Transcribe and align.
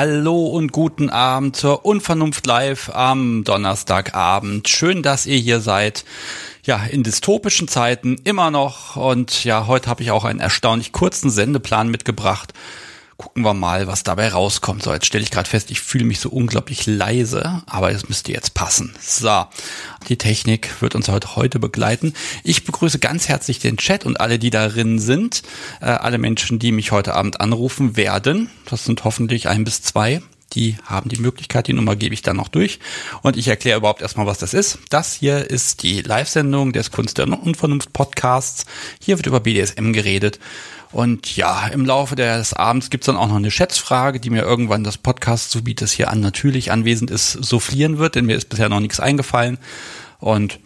Hallo 0.00 0.46
und 0.46 0.70
guten 0.70 1.10
Abend 1.10 1.56
zur 1.56 1.84
Unvernunft 1.84 2.46
Live 2.46 2.88
am 2.94 3.42
Donnerstagabend. 3.42 4.68
Schön, 4.68 5.02
dass 5.02 5.26
ihr 5.26 5.38
hier 5.38 5.58
seid. 5.58 6.04
Ja, 6.62 6.84
in 6.84 7.02
dystopischen 7.02 7.66
Zeiten 7.66 8.14
immer 8.22 8.52
noch. 8.52 8.94
Und 8.94 9.42
ja, 9.42 9.66
heute 9.66 9.90
habe 9.90 10.04
ich 10.04 10.12
auch 10.12 10.24
einen 10.24 10.38
erstaunlich 10.38 10.92
kurzen 10.92 11.30
Sendeplan 11.30 11.88
mitgebracht. 11.88 12.52
Gucken 13.20 13.42
wir 13.42 13.52
mal, 13.52 13.88
was 13.88 14.04
dabei 14.04 14.28
rauskommt. 14.28 14.84
So, 14.84 14.92
jetzt 14.92 15.06
stelle 15.06 15.24
ich 15.24 15.32
gerade 15.32 15.50
fest, 15.50 15.72
ich 15.72 15.80
fühle 15.80 16.04
mich 16.04 16.20
so 16.20 16.28
unglaublich 16.28 16.86
leise, 16.86 17.64
aber 17.66 17.90
es 17.90 18.08
müsste 18.08 18.30
jetzt 18.30 18.54
passen. 18.54 18.94
So, 19.00 19.44
die 20.08 20.16
Technik 20.16 20.80
wird 20.80 20.94
uns 20.94 21.08
heute, 21.08 21.34
heute 21.34 21.58
begleiten. 21.58 22.14
Ich 22.44 22.64
begrüße 22.64 23.00
ganz 23.00 23.26
herzlich 23.26 23.58
den 23.58 23.76
Chat 23.76 24.06
und 24.06 24.20
alle, 24.20 24.38
die 24.38 24.50
darin 24.50 25.00
sind. 25.00 25.42
Äh, 25.80 25.86
alle 25.86 26.18
Menschen, 26.18 26.60
die 26.60 26.70
mich 26.70 26.92
heute 26.92 27.16
Abend 27.16 27.40
anrufen 27.40 27.96
werden. 27.96 28.50
Das 28.66 28.84
sind 28.84 29.02
hoffentlich 29.02 29.48
ein 29.48 29.64
bis 29.64 29.82
zwei. 29.82 30.22
Die 30.54 30.76
haben 30.84 31.10
die 31.10 31.20
Möglichkeit, 31.20 31.66
die 31.66 31.72
Nummer 31.72 31.96
gebe 31.96 32.14
ich 32.14 32.22
dann 32.22 32.36
noch 32.36 32.48
durch. 32.48 32.78
Und 33.22 33.36
ich 33.36 33.48
erkläre 33.48 33.78
überhaupt 33.78 34.00
erstmal, 34.00 34.26
was 34.26 34.38
das 34.38 34.54
ist. 34.54 34.78
Das 34.90 35.14
hier 35.14 35.50
ist 35.50 35.82
die 35.82 36.02
Live-Sendung 36.02 36.72
des 36.72 36.90
Kunst 36.90 37.18
der 37.18 37.26
Unvernunft 37.28 37.92
Podcasts. 37.92 38.64
Hier 39.00 39.18
wird 39.18 39.26
über 39.26 39.40
BDSM 39.40 39.92
geredet. 39.92 40.38
Und 40.90 41.36
ja, 41.36 41.66
im 41.68 41.84
Laufe 41.84 42.16
des 42.16 42.54
Abends 42.54 42.88
gibt's 42.88 43.06
dann 43.06 43.16
auch 43.16 43.28
noch 43.28 43.36
eine 43.36 43.50
Schätzfrage, 43.50 44.20
die 44.20 44.30
mir 44.30 44.42
irgendwann 44.42 44.84
das 44.84 44.96
Podcast, 44.96 45.50
so 45.50 45.62
bietet 45.62 45.88
es 45.88 45.92
hier 45.92 46.10
an, 46.10 46.20
natürlich 46.20 46.72
anwesend 46.72 47.10
ist, 47.10 47.32
soufflieren 47.32 47.98
wird, 47.98 48.14
denn 48.14 48.24
mir 48.24 48.36
ist 48.36 48.48
bisher 48.48 48.68
noch 48.68 48.80
nichts 48.80 48.98
eingefallen. 48.98 49.58
Und 50.18 50.60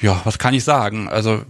ja, 0.00 0.20
was 0.24 0.38
kann 0.38 0.54
ich 0.54 0.64
sagen? 0.64 1.08
Also, 1.08 1.42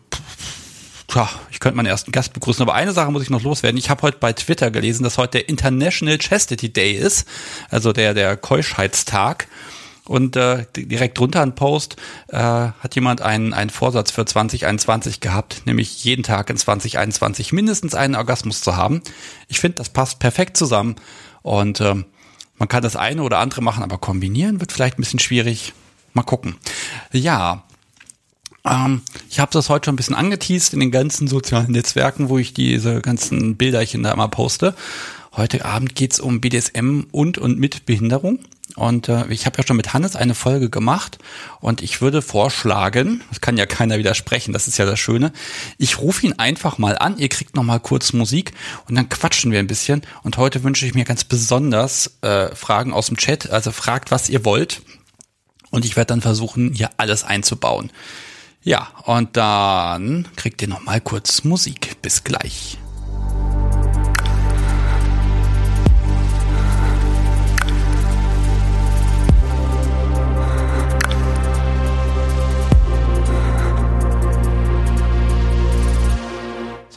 tja, 1.06 1.28
ich 1.50 1.60
könnte 1.60 1.76
meinen 1.76 1.86
ersten 1.86 2.12
Gast 2.12 2.34
begrüßen, 2.34 2.62
aber 2.62 2.74
eine 2.74 2.92
Sache 2.92 3.10
muss 3.10 3.22
ich 3.22 3.30
noch 3.30 3.42
loswerden. 3.42 3.78
Ich 3.78 3.90
habe 3.90 4.02
heute 4.02 4.18
bei 4.18 4.32
Twitter 4.32 4.70
gelesen, 4.70 5.02
dass 5.02 5.18
heute 5.18 5.38
der 5.38 5.48
International 5.48 6.18
Chastity 6.18 6.72
Day 6.72 6.92
ist, 6.92 7.26
also 7.70 7.92
der, 7.92 8.14
der 8.14 8.36
Keuschheitstag. 8.36 9.48
Und 10.08 10.36
äh, 10.36 10.64
direkt 10.74 11.18
drunter 11.18 11.42
ein 11.42 11.54
Post 11.54 11.96
äh, 12.28 12.38
hat 12.38 12.94
jemand 12.94 13.20
einen, 13.20 13.52
einen 13.52 13.70
Vorsatz 13.70 14.10
für 14.10 14.24
2021 14.24 15.20
gehabt, 15.20 15.62
nämlich 15.66 16.02
jeden 16.02 16.22
Tag 16.22 16.48
in 16.48 16.56
2021 16.56 17.52
mindestens 17.52 17.94
einen 17.94 18.16
Orgasmus 18.16 18.62
zu 18.62 18.74
haben. 18.74 19.02
Ich 19.48 19.60
finde, 19.60 19.76
das 19.76 19.90
passt 19.90 20.18
perfekt 20.18 20.56
zusammen. 20.56 20.96
Und 21.42 21.80
äh, 21.80 21.94
man 22.56 22.68
kann 22.68 22.82
das 22.82 22.96
eine 22.96 23.22
oder 23.22 23.38
andere 23.38 23.62
machen, 23.62 23.84
aber 23.84 23.98
kombinieren 23.98 24.60
wird 24.60 24.72
vielleicht 24.72 24.98
ein 24.98 25.02
bisschen 25.02 25.20
schwierig. 25.20 25.74
Mal 26.14 26.22
gucken. 26.22 26.56
Ja, 27.12 27.64
ähm, 28.64 29.02
ich 29.28 29.40
habe 29.40 29.52
das 29.52 29.68
heute 29.68 29.86
schon 29.86 29.94
ein 29.94 29.96
bisschen 29.96 30.16
angeteased 30.16 30.72
in 30.72 30.80
den 30.80 30.90
ganzen 30.90 31.28
sozialen 31.28 31.72
Netzwerken, 31.72 32.30
wo 32.30 32.38
ich 32.38 32.54
diese 32.54 33.00
ganzen 33.00 33.56
Bilderchen 33.56 34.02
da 34.02 34.12
immer 34.12 34.28
poste. 34.28 34.74
Heute 35.36 35.64
Abend 35.64 35.94
geht's 35.94 36.18
um 36.18 36.40
BDSM 36.40 37.02
und 37.12 37.38
und 37.38 37.58
mit 37.58 37.86
Behinderung. 37.86 38.40
Und 38.76 39.08
äh, 39.08 39.26
ich 39.28 39.46
habe 39.46 39.58
ja 39.58 39.66
schon 39.66 39.76
mit 39.76 39.92
Hannes 39.92 40.14
eine 40.14 40.34
Folge 40.34 40.70
gemacht 40.70 41.18
und 41.60 41.82
ich 41.82 42.00
würde 42.00 42.22
vorschlagen, 42.22 43.22
das 43.30 43.40
kann 43.40 43.56
ja 43.56 43.66
keiner 43.66 43.98
widersprechen, 43.98 44.52
das 44.52 44.68
ist 44.68 44.78
ja 44.78 44.84
das 44.84 45.00
Schöne, 45.00 45.32
ich 45.78 45.98
rufe 45.98 46.26
ihn 46.26 46.34
einfach 46.34 46.78
mal 46.78 46.96
an, 46.98 47.18
ihr 47.18 47.28
kriegt 47.28 47.56
noch 47.56 47.62
mal 47.62 47.80
kurz 47.80 48.12
Musik 48.12 48.52
und 48.86 48.94
dann 48.94 49.08
quatschen 49.08 49.50
wir 49.52 49.58
ein 49.58 49.66
bisschen. 49.66 50.02
Und 50.22 50.36
heute 50.36 50.62
wünsche 50.62 50.86
ich 50.86 50.94
mir 50.94 51.04
ganz 51.04 51.24
besonders 51.24 52.18
äh, 52.20 52.54
Fragen 52.54 52.92
aus 52.92 53.06
dem 53.06 53.16
Chat, 53.16 53.50
also 53.50 53.72
fragt, 53.72 54.10
was 54.10 54.28
ihr 54.28 54.44
wollt. 54.44 54.82
Und 55.70 55.84
ich 55.84 55.96
werde 55.96 56.08
dann 56.08 56.20
versuchen, 56.20 56.72
hier 56.72 56.90
alles 56.96 57.24
einzubauen. 57.24 57.90
Ja, 58.62 58.88
und 59.04 59.36
dann 59.36 60.28
kriegt 60.36 60.62
ihr 60.62 60.68
noch 60.68 60.82
mal 60.82 61.00
kurz 61.00 61.44
Musik. 61.44 62.00
Bis 62.02 62.24
gleich. 62.24 62.78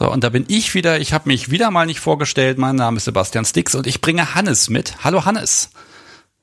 So, 0.02 0.10
und 0.10 0.24
da 0.24 0.30
bin 0.30 0.46
ich 0.48 0.74
wieder. 0.74 0.98
Ich 0.98 1.12
habe 1.12 1.28
mich 1.28 1.52
wieder 1.52 1.70
mal 1.70 1.86
nicht 1.86 2.00
vorgestellt. 2.00 2.58
Mein 2.58 2.74
Name 2.74 2.96
ist 2.96 3.04
Sebastian 3.04 3.44
Stix 3.44 3.76
und 3.76 3.86
ich 3.86 4.00
bringe 4.00 4.34
Hannes 4.34 4.68
mit. 4.68 5.04
Hallo 5.04 5.26
Hannes. 5.26 5.70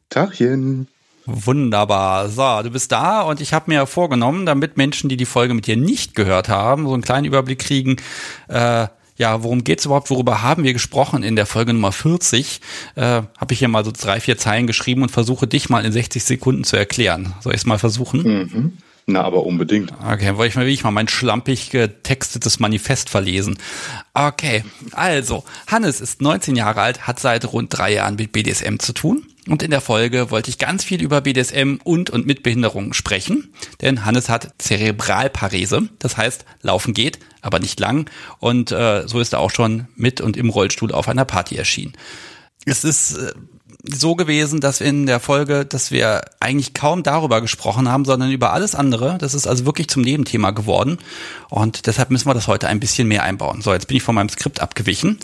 Tagchen. 0.10 0.88
Wunderbar. 1.26 2.30
So, 2.30 2.64
du 2.64 2.70
bist 2.70 2.94
da 2.94 3.20
und 3.20 3.42
ich 3.42 3.52
habe 3.52 3.66
mir 3.70 3.86
vorgenommen, 3.86 4.46
damit 4.46 4.78
Menschen, 4.78 5.10
die 5.10 5.18
die 5.18 5.26
Folge 5.26 5.54
mit 5.54 5.68
dir 5.68 5.76
nicht 5.76 6.16
gehört 6.16 6.48
haben, 6.48 6.88
so 6.88 6.94
einen 6.94 7.04
kleinen 7.04 7.26
Überblick 7.26 7.60
kriegen, 7.60 7.98
äh, 8.48 8.88
ja, 9.18 9.44
worum 9.44 9.66
geht's 9.66 9.84
überhaupt, 9.84 10.10
worüber 10.10 10.42
haben 10.42 10.64
wir 10.64 10.72
gesprochen 10.72 11.22
in 11.22 11.36
der 11.36 11.46
Folge 11.46 11.74
Nummer 11.74 11.92
40, 11.92 12.62
äh, 12.96 13.02
habe 13.02 13.52
ich 13.52 13.60
hier 13.60 13.68
mal 13.68 13.84
so 13.84 13.92
drei, 13.92 14.22
vier 14.22 14.38
Zeilen 14.38 14.68
geschrieben 14.68 15.02
und 15.02 15.12
versuche 15.12 15.48
dich 15.48 15.70
mal 15.70 15.84
in 15.84 15.92
60 15.92 16.24
Sekunden 16.24 16.64
zu 16.64 16.78
erklären. 16.78 17.34
Soll 17.42 17.54
ich 17.54 17.60
es 17.60 17.66
mal 17.66 17.78
versuchen? 17.78 18.22
Mhm. 18.24 18.78
Na, 19.12 19.24
aber 19.24 19.44
unbedingt. 19.44 19.92
Okay, 20.08 20.38
wollte 20.38 20.50
ich 20.50 20.56
mal, 20.56 20.68
wie 20.68 20.74
ich 20.74 20.84
mal 20.84 20.92
mein 20.92 21.08
schlampig 21.08 21.72
getextetes 21.72 22.60
Manifest 22.60 23.10
verlesen. 23.10 23.58
Okay, 24.14 24.64
also, 24.92 25.44
Hannes 25.66 26.00
ist 26.00 26.22
19 26.22 26.56
Jahre 26.56 26.82
alt, 26.82 27.08
hat 27.08 27.20
seit 27.20 27.52
rund 27.52 27.76
drei 27.76 27.94
Jahren 27.94 28.18
mit 28.18 28.32
BDSM 28.32 28.78
zu 28.78 28.94
tun. 28.94 29.26
Und 29.48 29.64
in 29.64 29.72
der 29.72 29.82
Folge 29.82 30.30
wollte 30.30 30.52
ich 30.52 30.60
ganz 30.60 30.84
viel 30.84 31.02
über 31.02 31.22
BDSM 31.22 31.78
und 31.84 32.12
und 32.12 32.28
mit 32.28 32.44
Behinderungen 32.44 32.94
sprechen, 32.94 33.52
denn 33.82 34.06
Hannes 34.06 34.30
hat 34.30 34.54
Zerebralparese, 34.60 35.90
das 35.98 36.18
heißt, 36.18 36.46
laufen 36.62 36.94
geht, 36.94 37.18
aber 37.42 37.58
nicht 37.58 37.80
lang. 37.80 38.08
Und 38.38 38.72
äh, 38.72 39.08
so 39.08 39.20
ist 39.20 39.34
er 39.34 39.40
auch 39.40 39.50
schon 39.50 39.88
mit 39.96 40.22
und 40.22 40.38
im 40.38 40.52
Rollstuhl 40.52 40.92
auf 40.92 41.08
einer 41.08 41.26
Party 41.26 41.56
erschienen. 41.56 41.94
Es 42.66 42.84
ist 42.84 43.18
äh, 43.18 43.34
so 43.84 44.16
gewesen, 44.16 44.60
dass 44.60 44.82
in 44.82 45.06
der 45.06 45.20
Folge, 45.20 45.66
dass 45.66 45.90
wir 45.90 46.22
eigentlich 46.40 46.74
kaum 46.74 47.02
darüber 47.02 47.40
gesprochen 47.40 47.90
haben, 47.90 48.04
sondern 48.04 48.30
über 48.32 48.52
alles 48.52 48.76
andere. 48.76 49.18
Das 49.18 49.34
ist 49.34 49.48
also 49.48 49.66
wirklich 49.66 49.88
zum 49.88 50.02
Nebenthema 50.02 50.52
geworden. 50.52 50.98
Und 51.50 51.88
deshalb 51.88 52.12
müssen 52.12 52.28
wir 52.28 52.34
das 52.34 52.48
heute 52.48 52.68
ein 52.68 52.82
bisschen 52.82 53.08
mehr 53.08 53.24
einbauen. 53.24 53.62
So, 53.62 53.72
jetzt 53.72 53.88
bin 53.88 53.98
ich 53.98 54.04
von 54.04 54.16
meinem 54.16 54.30
Skript 54.30 54.60
abgewichen. 54.60 55.18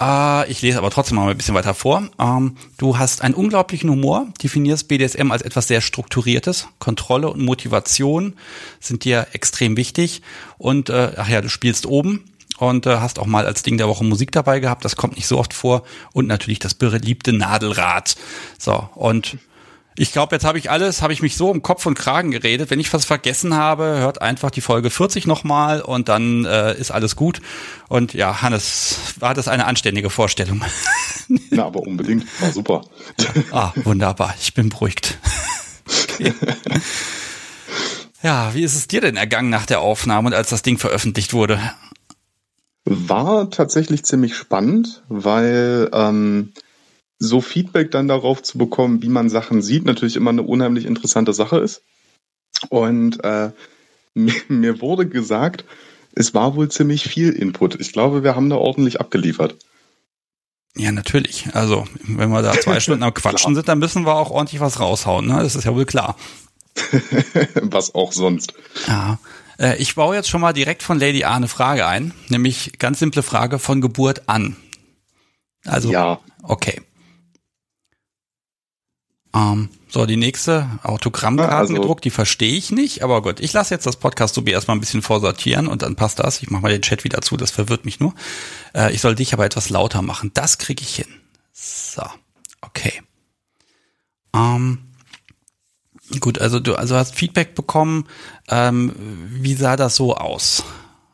Äh, 0.00 0.50
ich 0.50 0.62
lese 0.62 0.78
aber 0.78 0.90
trotzdem 0.90 1.16
mal 1.16 1.28
ein 1.28 1.36
bisschen 1.36 1.54
weiter 1.54 1.74
vor. 1.74 2.08
Ähm, 2.18 2.56
du 2.78 2.98
hast 2.98 3.22
einen 3.22 3.34
unglaublichen 3.34 3.90
Humor, 3.90 4.28
definierst 4.42 4.88
BDSM 4.88 5.30
als 5.30 5.42
etwas 5.42 5.68
sehr 5.68 5.82
Strukturiertes. 5.82 6.68
Kontrolle 6.78 7.28
und 7.28 7.42
Motivation 7.42 8.34
sind 8.80 9.04
dir 9.04 9.26
extrem 9.32 9.76
wichtig. 9.76 10.22
Und, 10.56 10.88
äh, 10.88 11.12
ach 11.16 11.28
ja, 11.28 11.42
du 11.42 11.50
spielst 11.50 11.84
oben 11.84 12.29
und 12.60 12.86
äh, 12.86 12.98
hast 12.98 13.18
auch 13.18 13.26
mal 13.26 13.46
als 13.46 13.62
Ding 13.62 13.78
der 13.78 13.88
Woche 13.88 14.04
Musik 14.04 14.32
dabei 14.32 14.60
gehabt. 14.60 14.84
Das 14.84 14.96
kommt 14.96 15.16
nicht 15.16 15.26
so 15.26 15.38
oft 15.38 15.54
vor. 15.54 15.82
Und 16.12 16.26
natürlich 16.26 16.58
das 16.58 16.74
beliebte 16.74 17.32
Nadelrad. 17.32 18.16
So, 18.58 18.88
und 18.94 19.38
ich 19.96 20.12
glaube, 20.12 20.34
jetzt 20.34 20.44
habe 20.44 20.58
ich 20.58 20.70
alles, 20.70 21.02
habe 21.02 21.12
ich 21.12 21.20
mich 21.20 21.36
so 21.36 21.50
um 21.50 21.62
Kopf 21.62 21.84
und 21.84 21.94
Kragen 21.94 22.30
geredet. 22.30 22.70
Wenn 22.70 22.80
ich 22.80 22.92
was 22.92 23.04
vergessen 23.04 23.54
habe, 23.54 23.84
hört 23.84 24.22
einfach 24.22 24.50
die 24.50 24.60
Folge 24.60 24.88
40 24.88 25.26
nochmal 25.26 25.82
und 25.82 26.08
dann 26.08 26.44
äh, 26.44 26.74
ist 26.78 26.90
alles 26.90 27.16
gut. 27.16 27.42
Und 27.88 28.14
ja, 28.14 28.40
Hannes, 28.40 28.96
war 29.18 29.34
das 29.34 29.48
eine 29.48 29.66
anständige 29.66 30.08
Vorstellung? 30.08 30.62
Na, 31.50 31.66
aber 31.66 31.80
unbedingt. 31.80 32.24
War 32.40 32.52
super. 32.52 32.84
ah, 33.50 33.72
wunderbar. 33.84 34.34
Ich 34.40 34.54
bin 34.54 34.68
beruhigt. 34.68 35.18
Okay. 36.14 36.32
Ja, 38.22 38.52
wie 38.52 38.62
ist 38.62 38.74
es 38.74 38.86
dir 38.86 39.00
denn 39.00 39.16
ergangen 39.16 39.48
nach 39.48 39.64
der 39.64 39.80
Aufnahme 39.80 40.28
und 40.28 40.34
als 40.34 40.50
das 40.50 40.60
Ding 40.60 40.76
veröffentlicht 40.76 41.32
wurde? 41.32 41.58
War 42.84 43.50
tatsächlich 43.50 44.04
ziemlich 44.04 44.34
spannend, 44.34 45.02
weil 45.08 45.90
ähm, 45.92 46.52
so 47.18 47.40
Feedback 47.40 47.90
dann 47.90 48.08
darauf 48.08 48.42
zu 48.42 48.58
bekommen, 48.58 49.02
wie 49.02 49.08
man 49.08 49.28
Sachen 49.28 49.62
sieht, 49.62 49.84
natürlich 49.84 50.16
immer 50.16 50.30
eine 50.30 50.42
unheimlich 50.42 50.86
interessante 50.86 51.32
Sache 51.32 51.58
ist. 51.58 51.82
Und 52.70 53.22
äh, 53.22 53.50
mir, 54.14 54.34
mir 54.48 54.80
wurde 54.80 55.06
gesagt, 55.06 55.64
es 56.12 56.34
war 56.34 56.56
wohl 56.56 56.68
ziemlich 56.70 57.04
viel 57.04 57.30
Input. 57.30 57.80
Ich 57.80 57.92
glaube, 57.92 58.24
wir 58.24 58.34
haben 58.34 58.50
da 58.50 58.56
ordentlich 58.56 59.00
abgeliefert. 59.00 59.56
Ja, 60.76 60.92
natürlich. 60.92 61.48
Also, 61.54 61.86
wenn 62.04 62.30
wir 62.30 62.42
da 62.42 62.52
zwei 62.52 62.80
Stunden 62.80 63.02
am 63.02 63.14
Quatschen 63.14 63.54
sind, 63.54 63.68
dann 63.68 63.78
müssen 63.78 64.06
wir 64.06 64.14
auch 64.14 64.30
ordentlich 64.30 64.60
was 64.60 64.80
raushauen. 64.80 65.26
Ne? 65.26 65.40
Das 65.42 65.54
ist 65.54 65.64
ja 65.64 65.74
wohl 65.74 65.86
klar. 65.86 66.16
was 67.62 67.94
auch 67.94 68.12
sonst. 68.12 68.54
Ja. 68.86 69.18
Äh, 69.60 69.76
ich 69.76 69.94
baue 69.94 70.16
jetzt 70.16 70.28
schon 70.28 70.40
mal 70.40 70.52
direkt 70.52 70.82
von 70.82 70.98
Lady 70.98 71.24
A 71.24 71.36
eine 71.36 71.48
Frage 71.48 71.86
ein, 71.86 72.12
nämlich 72.28 72.78
ganz 72.78 72.98
simple 72.98 73.22
Frage 73.22 73.58
von 73.58 73.80
Geburt 73.80 74.28
an. 74.28 74.56
Also, 75.66 75.92
ja. 75.92 76.18
okay. 76.42 76.80
Ähm, 79.32 79.68
so, 79.88 80.06
die 80.06 80.16
nächste 80.16 80.68
Autogrammkarten 80.82 81.54
also, 81.54 81.74
gedruckt, 81.74 82.04
die 82.04 82.10
verstehe 82.10 82.56
ich 82.56 82.72
nicht, 82.72 83.04
aber 83.04 83.22
gut, 83.22 83.38
ich 83.38 83.52
lasse 83.52 83.74
jetzt 83.74 83.86
das 83.86 83.96
Podcast 83.96 84.44
wie 84.44 84.50
erstmal 84.50 84.76
ein 84.76 84.80
bisschen 84.80 85.02
vorsortieren 85.02 85.68
und 85.68 85.82
dann 85.82 85.94
passt 85.94 86.18
das. 86.18 86.42
Ich 86.42 86.50
mache 86.50 86.62
mal 86.62 86.72
den 86.72 86.82
Chat 86.82 87.04
wieder 87.04 87.20
zu, 87.20 87.36
das 87.36 87.50
verwirrt 87.50 87.84
mich 87.84 88.00
nur. 88.00 88.14
Äh, 88.74 88.92
ich 88.92 89.00
soll 89.00 89.14
dich 89.14 89.32
aber 89.32 89.44
etwas 89.44 89.70
lauter 89.70 90.02
machen. 90.02 90.32
Das 90.34 90.58
kriege 90.58 90.82
ich 90.82 90.96
hin. 90.96 91.08
So, 91.52 92.02
okay. 92.62 93.02
Ähm, 94.34 94.89
Gut, 96.18 96.40
also 96.40 96.58
du 96.58 96.74
also 96.74 96.96
hast 96.96 97.14
Feedback 97.14 97.54
bekommen. 97.54 98.06
Ähm, 98.48 98.92
wie 99.30 99.54
sah 99.54 99.76
das 99.76 99.94
so 99.94 100.14
aus? 100.14 100.64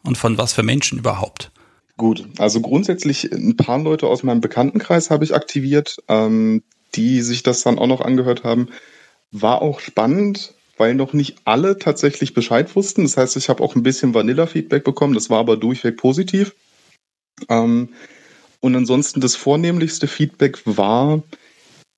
Und 0.02 0.16
von 0.16 0.38
was 0.38 0.52
für 0.52 0.62
Menschen 0.62 0.98
überhaupt? 0.98 1.50
Gut, 1.96 2.26
also 2.38 2.60
grundsätzlich 2.60 3.32
ein 3.32 3.56
paar 3.56 3.78
Leute 3.78 4.06
aus 4.06 4.22
meinem 4.22 4.40
Bekanntenkreis 4.40 5.10
habe 5.10 5.24
ich 5.24 5.34
aktiviert, 5.34 5.96
ähm, 6.08 6.62
die 6.94 7.22
sich 7.22 7.42
das 7.42 7.62
dann 7.62 7.78
auch 7.78 7.86
noch 7.86 8.00
angehört 8.00 8.44
haben. 8.44 8.68
War 9.32 9.62
auch 9.62 9.80
spannend, 9.80 10.54
weil 10.76 10.94
noch 10.94 11.12
nicht 11.12 11.38
alle 11.44 11.78
tatsächlich 11.78 12.34
Bescheid 12.34 12.74
wussten. 12.76 13.02
Das 13.02 13.16
heißt, 13.16 13.36
ich 13.36 13.48
habe 13.48 13.62
auch 13.62 13.74
ein 13.74 13.82
bisschen 13.82 14.14
Vanilla-Feedback 14.14 14.84
bekommen, 14.84 15.14
das 15.14 15.30
war 15.30 15.38
aber 15.38 15.56
durchweg 15.56 15.96
positiv. 15.96 16.54
Ähm, 17.48 17.90
und 18.60 18.76
ansonsten 18.76 19.20
das 19.20 19.36
vornehmlichste 19.36 20.06
Feedback 20.06 20.60
war, 20.64 21.22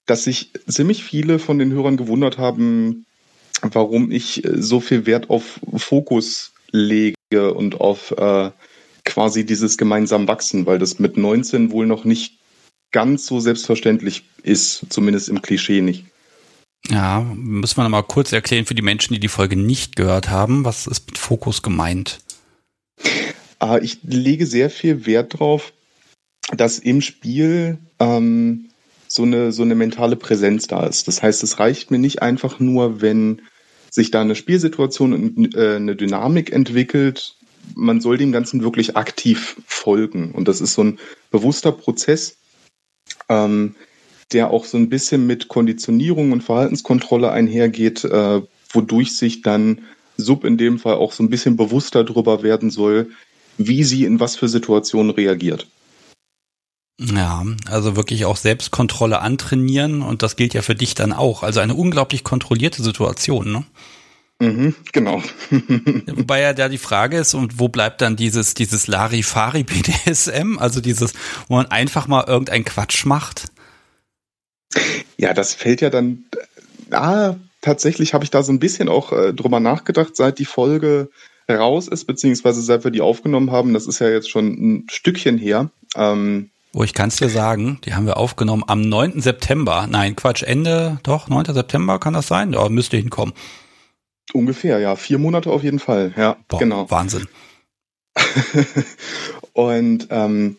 dass 0.09 0.25
sich 0.25 0.51
ziemlich 0.67 1.05
viele 1.05 1.39
von 1.39 1.59
den 1.59 1.71
Hörern 1.71 1.99
gewundert 1.99 2.39
haben, 2.39 3.05
warum 3.61 4.11
ich 4.11 4.43
so 4.55 4.81
viel 4.81 5.05
Wert 5.07 5.29
auf 5.29 5.61
Fokus 5.77 6.53
lege 6.71 7.15
und 7.55 7.81
auf 7.81 8.13
äh, 8.13 8.51
quasi 9.05 9.45
dieses 9.45 9.77
gemeinsam 9.77 10.27
Wachsen, 10.27 10.65
weil 10.65 10.79
das 10.79 10.99
mit 10.99 11.17
19 11.19 11.71
wohl 11.71 11.87
noch 11.87 12.05
nicht 12.05 12.39
ganz 12.91 13.27
so 13.27 13.39
selbstverständlich 13.39 14.25
ist, 14.43 14.87
zumindest 14.89 15.29
im 15.29 15.43
Klischee 15.43 15.83
nicht. 15.83 16.07
Ja, 16.89 17.21
müssen 17.21 17.77
wir 17.77 17.83
nochmal 17.83 18.03
kurz 18.03 18.33
erklären 18.33 18.65
für 18.65 18.75
die 18.75 18.83
Menschen, 18.83 19.13
die 19.13 19.21
die 19.21 19.29
Folge 19.29 19.57
nicht 19.57 19.95
gehört 19.97 20.31
haben. 20.31 20.65
Was 20.65 20.87
ist 20.87 21.07
mit 21.07 21.19
Fokus 21.19 21.61
gemeint? 21.61 22.21
Äh, 23.61 23.85
ich 23.85 23.99
lege 24.05 24.47
sehr 24.47 24.71
viel 24.71 25.05
Wert 25.05 25.35
darauf, 25.35 25.75
dass 26.57 26.79
im 26.79 27.03
Spiel 27.03 27.79
ähm, 27.99 28.68
so, 29.09 29.23
eine, 29.23 29.53
so 29.53 29.63
eine 29.63 29.75
mentale 29.75 30.17
Präsenz 30.17 30.67
da 30.67 30.87
ist. 30.87 31.09
Das 31.09 31.23
heißt, 31.23 31.43
es 31.43 31.59
reicht 31.59 31.91
mir 31.91 31.99
nicht 31.99 32.23
einfach 32.23 32.61
nur, 32.61 33.01
wenn 33.01 33.43
sich 33.91 34.11
da 34.11 34.21
eine 34.21 34.35
Spielsituation 34.35 35.13
und 35.13 35.55
äh, 35.57 35.77
eine 35.77 35.97
Dynamik 35.97 36.53
entwickelt. 36.53 37.37
Man 37.75 38.01
soll 38.01 38.19
dem 38.19 38.33
Ganzen 38.33 38.63
wirklich 38.63 38.97
aktiv 38.97 39.57
folgen. 39.67 40.33
Und 40.33 40.49
das 40.49 40.61
ist 40.61 40.75
so 40.75 40.85
ein 40.85 40.99
bewusster 41.31 41.73
Prozess, 41.73 42.37
ähm, 43.29 43.75
der 44.33 44.51
auch 44.51 44.65
so 44.65 44.77
ein 44.77 44.91
bisschen 44.91 45.27
mit 45.27 45.49
Konditionierung 45.49 46.33
und 46.33 46.43
Verhaltenskontrolle 46.43 47.31
einhergeht, 47.31 48.05
äh, 48.05 48.43
wodurch 48.71 49.17
sich 49.17 49.43
dann 49.43 49.83
Sub 50.19 50.45
in 50.45 50.59
dem 50.59 50.79
Fall 50.79 50.95
auch 50.95 51.13
so 51.13 51.23
ein 51.23 51.31
bisschen 51.31 51.57
bewusster 51.57 52.05
darüber 52.05 52.43
werden 52.43 52.71
soll, 52.71 53.11
wie 53.57 53.85
sie 53.85 54.05
in 54.05 54.21
was 54.21 54.37
für 54.37 54.49
Situationen 54.49 55.11
reagiert. 55.11 55.67
Ja, 57.01 57.45
also 57.71 57.95
wirklich 57.95 58.25
auch 58.25 58.37
Selbstkontrolle 58.37 59.21
antrainieren 59.21 60.03
und 60.03 60.23
das 60.23 60.35
gilt 60.35 60.53
ja 60.53 60.63
für 60.63 60.75
dich 60.75 60.95
dann 60.95 61.13
auch. 61.13 61.45
Also 61.45 61.61
eine 61.61 61.75
unglaublich 61.75 62.25
kontrollierte 62.25 62.83
Situation, 62.83 63.53
ne? 63.53 63.65
Mhm, 64.41 64.75
genau. 64.93 65.23
Wobei 65.51 66.41
ja 66.41 66.53
da 66.53 66.69
die 66.69 66.79
Frage 66.79 67.19
ist, 67.19 67.35
und 67.35 67.59
wo 67.59 67.69
bleibt 67.69 68.01
dann 68.01 68.17
dieses, 68.17 68.55
dieses 68.55 68.87
Larifari 68.87 69.63
BDSM, 69.65 70.59
also 70.59 70.81
dieses, 70.81 71.15
wo 71.49 71.55
man 71.55 71.67
einfach 71.67 72.09
mal 72.09 72.25
irgendeinen 72.27 72.65
Quatsch 72.65 73.05
macht? 73.05 73.47
Ja, 75.17 75.35
das 75.35 75.55
fällt 75.55 75.81
ja 75.81 75.91
dann, 75.91 76.25
ah, 76.91 77.35
tatsächlich 77.61 78.15
habe 78.15 78.25
ich 78.25 78.31
da 78.31 78.43
so 78.43 78.53
ein 78.53 78.61
bisschen 78.61 78.89
auch 78.89 79.13
äh, 79.13 79.33
drüber 79.33 79.61
nachgedacht, 79.61 80.15
seit 80.17 80.39
die 80.39 80.45
Folge 80.45 81.11
raus 81.51 81.89
ist, 81.89 82.05
beziehungsweise 82.07 82.61
seit 82.61 82.85
wir 82.85 82.91
die 82.91 83.01
aufgenommen 83.01 83.51
haben. 83.51 83.73
Das 83.73 83.87
ist 83.87 84.01
ja 84.01 84.09
jetzt 84.09 84.31
schon 84.31 84.47
ein 84.47 84.87
Stückchen 84.91 85.39
her. 85.39 85.71
Ähm, 85.97 86.51
Oh, 86.79 86.85
ich 86.85 86.95
kann 86.95 87.09
es 87.09 87.17
dir 87.17 87.29
sagen, 87.29 87.81
die 87.85 87.95
haben 87.95 88.07
wir 88.07 88.19
aufgenommen 88.19 88.63
am 88.65 88.83
9. 88.83 89.21
September. 89.21 89.89
Nein, 89.91 90.15
Quatsch, 90.15 90.45
Ende, 90.45 91.01
doch, 91.03 91.27
9. 91.27 91.47
September 91.53 91.99
kann 91.99 92.15
das 92.15 92.29
sein? 92.29 92.53
Ja, 92.53 92.69
müsste 92.69 92.97
hinkommen. 92.97 93.35
Ungefähr, 94.33 94.79
ja. 94.79 94.95
Vier 94.95 95.19
Monate 95.19 95.51
auf 95.51 95.65
jeden 95.65 95.81
Fall, 95.81 96.15
ja, 96.17 96.37
Boah, 96.47 96.61
genau. 96.61 96.89
Wahnsinn. 96.89 97.27
und 99.55 100.07
ähm, 100.11 100.57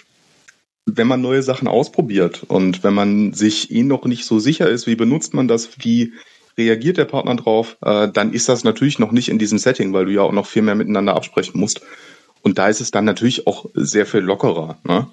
wenn 0.85 1.07
man 1.07 1.21
neue 1.21 1.41
Sachen 1.41 1.69
ausprobiert 1.69 2.43
und 2.45 2.83
wenn 2.83 2.93
man 2.93 3.31
sich 3.31 3.71
eh 3.71 3.83
noch 3.83 4.03
nicht 4.03 4.25
so 4.25 4.39
sicher 4.39 4.69
ist, 4.69 4.87
wie 4.87 4.97
benutzt 4.97 5.33
man 5.33 5.47
das, 5.47 5.69
wie 5.77 6.11
reagiert 6.57 6.97
der 6.97 7.05
Partner 7.05 7.37
drauf, 7.37 7.77
äh, 7.81 8.09
dann 8.09 8.33
ist 8.33 8.49
das 8.49 8.65
natürlich 8.65 8.99
noch 8.99 9.13
nicht 9.13 9.29
in 9.29 9.39
diesem 9.39 9.57
Setting, 9.57 9.93
weil 9.93 10.03
du 10.03 10.11
ja 10.11 10.23
auch 10.23 10.33
noch 10.33 10.47
viel 10.47 10.63
mehr 10.63 10.75
miteinander 10.75 11.15
absprechen 11.15 11.57
musst. 11.57 11.79
Und 12.41 12.57
da 12.57 12.67
ist 12.67 12.81
es 12.81 12.91
dann 12.91 13.05
natürlich 13.05 13.47
auch 13.47 13.67
sehr 13.73 14.05
viel 14.05 14.19
lockerer. 14.19 14.79
Ne? 14.83 15.07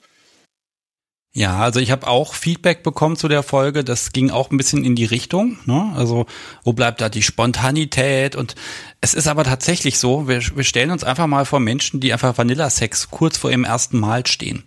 Ja, 1.36 1.58
also 1.58 1.80
ich 1.80 1.90
habe 1.90 2.06
auch 2.06 2.32
Feedback 2.32 2.82
bekommen 2.82 3.16
zu 3.16 3.28
der 3.28 3.42
Folge. 3.42 3.84
Das 3.84 4.12
ging 4.12 4.30
auch 4.30 4.50
ein 4.50 4.56
bisschen 4.56 4.84
in 4.84 4.94
die 4.94 5.04
Richtung. 5.04 5.58
Ne? 5.66 5.92
Also 5.94 6.24
wo 6.64 6.72
bleibt 6.72 7.02
da 7.02 7.10
die 7.10 7.22
Spontanität? 7.22 8.34
Und 8.34 8.54
es 9.02 9.12
ist 9.12 9.26
aber 9.26 9.44
tatsächlich 9.44 9.98
so, 9.98 10.28
wir, 10.28 10.40
wir 10.56 10.64
stellen 10.64 10.90
uns 10.90 11.04
einfach 11.04 11.26
mal 11.26 11.44
vor 11.44 11.60
Menschen, 11.60 12.00
die 12.00 12.14
einfach 12.14 12.38
Vanilla-Sex 12.38 13.10
kurz 13.10 13.36
vor 13.36 13.50
ihrem 13.50 13.64
ersten 13.64 14.00
Mal 14.00 14.26
stehen 14.26 14.64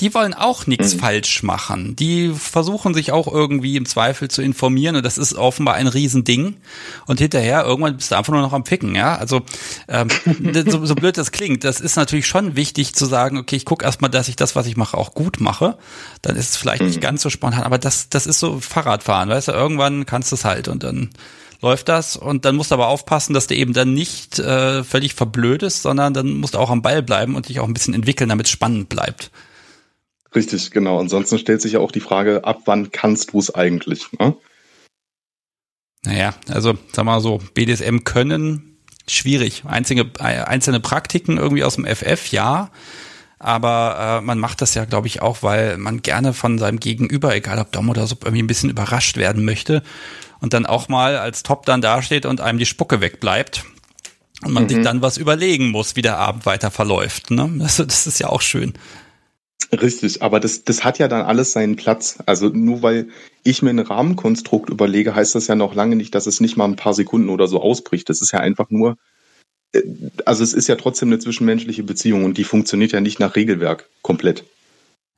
die 0.00 0.12
wollen 0.12 0.34
auch 0.34 0.66
nichts 0.66 0.94
mhm. 0.94 0.98
falsch 0.98 1.42
machen. 1.42 1.96
Die 1.96 2.30
versuchen 2.30 2.92
sich 2.92 3.12
auch 3.12 3.26
irgendwie 3.32 3.76
im 3.76 3.86
Zweifel 3.86 4.28
zu 4.28 4.42
informieren 4.42 4.96
und 4.96 5.04
das 5.04 5.16
ist 5.16 5.34
offenbar 5.34 5.74
ein 5.74 5.86
Riesending. 5.86 6.56
Und 7.06 7.18
hinterher 7.18 7.64
irgendwann 7.64 7.96
bist 7.96 8.10
du 8.10 8.16
einfach 8.16 8.32
nur 8.32 8.42
noch 8.42 8.52
am 8.52 8.66
Ficken, 8.66 8.94
ja. 8.94 9.16
Also 9.16 9.40
ähm, 9.88 10.08
so, 10.66 10.84
so 10.84 10.94
blöd 10.94 11.16
das 11.16 11.32
klingt, 11.32 11.64
das 11.64 11.80
ist 11.80 11.96
natürlich 11.96 12.26
schon 12.26 12.56
wichtig 12.56 12.94
zu 12.94 13.06
sagen, 13.06 13.38
okay, 13.38 13.56
ich 13.56 13.64
gucke 13.64 13.86
erstmal, 13.86 14.10
dass 14.10 14.28
ich 14.28 14.36
das, 14.36 14.54
was 14.54 14.66
ich 14.66 14.76
mache, 14.76 14.98
auch 14.98 15.14
gut 15.14 15.40
mache. 15.40 15.78
Dann 16.20 16.36
ist 16.36 16.50
es 16.50 16.56
vielleicht 16.56 16.82
mhm. 16.82 16.88
nicht 16.88 17.00
ganz 17.00 17.22
so 17.22 17.30
spontan, 17.30 17.62
aber 17.62 17.78
das, 17.78 18.10
das 18.10 18.26
ist 18.26 18.38
so 18.38 18.60
Fahrradfahren, 18.60 19.30
weißt 19.30 19.48
du, 19.48 19.52
irgendwann 19.52 20.04
kannst 20.04 20.30
du 20.30 20.36
es 20.36 20.44
halt 20.44 20.68
und 20.68 20.82
dann 20.82 21.08
läuft 21.62 21.88
das 21.88 22.16
und 22.16 22.44
dann 22.44 22.54
musst 22.54 22.70
du 22.70 22.74
aber 22.74 22.88
aufpassen, 22.88 23.32
dass 23.32 23.46
du 23.46 23.54
eben 23.54 23.72
dann 23.72 23.94
nicht 23.94 24.38
äh, 24.38 24.84
völlig 24.84 25.14
verblödest, 25.14 25.82
sondern 25.82 26.12
dann 26.12 26.34
musst 26.34 26.54
du 26.54 26.58
auch 26.58 26.68
am 26.70 26.82
Ball 26.82 27.02
bleiben 27.02 27.34
und 27.34 27.48
dich 27.48 27.60
auch 27.60 27.66
ein 27.66 27.72
bisschen 27.72 27.94
entwickeln, 27.94 28.28
damit 28.28 28.46
es 28.46 28.52
spannend 28.52 28.90
bleibt. 28.90 29.30
Richtig, 30.36 30.70
genau. 30.70 31.00
Ansonsten 31.00 31.38
stellt 31.38 31.62
sich 31.62 31.72
ja 31.72 31.80
auch 31.80 31.90
die 31.90 32.00
Frage, 32.00 32.44
ab 32.44 32.60
wann 32.66 32.92
kannst 32.92 33.32
du 33.32 33.38
es 33.38 33.54
eigentlich? 33.54 34.12
Ne? 34.20 34.36
Naja, 36.04 36.34
also 36.48 36.76
sag 36.92 37.06
mal 37.06 37.20
so, 37.20 37.40
BDSM 37.54 38.00
können, 38.04 38.76
schwierig. 39.08 39.64
Einzige, 39.66 40.10
einzelne 40.20 40.78
Praktiken 40.78 41.38
irgendwie 41.38 41.64
aus 41.64 41.76
dem 41.76 41.86
FF, 41.86 42.30
ja. 42.32 42.70
Aber 43.38 44.20
äh, 44.20 44.24
man 44.24 44.38
macht 44.38 44.60
das 44.60 44.74
ja, 44.74 44.84
glaube 44.84 45.06
ich, 45.06 45.22
auch, 45.22 45.42
weil 45.42 45.78
man 45.78 46.02
gerne 46.02 46.34
von 46.34 46.58
seinem 46.58 46.80
Gegenüber, 46.80 47.34
egal 47.34 47.58
ob 47.58 47.72
Dom 47.72 47.88
oder 47.88 48.06
Sub, 48.06 48.24
irgendwie 48.24 48.42
ein 48.42 48.46
bisschen 48.46 48.70
überrascht 48.70 49.16
werden 49.16 49.44
möchte 49.44 49.82
und 50.40 50.52
dann 50.52 50.66
auch 50.66 50.88
mal 50.88 51.16
als 51.16 51.44
Top 51.44 51.64
dann 51.64 51.80
dasteht 51.80 52.26
und 52.26 52.42
einem 52.42 52.58
die 52.58 52.66
Spucke 52.66 53.00
wegbleibt 53.00 53.64
und 54.42 54.52
man 54.52 54.64
mhm. 54.64 54.68
sich 54.68 54.82
dann 54.82 55.00
was 55.00 55.16
überlegen 55.16 55.70
muss, 55.70 55.96
wie 55.96 56.02
der 56.02 56.18
Abend 56.18 56.44
weiter 56.44 56.70
verläuft. 56.70 57.30
Ne? 57.30 57.50
Also 57.60 57.84
das 57.84 58.06
ist 58.06 58.20
ja 58.20 58.28
auch 58.28 58.42
schön. 58.42 58.74
Richtig, 59.72 60.22
aber 60.22 60.38
das, 60.38 60.64
das 60.64 60.84
hat 60.84 60.98
ja 60.98 61.08
dann 61.08 61.22
alles 61.22 61.52
seinen 61.52 61.76
Platz. 61.76 62.18
Also 62.26 62.48
nur 62.48 62.82
weil 62.82 63.08
ich 63.42 63.62
mir 63.62 63.70
ein 63.70 63.78
Rahmenkonstrukt 63.78 64.70
überlege, 64.70 65.14
heißt 65.14 65.34
das 65.34 65.48
ja 65.48 65.54
noch 65.54 65.74
lange 65.74 65.96
nicht, 65.96 66.14
dass 66.14 66.26
es 66.26 66.40
nicht 66.40 66.56
mal 66.56 66.66
ein 66.66 66.76
paar 66.76 66.94
Sekunden 66.94 67.28
oder 67.28 67.48
so 67.48 67.60
ausbricht. 67.60 68.08
Das 68.08 68.20
ist 68.20 68.32
ja 68.32 68.40
einfach 68.40 68.70
nur, 68.70 68.96
äh, 69.72 69.82
also 70.24 70.44
es 70.44 70.54
ist 70.54 70.68
ja 70.68 70.76
trotzdem 70.76 71.08
eine 71.08 71.18
zwischenmenschliche 71.18 71.82
Beziehung 71.82 72.24
und 72.24 72.38
die 72.38 72.44
funktioniert 72.44 72.92
ja 72.92 73.00
nicht 73.00 73.18
nach 73.18 73.34
Regelwerk 73.34 73.88
komplett. 74.02 74.44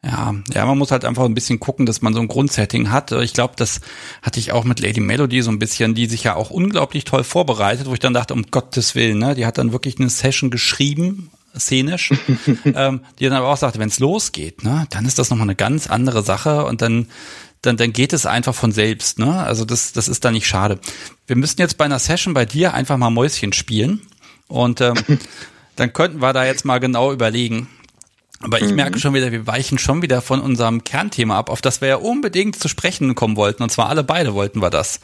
Ja, 0.04 0.33
ja, 0.54 0.64
man 0.64 0.78
muss 0.78 0.92
halt 0.92 1.04
einfach 1.04 1.25
ein 1.25 1.35
bisschen 1.35 1.59
gucken, 1.59 1.85
dass 1.85 2.02
man 2.02 2.14
so 2.14 2.21
ein 2.21 2.28
Grundsetting 2.28 2.92
hat. 2.92 3.11
Ich 3.11 3.33
glaube, 3.33 3.54
das 3.57 3.80
hatte 4.23 4.38
ich 4.38 4.52
auch 4.52 4.62
mit 4.62 4.78
Lady 4.78 5.00
Melody 5.00 5.42
so 5.42 5.50
ein 5.50 5.59
bisschen, 5.59 5.95
die 5.95 6.07
sich 6.07 6.23
ja 6.23 6.37
auch 6.37 6.50
unglaublich 6.50 7.04
toll 7.04 7.25
vorbereitet, 7.25 7.87
wo 7.87 7.95
ich 7.95 7.99
dann 7.99 8.14
dachte, 8.14 8.33
um 8.33 8.45
Gottes 8.45 8.95
Willen, 8.95 9.18
ne, 9.18 9.35
die 9.35 9.45
hat 9.45 9.59
dann 9.59 9.73
wirklich 9.73 9.99
eine 9.99 10.09
Session 10.09 10.50
geschrieben, 10.50 11.30
szenisch, 11.58 12.12
ähm, 12.64 13.00
die 13.18 13.24
dann 13.24 13.34
aber 13.34 13.48
auch 13.48 13.56
sagte, 13.56 13.78
wenn 13.78 13.88
es 13.88 13.98
losgeht, 13.98 14.64
ne, 14.64 14.86
dann 14.90 15.04
ist 15.04 15.18
das 15.18 15.30
nochmal 15.30 15.46
eine 15.46 15.56
ganz 15.56 15.88
andere 15.88 16.22
Sache 16.22 16.64
und 16.64 16.82
dann 16.82 17.08
dann, 17.62 17.76
dann 17.76 17.92
geht 17.92 18.12
es 18.12 18.26
einfach 18.26 18.54
von 18.54 18.72
selbst. 18.72 19.18
Ne? 19.18 19.42
Also 19.42 19.64
das, 19.64 19.92
das 19.92 20.08
ist 20.08 20.24
dann 20.24 20.34
nicht 20.34 20.46
schade. 20.46 20.78
Wir 21.26 21.36
müssten 21.36 21.60
jetzt 21.60 21.76
bei 21.76 21.84
einer 21.84 21.98
Session 21.98 22.34
bei 22.34 22.44
dir 22.44 22.74
einfach 22.74 22.96
mal 22.96 23.10
Mäuschen 23.10 23.52
spielen 23.52 24.00
und 24.46 24.80
ähm, 24.80 24.94
dann 25.76 25.92
könnten 25.92 26.20
wir 26.20 26.32
da 26.32 26.44
jetzt 26.44 26.64
mal 26.64 26.78
genau 26.78 27.12
überlegen. 27.12 27.68
Aber 28.40 28.60
ich 28.60 28.70
mhm. 28.70 28.76
merke 28.76 29.00
schon 29.00 29.14
wieder, 29.14 29.32
wir 29.32 29.46
weichen 29.48 29.78
schon 29.78 30.02
wieder 30.02 30.22
von 30.22 30.40
unserem 30.40 30.84
Kernthema 30.84 31.36
ab, 31.36 31.50
auf 31.50 31.60
das 31.60 31.80
wir 31.80 31.88
ja 31.88 31.96
unbedingt 31.96 32.56
zu 32.56 32.68
sprechen 32.68 33.14
kommen 33.16 33.36
wollten. 33.36 33.64
Und 33.64 33.70
zwar 33.70 33.88
alle 33.88 34.04
beide 34.04 34.34
wollten 34.34 34.62
wir 34.62 34.70
das. 34.70 35.00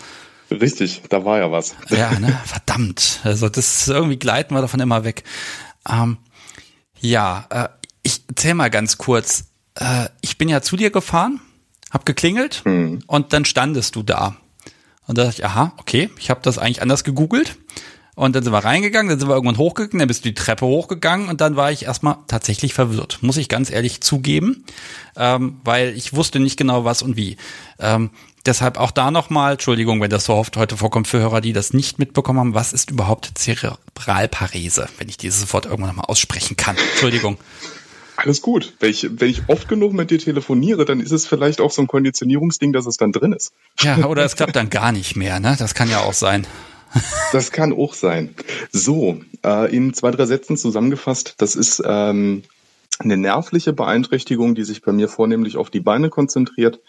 Richtig, 0.50 1.02
da 1.08 1.25
war 1.25 1.38
ja 1.38 1.50
was. 1.50 1.75
Ja, 1.88 2.16
ne? 2.18 2.38
Verdammt. 2.44 3.20
Also 3.25 3.49
das 3.49 3.88
irgendwie 3.88 4.18
gleiten 4.18 4.54
wir 4.54 4.61
davon 4.61 4.78
immer 4.78 5.02
weg. 5.02 5.25
Ähm, 5.90 6.18
ja, 7.04 7.46
äh, 7.50 7.68
ich 8.02 8.23
erzähl 8.28 8.54
mal 8.54 8.70
ganz 8.70 8.99
kurz. 8.99 9.46
Äh, 9.75 10.08
ich 10.20 10.38
bin 10.38 10.49
ja 10.49 10.62
zu 10.62 10.76
dir 10.76 10.90
gefahren, 10.90 11.40
hab 11.90 12.06
geklingelt 12.06 12.62
mhm. 12.64 13.02
und 13.06 13.32
dann 13.32 13.44
standest 13.44 13.96
du 13.96 14.02
da. 14.02 14.37
Und 15.06 15.18
da 15.18 15.25
dachte 15.25 15.38
ich, 15.38 15.44
aha, 15.44 15.73
okay, 15.76 16.11
ich 16.18 16.30
habe 16.30 16.40
das 16.42 16.58
eigentlich 16.58 16.82
anders 16.82 17.04
gegoogelt. 17.04 17.56
Und 18.14 18.37
dann 18.37 18.44
sind 18.44 18.52
wir 18.52 18.64
reingegangen, 18.64 19.11
dann 19.11 19.18
sind 19.18 19.28
wir 19.28 19.34
irgendwann 19.34 19.58
hochgegangen, 19.58 19.99
dann 19.99 20.08
bist 20.08 20.25
du 20.25 20.28
die 20.28 20.34
Treppe 20.34 20.66
hochgegangen 20.66 21.28
und 21.28 21.40
dann 21.40 21.56
war 21.56 21.73
ich 21.73 21.87
erstmal 21.87 22.18
tatsächlich 22.28 22.73
verwirrt, 22.73 23.18
muss 23.23 23.37
ich 23.37 23.49
ganz 23.49 23.70
ehrlich 23.70 24.02
zugeben, 24.02 24.64
ähm, 25.16 25.61
weil 25.64 25.96
ich 25.96 26.14
wusste 26.14 26.38
nicht 26.38 26.56
genau 26.56 26.84
was 26.84 27.02
und 27.02 27.16
wie. 27.16 27.37
Ähm, 27.80 28.11
Deshalb 28.47 28.79
auch 28.79 28.91
da 28.91 29.11
nochmal, 29.11 29.53
Entschuldigung, 29.53 30.03
wenn 30.03 30.11
das 30.11 30.27
so 30.27 30.35
oft 30.35 30.57
heute 30.59 30.77
vorkommt 30.77 31.09
für 31.09 31.19
Hörer, 31.19 31.41
die 31.41 31.55
das 31.55 31.73
nicht 31.73 31.99
mitbekommen 31.99 32.39
haben, 32.39 32.55
was 32.55 32.75
ist 32.75 32.91
überhaupt 32.91 33.33
Zerebralparese, 33.37 34.87
wenn 34.99 35.09
ich 35.09 35.17
dieses 35.17 35.51
Wort 35.55 35.65
irgendwann 35.65 35.89
nochmal 35.89 36.07
aussprechen 36.09 36.57
kann? 36.57 36.77
Entschuldigung. 36.93 37.39
Alles 38.17 38.43
gut. 38.43 38.75
Wenn 38.81 38.91
ich, 38.91 39.09
wenn 39.11 39.31
ich 39.31 39.49
oft 39.49 39.69
genug 39.69 39.93
mit 39.95 40.11
dir 40.11 40.19
telefoniere, 40.19 40.85
dann 40.85 41.01
ist 41.01 41.11
es 41.11 41.27
vielleicht 41.27 41.61
auch 41.61 41.71
so 41.71 41.83
ein 41.83 41.89
Konditionierungsding, 41.89 42.73
dass 42.73 42.87
es 42.87 42.97
dann 42.97 43.13
drin 43.13 43.33
ist. 43.33 43.53
Ja, 43.81 44.05
oder 44.07 44.25
es 44.25 44.37
klappt 44.37 44.57
dann 44.57 44.71
gar 44.71 44.93
nicht 44.93 45.17
mehr, 45.17 45.41
ne? 45.41 45.57
Das 45.59 45.75
kann 45.75 45.91
ja 45.91 46.01
auch 46.01 46.13
sein. 46.13 46.47
Das 47.33 47.51
kann 47.51 47.73
auch 47.73 47.95
sein. 47.95 48.35
So, 48.71 49.21
äh, 49.45 49.75
in 49.75 49.95
zwei, 49.95 50.13
drei 50.13 50.27
Sätzen 50.27 50.57
zusammengefasst, 50.57 51.35
das 51.39 51.57
ist 51.57 51.83
ähm, 51.85 52.45
eine 53.01 53.17
nervliche 53.17 53.73
Beeinträchtigung, 53.73 54.55
die 54.55 54.63
sich 54.63 54.83
bei 54.83 54.93
mir 54.93 55.09
vornehmlich 55.09 55.57
auf 55.57 55.71
die 55.71 55.81
Beine 55.81 56.09
konzentriert. 56.09 56.81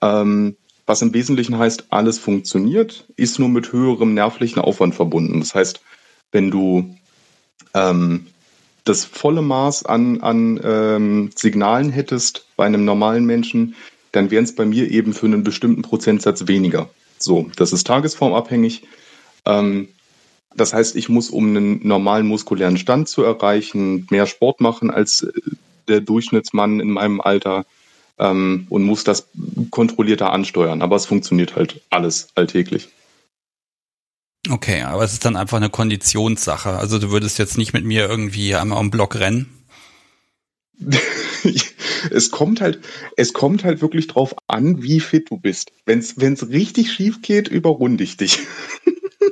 Ähm, 0.00 0.56
was 0.86 1.02
im 1.02 1.14
Wesentlichen 1.14 1.58
heißt, 1.58 1.86
alles 1.90 2.18
funktioniert, 2.18 3.06
ist 3.16 3.38
nur 3.38 3.48
mit 3.48 3.72
höherem 3.72 4.14
nervlichen 4.14 4.60
Aufwand 4.60 4.94
verbunden. 4.94 5.40
Das 5.40 5.54
heißt, 5.54 5.80
wenn 6.32 6.50
du 6.50 6.96
ähm, 7.74 8.26
das 8.84 9.04
volle 9.04 9.42
Maß 9.42 9.86
an, 9.86 10.20
an 10.20 10.60
ähm, 10.62 11.30
Signalen 11.34 11.90
hättest 11.90 12.46
bei 12.56 12.66
einem 12.66 12.84
normalen 12.84 13.24
Menschen, 13.24 13.74
dann 14.12 14.30
wären 14.30 14.44
es 14.44 14.54
bei 14.54 14.66
mir 14.66 14.90
eben 14.90 15.14
für 15.14 15.26
einen 15.26 15.42
bestimmten 15.42 15.82
Prozentsatz 15.82 16.46
weniger. 16.46 16.88
So, 17.18 17.50
das 17.56 17.72
ist 17.72 17.86
tagesformabhängig. 17.86 18.82
Ähm, 19.46 19.88
das 20.56 20.72
heißt, 20.72 20.96
ich 20.96 21.08
muss, 21.08 21.30
um 21.30 21.48
einen 21.48 21.86
normalen 21.86 22.26
muskulären 22.26 22.76
Stand 22.76 23.08
zu 23.08 23.22
erreichen, 23.22 24.06
mehr 24.10 24.26
Sport 24.26 24.60
machen 24.60 24.90
als 24.90 25.22
äh, 25.22 25.32
der 25.88 26.00
Durchschnittsmann 26.00 26.80
in 26.80 26.90
meinem 26.90 27.20
Alter 27.20 27.64
ähm, 28.18 28.66
und 28.70 28.84
muss 28.84 29.04
das 29.04 29.28
kontrollierter 29.70 30.32
ansteuern. 30.32 30.82
Aber 30.82 30.96
es 30.96 31.06
funktioniert 31.06 31.56
halt 31.56 31.82
alles 31.90 32.28
alltäglich. 32.34 32.88
Okay, 34.50 34.82
aber 34.82 35.04
es 35.04 35.14
ist 35.14 35.24
dann 35.24 35.36
einfach 35.36 35.56
eine 35.56 35.70
Konditionssache. 35.70 36.70
Also 36.70 36.98
du 36.98 37.10
würdest 37.10 37.38
jetzt 37.38 37.56
nicht 37.56 37.72
mit 37.72 37.84
mir 37.84 38.08
irgendwie 38.08 38.54
einmal 38.54 38.78
am 38.78 38.90
Block 38.90 39.16
rennen. 39.16 39.48
es 42.10 42.30
kommt 42.30 42.60
halt, 42.60 42.80
es 43.16 43.32
kommt 43.32 43.64
halt 43.64 43.80
wirklich 43.80 44.06
drauf 44.06 44.34
an, 44.46 44.82
wie 44.82 45.00
fit 45.00 45.30
du 45.30 45.38
bist. 45.38 45.72
Wenn 45.86 46.00
es 46.00 46.48
richtig 46.48 46.92
schief 46.92 47.22
geht, 47.22 47.48
überrunde 47.48 48.04
ich 48.04 48.18
dich. 48.18 48.40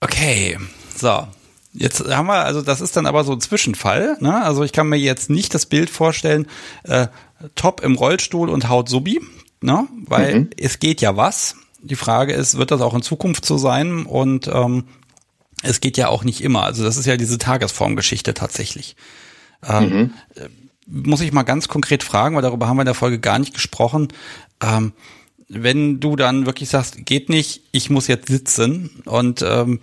okay, 0.00 0.58
so. 0.94 1.28
Jetzt 1.72 2.08
haben 2.08 2.26
wir, 2.26 2.44
also 2.44 2.62
das 2.62 2.80
ist 2.80 2.96
dann 2.96 3.06
aber 3.06 3.24
so 3.24 3.32
ein 3.32 3.40
Zwischenfall. 3.40 4.16
Ne? 4.20 4.42
Also 4.42 4.64
ich 4.64 4.72
kann 4.72 4.88
mir 4.88 4.96
jetzt 4.96 5.30
nicht 5.30 5.54
das 5.54 5.66
Bild 5.66 5.90
vorstellen, 5.90 6.46
äh, 6.84 7.08
top 7.54 7.82
im 7.82 7.94
Rollstuhl 7.94 8.48
und 8.48 8.68
haut 8.68 8.88
Subi, 8.88 9.20
ne? 9.60 9.86
weil 10.06 10.40
mhm. 10.40 10.50
es 10.56 10.78
geht 10.78 11.00
ja 11.00 11.16
was. 11.16 11.56
Die 11.80 11.96
Frage 11.96 12.32
ist, 12.32 12.56
wird 12.56 12.70
das 12.70 12.80
auch 12.80 12.94
in 12.94 13.02
Zukunft 13.02 13.44
so 13.44 13.58
sein? 13.58 14.06
Und 14.06 14.48
ähm, 14.48 14.84
es 15.62 15.80
geht 15.80 15.96
ja 15.96 16.08
auch 16.08 16.24
nicht 16.24 16.42
immer. 16.42 16.64
Also 16.64 16.82
das 16.82 16.96
ist 16.96 17.06
ja 17.06 17.16
diese 17.16 17.38
Tagesformgeschichte 17.38 18.34
tatsächlich. 18.34 18.96
Ähm, 19.66 19.88
mhm. 19.88 20.12
Äh, 20.34 20.48
muss 20.86 21.20
ich 21.20 21.32
mal 21.32 21.42
ganz 21.42 21.68
konkret 21.68 22.02
fragen, 22.02 22.34
weil 22.34 22.42
darüber 22.42 22.66
haben 22.66 22.78
wir 22.78 22.82
in 22.82 22.86
der 22.86 22.94
Folge 22.94 23.18
gar 23.18 23.38
nicht 23.38 23.54
gesprochen. 23.54 24.08
Ähm, 24.62 24.92
wenn 25.48 26.00
du 26.00 26.16
dann 26.16 26.46
wirklich 26.46 26.68
sagst, 26.68 27.04
geht 27.06 27.28
nicht, 27.28 27.62
ich 27.72 27.90
muss 27.90 28.06
jetzt 28.06 28.28
sitzen 28.28 29.02
und 29.04 29.42
ähm, 29.42 29.80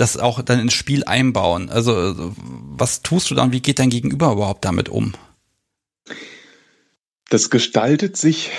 das 0.00 0.16
auch 0.16 0.42
dann 0.42 0.60
ins 0.60 0.72
Spiel 0.72 1.04
einbauen. 1.04 1.68
Also 1.68 2.32
was 2.36 3.02
tust 3.02 3.30
du 3.30 3.34
dann? 3.34 3.52
Wie 3.52 3.60
geht 3.60 3.78
dein 3.78 3.90
Gegenüber 3.90 4.32
überhaupt 4.32 4.64
damit 4.64 4.88
um? 4.88 5.12
Das 7.28 7.50
gestaltet 7.50 8.16
sich 8.16 8.50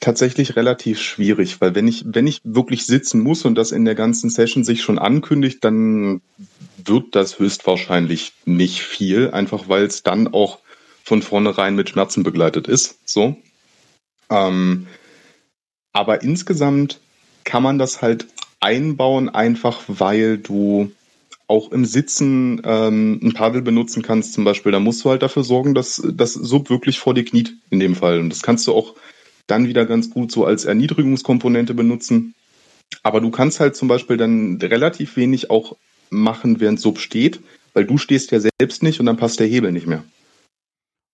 tatsächlich 0.00 0.54
relativ 0.54 1.00
schwierig, 1.00 1.60
weil 1.60 1.74
wenn 1.74 1.88
ich, 1.88 2.04
wenn 2.06 2.26
ich 2.26 2.40
wirklich 2.44 2.86
sitzen 2.86 3.20
muss 3.20 3.44
und 3.44 3.56
das 3.56 3.72
in 3.72 3.84
der 3.84 3.94
ganzen 3.94 4.30
Session 4.30 4.64
sich 4.64 4.82
schon 4.82 4.98
ankündigt, 4.98 5.64
dann 5.64 6.20
wird 6.84 7.14
das 7.16 7.38
höchstwahrscheinlich 7.38 8.32
nicht 8.44 8.80
viel, 8.82 9.30
einfach 9.30 9.68
weil 9.68 9.84
es 9.84 10.02
dann 10.02 10.28
auch 10.28 10.58
von 11.02 11.22
vornherein 11.22 11.74
mit 11.74 11.88
Schmerzen 11.88 12.22
begleitet 12.22 12.68
ist. 12.68 12.98
So. 13.04 13.36
Ähm, 14.30 14.86
aber 15.92 16.22
insgesamt 16.22 17.00
kann 17.44 17.62
man 17.62 17.78
das 17.78 18.02
halt 18.02 18.26
einbauen, 18.62 19.28
einfach 19.28 19.82
weil 19.88 20.38
du 20.38 20.92
auch 21.48 21.70
im 21.70 21.84
Sitzen 21.84 22.62
ähm, 22.64 23.20
ein 23.22 23.34
Paddel 23.34 23.62
benutzen 23.62 24.02
kannst 24.02 24.32
zum 24.32 24.44
Beispiel. 24.44 24.72
Da 24.72 24.80
musst 24.80 25.04
du 25.04 25.10
halt 25.10 25.22
dafür 25.22 25.44
sorgen, 25.44 25.74
dass 25.74 26.02
das 26.14 26.32
Sub 26.32 26.70
wirklich 26.70 26.98
vor 26.98 27.14
dir 27.14 27.24
kniet 27.24 27.54
in 27.70 27.80
dem 27.80 27.94
Fall. 27.94 28.20
Und 28.20 28.30
das 28.30 28.42
kannst 28.42 28.66
du 28.66 28.72
auch 28.72 28.94
dann 29.46 29.66
wieder 29.66 29.84
ganz 29.84 30.08
gut 30.08 30.32
so 30.32 30.46
als 30.46 30.64
Erniedrigungskomponente 30.64 31.74
benutzen. 31.74 32.34
Aber 33.02 33.20
du 33.20 33.30
kannst 33.30 33.60
halt 33.60 33.76
zum 33.76 33.88
Beispiel 33.88 34.16
dann 34.16 34.58
relativ 34.62 35.16
wenig 35.16 35.50
auch 35.50 35.76
machen, 36.10 36.60
während 36.60 36.80
Sub 36.80 36.98
steht, 36.98 37.40
weil 37.74 37.84
du 37.84 37.98
stehst 37.98 38.30
ja 38.30 38.40
selbst 38.40 38.82
nicht 38.82 39.00
und 39.00 39.06
dann 39.06 39.16
passt 39.16 39.40
der 39.40 39.46
Hebel 39.46 39.72
nicht 39.72 39.86
mehr. 39.86 40.04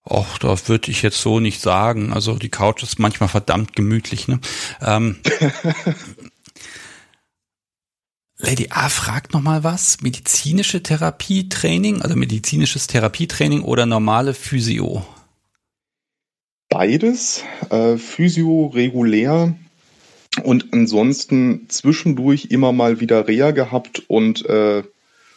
Och, 0.05 0.39
das 0.39 0.69
würde 0.69 0.91
ich 0.91 1.03
jetzt 1.03 1.21
so 1.21 1.41
nicht 1.41 1.61
sagen. 1.61 2.13
Also 2.13 2.35
die 2.35 2.49
Couch 2.49 2.83
ist 2.83 2.99
manchmal 2.99 3.29
verdammt 3.29 3.77
gemütlich. 3.77 4.27
Ne? 4.27 4.41
Ähm, 4.81 5.17
Lady 8.39 8.69
A 8.71 8.89
fragt 8.89 9.33
noch 9.33 9.43
mal 9.43 9.65
was. 9.65 10.01
Medizinische 10.01 10.83
Therapietraining, 10.83 12.03
also 12.03 12.15
medizinisches 12.15 12.87
Therapietraining 12.87 13.63
oder 13.63 13.85
normale 13.85 14.33
Physio? 14.33 15.05
Beides. 16.69 17.43
Äh, 17.71 17.97
Physio 17.97 18.67
regulär 18.67 19.55
und 20.45 20.73
ansonsten 20.73 21.69
zwischendurch 21.69 22.47
immer 22.51 22.73
mal 22.73 23.01
wieder 23.01 23.27
Reha 23.27 23.51
gehabt 23.51 24.03
und 24.07 24.47
äh, 24.47 24.85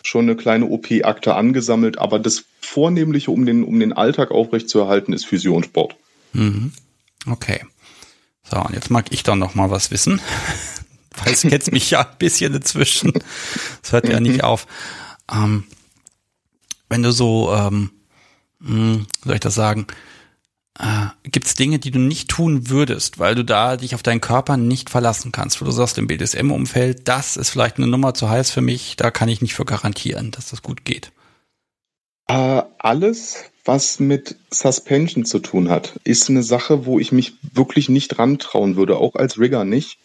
schon 0.04 0.26
eine 0.26 0.36
kleine 0.36 0.66
OP-Akte 0.66 1.36
angesammelt, 1.36 1.98
aber 1.98 2.20
das 2.20 2.44
Vornehmliche, 2.60 3.32
um 3.32 3.46
den, 3.46 3.64
um 3.64 3.80
den 3.80 3.94
Alltag 3.94 4.32
aufrechtzuerhalten, 4.32 5.14
ist 5.14 5.26
Physio 5.26 5.56
und 5.56 5.66
Sport. 5.66 5.96
Mhm. 6.34 6.72
Okay. 7.28 7.62
So, 8.44 8.58
und 8.58 8.74
jetzt 8.74 8.92
mag 8.92 9.08
ich 9.12 9.24
dann 9.24 9.40
noch 9.40 9.56
mal 9.56 9.70
was 9.70 9.92
wissen. 9.92 10.22
Weil 11.18 11.34
es 11.34 11.44
jetzt 11.44 11.72
mich 11.72 11.92
ja 11.92 12.02
ein 12.02 12.18
bisschen 12.18 12.54
dazwischen. 12.54 13.14
Das 13.82 13.92
hört 13.92 14.08
ja 14.08 14.20
nicht 14.20 14.44
auf. 14.44 14.66
Ähm, 15.32 15.66
wenn 16.90 17.04
du 17.04 17.12
so, 17.12 17.54
ähm, 17.54 17.92
hm, 18.62 19.06
soll 19.24 19.34
ich 19.36 19.40
das 19.40 19.56
sagen, 19.56 19.88
äh, 20.80 21.08
gibt 21.24 21.48
es 21.48 21.56
Dinge, 21.56 21.80
die 21.80 21.92
du 21.92 22.00
nicht 22.00 22.30
tun 22.30 22.70
würdest, 22.70 23.20
weil 23.20 23.36
du 23.36 23.44
da 23.44 23.78
dich 23.78 23.94
auf 23.94 24.04
deinen 24.04 24.22
Körper 24.22 24.58
nicht 24.58 24.90
verlassen 24.90 25.32
kannst, 25.32 25.62
wo 25.62 25.66
du 25.66 25.72
sagst 25.72 25.98
im 25.98 26.08
BDSM-Umfeld, 26.08 27.08
das 27.08 27.38
ist 27.38 27.50
vielleicht 27.50 27.78
eine 27.78 27.88
Nummer 27.88 28.14
zu 28.14 28.30
heiß 28.30 28.52
für 28.52 28.62
mich, 28.62 28.96
da 28.96 29.12
kann 29.12 29.30
ich 29.30 29.42
nicht 29.42 29.54
für 29.54 29.66
garantieren, 29.66 30.32
dass 30.32 30.50
das 30.50 30.62
gut 30.62 30.86
geht. 30.86 31.12
Äh, 32.28 32.64
alles, 32.78 33.44
was 33.66 34.00
mit 34.00 34.38
Suspension 34.50 35.26
zu 35.26 35.40
tun 35.40 35.70
hat, 35.70 36.00
ist 36.04 36.30
eine 36.30 36.44
Sache, 36.44 36.86
wo 36.86 37.00
ich 37.00 37.12
mich 37.12 37.34
wirklich 37.54 37.90
nicht 37.90 38.18
rantrauen 38.18 38.76
würde, 38.76 38.98
auch 38.98 39.16
als 39.16 39.38
Rigger 39.38 39.66
nicht. 39.66 39.98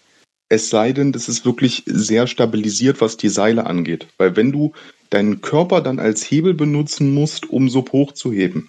Es 0.49 0.71
sei 0.71 0.93
denn, 0.93 1.13
das 1.13 1.29
ist 1.29 1.45
wirklich 1.45 1.83
sehr 1.87 2.27
stabilisiert, 2.27 3.01
was 3.01 3.17
die 3.17 3.29
Seile 3.29 3.67
angeht. 3.67 4.07
Weil 4.17 4.37
wenn 4.37 4.53
du 4.53 4.73
deinen 5.11 5.41
Körper 5.41 5.81
dann 5.81 5.99
als 5.99 6.31
Hebel 6.31 6.55
benutzen 6.55 7.13
musst, 7.13 7.51
um 7.51 7.69
Sub 7.69 7.93
hochzuheben, 7.93 8.69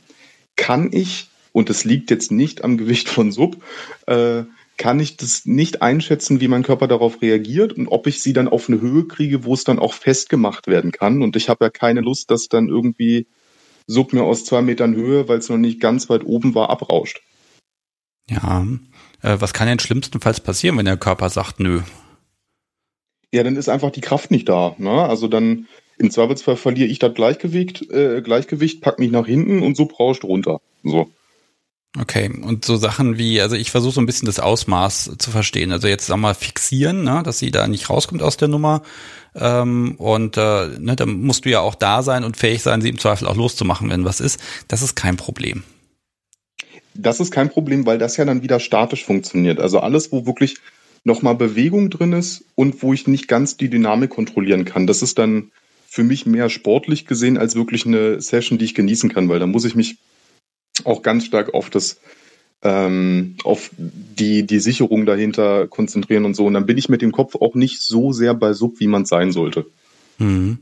kann 0.55 0.91
ich 0.91 1.29
und 1.51 1.69
es 1.69 1.85
liegt 1.85 2.11
jetzt 2.11 2.31
nicht 2.31 2.63
am 2.63 2.77
Gewicht 2.77 3.09
von 3.09 3.31
Sub, 3.31 3.57
äh, 4.05 4.43
kann 4.77 4.99
ich 4.99 5.17
das 5.17 5.45
nicht 5.45 5.81
einschätzen, 5.81 6.39
wie 6.39 6.47
mein 6.47 6.63
Körper 6.63 6.87
darauf 6.87 7.21
reagiert 7.21 7.73
und 7.73 7.87
ob 7.87 8.05
ich 8.05 8.21
sie 8.21 8.33
dann 8.33 8.47
auf 8.47 8.69
eine 8.69 8.79
Höhe 8.79 9.05
kriege, 9.05 9.43
wo 9.43 9.53
es 9.55 9.63
dann 9.63 9.79
auch 9.79 9.93
festgemacht 9.93 10.67
werden 10.67 10.91
kann. 10.91 11.23
Und 11.23 11.35
ich 11.35 11.49
habe 11.49 11.65
ja 11.65 11.69
keine 11.71 12.01
Lust, 12.01 12.29
dass 12.29 12.47
dann 12.47 12.69
irgendwie 12.69 13.27
Sub 13.87 14.13
mir 14.13 14.23
aus 14.23 14.45
zwei 14.45 14.61
Metern 14.61 14.95
Höhe, 14.95 15.27
weil 15.27 15.39
es 15.39 15.49
noch 15.49 15.57
nicht 15.57 15.79
ganz 15.79 16.09
weit 16.09 16.25
oben 16.25 16.53
war, 16.53 16.69
abrauscht. 16.69 17.21
Ja, 18.29 18.67
was 19.21 19.53
kann 19.53 19.67
denn 19.67 19.79
schlimmstenfalls 19.79 20.39
passieren, 20.39 20.77
wenn 20.77 20.85
der 20.85 20.97
Körper 20.97 21.29
sagt, 21.29 21.59
nö? 21.59 21.81
Ja, 23.31 23.43
dann 23.43 23.55
ist 23.55 23.69
einfach 23.69 23.91
die 23.91 24.01
Kraft 24.01 24.31
nicht 24.31 24.47
da. 24.47 24.75
Ne? 24.77 24.91
Also 24.91 25.27
dann 25.27 25.67
im 25.97 26.11
Zweifelsfall 26.11 26.55
verliere 26.55 26.87
ich 26.87 26.99
das 26.99 27.13
Gleichgewicht, 27.13 27.89
äh, 27.91 28.21
Gleichgewicht, 28.21 28.81
pack 28.81 28.99
mich 28.99 29.11
nach 29.11 29.25
hinten 29.25 29.63
und 29.63 29.75
Sub 29.75 29.99
rauscht 29.99 30.23
runter. 30.23 30.61
So. 30.83 31.09
Okay, 31.99 32.29
und 32.29 32.63
so 32.63 32.75
Sachen 32.75 33.17
wie, 33.17 33.41
also 33.41 33.55
ich 33.55 33.71
versuche 33.71 33.93
so 33.93 34.01
ein 34.01 34.05
bisschen 34.05 34.27
das 34.27 34.39
Ausmaß 34.39 35.15
zu 35.17 35.31
verstehen. 35.31 35.71
Also 35.71 35.87
jetzt 35.87 36.05
sag 36.05 36.17
mal 36.17 36.35
fixieren, 36.35 37.03
ne, 37.03 37.23
dass 37.23 37.39
sie 37.39 37.49
da 37.49 37.67
nicht 37.67 37.89
rauskommt 37.89 38.21
aus 38.21 38.37
der 38.37 38.49
Nummer. 38.49 38.83
Ähm, 39.33 39.95
und 39.97 40.37
äh, 40.37 40.67
ne, 40.79 40.95
dann 40.95 41.21
musst 41.21 41.45
du 41.45 41.49
ja 41.49 41.61
auch 41.61 41.75
da 41.75 42.03
sein 42.03 42.23
und 42.23 42.37
fähig 42.37 42.61
sein, 42.61 42.81
sie 42.81 42.89
im 42.89 42.99
Zweifel 42.99 43.27
auch 43.27 43.35
loszumachen, 43.35 43.89
wenn 43.89 44.05
was 44.05 44.19
ist. 44.19 44.39
Das 44.67 44.83
ist 44.83 44.95
kein 44.95 45.17
Problem. 45.17 45.63
Das 46.97 47.19
ist 47.19 47.31
kein 47.31 47.49
Problem, 47.49 47.85
weil 47.85 47.97
das 47.97 48.17
ja 48.17 48.25
dann 48.25 48.43
wieder 48.43 48.59
statisch 48.59 49.05
funktioniert. 49.05 49.59
Also 49.59 49.79
alles, 49.79 50.11
wo 50.11 50.25
wirklich 50.25 50.55
nochmal 51.03 51.35
Bewegung 51.35 51.89
drin 51.89 52.13
ist 52.13 52.43
und 52.55 52.81
wo 52.83 52.93
ich 52.93 53.07
nicht 53.07 53.27
ganz 53.27 53.57
die 53.57 53.69
Dynamik 53.69 54.09
kontrollieren 54.09 54.65
kann, 54.65 54.87
das 54.87 55.01
ist 55.01 55.17
dann 55.17 55.51
für 55.87 56.03
mich 56.03 56.25
mehr 56.25 56.49
sportlich 56.49 57.05
gesehen 57.05 57.37
als 57.37 57.55
wirklich 57.55 57.85
eine 57.85 58.21
Session, 58.21 58.57
die 58.57 58.65
ich 58.65 58.75
genießen 58.75 59.11
kann, 59.11 59.29
weil 59.29 59.39
da 59.39 59.47
muss 59.47 59.65
ich 59.65 59.75
mich 59.75 59.97
auch 60.83 61.01
ganz 61.01 61.25
stark 61.25 61.53
auf 61.53 61.69
das 61.69 61.99
ähm, 62.63 63.35
auf 63.43 63.69
die, 63.77 64.45
die 64.45 64.59
Sicherung 64.59 65.05
dahinter 65.05 65.67
konzentrieren 65.67 66.25
und 66.25 66.35
so. 66.35 66.45
Und 66.45 66.53
dann 66.53 66.65
bin 66.65 66.77
ich 66.77 66.89
mit 66.89 67.01
dem 67.01 67.11
Kopf 67.11 67.35
auch 67.35 67.55
nicht 67.55 67.81
so 67.81 68.11
sehr 68.11 68.33
bei 68.33 68.53
Sub, 68.53 68.79
wie 68.79 68.87
man 68.87 69.05
sein 69.05 69.31
sollte. 69.31 69.65
Mhm. 70.17 70.57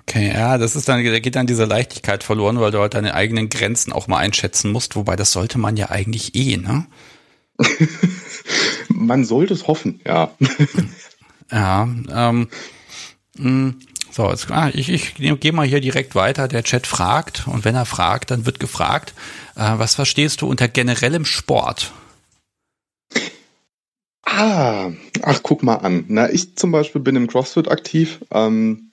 Okay, 0.00 0.32
ja, 0.32 0.58
das 0.58 0.74
ist 0.74 0.88
dann, 0.88 1.04
da 1.04 1.18
geht 1.20 1.36
dann 1.36 1.46
diese 1.46 1.64
Leichtigkeit 1.64 2.24
verloren, 2.24 2.60
weil 2.60 2.70
du 2.70 2.80
halt 2.80 2.94
deine 2.94 3.14
eigenen 3.14 3.48
Grenzen 3.48 3.92
auch 3.92 4.08
mal 4.08 4.18
einschätzen 4.18 4.72
musst, 4.72 4.96
wobei 4.96 5.16
das 5.16 5.32
sollte 5.32 5.58
man 5.58 5.76
ja 5.76 5.90
eigentlich 5.90 6.34
eh, 6.34 6.56
ne? 6.56 6.86
man 8.88 9.24
sollte 9.24 9.54
es 9.54 9.66
hoffen, 9.66 10.00
ja. 10.06 10.34
ja, 11.52 11.82
ähm, 11.82 12.48
mh, 13.36 13.44
hm, 13.44 13.80
so, 14.12 14.28
jetzt, 14.28 14.50
ah, 14.50 14.70
ich, 14.74 14.90
ich 14.90 15.14
gehe 15.14 15.52
mal 15.52 15.66
hier 15.66 15.80
direkt 15.80 16.14
weiter. 16.14 16.46
Der 16.46 16.62
Chat 16.62 16.86
fragt 16.86 17.48
und 17.48 17.64
wenn 17.64 17.74
er 17.74 17.86
fragt, 17.86 18.30
dann 18.30 18.44
wird 18.44 18.60
gefragt, 18.60 19.14
äh, 19.56 19.72
was 19.78 19.94
verstehst 19.94 20.42
du 20.42 20.48
unter 20.48 20.68
generellem 20.68 21.24
Sport? 21.24 21.92
Ah, 24.22 24.90
ach, 25.22 25.40
guck 25.42 25.62
mal 25.62 25.76
an. 25.76 26.04
Na, 26.08 26.30
ich 26.30 26.56
zum 26.56 26.72
Beispiel 26.72 27.00
bin 27.00 27.16
im 27.16 27.26
CrossFit 27.26 27.68
aktiv. 27.68 28.20
Ähm, 28.30 28.91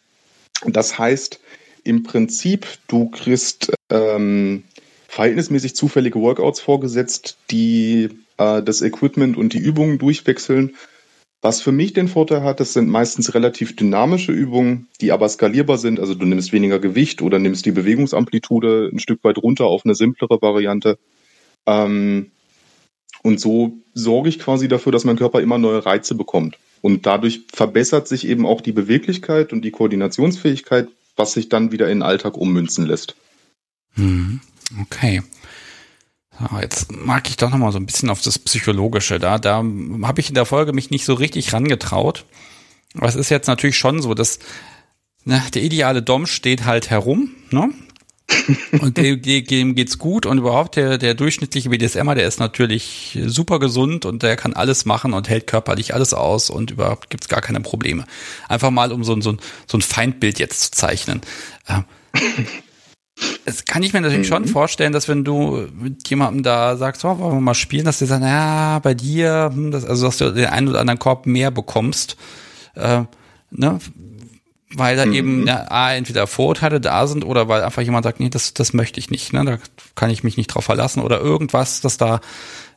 das 0.66 0.98
heißt, 0.98 1.40
im 1.84 2.04
Prinzip, 2.04 2.68
du 2.88 3.10
kriegst 3.10 3.72
ähm, 3.90 4.64
verhältnismäßig 5.08 5.76
zufällige 5.76 6.20
Workouts 6.20 6.60
vorgesetzt, 6.60 7.38
die 7.50 8.10
äh, 8.38 8.62
das 8.62 8.82
Equipment 8.82 9.38
und 9.38 9.54
die 9.54 9.60
Übungen 9.60 9.98
durchwechseln. 9.98 10.76
Was 11.42 11.62
für 11.62 11.72
mich 11.72 11.94
den 11.94 12.10
Vorteil 12.10 12.44
hat, 12.44 12.60
das 12.60 12.74
sind 12.74 12.90
meistens 12.90 13.34
relativ 13.34 13.76
dynamische 13.76 14.34
Übungen, 14.34 14.90
die 15.00 15.14
aber 15.14 15.30
skalierbar 15.30 15.78
sind. 15.78 16.00
Also 16.00 16.14
du 16.14 16.26
nimmst 16.26 16.52
weniger 16.52 16.80
Gewicht 16.80 17.22
oder 17.22 17.40
nimmst 17.40 17.66
die 17.66 17.72
Bewegungsamplitude 17.72 18.90
ein 18.94 19.00
Stück 19.00 19.24
weit 19.24 19.38
runter 19.38 19.66
auf 19.66 19.84
eine 19.86 19.96
simplere 19.96 20.42
Variante. 20.42 21.00
Ähm, 21.66 22.32
und 23.24 23.40
so 23.40 23.78
sorge 23.94 24.30
ich 24.30 24.40
quasi 24.40 24.68
dafür, 24.68 24.92
dass 24.92 25.06
mein 25.06 25.18
Körper 25.18 25.42
immer 25.42 25.58
neue 25.58 25.86
Reize 25.86 26.16
bekommt. 26.16 26.58
Und 26.82 27.06
dadurch 27.06 27.42
verbessert 27.52 28.08
sich 28.08 28.28
eben 28.28 28.46
auch 28.46 28.62
die 28.62 28.72
Beweglichkeit 28.72 29.52
und 29.54 29.64
die 29.64 29.72
Koordinationsfähigkeit, 29.72 30.88
was 31.16 31.34
sich 31.34 31.50
dann 31.50 31.72
wieder 31.72 31.88
in 31.88 32.00
den 32.00 32.04
Alltag 32.04 32.38
ummünzen 32.38 32.86
lässt. 32.86 33.16
Hm, 33.96 34.40
okay. 34.82 35.22
Jetzt 36.62 36.92
mag 36.92 37.30
ich 37.30 37.36
doch 37.36 37.50
noch 37.50 37.58
mal 37.58 37.74
so 37.74 37.80
ein 37.80 37.86
bisschen 37.86 38.10
auf 38.10 38.22
das 38.22 38.40
Psychologische. 38.40 39.20
Da, 39.20 39.40
da 39.40 39.58
habe 39.58 40.22
ich 40.22 40.30
in 40.30 40.36
der 40.36 40.46
Folge 40.46 40.72
mich 40.72 40.90
nicht 40.90 41.04
so 41.04 41.14
richtig 41.14 41.52
rangetraut. 41.52 42.26
Aber 42.96 43.08
es 43.08 43.16
ist 43.16 43.30
jetzt 43.30 43.48
natürlich 43.48 43.78
schon 43.78 44.02
so, 44.02 44.14
dass 44.14 44.40
ne, 45.26 45.44
der 45.54 45.64
ideale 45.64 46.02
Dom 46.02 46.26
steht 46.26 46.66
halt 46.66 46.90
herum, 46.90 47.32
ne? 47.52 47.72
Und 48.82 48.98
dem, 48.98 49.22
dem 49.22 49.76
geht's 49.76 49.98
gut 49.98 50.26
und 50.26 50.38
überhaupt 50.38 50.76
der, 50.76 50.98
der 50.98 51.14
durchschnittliche 51.14 51.70
BDSMer, 51.70 52.16
der 52.16 52.28
ist 52.28 52.40
natürlich 52.40 53.18
super 53.26 53.60
gesund 53.60 54.06
und 54.06 54.24
der 54.24 54.36
kann 54.36 54.54
alles 54.54 54.86
machen 54.86 55.14
und 55.14 55.30
hält 55.30 55.48
körperlich 55.48 55.94
alles 55.94 56.14
aus 56.14 56.50
und 56.50 56.72
überhaupt 56.72 57.10
gibt's 57.10 57.28
gar 57.28 57.42
keine 57.42 57.62
Probleme. 57.62 58.06
Einfach 58.48 58.72
mal, 58.72 58.92
um 58.92 59.04
so, 59.04 59.14
ein 59.14 59.22
so, 59.22 59.34
ein 59.34 59.40
so 59.68 59.78
ein 59.78 59.82
Feindbild 59.82 60.40
jetzt 60.40 60.62
zu 60.62 60.72
zeichnen. 60.72 61.22
Das 63.46 63.66
kann 63.66 63.84
ich 63.84 63.94
mir 63.94 64.02
natürlich 64.02 64.30
mhm. 64.30 64.34
schon 64.34 64.46
vorstellen, 64.46 64.94
dass 64.94 65.08
wenn 65.08 65.24
du 65.24 65.68
mit 65.74 66.08
jemandem 66.10 66.44
da 66.44 66.78
sagst, 66.78 67.04
oh, 67.04 67.20
wollen 67.20 67.38
wir 67.38 67.42
mal 67.42 67.54
spielen, 67.54 67.86
dass 67.86 68.00
der 68.00 68.08
sagt, 68.08 68.24
ja, 68.24 68.80
bei 68.80 68.94
dir, 68.94 69.52
hm, 69.54 69.72
das, 69.72 69.86
also 69.86 70.06
dass 70.06 70.18
du 70.18 70.32
den 70.32 70.46
einen 70.46 70.70
oder 70.70 70.80
anderen 70.80 71.00
Korb 71.00 71.26
mehr 71.26 71.52
bekommst, 71.52 72.16
äh, 72.76 73.04
ne, 73.52 73.80
weil 74.74 74.96
da 74.96 75.06
mhm. 75.06 75.14
eben 75.14 75.48
ja, 75.48 75.66
A, 75.70 75.94
entweder 75.94 76.28
Vorurteile 76.28 76.80
da 76.80 77.08
sind 77.08 77.26
oder 77.26 77.48
weil 77.48 77.64
einfach 77.64 77.82
jemand 77.82 78.04
sagt, 78.04 78.20
nee, 78.20 78.30
das, 78.30 78.54
das 78.54 78.74
möchte 78.74 79.00
ich 79.00 79.10
nicht, 79.10 79.34
ne? 79.34 79.44
da 79.44 79.60
kann 79.96 80.10
ich 80.10 80.24
mich 80.24 80.38
nicht 80.38 80.48
drauf 80.48 80.66
verlassen 80.66 81.02
oder 81.02 81.20
irgendwas, 81.20 81.82
dass 81.82 81.98
da, 81.98 82.22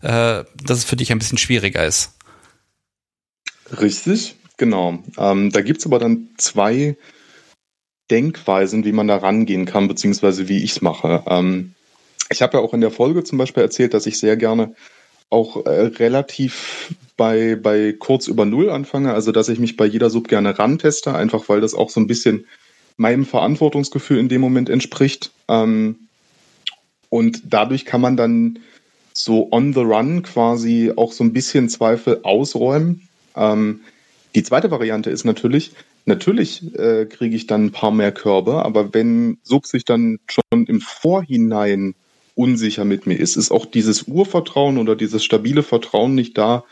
äh, 0.00 0.44
dass 0.62 0.78
es 0.78 0.84
für 0.84 0.96
dich 0.96 1.12
ein 1.12 1.18
bisschen 1.18 1.38
schwieriger 1.38 1.84
ist. 1.84 2.12
Richtig, 3.78 4.36
genau. 4.56 5.02
Ähm, 5.18 5.50
da 5.50 5.60
gibt's 5.60 5.86
aber 5.86 5.98
dann 5.98 6.30
zwei 6.38 6.96
Denkweisen, 8.10 8.84
wie 8.84 8.92
man 8.92 9.08
da 9.08 9.16
rangehen 9.16 9.64
kann, 9.64 9.88
beziehungsweise 9.88 10.48
wie 10.48 10.62
ich 10.62 10.72
es 10.72 10.82
mache. 10.82 11.22
Ähm, 11.26 11.74
ich 12.30 12.42
habe 12.42 12.56
ja 12.56 12.62
auch 12.62 12.74
in 12.74 12.80
der 12.80 12.90
Folge 12.90 13.24
zum 13.24 13.38
Beispiel 13.38 13.62
erzählt, 13.62 13.94
dass 13.94 14.06
ich 14.06 14.18
sehr 14.18 14.36
gerne 14.36 14.74
auch 15.32 15.64
äh, 15.66 15.70
relativ 15.70 16.94
bei, 17.16 17.56
bei 17.56 17.92
kurz 17.92 18.28
über 18.28 18.44
Null 18.44 18.70
anfange, 18.70 19.14
also 19.14 19.32
dass 19.32 19.48
ich 19.48 19.58
mich 19.58 19.76
bei 19.76 19.86
jeder 19.86 20.10
Sub 20.10 20.28
gerne 20.28 20.58
ranteste, 20.58 21.14
einfach 21.14 21.48
weil 21.48 21.60
das 21.60 21.74
auch 21.74 21.90
so 21.90 22.00
ein 22.00 22.06
bisschen 22.06 22.46
meinem 22.96 23.24
Verantwortungsgefühl 23.24 24.18
in 24.18 24.28
dem 24.28 24.40
Moment 24.40 24.68
entspricht. 24.68 25.30
Ähm, 25.48 25.96
und 27.08 27.42
dadurch 27.46 27.84
kann 27.84 28.00
man 28.00 28.16
dann 28.16 28.58
so 29.12 29.48
on 29.50 29.72
the 29.72 29.80
run 29.80 30.22
quasi 30.22 30.92
auch 30.94 31.12
so 31.12 31.24
ein 31.24 31.32
bisschen 31.32 31.68
Zweifel 31.68 32.20
ausräumen. 32.22 33.08
Ähm, 33.36 33.80
die 34.34 34.42
zweite 34.42 34.70
Variante 34.70 35.10
ist 35.10 35.24
natürlich, 35.24 35.72
natürlich 36.06 36.74
äh, 36.78 37.06
kriege 37.06 37.36
ich 37.36 37.46
dann 37.46 37.66
ein 37.66 37.72
paar 37.72 37.90
mehr 37.90 38.12
Körbe, 38.12 38.64
aber 38.64 38.94
wenn 38.94 39.38
Sub 39.42 39.66
sich 39.66 39.84
dann 39.84 40.18
schon 40.26 40.66
im 40.66 40.80
Vorhinein 40.80 41.94
unsicher 42.34 42.84
mit 42.84 43.06
mir 43.06 43.18
ist, 43.18 43.36
ist 43.36 43.50
auch 43.50 43.66
dieses 43.66 44.04
Urvertrauen 44.04 44.78
oder 44.78 44.96
dieses 44.96 45.24
stabile 45.24 45.62
Vertrauen 45.62 46.14
nicht 46.14 46.36
da, 46.38 46.64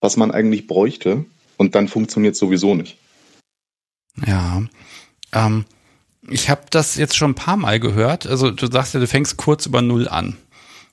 was 0.00 0.16
man 0.16 0.30
eigentlich 0.30 0.66
bräuchte. 0.66 1.24
Und 1.56 1.74
dann 1.74 1.88
funktioniert 1.88 2.36
sowieso 2.36 2.74
nicht. 2.74 2.96
Ja. 4.26 4.62
Ähm, 5.32 5.64
ich 6.28 6.48
habe 6.50 6.62
das 6.70 6.96
jetzt 6.96 7.16
schon 7.16 7.32
ein 7.32 7.36
paar 7.36 7.56
Mal 7.56 7.80
gehört. 7.80 8.26
Also 8.26 8.50
du 8.50 8.70
sagst 8.70 8.94
ja, 8.94 9.00
du 9.00 9.06
fängst 9.06 9.36
kurz 9.36 9.66
über 9.66 9.82
Null 9.82 10.08
an. 10.08 10.36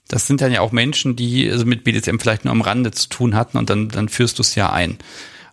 Das 0.07 0.25
sind 0.25 0.41
dann 0.41 0.51
ja 0.51 0.61
auch 0.61 0.71
Menschen, 0.71 1.15
die 1.15 1.49
also 1.49 1.65
mit 1.65 1.83
BDSM 1.83 2.17
vielleicht 2.17 2.43
nur 2.43 2.51
am 2.51 2.61
Rande 2.61 2.91
zu 2.91 3.09
tun 3.09 3.35
hatten 3.35 3.57
und 3.57 3.69
dann, 3.69 3.89
dann 3.89 4.09
führst 4.09 4.39
du 4.39 4.41
es 4.41 4.55
ja 4.55 4.71
ein. 4.71 4.97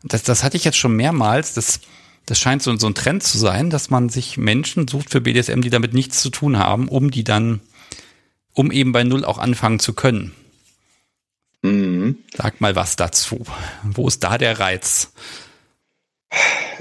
Das, 0.03 0.23
das 0.23 0.43
hatte 0.43 0.57
ich 0.57 0.65
jetzt 0.65 0.79
schon 0.79 0.97
mehrmals. 0.97 1.53
Das, 1.53 1.81
das 2.25 2.39
scheint 2.39 2.63
so, 2.63 2.75
so 2.77 2.87
ein 2.87 2.95
Trend 2.95 3.23
zu 3.23 3.37
sein, 3.37 3.69
dass 3.69 3.91
man 3.91 4.09
sich 4.09 4.39
Menschen 4.39 4.89
sucht 4.89 5.11
für 5.11 5.21
BDSM, 5.21 5.61
die 5.61 5.71
damit 5.71 5.93
nichts 5.93 6.23
zu 6.23 6.31
tun 6.31 6.59
haben, 6.59 6.89
um 6.89 7.11
die 7.11 7.23
dann, 7.23 7.61
um 8.57 8.73
eben 8.73 8.91
bei 8.91 9.05
Null 9.05 9.25
auch 9.25 9.39
anfangen 9.39 9.79
zu 9.79 9.93
können. 9.93 10.33
Mhm. 11.63 12.19
Sag 12.35 12.61
mal 12.61 12.75
was 12.75 12.97
dazu. 12.97 13.45
Wo 13.85 14.09
ist 14.09 14.25
da 14.25 14.39
der 14.39 14.59
Reiz? 14.59 15.13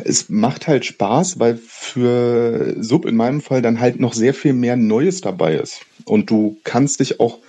Es 0.04 0.30
macht 0.30 0.68
halt 0.68 0.86
Spaß, 0.86 1.40
weil 1.40 1.58
für 1.58 2.76
Sub 2.80 3.06
in 3.06 3.16
meinem 3.16 3.42
Fall 3.42 3.62
dann 3.62 3.80
halt 3.80 4.00
noch 4.00 4.14
sehr 4.14 4.34
viel 4.34 4.54
mehr 4.54 4.76
Neues 4.76 5.22
dabei 5.22 5.56
ist. 5.56 5.82
Und 6.06 6.30
du 6.30 6.58
kannst 6.64 7.00
dich 7.00 7.20
auch 7.20 7.40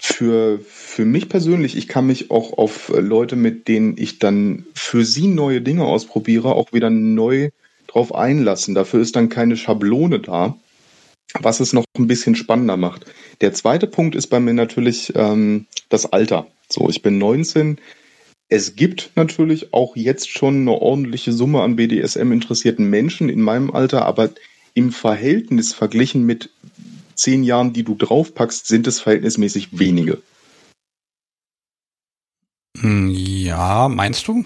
für, 0.00 0.60
für 0.60 1.04
mich 1.04 1.28
persönlich, 1.28 1.76
ich 1.76 1.88
kann 1.88 2.06
mich 2.06 2.30
auch 2.30 2.56
auf 2.56 2.92
Leute, 2.94 3.34
mit 3.36 3.66
denen 3.66 3.96
ich 3.98 4.18
dann 4.18 4.66
für 4.74 5.04
sie 5.04 5.26
neue 5.26 5.60
Dinge 5.60 5.84
ausprobiere, 5.84 6.54
auch 6.54 6.72
wieder 6.72 6.90
neu 6.90 7.50
drauf 7.88 8.14
einlassen. 8.14 8.74
Dafür 8.74 9.00
ist 9.00 9.16
dann 9.16 9.28
keine 9.28 9.56
Schablone 9.56 10.20
da, 10.20 10.56
was 11.40 11.60
es 11.60 11.72
noch 11.72 11.84
ein 11.96 12.06
bisschen 12.06 12.36
spannender 12.36 12.76
macht. 12.76 13.06
Der 13.40 13.52
zweite 13.52 13.86
Punkt 13.86 14.14
ist 14.14 14.28
bei 14.28 14.40
mir 14.40 14.54
natürlich 14.54 15.12
ähm, 15.14 15.66
das 15.88 16.06
Alter. 16.06 16.46
So, 16.68 16.88
ich 16.88 17.02
bin 17.02 17.18
19. 17.18 17.78
Es 18.48 18.76
gibt 18.76 19.12
natürlich 19.14 19.72
auch 19.72 19.94
jetzt 19.94 20.30
schon 20.30 20.62
eine 20.62 20.72
ordentliche 20.72 21.32
Summe 21.32 21.62
an 21.62 21.76
BDSM-interessierten 21.76 22.88
Menschen 22.88 23.28
in 23.28 23.42
meinem 23.42 23.70
Alter, 23.70 24.06
aber 24.06 24.30
im 24.74 24.90
Verhältnis 24.90 25.74
verglichen 25.74 26.24
mit 26.24 26.50
zehn 27.14 27.44
Jahren, 27.44 27.72
die 27.72 27.82
du 27.82 27.94
draufpackst, 27.94 28.66
sind 28.66 28.86
es 28.86 29.00
verhältnismäßig 29.00 29.78
wenige. 29.78 30.22
Hm, 32.80 33.10
ja, 33.10 33.88
meinst 33.88 34.28
du? 34.28 34.44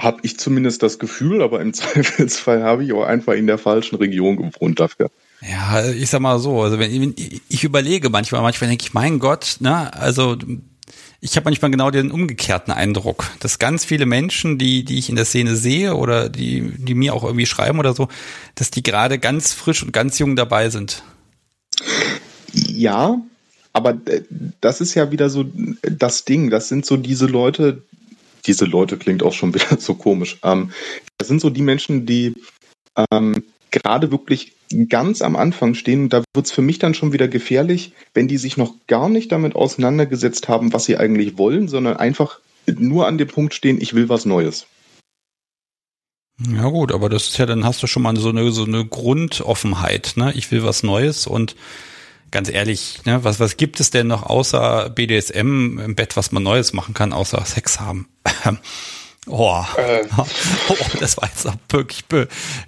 Habe 0.00 0.20
ich 0.22 0.38
zumindest 0.38 0.82
das 0.82 0.98
Gefühl, 0.98 1.42
aber 1.42 1.60
im 1.60 1.74
Zweifelsfall 1.74 2.62
habe 2.62 2.84
ich 2.84 2.92
auch 2.92 3.04
einfach 3.04 3.34
in 3.34 3.46
der 3.46 3.58
falschen 3.58 3.96
Region 3.96 4.36
gewohnt 4.36 4.80
dafür. 4.80 5.10
Ja, 5.48 5.84
ich 5.90 6.08
sag 6.08 6.20
mal 6.20 6.38
so, 6.38 6.62
also 6.62 6.78
wenn 6.78 7.14
ich 7.48 7.64
überlege 7.64 8.08
manchmal, 8.08 8.40
manchmal 8.40 8.70
denke 8.70 8.84
ich, 8.84 8.94
mein 8.94 9.18
Gott, 9.18 9.56
ne, 9.60 9.92
also 9.92 10.36
ich 11.20 11.36
habe 11.36 11.44
manchmal 11.44 11.70
genau 11.70 11.90
den 11.90 12.10
umgekehrten 12.10 12.72
Eindruck, 12.72 13.30
dass 13.40 13.58
ganz 13.58 13.84
viele 13.84 14.06
Menschen, 14.06 14.58
die, 14.58 14.84
die 14.84 14.98
ich 14.98 15.08
in 15.08 15.16
der 15.16 15.24
Szene 15.24 15.56
sehe 15.56 15.96
oder 15.96 16.28
die, 16.28 16.72
die 16.76 16.94
mir 16.94 17.14
auch 17.14 17.24
irgendwie 17.24 17.46
schreiben 17.46 17.78
oder 17.78 17.94
so, 17.94 18.08
dass 18.54 18.70
die 18.70 18.82
gerade 18.82 19.18
ganz 19.18 19.52
frisch 19.52 19.82
und 19.82 19.92
ganz 19.92 20.18
jung 20.18 20.36
dabei 20.36 20.70
sind. 20.70 21.02
Ja, 22.52 23.20
aber 23.72 23.96
das 24.60 24.80
ist 24.80 24.94
ja 24.94 25.10
wieder 25.10 25.28
so 25.30 25.44
das 25.82 26.24
Ding. 26.24 26.50
Das 26.50 26.68
sind 26.68 26.86
so 26.86 26.96
diese 26.96 27.26
Leute, 27.26 27.82
diese 28.46 28.66
Leute 28.66 28.96
klingt 28.98 29.22
auch 29.22 29.32
schon 29.32 29.54
wieder 29.54 29.78
so 29.78 29.94
komisch. 29.94 30.38
Ähm, 30.42 30.72
das 31.18 31.28
sind 31.28 31.40
so 31.40 31.50
die 31.50 31.62
Menschen, 31.62 32.06
die 32.06 32.34
ähm, 33.10 33.42
gerade 33.74 34.10
wirklich 34.10 34.52
ganz 34.88 35.20
am 35.20 35.36
Anfang 35.36 35.74
stehen. 35.74 36.08
Da 36.08 36.22
wird 36.32 36.46
es 36.46 36.52
für 36.52 36.62
mich 36.62 36.78
dann 36.78 36.94
schon 36.94 37.12
wieder 37.12 37.28
gefährlich, 37.28 37.92
wenn 38.14 38.28
die 38.28 38.38
sich 38.38 38.56
noch 38.56 38.74
gar 38.86 39.08
nicht 39.08 39.30
damit 39.32 39.56
auseinandergesetzt 39.56 40.48
haben, 40.48 40.72
was 40.72 40.84
sie 40.84 40.96
eigentlich 40.96 41.36
wollen, 41.36 41.68
sondern 41.68 41.96
einfach 41.96 42.38
nur 42.66 43.06
an 43.06 43.18
dem 43.18 43.28
Punkt 43.28 43.52
stehen, 43.52 43.80
ich 43.80 43.94
will 43.94 44.08
was 44.08 44.24
Neues. 44.24 44.66
Ja 46.38 46.68
gut, 46.68 46.92
aber 46.92 47.08
das 47.08 47.28
ist 47.28 47.38
ja, 47.38 47.46
dann 47.46 47.64
hast 47.64 47.82
du 47.82 47.86
schon 47.86 48.02
mal 48.02 48.16
so 48.16 48.30
eine, 48.30 48.50
so 48.50 48.64
eine 48.64 48.84
Grundoffenheit, 48.84 50.14
ne? 50.16 50.32
Ich 50.34 50.50
will 50.50 50.64
was 50.64 50.82
Neues 50.82 51.26
und 51.26 51.54
ganz 52.30 52.48
ehrlich, 52.48 53.04
ne, 53.04 53.22
was, 53.22 53.38
was 53.38 53.56
gibt 53.56 53.78
es 53.78 53.90
denn 53.90 54.08
noch 54.08 54.24
außer 54.24 54.90
BDSM 54.90 55.78
im 55.78 55.94
Bett, 55.94 56.16
was 56.16 56.32
man 56.32 56.42
Neues 56.42 56.72
machen 56.72 56.94
kann, 56.94 57.12
außer 57.12 57.44
Sex 57.44 57.78
haben? 57.78 58.08
Oh. 59.26 59.64
Äh. 59.76 60.04
oh, 60.16 60.76
das 61.00 61.16
war 61.16 61.28
jetzt 61.28 61.46
auch 61.46 61.56
wirklich, 61.70 62.04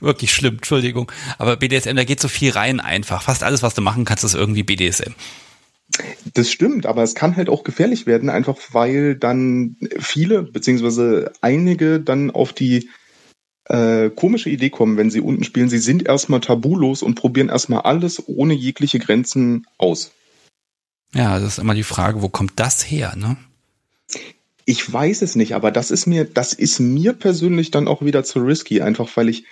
wirklich 0.00 0.32
schlimm, 0.32 0.56
Entschuldigung. 0.56 1.10
Aber 1.38 1.56
BDSM, 1.56 1.96
da 1.96 2.04
geht 2.04 2.20
so 2.20 2.28
viel 2.28 2.52
rein 2.52 2.80
einfach. 2.80 3.22
Fast 3.22 3.42
alles, 3.42 3.62
was 3.62 3.74
du 3.74 3.82
machen 3.82 4.04
kannst, 4.04 4.24
ist 4.24 4.34
irgendwie 4.34 4.62
BDSM. 4.62 5.12
Das 6.34 6.50
stimmt, 6.50 6.84
aber 6.84 7.02
es 7.02 7.14
kann 7.14 7.36
halt 7.36 7.48
auch 7.48 7.62
gefährlich 7.62 8.06
werden, 8.06 8.28
einfach 8.28 8.56
weil 8.72 9.14
dann 9.14 9.76
viele, 9.98 10.42
beziehungsweise 10.42 11.32
einige 11.40 12.00
dann 12.00 12.30
auf 12.32 12.52
die 12.52 12.90
äh, 13.66 14.10
komische 14.10 14.50
Idee 14.50 14.70
kommen, 14.70 14.96
wenn 14.96 15.10
sie 15.10 15.20
unten 15.20 15.44
spielen, 15.44 15.68
sie 15.68 15.78
sind 15.78 16.06
erstmal 16.06 16.40
tabulos 16.40 17.02
und 17.02 17.14
probieren 17.14 17.48
erstmal 17.48 17.82
alles 17.82 18.22
ohne 18.26 18.54
jegliche 18.54 18.98
Grenzen 18.98 19.66
aus. 19.78 20.12
Ja, 21.14 21.38
das 21.38 21.54
ist 21.54 21.58
immer 21.58 21.74
die 21.74 21.82
Frage, 21.82 22.20
wo 22.20 22.28
kommt 22.28 22.54
das 22.56 22.90
her, 22.90 23.14
ne? 23.16 23.36
Ich 24.68 24.92
weiß 24.92 25.22
es 25.22 25.36
nicht, 25.36 25.54
aber 25.54 25.70
das 25.70 25.92
ist 25.92 26.06
mir, 26.06 26.24
das 26.24 26.52
ist 26.52 26.80
mir 26.80 27.12
persönlich 27.12 27.70
dann 27.70 27.86
auch 27.86 28.02
wieder 28.02 28.24
zu 28.24 28.40
risky, 28.40 28.82
einfach 28.82 29.08
weil 29.16 29.28
ich 29.28 29.44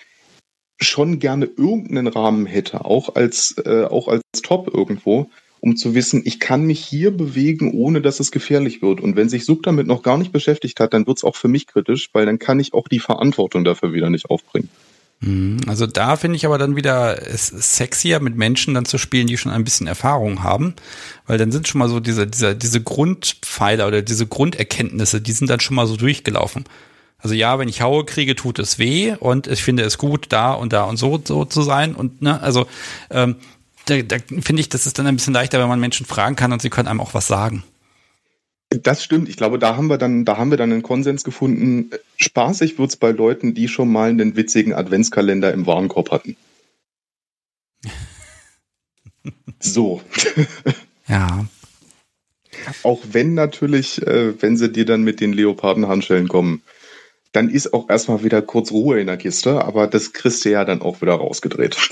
schon 0.80 1.20
gerne 1.20 1.46
irgendeinen 1.46 2.08
Rahmen 2.08 2.46
hätte, 2.46 2.84
auch 2.84 3.14
als, 3.14 3.54
äh, 3.64 3.84
auch 3.84 4.08
als 4.08 4.22
Top 4.42 4.74
irgendwo, 4.74 5.30
um 5.60 5.76
zu 5.76 5.94
wissen, 5.94 6.22
ich 6.24 6.40
kann 6.40 6.64
mich 6.64 6.84
hier 6.84 7.16
bewegen, 7.16 7.72
ohne 7.72 8.02
dass 8.02 8.18
es 8.18 8.32
gefährlich 8.32 8.82
wird. 8.82 9.00
Und 9.00 9.14
wenn 9.14 9.28
sich 9.28 9.44
Sub 9.44 9.62
damit 9.62 9.86
noch 9.86 10.02
gar 10.02 10.18
nicht 10.18 10.32
beschäftigt 10.32 10.80
hat, 10.80 10.92
dann 10.92 11.06
wird 11.06 11.18
es 11.18 11.24
auch 11.24 11.36
für 11.36 11.48
mich 11.48 11.68
kritisch, 11.68 12.10
weil 12.12 12.26
dann 12.26 12.40
kann 12.40 12.58
ich 12.58 12.74
auch 12.74 12.88
die 12.88 12.98
Verantwortung 12.98 13.62
dafür 13.64 13.92
wieder 13.92 14.10
nicht 14.10 14.28
aufbringen. 14.30 14.68
Mhm. 15.20 15.58
Also 15.66 15.86
da 15.86 16.16
finde 16.16 16.36
ich 16.36 16.46
aber 16.46 16.58
dann 16.58 16.76
wieder 16.76 17.26
es 17.26 17.46
sexier, 17.48 18.20
mit 18.20 18.36
Menschen 18.36 18.74
dann 18.74 18.84
zu 18.84 18.98
spielen, 18.98 19.26
die 19.26 19.38
schon 19.38 19.52
ein 19.52 19.64
bisschen 19.64 19.86
Erfahrung 19.86 20.42
haben, 20.42 20.74
weil 21.26 21.38
dann 21.38 21.52
sind 21.52 21.68
schon 21.68 21.78
mal 21.78 21.88
so 21.88 22.00
diese, 22.00 22.26
diese, 22.26 22.54
diese 22.54 22.82
Grundpfeiler 22.82 23.86
oder 23.86 24.02
diese 24.02 24.26
Grunderkenntnisse, 24.26 25.20
die 25.20 25.32
sind 25.32 25.50
dann 25.50 25.60
schon 25.60 25.76
mal 25.76 25.86
so 25.86 25.96
durchgelaufen. 25.96 26.64
Also 27.18 27.34
ja, 27.34 27.58
wenn 27.58 27.68
ich 27.68 27.80
haue, 27.80 28.04
kriege, 28.04 28.36
tut 28.36 28.58
es 28.58 28.78
weh 28.78 29.14
und 29.18 29.46
ich 29.46 29.62
finde 29.62 29.82
es 29.84 29.96
gut, 29.96 30.26
da 30.28 30.52
und 30.52 30.74
da 30.74 30.84
und 30.84 30.98
so, 30.98 31.20
so 31.24 31.46
zu 31.46 31.62
sein 31.62 31.94
und 31.94 32.20
ne, 32.20 32.40
also 32.42 32.66
ähm, 33.10 33.36
da, 33.86 34.02
da 34.02 34.16
finde 34.18 34.60
ich, 34.60 34.68
das 34.68 34.86
ist 34.86 34.98
dann 34.98 35.06
ein 35.06 35.16
bisschen 35.16 35.32
leichter, 35.32 35.58
wenn 35.58 35.68
man 35.68 35.80
Menschen 35.80 36.04
fragen 36.06 36.36
kann 36.36 36.52
und 36.52 36.60
sie 36.60 36.70
können 36.70 36.88
einem 36.88 37.00
auch 37.00 37.14
was 37.14 37.26
sagen. 37.26 37.64
Das 38.82 39.04
stimmt. 39.04 39.28
Ich 39.28 39.36
glaube, 39.36 39.58
da 39.58 39.76
haben 39.76 39.88
wir 39.88 39.98
dann, 39.98 40.24
da 40.24 40.36
haben 40.36 40.50
wir 40.50 40.56
dann 40.56 40.72
einen 40.72 40.82
Konsens 40.82 41.24
gefunden. 41.24 41.90
Spaßig 42.16 42.78
wird 42.78 42.90
es 42.90 42.96
bei 42.96 43.10
Leuten, 43.10 43.54
die 43.54 43.68
schon 43.68 43.90
mal 43.90 44.10
einen 44.10 44.36
witzigen 44.36 44.72
Adventskalender 44.72 45.52
im 45.52 45.66
Warenkorb 45.66 46.10
hatten. 46.10 46.36
so. 49.60 50.00
ja. 51.08 51.46
Auch 52.82 53.00
wenn 53.10 53.34
natürlich, 53.34 54.00
äh, 54.06 54.40
wenn 54.40 54.56
sie 54.56 54.70
dir 54.70 54.86
dann 54.86 55.02
mit 55.02 55.20
den 55.20 55.32
Leopardenhandschellen 55.32 56.28
kommen, 56.28 56.62
dann 57.32 57.50
ist 57.50 57.74
auch 57.74 57.90
erstmal 57.90 58.22
wieder 58.22 58.42
kurz 58.42 58.70
Ruhe 58.70 59.00
in 59.00 59.08
der 59.08 59.16
Kiste, 59.16 59.64
aber 59.64 59.88
das 59.88 60.12
kriegst 60.12 60.44
du 60.44 60.50
ja 60.50 60.64
dann 60.64 60.82
auch 60.82 61.02
wieder 61.02 61.14
rausgedreht. 61.14 61.76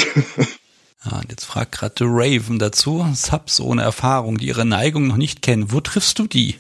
Ja, 1.05 1.19
und 1.19 1.31
jetzt 1.31 1.45
fragt 1.45 1.73
gerade 1.73 2.05
Raven 2.05 2.61
dazu, 2.61 3.05
Subs 3.15 3.61
ohne 3.61 3.83
Erfahrung, 3.83 4.39
die 4.39 4.47
ihre 4.47 4.65
Neigung 4.65 5.09
noch 5.09 5.17
nicht 5.17 5.43
kennen. 5.43 5.73
Wo 5.73 5.81
triffst 5.81 6.19
du 6.21 6.29
die? 6.29 6.57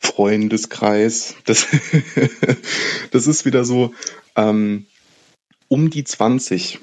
Freundeskreis. 0.00 1.34
Das, 1.44 1.66
das 3.10 3.26
ist 3.26 3.44
wieder 3.44 3.64
so, 3.64 3.94
ähm, 4.36 4.86
um 5.68 5.90
die 5.90 6.04
20 6.04 6.78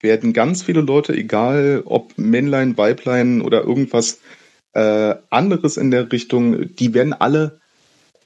werden 0.00 0.32
ganz 0.32 0.62
viele 0.62 0.80
Leute, 0.80 1.14
egal 1.14 1.82
ob 1.84 2.18
Männlein, 2.18 2.76
Weiblein 2.76 3.40
oder 3.40 3.62
irgendwas 3.62 4.18
äh, 4.74 5.14
anderes 5.30 5.76
in 5.76 5.90
der 5.90 6.10
Richtung, 6.10 6.74
die 6.74 6.94
werden 6.94 7.12
alle 7.12 7.60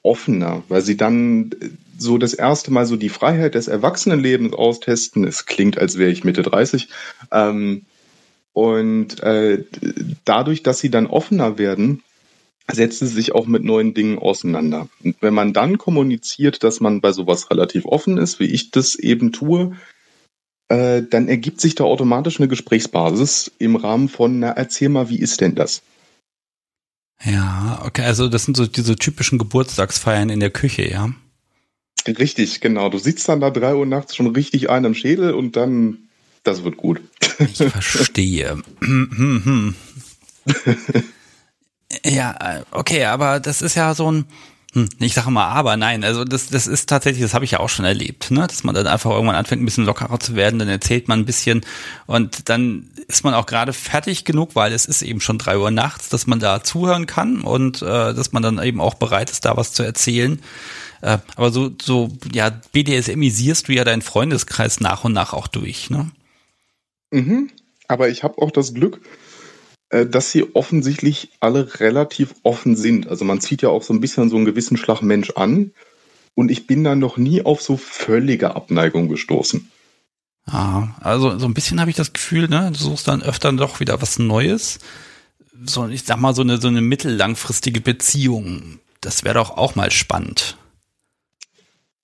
offener, 0.02 0.62
weil 0.68 0.83
sie 0.83 0.96
dann 0.96 1.50
so 1.98 2.18
das 2.18 2.35
erste 2.35 2.70
Mal 2.72 2.87
so 2.87 2.96
die 2.96 3.09
Freiheit 3.09 3.55
des 3.55 3.68
Erwachsenenlebens 3.68 4.55
austesten. 4.55 5.24
Es 5.24 5.46
klingt, 5.46 5.79
als 5.79 5.98
wäre 5.98 6.11
ich 6.11 6.24
Mitte 6.24 6.42
30. 6.42 6.88
Ähm, 7.33 7.87
und 8.52 9.20
äh, 9.22 9.64
dadurch, 10.24 10.62
dass 10.62 10.79
sie 10.79 10.90
dann 10.90 11.07
offener 11.07 11.59
werden, 11.59 12.02
setzen 12.72 13.07
sie 13.07 13.14
sich 13.14 13.33
auch 13.33 13.46
mit 13.46 13.64
neuen 13.64 13.94
Dingen 13.94 14.18
auseinander. 14.18 14.88
Und 15.02 15.16
wenn 15.20 15.35
man 15.35 15.52
dann 15.52 15.79
kommuniziert, 15.79 16.62
dass 16.64 16.81
man 16.81 17.00
bei 17.00 17.12
sowas 17.12 17.50
relativ 17.50 17.85
offen 17.85 18.18
ist, 18.18 18.40
wie 18.40 18.46
ich 18.46 18.70
das 18.70 18.96
eben 18.96 19.33
tue, 19.33 19.76
äh, 20.68 21.02
dann 21.02 21.29
ergibt 21.29 21.61
sich 21.61 21.76
da 21.76 21.85
automatisch 21.85 22.40
eine 22.40 22.48
Gesprächsbasis 22.48 23.52
im 23.59 23.76
Rahmen 23.76 24.09
von, 24.09 24.40
na, 24.40 24.50
erzähl 24.50 24.88
mal, 24.88 25.09
wie 25.09 25.20
ist 25.20 25.40
denn 25.40 25.55
das? 25.55 25.83
Ja, 27.24 27.83
okay, 27.85 28.02
also 28.02 28.29
das 28.29 28.44
sind 28.44 28.57
so 28.57 28.66
diese 28.66 28.96
typischen 28.96 29.38
Geburtstagsfeiern 29.38 30.29
in 30.29 30.40
der 30.40 30.50
Küche, 30.50 30.90
ja. 30.90 31.11
Richtig, 32.07 32.61
genau. 32.61 32.88
Du 32.88 32.98
sitzt 32.98 33.29
dann 33.29 33.40
da 33.40 33.50
drei 33.50 33.74
Uhr 33.74 33.87
nachts 33.87 34.14
schon 34.14 34.29
richtig 34.29 34.70
ein 34.70 34.85
am 34.85 34.94
Schädel 34.94 35.33
und 35.33 35.57
dann, 35.57 36.09
das 36.42 36.62
wird 36.62 36.76
gut. 36.76 37.00
Ich 37.38 37.57
verstehe. 37.57 38.62
ja, 42.05 42.64
okay, 42.70 43.05
aber 43.05 43.40
das 43.40 43.62
ist 43.62 43.75
ja 43.75 43.94
so 43.94 44.11
ein, 44.11 44.25
hm, 44.72 44.88
ich 44.99 45.14
sage 45.14 45.31
mal 45.31 45.49
aber, 45.49 45.77
nein, 45.77 46.05
also 46.05 46.25
das, 46.25 46.49
das 46.49 46.66
ist 46.66 46.88
tatsächlich, 46.88 47.22
das 47.22 47.35
habe 47.35 47.44
ich 47.44 47.53
ja 47.53 47.61
auch 47.61 47.68
schon 47.68 47.85
erlebt, 47.85 48.31
ne? 48.31 48.46
dass 48.46 48.64
man 48.64 48.75
dann 48.75 48.87
einfach 48.87 49.11
irgendwann 49.11 49.37
anfängt, 49.37 49.62
ein 49.62 49.64
bisschen 49.64 49.87
lockerer 49.87 50.20
zu 50.20 50.35
werden, 50.35 50.59
dann 50.59 50.68
erzählt 50.68 51.09
man 51.09 51.20
ein 51.20 51.25
bisschen 51.25 51.64
und 52.07 52.49
dann 52.49 52.90
ist 53.09 53.25
man 53.25 53.35
auch 53.35 53.46
gerade 53.46 53.72
fertig 53.72 54.25
genug, 54.25 54.55
weil 54.55 54.72
es 54.72 54.85
ist 54.85 55.03
eben 55.03 55.20
schon 55.20 55.38
drei 55.38 55.59
Uhr 55.59 55.70
nachts, 55.70 56.09
dass 56.09 56.27
man 56.27 56.40
da 56.40 56.62
zuhören 56.62 57.07
kann 57.07 57.40
und 57.40 57.83
äh, 57.83 58.14
dass 58.14 58.33
man 58.33 58.42
dann 58.42 58.62
eben 58.62 58.81
auch 58.81 58.94
bereit 58.94 59.31
ist, 59.31 59.44
da 59.44 59.57
was 59.57 59.72
zu 59.72 59.83
erzählen. 59.83 60.42
Äh, 61.03 61.18
aber 61.37 61.53
so, 61.53 61.70
so, 61.81 62.11
ja, 62.33 62.51
BDSMisierst 62.72 63.68
du 63.68 63.72
ja 63.72 63.85
deinen 63.85 64.03
Freundeskreis 64.03 64.81
nach 64.81 65.05
und 65.05 65.12
nach 65.12 65.33
auch 65.33 65.46
durch, 65.46 65.88
ne? 65.88 66.11
Mhm. 67.12 67.51
Aber 67.88 68.09
ich 68.09 68.25
habe 68.25 68.42
auch 68.42 68.51
das 68.51 68.75
Glück, 68.75 68.96
äh, 68.96 69.07
dass 69.90 70.33
sie 70.33 70.55
offensichtlich 70.55 71.31
alle 71.40 71.81
relativ 71.81 72.35
offen 72.42 72.77
sind. 72.77 73.09
Also 73.09 73.25
man 73.25 73.40
zieht 73.40 73.62
ja 73.62 73.68
auch 73.68 73.83
so 73.83 73.94
ein 73.94 74.01
bisschen 74.01 74.29
so 74.29 74.37
einen 74.37 74.44
gewissen 74.44 74.77
Schlag 74.77 75.03
Mensch 75.03 75.31
an. 75.31 75.72
Und 76.35 76.51
ich 76.51 76.66
bin 76.66 76.85
da 76.85 76.94
noch 76.94 77.16
nie 77.16 77.42
auf 77.42 77.62
so 77.62 77.77
völlige 77.77 78.55
Abneigung 78.57 79.09
gestoßen. 79.09 79.70
Ah, 80.46 80.88
also 81.01 81.38
so 81.38 81.46
ein 81.46 81.55
bisschen 81.55 81.81
habe 81.81 81.90
ich 81.90 81.96
das 81.96 82.12
Gefühl, 82.12 82.49
ne, 82.49 82.70
du 82.72 82.79
suchst 82.79 83.09
dann 83.09 83.22
öfter 83.22 83.53
doch 83.53 83.81
wieder 83.81 84.01
was 84.01 84.18
Neues. 84.18 84.79
So, 85.64 85.88
ich 85.88 86.05
sag 86.05 86.18
mal, 86.18 86.35
so 86.35 86.42
eine, 86.42 86.59
so 86.61 86.68
eine 86.68 86.83
mittellangfristige 86.83 87.81
Beziehung. 87.81 88.79
Das 89.01 89.25
wäre 89.25 89.35
doch 89.35 89.57
auch 89.57 89.75
mal 89.75 89.90
spannend. 89.90 90.57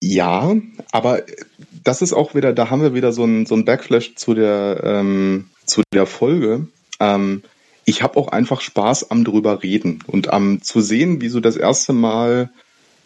Ja, 0.03 0.57
aber 0.91 1.23
das 1.85 2.03
ist 2.03 2.13
auch 2.13 2.35
wieder, 2.35 2.53
da 2.53 2.71
haben 2.71 2.83
wir 2.83 2.95
wieder 2.95 3.13
so 3.13 3.25
ein, 3.25 3.47
so 3.47 3.55
ein 3.55 3.65
Backflash 3.65 4.17
zu 4.17 4.35
der, 4.35 4.81
ähm, 4.83 5.51
zu 5.65 5.83
der 5.93 6.07
Folge. 6.07 6.67
Ähm, 6.99 7.43
ich 7.85 8.03
habe 8.03 8.17
auch 8.19 8.29
einfach 8.29 8.61
Spaß 8.61 9.11
am 9.11 9.25
drüber 9.25 9.63
reden 9.63 10.01
und 10.07 10.29
am 10.29 10.63
zu 10.63 10.81
sehen, 10.81 11.21
wie 11.21 11.29
so 11.29 11.41
das 11.41 11.57
erste 11.57 11.93
Mal 11.93 12.51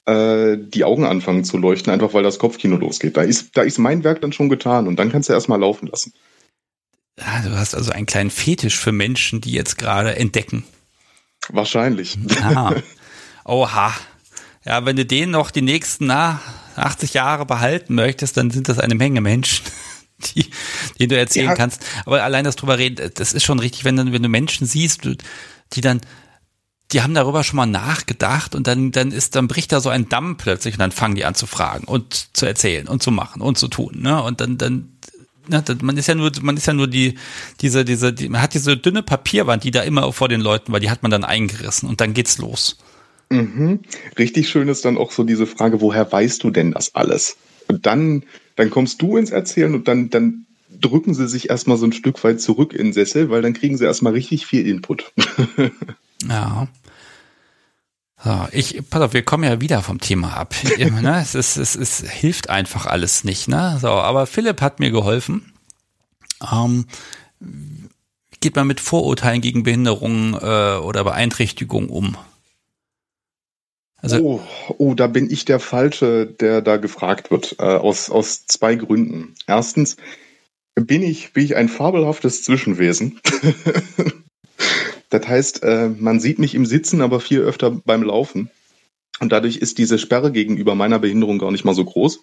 äh, 0.07 0.57
die 0.59 0.85
Augen 0.85 1.05
anfangen 1.05 1.45
zu 1.45 1.59
leuchten, 1.59 1.93
einfach 1.93 2.15
weil 2.15 2.23
das 2.23 2.39
Kopfkino 2.39 2.77
losgeht. 2.77 3.17
Da 3.17 3.23
ist, 3.23 3.57
da 3.57 3.63
ist 3.63 3.79
mein 3.79 4.05
Werk 4.05 4.21
dann 4.21 4.33
schon 4.33 4.49
getan 4.49 4.87
und 4.87 4.97
dann 4.97 5.11
kannst 5.11 5.29
du 5.29 5.33
erstmal 5.33 5.61
laufen 5.61 5.89
lassen. 5.89 6.13
Ja, 7.19 7.43
du 7.43 7.57
hast 7.57 7.75
also 7.75 7.93
einen 7.93 8.07
kleinen 8.07 8.31
Fetisch 8.31 8.79
für 8.79 8.93
Menschen, 8.93 9.41
die 9.41 9.53
jetzt 9.53 9.79
gerade 9.79 10.17
entdecken. 10.17 10.65
Wahrscheinlich. 11.49 12.19
Ah. 12.43 12.75
Oha. 13.45 13.95
Ja, 14.65 14.85
wenn 14.85 14.97
du 14.97 15.07
den 15.07 15.31
noch 15.31 15.51
die 15.51 15.63
nächsten, 15.63 16.07
na, 16.07 16.41
80 16.75 17.15
Jahre 17.15 17.47
behalten 17.47 17.95
möchtest, 17.95 18.37
dann 18.37 18.51
sind 18.51 18.69
das 18.69 18.79
eine 18.79 18.97
Menge 18.97 19.21
Menschen, 19.21 19.65
die, 20.35 20.47
die 20.99 21.09
du 21.09 21.17
erzählen 21.17 21.49
ja. 21.49 21.55
kannst. 21.55 21.85
Aber 22.05 22.23
allein 22.23 22.45
das 22.45 22.57
drüber 22.57 22.79
reden, 22.79 23.11
das 23.15 23.33
ist 23.33 23.45
schon 23.45 23.59
richtig, 23.59 23.85
wenn, 23.85 23.97
du, 23.97 24.13
wenn 24.13 24.23
du 24.23 24.29
Menschen 24.29 24.67
siehst, 24.67 25.03
die 25.73 25.81
dann, 25.81 26.01
die 26.93 27.03
haben 27.03 27.15
darüber 27.15 27.43
schon 27.43 27.57
mal 27.57 27.67
nachgedacht 27.67 28.55
und 28.55 28.67
dann, 28.67 28.93
dann 28.93 29.11
ist, 29.11 29.35
dann 29.35 29.49
bricht 29.49 29.73
da 29.73 29.81
so 29.81 29.89
ein 29.89 30.09
Damm 30.09 30.37
plötzlich 30.37 30.75
und 30.75 30.81
dann 30.81 30.93
fangen 30.93 31.17
die 31.17 31.25
an 31.25 31.35
zu 31.35 31.47
fragen 31.47 31.85
und 31.85 32.37
zu 32.37 32.47
erzählen 32.47 32.87
und 32.87 33.03
zu 33.03 33.11
machen 33.11 33.43
und 33.43 33.59
zu 33.59 33.69
tun, 33.69 34.01
ne? 34.03 34.23
Und 34.23 34.41
dann, 34.41 34.57
dann, 34.57 34.97
ne, 35.49 35.65
man 35.83 35.97
ist 35.97 36.07
ja 36.07 36.15
nur, 36.15 36.31
man 36.43 36.57
ist 36.57 36.67
ja 36.67 36.73
nur 36.73 36.87
die, 36.87 37.19
diese, 37.61 37.85
diese, 37.85 38.13
die, 38.13 38.29
man 38.29 38.41
hat 38.41 38.55
diese 38.55 38.77
dünne 38.77 39.03
Papierwand, 39.03 39.65
die 39.65 39.73
da 39.73 39.83
immer 39.83 40.13
vor 40.13 40.29
den 40.29 40.41
Leuten 40.41 40.73
war, 40.73 40.79
die 40.79 40.91
hat 40.91 41.03
man 41.03 41.11
dann 41.11 41.25
eingerissen 41.25 41.89
und 41.89 42.01
dann 42.01 42.15
geht's 42.15 42.39
los. 42.39 42.79
Mhm. 43.31 43.81
Richtig 44.19 44.49
schön 44.49 44.69
ist 44.69 44.85
dann 44.85 44.97
auch 44.97 45.11
so 45.11 45.25
diese 45.25 45.47
Frage, 45.47 45.81
woher 45.81 46.11
weißt 46.11 46.45
du 46.45 46.51
denn 46.51 46.71
das 46.73 46.95
alles? 46.95 47.37
Und 47.69 47.87
dann, 47.87 48.23
dann 48.57 48.71
kommst 48.71 49.01
du 49.01 49.17
ins 49.17 49.31
Erzählen 49.31 49.75
und 49.75 49.87
dann, 49.89 50.11
dann 50.11 50.47
drücken 50.81 51.15
sie 51.15 51.29
sich 51.29 51.51
erstmal 51.51 51.77
so 51.77 51.87
ein 51.87 51.93
Stück 51.93 52.23
weit 52.25 52.41
zurück 52.41 52.73
in 52.73 52.93
Sessel, 52.93 53.31
weil 53.31 53.43
dann 53.43 53.55
kriegen 53.55 53.79
sie 53.79 53.85
erstmal 53.85 54.13
richtig 54.13 54.47
viel 54.47 54.67
Input. 54.67 55.13
ja. 56.29 56.69
So, 58.25 58.49
ich, 58.51 58.83
pass 58.91 59.03
auf, 59.03 59.13
wir 59.13 59.23
kommen 59.23 59.45
ja 59.45 59.61
wieder 59.61 59.83
vom 59.83 60.01
Thema 60.01 60.35
ab. 60.35 60.55
ne? 60.79 61.21
es, 61.21 61.35
ist, 61.35 61.57
es, 61.57 61.77
es 61.77 62.11
hilft 62.11 62.51
einfach 62.51 62.87
alles 62.87 63.25
nicht. 63.25 63.47
Ne? 63.47 63.79
So, 63.81 63.89
aber 63.89 64.27
Philipp 64.27 64.61
hat 64.63 64.81
mir 64.81 64.91
geholfen. 64.91 65.53
Ähm, 66.53 66.87
geht 68.41 68.57
man 68.57 68.67
mit 68.67 68.81
Vorurteilen 68.81 69.41
gegen 69.41 69.63
Behinderungen 69.63 70.35
äh, 70.35 70.77
oder 70.79 71.05
Beeinträchtigungen 71.05 71.91
um? 71.91 72.17
Also 74.13 74.25
oh, 74.25 74.41
oh, 74.79 74.95
da 74.95 75.07
bin 75.07 75.31
ich 75.31 75.45
der 75.45 75.59
Falsche, 75.59 76.27
der 76.27 76.63
da 76.63 76.77
gefragt 76.77 77.31
wird, 77.31 77.57
äh, 77.59 77.65
aus, 77.65 78.11
aus 78.11 78.47
zwei 78.47 78.77
Gründen. 78.77 79.35
Erstens 79.47 79.97
bin 80.77 81.03
ich, 81.03 81.33
bin 81.33 81.45
ich 81.45 81.57
ein 81.57 81.69
fabelhaftes 81.69 82.43
Zwischenwesen. 82.43 83.21
das 85.11 85.27
heißt, 85.27 85.63
äh, 85.65 85.89
man 85.89 86.21
sieht 86.21 86.39
mich 86.39 86.55
im 86.55 86.67
Sitzen, 86.67 87.01
aber 87.01 87.21
viel 87.21 87.41
öfter 87.41 87.71
beim 87.71 88.03
Laufen. 88.03 88.51
Und 89.19 89.33
dadurch 89.33 89.57
ist 89.57 89.79
diese 89.79 89.99
Sperre 89.99 90.31
gegenüber 90.31 90.75
meiner 90.75 90.99
Behinderung 90.99 91.39
gar 91.39 91.51
nicht 91.51 91.65
mal 91.65 91.75
so 91.75 91.85
groß. 91.85 92.21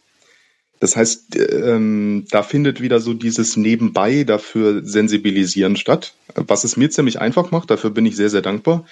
Das 0.79 0.95
heißt, 0.95 1.37
ähm, 1.37 2.25
da 2.29 2.43
findet 2.43 2.81
wieder 2.81 2.99
so 2.99 3.13
dieses 3.13 3.57
Nebenbei 3.57 4.23
dafür 4.23 4.83
sensibilisieren 4.83 5.75
statt, 5.75 6.13
was 6.35 6.63
es 6.63 6.77
mir 6.77 6.89
ziemlich 6.89 7.19
einfach 7.19 7.51
macht. 7.51 7.71
Dafür 7.71 7.89
bin 7.89 8.05
ich 8.05 8.15
sehr, 8.15 8.29
sehr 8.29 8.41
dankbar. 8.41 8.85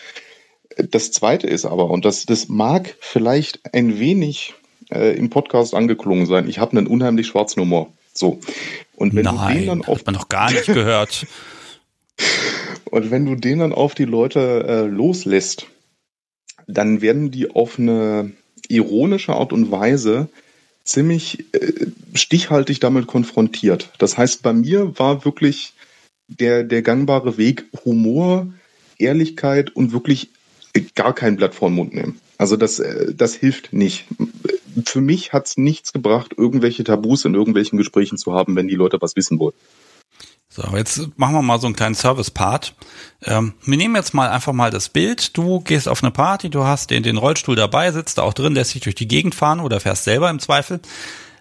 Das 0.78 1.12
Zweite 1.12 1.48
ist 1.48 1.66
aber, 1.66 1.90
und 1.90 2.06
das, 2.06 2.26
das 2.26 2.48
mag 2.48 2.96
vielleicht 3.00 3.74
ein 3.74 4.00
wenig 4.00 4.54
äh, 4.92 5.16
im 5.16 5.30
Podcast 5.30 5.74
angeklungen 5.74 6.26
sein, 6.26 6.48
ich 6.48 6.60
habe 6.60 6.78
einen 6.78 6.88
unheimlich 6.88 7.28
schwarzen 7.28 7.62
Humor. 7.62 7.92
So. 8.14 8.40
Und 8.96 9.16
wenn 9.16 9.24
Nein, 9.24 9.36
du 9.36 9.60
den 9.60 9.68
dann 9.68 9.82
auf, 9.86 10.00
hat 10.00 10.06
man 10.06 10.16
noch 10.16 10.30
gar 10.30 10.52
nicht 10.52 10.66
gehört. 10.66 11.26
und 12.92 13.12
wenn 13.12 13.26
du 13.26 13.36
den 13.36 13.60
dann 13.60 13.74
auf 13.74 13.96
die 13.96 14.06
Leute 14.06 14.66
äh, 14.68 14.86
loslässt, 14.86 15.68
dann 16.68 17.02
werden 17.02 17.32
die 17.32 17.52
auf 17.52 17.80
eine 17.80 18.32
ironische 18.68 19.34
Art 19.34 19.54
und 19.54 19.72
Weise 19.72 20.30
ziemlich 20.84 21.46
äh, 21.54 21.88
stichhaltig 22.14 22.80
damit 22.80 23.08
konfrontiert. 23.08 23.90
Das 23.98 24.18
heißt, 24.18 24.44
bei 24.44 24.54
mir 24.54 24.98
war 25.00 25.26
wirklich 25.26 25.74
der, 26.28 26.64
der 26.64 26.82
gangbare 26.82 27.38
Weg 27.38 27.66
Humor, 27.86 28.48
Ehrlichkeit 28.98 29.76
und 29.76 29.92
wirklich 29.92 30.30
gar 30.96 31.14
kein 31.14 31.36
Blatt 31.36 31.56
vor 31.56 31.70
den 31.70 31.76
Mund 31.76 31.94
nehmen. 31.94 32.20
Also 32.38 32.56
das, 32.56 32.80
äh, 32.80 33.14
das 33.14 33.34
hilft 33.34 33.74
nicht. 33.74 34.06
Für 34.86 35.02
mich 35.02 35.34
hat 35.34 35.48
es 35.48 35.58
nichts 35.58 35.94
gebracht, 35.94 36.34
irgendwelche 36.38 36.84
Tabus 36.84 37.26
in 37.26 37.34
irgendwelchen 37.34 37.78
Gesprächen 37.78 38.18
zu 38.18 38.34
haben, 38.34 38.56
wenn 38.56 38.68
die 38.68 38.76
Leute 38.76 38.98
was 39.02 39.16
wissen 39.16 39.40
wollen. 39.40 39.54
So, 40.54 40.64
jetzt 40.76 41.18
machen 41.18 41.34
wir 41.34 41.42
mal 41.42 41.62
so 41.62 41.68
einen 41.68 41.78
kleinen 41.78 41.96
Service-Part. 41.96 42.76
Ähm, 43.24 43.54
wir 43.64 43.78
nehmen 43.78 43.96
jetzt 43.96 44.14
mal 44.14 44.30
einfach 44.30 44.52
mal 44.52 44.70
das 44.70 44.90
Bild. 44.90 45.38
Du 45.38 45.62
gehst 45.62 45.88
auf 45.88 46.04
eine 46.04 46.12
Party, 46.12 46.50
du 46.50 46.66
hast 46.66 46.90
den, 46.90 47.04
den 47.04 47.16
Rollstuhl 47.16 47.56
dabei, 47.56 47.90
sitzt 47.94 48.18
da 48.18 48.24
auch 48.24 48.34
drin, 48.34 48.54
lässt 48.54 48.74
dich 48.74 48.82
durch 48.82 48.96
die 48.96 49.08
Gegend 49.08 49.34
fahren 49.34 49.62
oder 49.62 49.80
fährst 49.80 50.04
selber 50.04 50.30
im 50.30 50.40
Zweifel. 50.40 50.82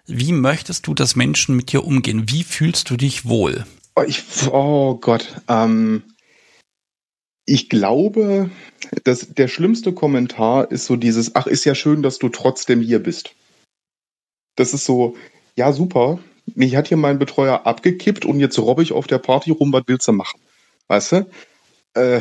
Wie 0.07 0.33
möchtest 0.33 0.87
du, 0.87 0.95
dass 0.95 1.17
Menschen 1.17 1.57
mit 1.57 1.73
dir 1.73 1.85
umgehen? 1.85 2.31
Wie 2.31 2.45
fühlst 2.45 2.89
du 2.89 2.97
dich 2.97 3.27
wohl? 3.27 3.65
Oh, 3.97 4.03
ich, 4.07 4.23
oh 4.53 4.95
Gott. 4.95 5.41
Ähm, 5.49 6.05
ich 7.47 7.69
glaube, 7.69 8.51
dass 9.05 9.35
der 9.35 9.49
schlimmste 9.49 9.93
Kommentar 9.93 10.71
ist 10.71 10.87
so 10.87 10.97
dieses, 10.97 11.35
ach, 11.35 11.47
ist 11.47 11.65
ja 11.65 11.75
schön, 11.75 12.03
dass 12.03 12.19
du 12.19 12.29
trotzdem 12.29 12.81
hier 12.81 13.01
bist. 13.01 13.35
Das 14.57 14.75
ist 14.75 14.85
so, 14.85 15.17
ja, 15.57 15.73
super, 15.73 16.19
mich 16.55 16.77
hat 16.77 16.89
hier 16.89 16.97
mein 16.97 17.19
Betreuer 17.19 17.67
abgekippt 17.67 18.25
und 18.25 18.41
jetzt 18.41 18.59
robbe 18.59 18.83
ich 18.83 18.93
auf 18.93 19.07
der 19.07 19.19
Party 19.19 19.51
rum, 19.51 19.73
was 19.73 19.85
willst 19.87 20.09
du 20.09 20.13
machen? 20.13 20.41
Weißt 20.89 21.13
du? 21.13 21.31
Äh, 21.95 22.21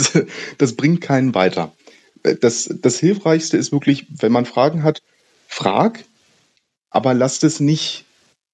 das 0.58 0.76
bringt 0.76 1.00
keinen 1.00 1.34
weiter. 1.34 1.72
Das, 2.40 2.70
das 2.72 2.98
Hilfreichste 2.98 3.56
ist 3.56 3.72
wirklich, 3.72 4.06
wenn 4.08 4.32
man 4.32 4.46
Fragen 4.46 4.82
hat, 4.82 5.02
frag, 5.46 6.04
aber 6.90 7.12
lasst 7.12 7.44
es 7.44 7.60
nicht 7.60 8.06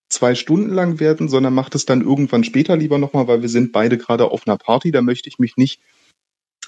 zwei 0.08 0.34
Stunden 0.34 0.70
lang 0.70 0.98
werden, 0.98 1.28
sondern 1.28 1.54
macht 1.54 1.74
es 1.76 1.86
dann 1.86 2.00
irgendwann 2.00 2.42
später 2.42 2.76
lieber 2.76 2.98
nochmal, 2.98 3.28
weil 3.28 3.42
wir 3.42 3.48
sind 3.48 3.70
beide 3.70 3.96
gerade 3.96 4.30
auf 4.30 4.46
einer 4.46 4.58
Party, 4.58 4.90
da 4.90 5.02
möchte 5.02 5.28
ich 5.28 5.38
mich 5.38 5.56
nicht 5.56 5.80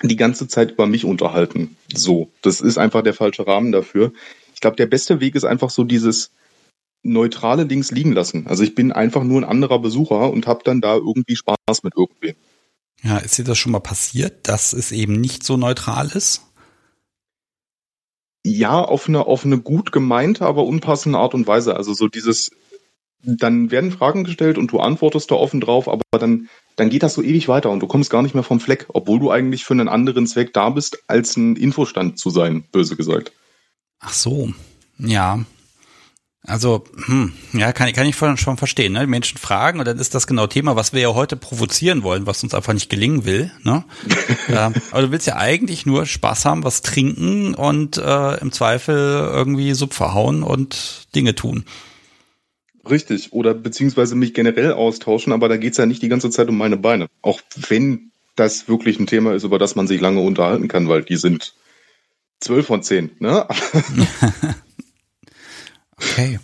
die 0.02 0.16
ganze 0.16 0.48
Zeit 0.48 0.72
über 0.72 0.86
mich 0.86 1.04
unterhalten. 1.04 1.76
So, 1.92 2.30
das 2.42 2.60
ist 2.60 2.78
einfach 2.78 3.02
der 3.02 3.14
falsche 3.14 3.46
Rahmen 3.46 3.72
dafür. 3.72 4.12
Ich 4.54 4.60
glaube, 4.60 4.76
der 4.76 4.86
beste 4.86 5.20
Weg 5.20 5.34
ist 5.34 5.44
einfach 5.44 5.70
so 5.70 5.84
dieses, 5.84 6.30
neutrale 7.02 7.64
Links 7.64 7.90
liegen 7.90 8.12
lassen. 8.12 8.46
Also 8.46 8.62
ich 8.62 8.74
bin 8.74 8.92
einfach 8.92 9.24
nur 9.24 9.40
ein 9.40 9.48
anderer 9.48 9.78
Besucher 9.80 10.30
und 10.30 10.46
habe 10.46 10.62
dann 10.64 10.80
da 10.80 10.94
irgendwie 10.94 11.36
Spaß 11.36 11.82
mit 11.82 11.94
irgendwem. 11.96 12.36
Ja, 13.02 13.18
ist 13.18 13.36
dir 13.36 13.44
das 13.44 13.58
schon 13.58 13.72
mal 13.72 13.80
passiert, 13.80 14.48
dass 14.48 14.72
es 14.72 14.92
eben 14.92 15.20
nicht 15.20 15.42
so 15.42 15.56
neutral 15.56 16.08
ist? 16.08 16.42
Ja, 18.44 18.80
auf 18.80 19.08
eine, 19.08 19.26
auf 19.26 19.44
eine 19.44 19.58
gut 19.58 19.92
gemeinte, 19.92 20.46
aber 20.46 20.64
unpassende 20.64 21.18
Art 21.18 21.34
und 21.34 21.46
Weise. 21.46 21.76
Also 21.76 21.94
so 21.94 22.08
dieses, 22.08 22.52
dann 23.22 23.70
werden 23.70 23.90
Fragen 23.90 24.24
gestellt 24.24 24.58
und 24.58 24.70
du 24.70 24.78
antwortest 24.78 25.30
da 25.30 25.34
offen 25.34 25.60
drauf, 25.60 25.88
aber 25.88 26.02
dann, 26.12 26.48
dann 26.76 26.90
geht 26.90 27.02
das 27.02 27.14
so 27.14 27.22
ewig 27.22 27.48
weiter 27.48 27.70
und 27.70 27.80
du 27.80 27.86
kommst 27.86 28.10
gar 28.10 28.22
nicht 28.22 28.34
mehr 28.34 28.44
vom 28.44 28.60
Fleck, 28.60 28.86
obwohl 28.88 29.18
du 29.18 29.30
eigentlich 29.30 29.64
für 29.64 29.74
einen 29.74 29.88
anderen 29.88 30.26
Zweck 30.26 30.52
da 30.52 30.70
bist, 30.70 31.02
als 31.06 31.36
ein 31.36 31.56
Infostand 31.56 32.18
zu 32.18 32.30
sein, 32.30 32.64
böse 32.72 32.96
gesagt. 32.96 33.32
Ach 34.00 34.12
so, 34.12 34.52
ja. 34.98 35.44
Also, 36.44 36.82
hm, 37.06 37.32
ja, 37.52 37.72
kann, 37.72 37.92
kann 37.92 38.06
ich 38.06 38.16
schon 38.16 38.56
verstehen. 38.56 38.94
Ne? 38.94 39.06
Menschen 39.06 39.38
fragen 39.38 39.78
und 39.78 39.86
dann 39.86 40.00
ist 40.00 40.16
das 40.16 40.26
genau 40.26 40.48
Thema, 40.48 40.74
was 40.74 40.92
wir 40.92 41.00
ja 41.00 41.14
heute 41.14 41.36
provozieren 41.36 42.02
wollen, 42.02 42.26
was 42.26 42.42
uns 42.42 42.52
einfach 42.52 42.72
nicht 42.72 42.90
gelingen 42.90 43.24
will. 43.24 43.52
Ne? 43.62 43.84
ähm, 44.48 44.74
aber 44.90 45.02
du 45.02 45.10
willst 45.12 45.28
ja 45.28 45.36
eigentlich 45.36 45.86
nur 45.86 46.04
Spaß 46.04 46.44
haben, 46.44 46.64
was 46.64 46.82
trinken 46.82 47.54
und 47.54 47.96
äh, 47.96 48.40
im 48.40 48.50
Zweifel 48.50 48.96
irgendwie 48.96 49.72
Sub 49.74 49.94
verhauen 49.94 50.42
und 50.42 51.06
Dinge 51.14 51.36
tun. 51.36 51.64
Richtig, 52.88 53.32
oder 53.32 53.54
beziehungsweise 53.54 54.14
mich 54.14 54.34
generell 54.34 54.72
austauschen, 54.72 55.32
aber 55.32 55.48
da 55.48 55.56
geht's 55.56 55.78
ja 55.78 55.86
nicht 55.86 56.02
die 56.02 56.08
ganze 56.08 56.30
Zeit 56.30 56.48
um 56.48 56.58
meine 56.58 56.76
Beine. 56.76 57.08
Auch 57.22 57.40
wenn 57.68 58.10
das 58.34 58.68
wirklich 58.68 58.98
ein 58.98 59.06
Thema 59.06 59.34
ist, 59.34 59.44
über 59.44 59.58
das 59.58 59.76
man 59.76 59.86
sich 59.86 60.00
lange 60.00 60.20
unterhalten 60.20 60.68
kann, 60.68 60.88
weil 60.88 61.02
die 61.02 61.16
sind 61.16 61.54
zwölf 62.40 62.66
von 62.66 62.82
zehn. 62.82 63.12
Ne? 63.20 63.46
Okay. 66.02 66.38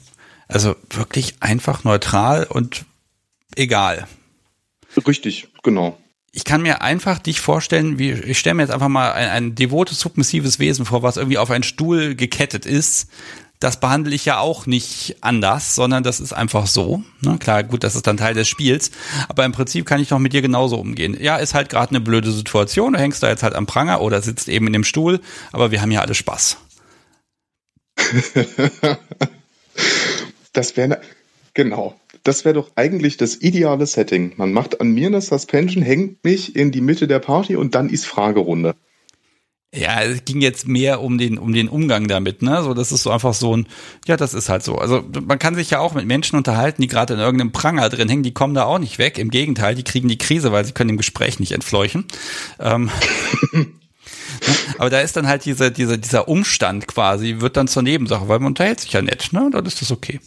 Also 0.47 0.77
wirklich 0.91 1.35
einfach 1.41 1.85
neutral 1.85 2.45
und 2.45 2.85
egal. 3.57 4.07
Richtig, 5.07 5.49
genau. 5.63 5.99
Ich 6.33 6.45
kann 6.45 6.63
mir 6.63 6.83
einfach 6.83 7.19
dich 7.19 7.41
vorstellen, 7.41 7.99
wie 7.99 8.13
ich 8.13 8.39
stelle 8.39 8.55
mir 8.55 8.63
jetzt 8.63 8.73
einfach 8.73 8.89
mal 8.89 9.13
ein, 9.13 9.29
ein 9.29 9.55
devotes, 9.55 9.99
submissives 10.01 10.59
Wesen 10.59 10.85
vor, 10.87 11.03
was 11.03 11.17
irgendwie 11.17 11.39
auf 11.39 11.51
einen 11.51 11.65
Stuhl 11.65 12.15
gekettet 12.15 12.67
ist. 12.67 13.11
Das 13.61 13.81
behandle 13.81 14.15
ich 14.15 14.25
ja 14.25 14.39
auch 14.39 14.67
nicht 14.67 15.17
anders, 15.21 15.75
sondern 15.75 16.05
das 16.05 16.21
ist 16.21 16.33
einfach 16.33 16.67
so. 16.67 17.03
Ne? 17.23 17.39
Klar, 17.39 17.65
gut, 17.65 17.83
das 17.83 17.97
ist 17.97 18.07
dann 18.07 18.17
Teil 18.17 18.35
des 18.35 18.49
Spiels, 18.49 18.93
aber 19.29 19.45
im 19.45 19.53
Prinzip 19.53 19.85
kann 19.85 20.01
ich 20.01 20.09
doch 20.09 20.21
mit 20.21 20.33
dir 20.33 20.43
genauso 20.43 20.77
umgehen. 20.77 21.17
Ja, 21.21 21.37
ist 21.37 21.55
halt 21.55 21.69
gerade 21.69 21.91
eine 21.91 22.01
blöde 22.01 22.31
Situation, 22.31 22.93
du 22.93 23.01
hängst 23.01 23.23
da 23.23 23.29
jetzt 23.29 23.43
halt 23.43 23.55
am 23.55 23.67
Pranger 23.67 24.01
oder 24.01 24.23
sitzt 24.23 24.49
eben 24.49 24.69
in 24.69 24.73
dem 24.73 24.85
Stuhl, 24.85 25.21
aber 25.51 25.73
wir 25.73 25.83
haben 25.83 25.91
ja 25.91 26.03
alle 26.03 26.15
Spaß. 26.15 26.59
Das 30.53 30.77
wäre, 30.77 31.01
genau, 31.55 31.95
das 32.25 32.45
wäre 32.45 32.55
doch 32.55 32.73
eigentlich 32.75 33.17
das 33.17 33.37
ideale 33.37 33.87
Setting. 33.87 34.33
Man 34.37 34.53
macht 34.53 34.81
an 34.81 34.91
mir 34.91 35.07
eine 35.07 35.21
Suspension, 35.21 35.85
hängt 35.85 36.25
mich 36.25 36.57
in 36.57 36.73
die 36.73 36.81
Mitte 36.81 37.07
der 37.07 37.21
Party 37.21 37.55
und 37.55 37.77
dann 37.77 37.91
ist 37.91 38.07
Fragerunde. 38.07 38.75
Ja, 39.75 40.01
es 40.01 40.25
ging 40.25 40.41
jetzt 40.41 40.67
mehr 40.67 41.03
um 41.03 41.19
den, 41.19 41.37
um 41.37 41.53
den 41.53 41.69
Umgang 41.69 42.09
damit, 42.09 42.41
ne? 42.41 42.63
So, 42.63 42.73
das 42.73 42.91
ist 42.91 43.03
so 43.03 43.11
einfach 43.11 43.35
so 43.35 43.55
ein, 43.55 43.67
ja, 44.07 44.17
das 44.17 44.33
ist 44.33 44.49
halt 44.49 44.63
so. 44.63 44.77
Also, 44.77 45.05
man 45.27 45.39
kann 45.39 45.55
sich 45.55 45.71
ja 45.71 45.79
auch 45.79 45.93
mit 45.93 46.07
Menschen 46.07 46.37
unterhalten, 46.37 46.81
die 46.81 46.89
gerade 46.89 47.13
in 47.15 47.21
irgendeinem 47.21 47.53
Pranger 47.53 47.91
drin 47.91 48.09
hängen, 48.09 48.23
die 48.23 48.33
kommen 48.33 48.55
da 48.55 48.65
auch 48.65 48.79
nicht 48.79 48.99
weg. 48.99 49.19
Im 49.19 49.31
Gegenteil, 49.31 49.75
die 49.75 49.85
kriegen 49.85 50.09
die 50.09 50.17
Krise, 50.17 50.53
weil 50.53 50.65
sie 50.65 50.73
können 50.73 50.89
dem 50.89 50.97
Gespräch 50.97 51.39
nicht 51.39 51.53
entfleuchen. 51.53 52.07
Ähm, 52.59 52.91
Aber 54.79 54.89
da 54.89 55.01
ist 55.01 55.17
dann 55.17 55.27
halt 55.27 55.45
dieser, 55.45 55.71
dieser, 55.71 55.99
dieser 55.99 56.29
Umstand 56.29 56.87
quasi, 56.87 57.37
wird 57.41 57.57
dann 57.57 57.69
zur 57.69 57.83
Nebensache, 57.83 58.29
weil 58.29 58.39
man 58.39 58.49
unterhält 58.49 58.81
sich 58.81 58.93
ja 58.93 59.03
nett, 59.03 59.33
ne? 59.33 59.51
Dann 59.53 59.67
ist 59.67 59.83
das 59.83 59.91
okay. 59.91 60.21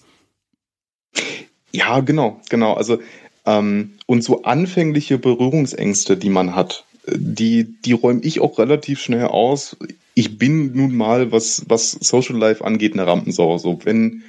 Ja, 1.71 1.99
genau, 2.01 2.41
genau. 2.49 2.73
Also 2.73 2.99
ähm, 3.45 3.93
und 4.05 4.23
so 4.23 4.43
anfängliche 4.43 5.17
Berührungsängste, 5.17 6.17
die 6.17 6.29
man 6.29 6.55
hat, 6.55 6.85
die, 7.07 7.75
die 7.85 7.93
räume 7.93 8.21
ich 8.23 8.39
auch 8.39 8.59
relativ 8.59 8.99
schnell 8.99 9.25
aus. 9.25 9.77
Ich 10.13 10.37
bin 10.37 10.75
nun 10.75 10.95
mal, 10.95 11.31
was, 11.31 11.63
was 11.67 11.91
Social 11.91 12.37
Life 12.37 12.63
angeht, 12.63 12.93
eine 12.93 13.07
Rampensau. 13.07 13.57
So, 13.57 13.79
wenn, 13.83 14.23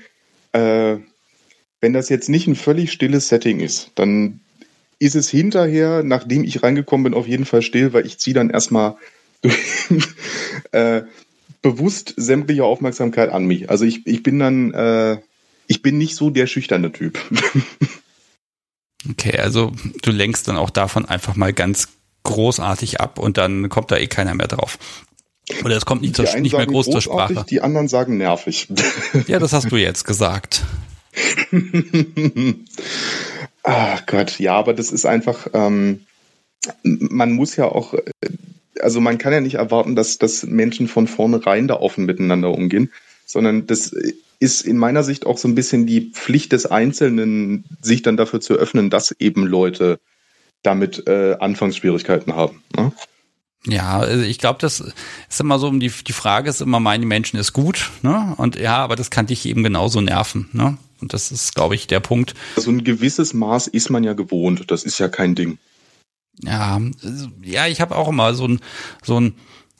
äh, 0.52 0.96
wenn 1.80 1.92
das 1.92 2.08
jetzt 2.08 2.28
nicht 2.28 2.46
ein 2.46 2.56
völlig 2.56 2.92
stilles 2.92 3.28
Setting 3.28 3.60
ist, 3.60 3.90
dann 3.94 4.40
ist 4.98 5.16
es 5.16 5.28
hinterher, 5.28 6.02
nachdem 6.04 6.44
ich 6.44 6.62
reingekommen 6.62 7.04
bin, 7.04 7.14
auf 7.14 7.26
jeden 7.26 7.44
Fall 7.44 7.62
still, 7.62 7.92
weil 7.92 8.06
ich 8.06 8.18
ziehe 8.18 8.34
dann 8.34 8.50
erstmal 8.50 8.96
äh, 10.72 11.02
bewusst 11.60 12.14
sämtliche 12.16 12.64
Aufmerksamkeit 12.64 13.30
an 13.30 13.44
mich. 13.44 13.68
Also 13.68 13.84
ich, 13.84 14.06
ich 14.06 14.22
bin 14.22 14.38
dann, 14.38 14.72
äh, 14.72 15.18
ich 15.66 15.82
bin 15.82 15.98
nicht 15.98 16.14
so 16.14 16.30
der 16.30 16.46
schüchterne 16.46 16.92
Typ. 16.92 17.18
okay, 19.10 19.38
also 19.38 19.72
du 20.02 20.12
lenkst 20.12 20.46
dann 20.46 20.56
auch 20.56 20.70
davon 20.70 21.04
einfach 21.04 21.34
mal 21.34 21.52
ganz 21.52 21.88
großartig 22.22 23.00
ab 23.00 23.18
und 23.18 23.38
dann 23.38 23.68
kommt 23.68 23.90
da 23.90 23.96
eh 23.96 24.06
keiner 24.06 24.34
mehr 24.34 24.48
drauf. 24.48 24.78
Oder 25.64 25.76
es 25.76 25.84
kommt 25.84 26.02
nicht, 26.02 26.16
zur, 26.16 26.24
nicht 26.38 26.56
mehr 26.56 26.66
groß 26.66 26.86
zur 26.86 27.02
Sprache. 27.02 27.44
Die 27.48 27.60
anderen 27.60 27.88
sagen 27.88 28.16
nervig. 28.16 28.68
Ja, 29.26 29.38
das 29.38 29.52
hast 29.52 29.70
du 29.70 29.76
jetzt 29.76 30.04
gesagt. 30.04 30.62
Ach 33.62 34.02
Gott, 34.06 34.38
ja, 34.38 34.54
aber 34.54 34.72
das 34.72 34.92
ist 34.92 35.04
einfach, 35.04 35.48
ähm, 35.52 36.06
man 36.84 37.32
muss 37.32 37.56
ja 37.56 37.66
auch 37.66 37.94
also 38.82 39.00
man 39.00 39.18
kann 39.18 39.32
ja 39.32 39.40
nicht 39.40 39.54
erwarten, 39.54 39.94
dass, 39.94 40.18
dass 40.18 40.44
Menschen 40.44 40.88
von 40.88 41.06
vornherein 41.06 41.68
da 41.68 41.76
offen 41.76 42.04
miteinander 42.04 42.50
umgehen, 42.50 42.90
sondern 43.26 43.66
das 43.66 43.94
ist 44.40 44.62
in 44.62 44.76
meiner 44.76 45.04
Sicht 45.04 45.24
auch 45.24 45.38
so 45.38 45.46
ein 45.46 45.54
bisschen 45.54 45.86
die 45.86 46.10
Pflicht 46.12 46.52
des 46.52 46.66
Einzelnen, 46.66 47.64
sich 47.80 48.02
dann 48.02 48.16
dafür 48.16 48.40
zu 48.40 48.54
öffnen, 48.54 48.90
dass 48.90 49.14
eben 49.18 49.46
Leute 49.46 50.00
damit 50.62 51.06
äh, 51.06 51.36
Anfangsschwierigkeiten 51.38 52.34
haben. 52.34 52.62
Ne? 52.76 52.92
Ja, 53.64 54.00
also 54.00 54.24
ich 54.24 54.38
glaube, 54.38 54.58
das 54.60 54.80
ist 54.80 55.40
immer 55.40 55.58
so, 55.58 55.70
die, 55.70 55.88
die 55.90 56.12
Frage 56.12 56.50
ist 56.50 56.60
immer, 56.60 56.80
meine 56.80 57.06
Menschen 57.06 57.38
ist 57.38 57.52
gut, 57.52 57.90
ne? 58.02 58.34
Und 58.36 58.56
ja, 58.56 58.78
aber 58.78 58.96
das 58.96 59.10
kann 59.10 59.26
dich 59.26 59.46
eben 59.46 59.62
genauso 59.62 60.00
nerven, 60.00 60.48
ne? 60.52 60.78
Und 61.00 61.12
das 61.12 61.30
ist, 61.30 61.54
glaube 61.54 61.74
ich, 61.74 61.86
der 61.86 62.00
Punkt. 62.00 62.34
So 62.54 62.62
also 62.62 62.70
ein 62.72 62.84
gewisses 62.84 63.34
Maß 63.34 63.68
ist 63.68 63.90
man 63.90 64.02
ja 64.02 64.14
gewohnt, 64.14 64.70
das 64.70 64.84
ist 64.84 64.98
ja 64.98 65.08
kein 65.08 65.34
Ding. 65.34 65.58
Ja, 66.40 66.80
ja, 67.42 67.66
ich 67.66 67.80
habe 67.80 67.94
auch 67.96 68.08
immer 68.08 68.34
so 68.34 68.48
ein, 68.48 68.60
so 69.02 69.20
ein, 69.20 69.34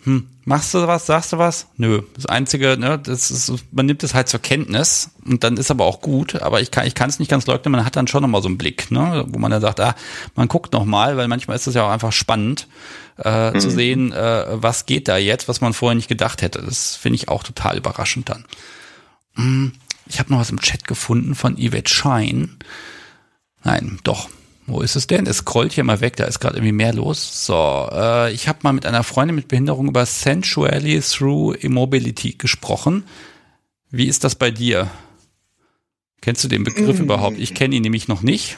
hm, 0.05 0.29
machst 0.45 0.75
du 0.75 0.87
was, 0.87 1.07
sagst 1.07 1.33
du 1.33 1.39
was? 1.39 1.69
Nö. 1.77 2.03
Das 2.15 2.27
Einzige, 2.27 2.77
ne, 2.77 2.99
das 2.99 3.31
ist, 3.31 3.53
man 3.71 3.87
nimmt 3.87 4.03
es 4.03 4.15
halt 4.15 4.29
zur 4.29 4.41
Kenntnis 4.41 5.11
und 5.25 5.45
dann 5.45 5.57
ist 5.57 5.71
aber 5.71 5.85
auch 5.85 6.01
gut, 6.01 6.43
aber 6.43 6.61
ich 6.61 6.73
kann 6.73 6.87
ich 6.87 6.95
kann 6.95 7.09
es 7.09 7.21
nicht 7.21 7.31
ganz 7.31 7.47
leugnen, 7.47 7.71
man 7.71 7.85
hat 7.85 7.95
dann 7.95 8.09
schon 8.09 8.23
nochmal 8.23 8.43
so 8.43 8.49
einen 8.49 8.59
Blick, 8.59 8.91
ne, 8.91 9.25
wo 9.29 9.39
man 9.39 9.53
dann 9.53 9.61
sagt, 9.61 9.79
ah, 9.79 9.95
man 10.35 10.49
guckt 10.49 10.73
nochmal, 10.73 11.17
weil 11.17 11.29
manchmal 11.29 11.57
ist 11.57 11.69
es 11.69 11.75
ja 11.75 11.85
auch 11.87 11.91
einfach 11.91 12.13
spannend 12.13 12.67
äh, 13.19 13.53
mhm. 13.53 13.61
zu 13.61 13.71
sehen, 13.71 14.13
äh, 14.13 14.47
was 14.51 14.87
geht 14.87 15.07
da 15.07 15.17
jetzt, 15.17 15.47
was 15.49 15.61
man 15.61 15.73
vorher 15.73 15.95
nicht 15.95 16.09
gedacht 16.09 16.43
hätte. 16.43 16.63
Das 16.63 16.97
finde 16.97 17.17
ich 17.17 17.29
auch 17.29 17.45
total 17.45 17.77
überraschend 17.77 18.29
dann. 18.29 18.45
Hm, 19.35 19.73
ich 20.07 20.19
habe 20.19 20.33
noch 20.33 20.41
was 20.41 20.51
im 20.51 20.61
Chat 20.61 20.89
gefunden 20.89 21.37
von 21.37 21.57
Yvette 21.57 21.93
Shine. 21.93 22.49
Nein, 23.63 24.01
doch, 24.03 24.29
wo 24.67 24.81
ist 24.81 24.97
es 24.97 25.07
denn? 25.07 25.27
Es 25.27 25.39
scrollt 25.39 25.73
hier 25.73 25.85
mal 25.85 26.01
weg, 26.01 26.17
da 26.17 26.25
ist 26.25 26.39
gerade 26.39 26.57
irgendwie 26.57 26.73
mehr 26.73 26.93
los. 26.93 27.47
So, 27.47 27.89
äh, 27.93 28.33
ich 28.33 28.49
habe 28.49 28.61
mal 28.63 28.73
mit 28.73 28.87
einer 28.87 29.03
Freundin 29.03 29.35
mit 29.35 29.49
Behinderung 29.49 29.89
über 29.89 30.07
Sensually 30.07 31.01
Through 31.01 31.55
Immobility 31.55 32.35
gesprochen. 32.39 33.05
Wie 33.91 34.07
ist 34.07 34.25
das 34.25 34.35
bei 34.35 34.51
dir? 34.51 34.91
Kennst 36.21 36.45
du 36.45 36.49
den 36.49 36.63
Begriff 36.63 37.01
mm. 37.01 37.03
überhaupt? 37.03 37.39
Ich 37.39 37.55
kenne 37.55 37.75
ihn 37.75 37.83
nämlich 37.83 38.07
noch 38.07 38.23
nicht. 38.23 38.57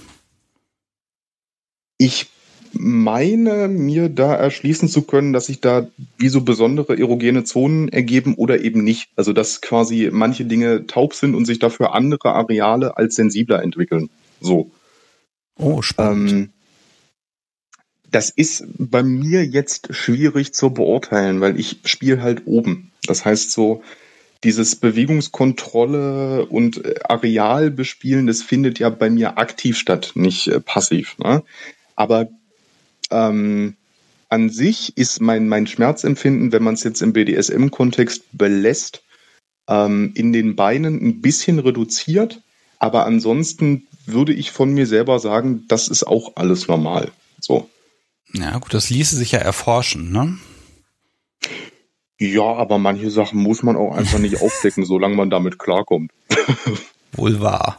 Ich 1.96 2.26
meine 2.72 3.68
mir 3.68 4.08
da 4.08 4.34
erschließen 4.34 4.88
zu 4.88 5.02
können, 5.02 5.32
dass 5.32 5.46
sich 5.46 5.60
da 5.60 5.88
wie 6.18 6.28
so 6.28 6.42
besondere 6.42 6.98
erogene 6.98 7.44
Zonen 7.44 7.88
ergeben 7.88 8.34
oder 8.34 8.60
eben 8.60 8.84
nicht. 8.84 9.08
Also 9.16 9.32
dass 9.32 9.62
quasi 9.62 10.10
manche 10.12 10.44
Dinge 10.44 10.86
taub 10.86 11.14
sind 11.14 11.34
und 11.34 11.46
sich 11.46 11.58
dafür 11.58 11.94
andere 11.94 12.34
Areale 12.34 12.96
als 12.98 13.14
sensibler 13.14 13.62
entwickeln. 13.62 14.10
So. 14.40 14.70
Oh, 15.58 15.82
spannend. 15.82 16.30
Ähm, 16.30 16.52
das 18.10 18.30
ist 18.30 18.64
bei 18.78 19.02
mir 19.02 19.44
jetzt 19.44 19.94
schwierig 19.94 20.54
zu 20.54 20.70
beurteilen, 20.70 21.40
weil 21.40 21.58
ich 21.58 21.80
spiele 21.84 22.22
halt 22.22 22.42
oben. 22.46 22.92
Das 23.06 23.24
heißt 23.24 23.50
so, 23.50 23.82
dieses 24.44 24.76
Bewegungskontrolle 24.76 26.46
und 26.46 26.82
Areal 27.10 27.70
bespielen, 27.70 28.26
das 28.26 28.42
findet 28.42 28.78
ja 28.78 28.90
bei 28.90 29.10
mir 29.10 29.38
aktiv 29.38 29.76
statt, 29.78 30.12
nicht 30.14 30.46
äh, 30.48 30.60
passiv. 30.60 31.16
Ne? 31.18 31.42
Aber 31.96 32.28
ähm, 33.10 33.74
an 34.28 34.50
sich 34.50 34.96
ist 34.96 35.20
mein, 35.20 35.48
mein 35.48 35.66
Schmerzempfinden, 35.66 36.52
wenn 36.52 36.62
man 36.62 36.74
es 36.74 36.84
jetzt 36.84 37.02
im 37.02 37.12
BDSM-Kontext 37.12 38.24
belässt, 38.32 39.02
ähm, 39.68 40.12
in 40.14 40.32
den 40.32 40.56
Beinen 40.56 41.00
ein 41.02 41.20
bisschen 41.20 41.58
reduziert. 41.58 42.42
Aber 42.78 43.06
ansonsten 43.06 43.86
würde 44.06 44.32
ich 44.32 44.50
von 44.50 44.72
mir 44.72 44.86
selber 44.86 45.18
sagen, 45.18 45.64
das 45.68 45.88
ist 45.88 46.04
auch 46.04 46.32
alles 46.36 46.68
normal. 46.68 47.12
So. 47.40 47.68
Ja, 48.32 48.58
gut, 48.58 48.74
das 48.74 48.90
ließe 48.90 49.16
sich 49.16 49.32
ja 49.32 49.38
erforschen, 49.38 50.10
ne? 50.10 50.38
Ja, 52.18 52.42
aber 52.42 52.78
manche 52.78 53.10
Sachen 53.10 53.40
muss 53.40 53.62
man 53.62 53.76
auch 53.76 53.94
einfach 53.94 54.18
nicht 54.18 54.36
aufdecken, 54.42 54.84
solange 54.84 55.16
man 55.16 55.30
damit 55.30 55.58
klarkommt. 55.58 56.12
Wohl 57.12 57.40
wahr. 57.40 57.78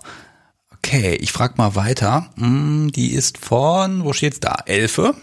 Okay, 0.77 1.15
ich 1.15 1.31
frage 1.31 1.55
mal 1.57 1.75
weiter. 1.75 2.31
Hm, 2.37 2.91
die 2.91 3.13
ist 3.13 3.37
von, 3.37 4.03
wo 4.03 4.13
steht's 4.13 4.39
da? 4.39 4.59
Elfe. 4.65 5.15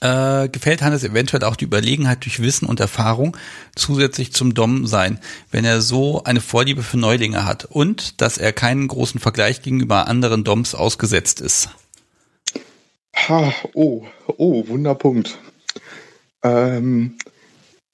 Äh, 0.00 0.48
gefällt 0.48 0.82
Hannes 0.82 1.04
eventuell 1.04 1.44
auch 1.44 1.56
die 1.56 1.64
Überlegenheit 1.64 2.24
durch 2.24 2.40
Wissen 2.40 2.66
und 2.66 2.80
Erfahrung 2.80 3.36
zusätzlich 3.74 4.32
zum 4.32 4.52
Dom 4.52 4.86
sein, 4.86 5.18
wenn 5.50 5.64
er 5.64 5.80
so 5.80 6.24
eine 6.24 6.40
Vorliebe 6.40 6.82
für 6.82 6.98
Neulinge 6.98 7.44
hat 7.46 7.64
und 7.64 8.20
dass 8.20 8.36
er 8.36 8.52
keinen 8.52 8.88
großen 8.88 9.20
Vergleich 9.20 9.62
gegenüber 9.62 10.06
anderen 10.08 10.44
Doms 10.44 10.74
ausgesetzt 10.74 11.40
ist. 11.40 11.70
Ha, 13.16 13.54
oh, 13.72 14.04
oh, 14.36 14.68
Wunderpunkt. 14.68 15.38
Ähm, 16.42 17.16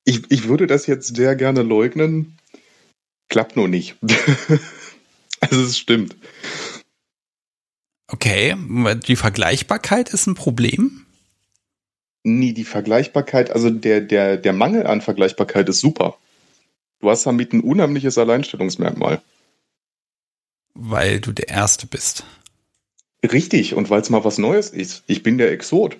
ich, 0.04 0.22
ich 0.30 0.48
würde 0.48 0.66
das 0.66 0.86
jetzt 0.86 1.14
sehr 1.14 1.36
gerne 1.36 1.62
leugnen. 1.62 2.38
Klappt 3.28 3.56
nur 3.56 3.68
nicht. 3.68 3.96
Also 5.42 5.62
es 5.62 5.78
stimmt. 5.78 6.16
Okay, 8.06 8.54
die 9.08 9.16
Vergleichbarkeit 9.16 10.10
ist 10.10 10.26
ein 10.26 10.34
Problem? 10.34 11.06
Nee, 12.22 12.52
die 12.52 12.64
Vergleichbarkeit, 12.64 13.50
also 13.50 13.70
der, 13.70 14.00
der, 14.00 14.37
der 14.37 14.52
Mangel 14.52 14.87
an 14.87 15.00
Vergleichbarkeit 15.00 15.68
ist 15.68 15.80
super. 15.80 16.18
Du 17.00 17.09
hast 17.09 17.24
damit 17.24 17.52
ein 17.52 17.61
unheimliches 17.61 18.18
Alleinstellungsmerkmal. 18.18 19.22
Weil 20.74 21.20
du 21.20 21.33
der 21.33 21.48
Erste 21.48 21.87
bist. 21.87 22.24
Richtig, 23.22 23.74
und 23.74 23.90
weil 23.90 24.02
es 24.02 24.11
mal 24.11 24.24
was 24.24 24.38
Neues 24.38 24.70
ist. 24.70 25.02
Ich 25.06 25.22
bin 25.22 25.38
der 25.38 25.50
Exot. 25.50 25.96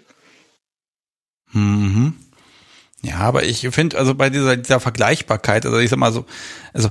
Mhm. 1.53 2.15
Ja, 3.03 3.19
aber 3.19 3.45
ich 3.45 3.67
finde, 3.71 3.99
also 3.99 4.15
bei 4.15 4.29
dieser, 4.31 4.57
dieser 4.57 4.81
Vergleichbarkeit, 4.81 5.65
also 5.65 5.79
ich 5.79 5.91
sag 5.91 5.99
mal 5.99 6.13
so, 6.13 6.27
also 6.75 6.91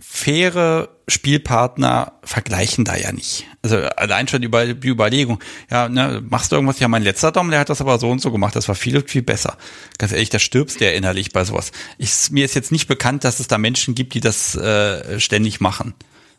faire 0.00 0.88
Spielpartner 1.08 2.12
vergleichen 2.22 2.84
da 2.84 2.96
ja 2.96 3.12
nicht. 3.12 3.46
Also 3.70 3.86
allein 3.96 4.26
schon 4.28 4.40
die, 4.40 4.48
die 4.48 4.88
Überlegung, 4.88 5.40
ja, 5.70 5.88
ne, 5.88 6.22
machst 6.26 6.52
du 6.52 6.56
irgendwas? 6.56 6.80
Ja, 6.80 6.88
mein 6.88 7.02
letzter 7.02 7.32
Dom, 7.32 7.50
der 7.50 7.60
hat 7.60 7.68
das 7.68 7.80
aber 7.80 7.98
so 7.98 8.10
und 8.10 8.20
so 8.20 8.30
gemacht, 8.30 8.56
das 8.56 8.68
war 8.68 8.74
viel, 8.74 9.02
viel 9.06 9.22
besser. 9.22 9.58
Ganz 9.98 10.12
ehrlich, 10.12 10.30
da 10.30 10.38
stirbst 10.38 10.80
du 10.80 10.86
ja 10.86 10.92
innerlich 10.92 11.32
bei 11.32 11.44
sowas. 11.44 11.72
Ich, 11.98 12.30
mir 12.30 12.44
ist 12.44 12.54
jetzt 12.54 12.72
nicht 12.72 12.88
bekannt, 12.88 13.24
dass 13.24 13.40
es 13.40 13.48
da 13.48 13.58
Menschen 13.58 13.94
gibt, 13.94 14.14
die 14.14 14.20
das 14.20 14.54
äh, 14.54 15.20
ständig 15.20 15.60
machen. 15.60 15.94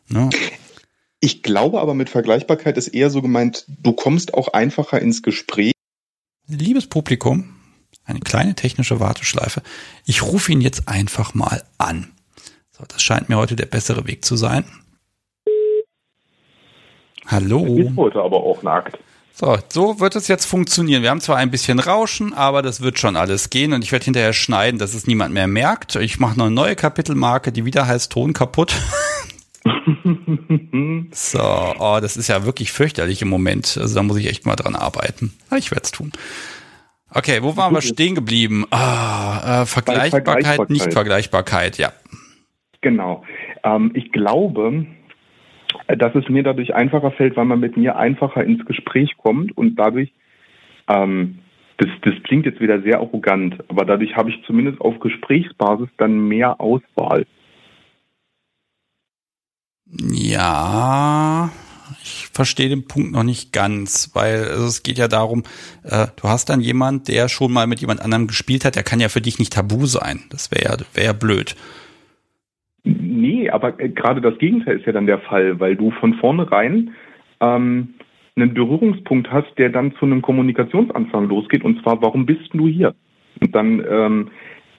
Ne? 0.07 0.29
Ich 1.19 1.43
glaube 1.43 1.81
aber 1.81 1.93
mit 1.93 2.09
Vergleichbarkeit 2.09 2.77
ist 2.77 2.87
eher 2.87 3.09
so 3.09 3.21
gemeint, 3.21 3.65
du 3.67 3.93
kommst 3.93 4.33
auch 4.33 4.47
einfacher 4.49 5.01
ins 5.01 5.21
Gespräch. 5.21 5.73
Liebes 6.47 6.87
Publikum, 6.87 7.55
eine 8.05 8.21
kleine 8.21 8.55
technische 8.55 8.99
Warteschleife. 8.99 9.61
Ich 10.05 10.23
rufe 10.23 10.51
ihn 10.51 10.61
jetzt 10.61 10.87
einfach 10.87 11.35
mal 11.35 11.63
an. 11.77 12.11
So, 12.71 12.85
das 12.87 13.03
scheint 13.03 13.29
mir 13.29 13.37
heute 13.37 13.55
der 13.55 13.67
bessere 13.67 14.07
Weg 14.07 14.25
zu 14.25 14.35
sein. 14.35 14.65
Hallo. 17.31 17.77
Ist 17.77 17.95
heute 17.95 18.21
aber 18.21 18.37
auch 18.37 18.63
nackt. 18.63 18.97
So, 19.33 19.55
so 19.69 19.99
wird 19.99 20.15
es 20.15 20.27
jetzt 20.27 20.45
funktionieren. 20.45 21.03
Wir 21.03 21.11
haben 21.11 21.21
zwar 21.21 21.37
ein 21.37 21.51
bisschen 21.51 21.77
Rauschen, 21.79 22.33
aber 22.33 22.63
das 22.63 22.81
wird 22.81 22.97
schon 22.97 23.15
alles 23.15 23.51
gehen 23.51 23.71
und 23.71 23.83
ich 23.83 23.91
werde 23.91 24.05
hinterher 24.05 24.33
schneiden, 24.33 24.79
dass 24.79 24.95
es 24.95 25.05
niemand 25.05 25.33
mehr 25.33 25.45
merkt. 25.47 25.95
Ich 25.95 26.19
mache 26.19 26.37
noch 26.39 26.47
eine 26.47 26.55
neue 26.55 26.75
Kapitelmarke, 26.75 27.51
die 27.51 27.65
wieder 27.65 27.85
heißt 27.85 28.11
Ton 28.11 28.33
kaputt. 28.33 28.73
so, 31.11 31.39
oh, 31.39 31.99
das 32.01 32.17
ist 32.17 32.29
ja 32.29 32.45
wirklich 32.45 32.71
fürchterlich 32.71 33.21
im 33.21 33.29
Moment. 33.29 33.77
Also 33.79 33.93
da 33.93 34.01
muss 34.01 34.17
ich 34.17 34.27
echt 34.27 34.47
mal 34.47 34.55
dran 34.55 34.75
arbeiten. 34.75 35.37
Ich 35.55 35.69
werde 35.69 35.83
es 35.83 35.91
tun. 35.91 36.11
Okay, 37.13 37.43
wo 37.43 37.55
waren 37.55 37.75
wir 37.75 37.81
stehen 37.81 38.15
geblieben? 38.15 38.65
Ah, 38.71 39.61
äh, 39.61 39.65
Vergleichbarkeit, 39.67 40.43
Vergleichbarkeit, 40.43 40.69
nicht 40.71 40.93
Vergleichbarkeit, 40.93 41.77
ja. 41.77 41.93
Genau. 42.81 43.23
Ähm, 43.63 43.91
ich 43.93 44.11
glaube, 44.11 44.85
dass 45.87 46.15
es 46.15 46.29
mir 46.29 46.43
dadurch 46.43 46.73
einfacher 46.75 47.11
fällt, 47.11 47.35
weil 47.35 47.45
man 47.45 47.59
mit 47.59 47.77
mir 47.77 47.97
einfacher 47.97 48.43
ins 48.43 48.65
Gespräch 48.65 49.17
kommt 49.17 49.55
und 49.57 49.75
dadurch, 49.75 50.11
ähm, 50.87 51.39
das, 51.77 51.89
das 52.01 52.13
klingt 52.23 52.45
jetzt 52.45 52.59
wieder 52.59 52.81
sehr 52.81 52.97
arrogant, 52.97 53.57
aber 53.69 53.85
dadurch 53.85 54.15
habe 54.15 54.29
ich 54.29 54.43
zumindest 54.45 54.81
auf 54.81 54.99
Gesprächsbasis 54.99 55.89
dann 55.97 56.27
mehr 56.27 56.59
Auswahl. 56.59 57.25
Ja, 59.91 61.51
ich 62.03 62.27
verstehe 62.31 62.69
den 62.69 62.87
Punkt 62.87 63.11
noch 63.11 63.23
nicht 63.23 63.51
ganz, 63.51 64.11
weil 64.13 64.43
also 64.45 64.65
es 64.65 64.83
geht 64.83 64.97
ja 64.97 65.07
darum, 65.07 65.43
äh, 65.83 66.07
du 66.15 66.27
hast 66.27 66.49
dann 66.49 66.61
jemand, 66.61 67.07
der 67.07 67.27
schon 67.29 67.51
mal 67.51 67.65
mit 67.65 67.81
jemand 67.81 68.01
anderem 68.01 68.27
gespielt 68.27 68.65
hat, 68.65 68.75
der 68.75 68.83
kann 68.83 68.99
ja 68.99 69.09
für 69.09 69.21
dich 69.21 69.39
nicht 69.39 69.53
tabu 69.53 69.85
sein. 69.87 70.21
Das 70.29 70.51
wäre 70.51 70.63
ja, 70.63 70.77
wär 70.93 71.03
ja 71.05 71.13
blöd. 71.13 71.55
Nee, 72.97 73.49
aber 73.49 73.79
äh, 73.79 73.89
gerade 73.89 74.21
das 74.21 74.37
Gegenteil 74.37 74.77
ist 74.77 74.85
ja 74.85 74.91
dann 74.91 75.05
der 75.05 75.19
Fall, 75.19 75.59
weil 75.59 75.75
du 75.75 75.91
von 75.91 76.15
vornherein 76.15 76.95
ähm, 77.39 77.95
einen 78.35 78.53
Berührungspunkt 78.53 79.31
hast, 79.31 79.57
der 79.57 79.69
dann 79.69 79.93
zu 79.95 80.05
einem 80.05 80.21
Kommunikationsanfang 80.21 81.27
losgeht, 81.27 81.63
und 81.63 81.81
zwar, 81.81 82.01
warum 82.01 82.25
bist 82.25 82.53
du 82.53 82.67
hier? 82.67 82.95
Und 83.41 83.53
dann 83.53 83.83
ähm, 83.89 84.31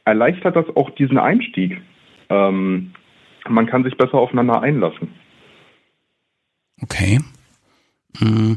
erleichtert 0.04 0.56
das 0.56 0.66
auch 0.76 0.90
diesen 0.90 1.18
Einstieg. 1.18 1.80
Ähm, 2.28 2.92
man 3.48 3.66
kann 3.66 3.84
sich 3.84 3.96
besser 3.96 4.14
aufeinander 4.14 4.62
einlassen. 4.62 5.08
Okay. 6.82 7.20
Hm. 8.18 8.56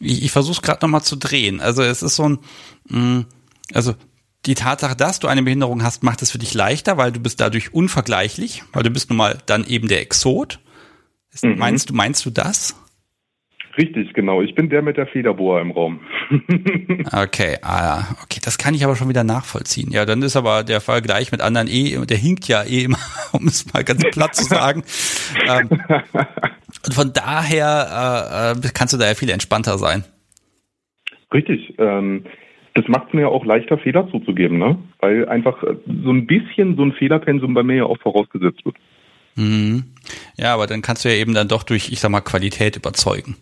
Ich, 0.00 0.24
ich 0.24 0.30
versuche 0.32 0.54
es 0.54 0.62
gerade 0.62 0.80
nochmal 0.82 1.02
zu 1.02 1.16
drehen. 1.16 1.60
Also 1.60 1.82
es 1.82 2.02
ist 2.02 2.16
so 2.16 2.24
ein, 2.24 2.38
hm, 2.88 3.26
also 3.74 3.94
die 4.46 4.54
Tatsache, 4.54 4.96
dass 4.96 5.20
du 5.20 5.28
eine 5.28 5.42
Behinderung 5.42 5.82
hast, 5.82 6.02
macht 6.02 6.22
es 6.22 6.30
für 6.30 6.38
dich 6.38 6.54
leichter, 6.54 6.96
weil 6.96 7.12
du 7.12 7.20
bist 7.20 7.40
dadurch 7.40 7.72
unvergleichlich, 7.72 8.62
weil 8.72 8.82
du 8.82 8.90
bist 8.90 9.10
nun 9.10 9.16
mal 9.16 9.38
dann 9.46 9.64
eben 9.66 9.88
der 9.88 10.00
Exot. 10.00 10.58
Mhm. 11.42 11.58
Meinst 11.58 11.90
du, 11.90 11.94
meinst 11.94 12.26
du 12.26 12.30
das? 12.30 12.76
Richtig, 13.78 14.12
genau. 14.12 14.42
Ich 14.42 14.54
bin 14.54 14.68
der 14.68 14.82
mit 14.82 14.98
der 14.98 15.06
Federbohr 15.06 15.60
im 15.60 15.70
Raum. 15.70 16.00
okay, 17.12 17.56
ah, 17.62 18.04
okay, 18.22 18.38
das 18.44 18.58
kann 18.58 18.74
ich 18.74 18.84
aber 18.84 18.96
schon 18.96 19.08
wieder 19.08 19.24
nachvollziehen. 19.24 19.90
Ja, 19.92 20.04
dann 20.04 20.20
ist 20.20 20.36
aber 20.36 20.62
der 20.62 20.82
Vergleich 20.82 21.32
mit 21.32 21.40
anderen 21.40 21.68
eh, 21.68 22.04
der 22.04 22.18
hinkt 22.18 22.48
ja 22.48 22.64
eh 22.64 22.84
immer, 22.84 22.98
um 23.32 23.46
es 23.46 23.72
mal 23.72 23.82
ganz 23.82 24.02
platt 24.10 24.34
zu 24.34 24.44
sagen. 24.44 24.82
ähm, 25.48 25.68
und 26.84 26.94
von 26.94 27.12
daher 27.14 28.54
äh, 28.62 28.66
äh, 28.66 28.70
kannst 28.74 28.92
du 28.92 28.98
da 28.98 29.06
ja 29.06 29.14
viel 29.14 29.30
entspannter 29.30 29.78
sein. 29.78 30.04
Richtig. 31.32 31.74
Ähm, 31.78 32.26
das 32.74 32.88
macht 32.88 33.08
es 33.08 33.14
mir 33.14 33.22
ja 33.22 33.28
auch 33.28 33.44
leichter, 33.44 33.78
Fehler 33.78 34.08
zuzugeben, 34.10 34.58
ne? 34.58 34.78
Weil 35.00 35.28
einfach 35.28 35.62
äh, 35.62 35.76
so 35.86 36.10
ein 36.10 36.26
bisschen 36.26 36.76
so 36.76 36.82
ein 36.82 36.92
Fehlerpensum 36.92 37.54
bei 37.54 37.62
mir 37.62 37.76
ja 37.76 37.84
auch 37.84 37.98
vorausgesetzt 37.98 38.64
wird. 38.64 38.76
Mhm. 39.36 39.84
Ja, 40.36 40.54
aber 40.54 40.66
dann 40.66 40.82
kannst 40.82 41.04
du 41.04 41.08
ja 41.08 41.16
eben 41.16 41.34
dann 41.34 41.48
doch 41.48 41.62
durch, 41.62 41.90
ich 41.90 42.00
sag 42.00 42.10
mal, 42.10 42.20
Qualität 42.20 42.76
überzeugen. 42.76 43.36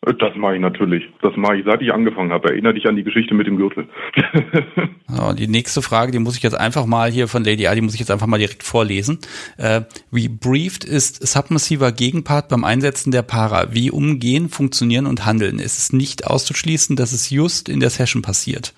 Das 0.00 0.36
mache 0.36 0.54
ich 0.54 0.60
natürlich. 0.60 1.04
Das 1.22 1.36
mache 1.36 1.56
ich, 1.56 1.64
seit 1.64 1.82
ich 1.82 1.92
angefangen 1.92 2.30
habe. 2.30 2.50
Erinnere 2.50 2.74
dich 2.74 2.86
an 2.86 2.94
die 2.94 3.02
Geschichte 3.02 3.34
mit 3.34 3.48
dem 3.48 3.56
Gürtel. 3.56 3.88
so, 5.08 5.32
die 5.32 5.48
nächste 5.48 5.82
Frage, 5.82 6.12
die 6.12 6.20
muss 6.20 6.36
ich 6.36 6.42
jetzt 6.44 6.58
einfach 6.58 6.86
mal 6.86 7.10
hier 7.10 7.26
von 7.26 7.42
Lady 7.42 7.66
A, 7.66 7.74
die 7.74 7.80
muss 7.80 7.94
ich 7.94 8.00
jetzt 8.00 8.10
einfach 8.10 8.28
mal 8.28 8.38
direkt 8.38 8.62
vorlesen. 8.62 9.18
Äh, 9.56 9.82
wie 10.12 10.28
briefed 10.28 10.84
ist 10.84 11.26
submissiver 11.26 11.90
Gegenpart 11.90 12.48
beim 12.48 12.62
Einsetzen 12.62 13.10
der 13.10 13.22
Para? 13.22 13.74
Wie 13.74 13.90
umgehen, 13.90 14.48
funktionieren 14.48 15.06
und 15.06 15.26
handeln? 15.26 15.58
Ist 15.58 15.78
es 15.78 15.92
nicht 15.92 16.26
auszuschließen, 16.28 16.94
dass 16.94 17.12
es 17.12 17.30
just 17.30 17.68
in 17.68 17.80
der 17.80 17.90
Session 17.90 18.22
passiert? 18.22 18.74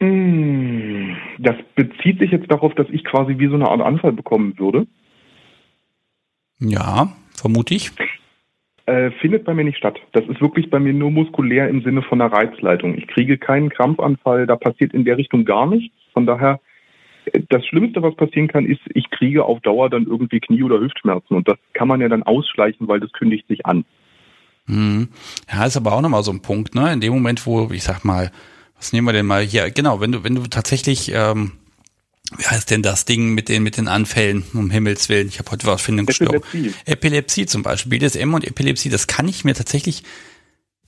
Hm, 0.00 1.16
das 1.38 1.54
bezieht 1.76 2.18
sich 2.18 2.32
jetzt 2.32 2.50
darauf, 2.50 2.74
dass 2.74 2.88
ich 2.90 3.04
quasi 3.04 3.38
wie 3.38 3.46
so 3.46 3.54
eine 3.54 3.68
Art 3.68 3.80
Anfall 3.80 4.12
bekommen 4.12 4.58
würde. 4.58 4.88
Ja, 6.58 7.12
vermute 7.36 7.74
ich. 7.74 7.92
Äh, 8.92 9.10
findet 9.22 9.44
bei 9.44 9.54
mir 9.54 9.64
nicht 9.64 9.78
statt. 9.78 9.98
Das 10.12 10.22
ist 10.26 10.42
wirklich 10.42 10.68
bei 10.68 10.78
mir 10.78 10.92
nur 10.92 11.10
muskulär 11.10 11.66
im 11.66 11.82
Sinne 11.82 12.02
von 12.02 12.20
einer 12.20 12.30
Reizleitung. 12.30 12.94
Ich 12.98 13.06
kriege 13.06 13.38
keinen 13.38 13.70
Krampfanfall, 13.70 14.46
da 14.46 14.54
passiert 14.56 14.92
in 14.92 15.06
der 15.06 15.16
Richtung 15.16 15.46
gar 15.46 15.64
nichts. 15.64 15.96
Von 16.12 16.26
daher, 16.26 16.60
äh, 17.24 17.40
das 17.48 17.64
Schlimmste, 17.64 18.02
was 18.02 18.14
passieren 18.16 18.48
kann, 18.48 18.66
ist, 18.66 18.82
ich 18.92 19.08
kriege 19.08 19.46
auf 19.46 19.60
Dauer 19.60 19.88
dann 19.88 20.04
irgendwie 20.04 20.40
Knie- 20.40 20.62
oder 20.62 20.78
Hüftschmerzen. 20.78 21.34
Und 21.34 21.48
das 21.48 21.56
kann 21.72 21.88
man 21.88 22.02
ja 22.02 22.10
dann 22.10 22.22
ausschleichen, 22.22 22.86
weil 22.86 23.00
das 23.00 23.10
kündigt 23.12 23.48
sich 23.48 23.64
an. 23.64 23.86
Mhm. 24.66 25.08
Ja, 25.50 25.64
ist 25.64 25.78
aber 25.78 25.94
auch 25.94 26.02
nochmal 26.02 26.22
so 26.22 26.32
ein 26.32 26.42
Punkt, 26.42 26.74
ne? 26.74 26.92
In 26.92 27.00
dem 27.00 27.14
Moment, 27.14 27.46
wo, 27.46 27.70
ich 27.72 27.84
sag 27.84 28.04
mal, 28.04 28.30
was 28.76 28.92
nehmen 28.92 29.06
wir 29.06 29.14
denn 29.14 29.24
mal 29.24 29.42
hier? 29.42 29.70
Genau, 29.70 30.02
wenn 30.02 30.12
du, 30.12 30.22
wenn 30.22 30.34
du 30.34 30.42
tatsächlich 30.42 31.10
ähm, 31.14 31.52
wie 32.38 32.46
heißt 32.46 32.70
denn 32.70 32.82
das 32.82 33.04
Ding 33.04 33.34
mit 33.34 33.48
den, 33.48 33.62
mit 33.62 33.76
den 33.76 33.88
Anfällen, 33.88 34.44
um 34.54 34.70
Himmels 34.70 35.08
Willen? 35.08 35.28
Ich 35.28 35.38
habe 35.38 35.50
heute 35.50 35.66
was 35.66 35.82
für 35.82 35.92
einen 35.92 36.06
Epilepsie. 36.06 36.74
Epilepsie 36.84 37.46
zum 37.46 37.62
Beispiel. 37.62 37.90
BDSM 37.98 38.34
und 38.34 38.46
Epilepsie, 38.46 38.88
das 38.88 39.06
kann 39.06 39.28
ich 39.28 39.44
mir 39.44 39.54
tatsächlich 39.54 40.02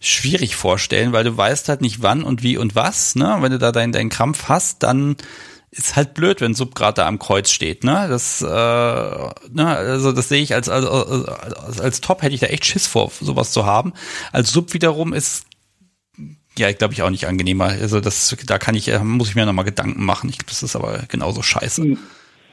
schwierig 0.01 0.57
vorstellen, 0.57 1.12
weil 1.12 1.24
du 1.24 1.36
weißt 1.36 1.68
halt 1.68 1.80
nicht 1.80 2.03
wann 2.03 2.24
und 2.24 2.42
wie 2.42 2.57
und 2.57 2.74
was, 2.74 3.14
ne? 3.14 3.38
Wenn 3.40 3.53
du 3.53 3.59
da 3.59 3.72
deinen, 3.72 3.92
deinen 3.92 4.11
Krampf 4.11 4.49
hast, 4.49 4.82
dann 4.82 5.16
ist 5.70 5.97
halt 5.97 6.14
blöd, 6.14 6.40
wenn 6.40 6.55
Sub 6.55 6.74
gerade 6.74 6.97
da 6.97 7.09
am 7.09 7.18
Kreuz 7.18 7.51
steht, 7.51 7.84
ne? 7.84 8.07
Das, 8.09 8.42
äh, 8.42 8.47
ne, 8.47 9.32
also 9.66 10.12
das 10.12 10.28
sehe 10.28 10.42
ich 10.42 10.55
als, 10.55 10.68
als, 10.68 10.86
als, 10.86 11.80
als 11.80 12.01
Top 12.01 12.22
hätte 12.22 12.34
ich 12.34 12.40
da 12.40 12.47
echt 12.47 12.64
Schiss 12.66 12.86
vor, 12.86 13.11
sowas 13.20 13.51
zu 13.53 13.66
haben. 13.66 13.92
Als 14.32 14.53
Sub 14.53 14.72
wiederum 14.74 15.12
ist 15.12 15.47
ja, 16.59 16.70
glaube 16.72 16.94
ich 16.94 17.02
auch 17.02 17.11
nicht 17.11 17.26
angenehmer. 17.26 17.64
Also 17.64 18.00
das, 18.00 18.36
da 18.46 18.59
kann 18.59 18.74
ich, 18.74 18.92
äh, 18.92 18.98
muss 19.02 19.30
ich 19.30 19.36
mir 19.36 19.46
nochmal 19.46 19.64
Gedanken 19.64 20.05
machen. 20.05 20.30
Ich, 20.30 20.38
das 20.38 20.62
ist 20.62 20.76
aber 20.76 21.00
genauso 21.09 21.42
scheiße. 21.42 21.96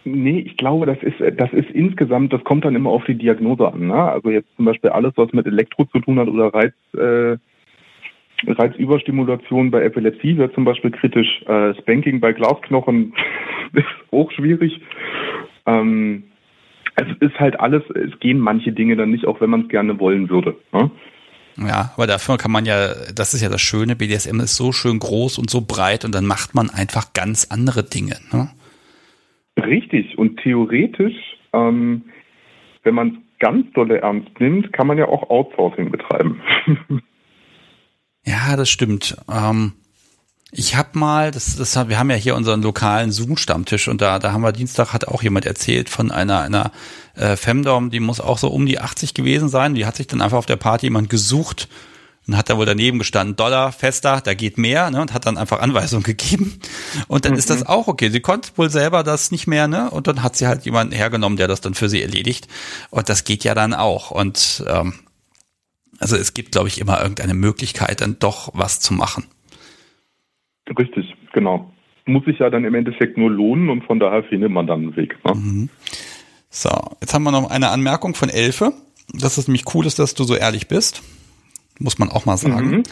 Nee, 0.04 0.40
ich 0.40 0.58
glaube, 0.58 0.88
das 0.88 0.98
ist, 1.04 1.20
das 1.40 1.54
ist 1.54 1.70
insgesamt, 1.72 2.34
das 2.34 2.44
kommt 2.44 2.66
dann 2.66 2.76
immer 2.76 2.90
auf 2.90 3.06
die 3.06 3.16
Diagnose 3.16 3.72
an. 3.72 3.88
Ne? 3.88 3.96
Also 3.96 4.32
jetzt 4.32 4.50
zum 4.56 4.66
Beispiel 4.66 4.90
alles, 4.90 5.14
was 5.16 5.32
mit 5.32 5.46
Elektro 5.46 5.86
zu 5.86 6.00
tun 6.00 6.18
hat 6.18 6.28
oder 6.28 6.54
Reiz, 6.54 6.74
äh, 6.98 7.38
Reizüberstimulation 8.48 9.70
bei 9.70 9.84
Epilepsie 9.84 10.38
wird 10.38 10.56
zum 10.56 10.66
Beispiel 10.66 10.90
kritisch. 10.90 11.44
Äh, 11.46 11.76
Spanking 11.76 12.20
bei 12.20 12.34
Glasknochen 12.34 13.14
ist 13.74 13.86
auch 14.12 14.32
schwierig. 14.32 14.82
Ähm, 15.68 16.24
es 16.96 17.08
ist 17.20 17.40
halt 17.40 17.60
alles, 17.60 17.84
es 17.92 18.20
gehen 18.20 18.40
manche 18.40 18.72
Dinge 18.72 18.96
dann 18.96 19.12
nicht, 19.12 19.26
auch 19.26 19.40
wenn 19.40 19.52
man 19.52 19.62
es 19.62 19.70
gerne 19.70 20.00
wollen 20.00 20.30
würde. 20.30 20.56
Ne? 20.74 20.90
Ja, 21.58 21.92
aber 21.96 22.08
dafür 22.08 22.38
kann 22.38 22.52
man 22.52 22.66
ja, 22.66 22.94
das 23.14 23.34
ist 23.34 23.42
ja 23.42 23.50
das 23.50 23.62
Schöne, 23.62 23.96
BDSM 23.96 24.40
ist 24.40 24.56
so 24.56 24.72
schön 24.72 25.00
groß 25.00 25.38
und 25.38 25.50
so 25.50 25.62
breit 25.62 26.06
und 26.06 26.16
dann 26.16 26.26
macht 26.26 26.56
man 26.56 26.70
einfach 26.70 27.14
ganz 27.14 27.48
andere 27.50 27.84
Dinge. 27.84 28.18
Ne? 28.32 28.50
Richtig. 29.58 30.18
Und 30.18 30.38
theoretisch, 30.42 31.16
ähm, 31.54 32.04
wenn 32.84 32.96
man 32.96 33.08
es 33.10 33.40
ganz 33.40 33.72
dolle 33.74 34.00
ernst 34.02 34.40
nimmt, 34.40 34.72
kann 34.74 34.88
man 34.88 34.98
ja 34.98 35.08
auch 35.08 35.30
Outsourcing 35.30 35.92
betreiben. 35.92 36.42
ja, 38.26 38.56
das 38.56 38.70
stimmt. 38.70 39.18
Ähm, 39.30 39.74
ich 40.52 40.76
habe 40.76 41.00
mal, 41.00 41.32
das, 41.32 41.56
das, 41.56 41.76
wir 41.88 41.98
haben 41.98 42.10
ja 42.10 42.18
hier 42.18 42.36
unseren 42.36 42.62
lokalen 42.62 43.12
Zoom-Stammtisch 43.12 43.88
und 43.88 44.02
da, 44.02 44.20
da 44.20 44.34
haben 44.34 44.42
wir 44.42 44.52
Dienstag, 44.52 44.94
hat 44.94 45.08
auch 45.08 45.24
jemand 45.24 45.46
erzählt 45.46 45.88
von 45.88 46.12
einer, 46.12 46.42
einer 46.42 46.72
äh, 47.16 47.36
Femdom, 47.36 47.90
die 47.90 48.00
muss 48.00 48.20
auch 48.22 48.38
so 48.38 48.50
um 48.50 48.66
die 48.66 48.80
80 48.80 49.14
gewesen 49.14 49.50
sein. 49.50 49.74
Die 49.74 49.86
hat 49.86 49.96
sich 49.96 50.08
dann 50.08 50.22
einfach 50.22 50.38
auf 50.38 50.46
der 50.46 50.56
Party 50.56 50.88
jemand 50.88 51.10
gesucht 51.10 51.68
und 52.28 52.38
hat 52.38 52.50
da 52.50 52.58
wohl 52.58 52.66
daneben 52.66 53.00
gestanden, 53.00 53.36
Dollar, 53.36 53.72
fester, 53.72 54.22
da 54.24 54.34
geht 54.34 54.58
mehr, 54.58 54.92
ne, 54.92 55.02
und 55.02 55.14
hat 55.14 55.26
dann 55.26 55.38
einfach 55.38 55.60
Anweisungen 55.60 56.04
gegeben. 56.06 56.60
Und 57.08 57.26
dann 57.26 57.34
mhm. 57.34 57.40
ist 57.40 57.50
das 57.50 57.62
mhm. 57.62 57.68
auch 57.68 57.88
okay. 57.88 58.10
Sie 58.10 58.20
konnte 58.20 58.52
wohl 58.58 58.70
selber 58.70 59.04
das 59.04 59.32
nicht 59.32 59.48
mehr, 59.48 59.68
ne, 59.68 59.90
und 59.90 60.08
dann 60.08 60.24
hat 60.24 60.36
sie 60.36 60.48
halt 60.48 60.64
jemanden 60.64 60.94
hergenommen, 60.94 61.38
der 61.38 61.48
das 61.48 61.62
dann 61.62 61.74
für 61.74 61.90
sie 61.90 62.02
erledigt. 62.02 62.48
Und 62.90 63.10
das 63.10 63.24
geht 63.24 63.44
ja 63.44 63.56
dann 63.56 63.74
auch. 63.74 64.12
Und 64.12 64.64
ähm, 64.68 64.94
also 66.00 66.16
es 66.16 66.34
gibt, 66.34 66.52
glaube 66.52 66.68
ich, 66.68 66.80
immer 66.80 67.02
irgendeine 67.02 67.34
Möglichkeit, 67.34 68.02
dann 68.02 68.18
doch 68.20 68.52
was 68.54 68.80
zu 68.80 68.94
machen. 68.94 69.26
Richtig, 70.78 71.16
genau. 71.34 71.72
Muss 72.06 72.26
sich 72.26 72.40
ja 72.40 72.50
dann 72.50 72.66
im 72.66 72.74
Endeffekt 72.74 73.18
nur 73.18 73.30
lohnen 73.30 73.70
und 73.70 73.84
von 73.84 74.00
daher 74.00 74.24
findet 74.24 74.52
man 74.52 74.68
dann 74.68 74.82
einen 74.82 74.96
Weg. 74.96 75.18
Ne? 75.26 75.36
Mhm. 75.36 75.70
So, 76.54 76.70
jetzt 77.00 77.14
haben 77.14 77.24
wir 77.24 77.32
noch 77.32 77.50
eine 77.50 77.70
Anmerkung 77.70 78.14
von 78.14 78.30
Elfe, 78.30 78.74
dass 79.14 79.38
es 79.38 79.48
nämlich 79.48 79.64
cool 79.74 79.86
ist, 79.86 80.00
dass 80.00 80.14
du 80.14 80.24
so 80.24 80.36
ehrlich 80.36 80.68
bist. 80.68 81.02
Muss 81.80 81.98
man 81.98 82.10
auch 82.10 82.26
mal 82.26 82.38
sagen. 82.38 82.70
Mhm. 82.70 82.84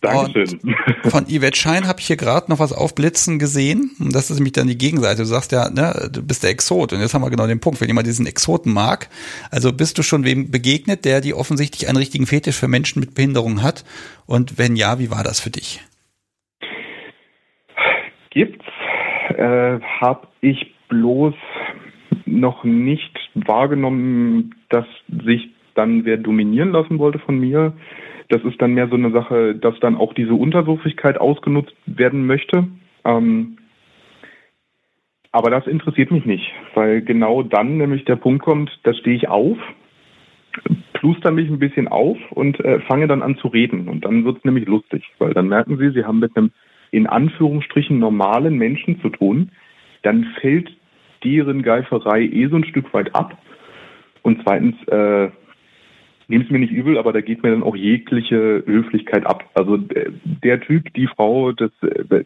Dankeschön. 0.00 0.60
Und 1.02 1.10
von 1.10 1.26
Yvette 1.26 1.56
Schein 1.56 1.86
habe 1.86 2.00
ich 2.00 2.06
hier 2.06 2.16
gerade 2.16 2.50
noch 2.50 2.58
was 2.58 2.72
aufblitzen 2.72 3.38
gesehen. 3.38 3.92
Und 4.00 4.14
das 4.14 4.30
ist 4.30 4.38
nämlich 4.38 4.52
dann 4.52 4.66
die 4.66 4.76
Gegenseite. 4.76 5.18
Du 5.18 5.24
sagst 5.24 5.52
ja, 5.52 5.70
ne, 5.70 6.10
du 6.12 6.22
bist 6.22 6.42
der 6.42 6.50
Exot. 6.50 6.92
Und 6.92 7.00
jetzt 7.00 7.14
haben 7.14 7.22
wir 7.22 7.30
genau 7.30 7.46
den 7.46 7.60
Punkt, 7.60 7.80
wenn 7.80 7.88
jemand 7.88 8.06
diesen 8.06 8.26
Exoten 8.26 8.72
mag. 8.72 9.08
Also 9.50 9.72
bist 9.72 9.96
du 9.96 10.02
schon 10.02 10.24
wem 10.24 10.50
begegnet, 10.50 11.04
der 11.04 11.20
die 11.20 11.32
offensichtlich 11.32 11.88
einen 11.88 11.96
richtigen 11.96 12.26
Fetisch 12.26 12.56
für 12.56 12.68
Menschen 12.68 13.00
mit 13.00 13.14
Behinderung 13.14 13.62
hat? 13.62 13.84
Und 14.26 14.58
wenn 14.58 14.76
ja, 14.76 14.98
wie 14.98 15.10
war 15.10 15.22
das 15.22 15.40
für 15.40 15.50
dich? 15.50 15.80
gibt's, 18.34 18.66
äh, 19.38 19.78
habe 20.00 20.26
ich 20.40 20.74
bloß 20.88 21.34
noch 22.26 22.64
nicht 22.64 23.18
wahrgenommen, 23.34 24.54
dass 24.68 24.86
sich 25.24 25.50
dann 25.74 26.04
wer 26.04 26.16
dominieren 26.16 26.70
lassen 26.70 26.98
wollte 26.98 27.18
von 27.18 27.38
mir. 27.38 27.72
Das 28.28 28.42
ist 28.44 28.60
dann 28.60 28.74
mehr 28.74 28.88
so 28.88 28.94
eine 28.94 29.10
Sache, 29.10 29.54
dass 29.54 29.78
dann 29.80 29.96
auch 29.96 30.14
diese 30.14 30.34
Unterwürfigkeit 30.34 31.18
ausgenutzt 31.18 31.74
werden 31.86 32.26
möchte. 32.26 32.68
Ähm, 33.04 33.58
aber 35.32 35.50
das 35.50 35.66
interessiert 35.66 36.10
mich 36.10 36.24
nicht, 36.24 36.52
weil 36.74 37.02
genau 37.02 37.42
dann 37.42 37.76
nämlich 37.76 38.04
der 38.04 38.16
Punkt 38.16 38.42
kommt, 38.44 38.70
da 38.84 38.94
stehe 38.94 39.16
ich 39.16 39.28
auf, 39.28 39.58
pluster 40.92 41.32
mich 41.32 41.50
ein 41.50 41.58
bisschen 41.58 41.88
auf 41.88 42.16
und 42.30 42.60
äh, 42.60 42.80
fange 42.82 43.08
dann 43.08 43.20
an 43.20 43.36
zu 43.38 43.48
reden. 43.48 43.88
Und 43.88 44.04
dann 44.04 44.24
wird 44.24 44.38
es 44.38 44.44
nämlich 44.44 44.66
lustig, 44.66 45.02
weil 45.18 45.34
dann 45.34 45.48
merken 45.48 45.76
Sie, 45.76 45.90
Sie 45.90 46.04
haben 46.04 46.20
mit 46.20 46.36
einem 46.36 46.52
in 46.92 47.08
Anführungsstrichen 47.08 47.98
normalen 47.98 48.56
Menschen 48.56 49.00
zu 49.00 49.08
tun, 49.08 49.50
dann 50.02 50.24
fällt 50.40 50.70
deren 51.24 51.62
Geiferei 51.62 52.22
eh 52.22 52.46
so 52.48 52.56
ein 52.56 52.64
Stück 52.64 52.92
weit 52.92 53.14
ab. 53.14 53.36
Und 54.22 54.40
zweitens, 54.42 54.76
äh, 54.88 55.30
nehmt 56.28 56.46
es 56.46 56.50
mir 56.50 56.58
nicht 56.58 56.72
übel, 56.72 56.98
aber 56.98 57.12
da 57.12 57.20
geht 57.20 57.42
mir 57.42 57.50
dann 57.50 57.62
auch 57.62 57.76
jegliche 57.76 58.62
Höflichkeit 58.66 59.26
ab. 59.26 59.50
Also 59.54 59.76
der, 59.76 60.06
der 60.24 60.60
Typ, 60.60 60.92
die 60.94 61.06
Frau, 61.06 61.52
das, 61.52 61.70
äh, 61.82 62.24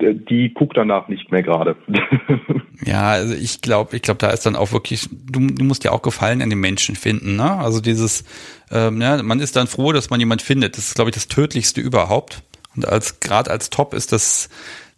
die 0.00 0.54
guckt 0.54 0.76
danach 0.76 1.08
nicht 1.08 1.30
mehr 1.32 1.42
gerade. 1.42 1.76
ja, 2.84 3.08
also 3.10 3.34
ich 3.34 3.60
glaube, 3.60 3.96
ich 3.96 4.02
glaube, 4.02 4.18
da 4.18 4.30
ist 4.30 4.46
dann 4.46 4.56
auch 4.56 4.72
wirklich, 4.72 5.08
du, 5.10 5.46
du 5.46 5.64
musst 5.64 5.84
ja 5.84 5.90
auch 5.90 6.02
Gefallen 6.02 6.40
an 6.40 6.50
den 6.50 6.60
Menschen 6.60 6.94
finden, 6.94 7.36
ne? 7.36 7.56
Also 7.58 7.80
dieses, 7.80 8.24
ähm, 8.70 9.00
ja, 9.00 9.22
man 9.22 9.40
ist 9.40 9.56
dann 9.56 9.66
froh, 9.66 9.92
dass 9.92 10.10
man 10.10 10.20
jemand 10.20 10.42
findet. 10.42 10.76
Das 10.76 10.86
ist, 10.86 10.94
glaube 10.94 11.10
ich, 11.10 11.14
das 11.14 11.28
Tödlichste 11.28 11.80
überhaupt. 11.80 12.42
Und 12.76 12.86
als 12.86 13.18
gerade 13.20 13.50
als 13.50 13.70
Top 13.70 13.92
ist 13.92 14.12
das, 14.12 14.50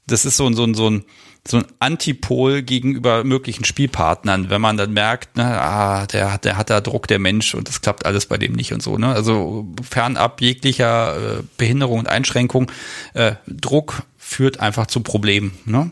das 0.06 0.24
ist 0.26 0.36
so 0.36 0.46
ein, 0.46 0.54
so 0.54 0.64
ein, 0.64 0.74
so 0.74 0.90
ein, 0.90 1.04
so 1.46 1.58
ein 1.58 1.64
Antipol 1.78 2.62
gegenüber 2.62 3.24
möglichen 3.24 3.64
Spielpartnern, 3.64 4.50
wenn 4.50 4.60
man 4.60 4.76
dann 4.76 4.92
merkt, 4.92 5.36
ne, 5.36 5.60
ah, 5.60 6.06
der 6.06 6.32
hat, 6.32 6.44
der 6.44 6.56
hat 6.56 6.70
da 6.70 6.80
Druck, 6.80 7.06
der 7.06 7.18
Mensch, 7.18 7.54
und 7.54 7.68
das 7.68 7.80
klappt 7.80 8.04
alles 8.04 8.26
bei 8.26 8.36
dem 8.36 8.52
nicht 8.52 8.72
und 8.72 8.82
so, 8.82 8.98
ne? 8.98 9.08
Also 9.08 9.66
fernab 9.88 10.40
jeglicher 10.40 11.38
äh, 11.38 11.42
Behinderung 11.56 12.00
und 12.00 12.08
Einschränkung, 12.08 12.70
äh, 13.14 13.32
Druck 13.46 14.02
führt 14.18 14.60
einfach 14.60 14.86
zu 14.86 15.00
Problemen, 15.00 15.52
ne? 15.64 15.90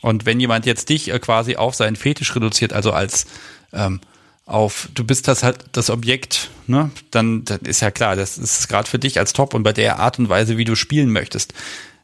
Und 0.00 0.26
wenn 0.26 0.40
jemand 0.40 0.66
jetzt 0.66 0.88
dich 0.88 1.12
äh, 1.12 1.18
quasi 1.18 1.56
auf 1.56 1.74
seinen 1.74 1.96
Fetisch 1.96 2.34
reduziert, 2.34 2.72
also 2.72 2.92
als 2.92 3.26
ähm, 3.72 4.00
auf, 4.46 4.88
du 4.94 5.04
bist 5.04 5.28
das 5.28 5.44
halt 5.44 5.58
das 5.72 5.90
Objekt, 5.90 6.50
ne, 6.66 6.90
dann, 7.12 7.44
dann 7.44 7.60
ist 7.60 7.80
ja 7.80 7.92
klar, 7.92 8.16
das 8.16 8.38
ist 8.38 8.68
gerade 8.68 8.90
für 8.90 8.98
dich 8.98 9.18
als 9.18 9.32
Top 9.32 9.54
und 9.54 9.62
bei 9.62 9.72
der 9.72 10.00
Art 10.00 10.18
und 10.18 10.28
Weise, 10.28 10.58
wie 10.58 10.64
du 10.64 10.74
spielen 10.74 11.10
möchtest, 11.10 11.54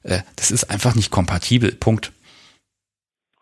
äh, 0.05 0.20
das 0.37 0.53
ist 0.53 0.70
einfach 0.70 0.95
nicht 0.95 1.11
kompatibel. 1.11 1.72
Punkt. 1.72 2.12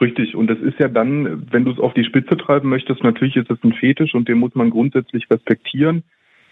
Richtig, 0.04 0.34
und 0.34 0.48
das 0.48 0.58
ist 0.58 0.78
ja 0.78 0.88
dann, 0.88 1.50
wenn 1.50 1.64
du 1.64 1.70
es 1.70 1.78
auf 1.78 1.94
die 1.94 2.04
Spitze 2.04 2.36
treiben 2.36 2.68
möchtest, 2.68 3.02
natürlich 3.02 3.36
ist 3.36 3.50
es 3.50 3.56
ein 3.64 3.72
Fetisch 3.72 4.14
und 4.14 4.28
den 4.28 4.36
muss 4.36 4.54
man 4.54 4.68
grundsätzlich 4.68 5.30
respektieren. 5.30 6.04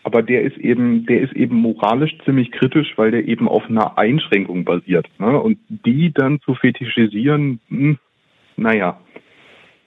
Aber 0.04 0.22
der 0.22 0.40
ist 0.40 0.56
eben, 0.56 1.04
der 1.04 1.20
ist 1.20 1.34
eben 1.34 1.56
moralisch 1.56 2.16
ziemlich 2.24 2.50
kritisch, 2.50 2.94
weil 2.96 3.10
der 3.10 3.28
eben 3.28 3.48
auf 3.48 3.64
einer 3.68 3.98
Einschränkung 3.98 4.64
basiert. 4.64 5.06
Ne? 5.18 5.38
Und 5.38 5.58
die 5.68 6.14
dann 6.14 6.40
zu 6.40 6.54
fetischisieren, 6.54 7.60
hm, 7.68 7.98
naja. 8.56 8.98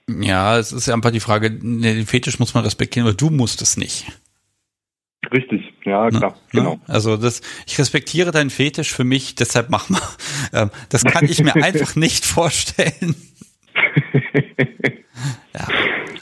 Ja, 0.08 0.58
es 0.58 0.70
ist 0.70 0.88
einfach 0.88 1.10
die 1.10 1.18
Frage, 1.18 1.50
ne, 1.60 1.92
den 1.92 2.06
Fetisch 2.06 2.38
muss 2.38 2.54
man 2.54 2.62
respektieren, 2.62 3.08
aber 3.08 3.16
du 3.16 3.30
musst 3.30 3.62
es 3.62 3.76
nicht. 3.76 4.06
Richtig, 5.32 5.72
ja, 5.84 6.04
ne? 6.04 6.18
klar, 6.18 6.30
ne? 6.30 6.38
genau. 6.52 6.80
Also 6.86 7.16
das, 7.16 7.40
ich 7.66 7.76
respektiere 7.80 8.30
deinen 8.30 8.50
Fetisch 8.50 8.94
für 8.94 9.02
mich, 9.02 9.34
deshalb 9.34 9.70
mach 9.70 9.88
mal. 9.88 10.00
Ähm, 10.52 10.70
das 10.90 11.02
kann 11.02 11.24
ich 11.24 11.42
mir 11.42 11.56
einfach 11.56 11.96
nicht 11.96 12.24
vorstellen. 12.24 13.16
ja, 15.54 15.68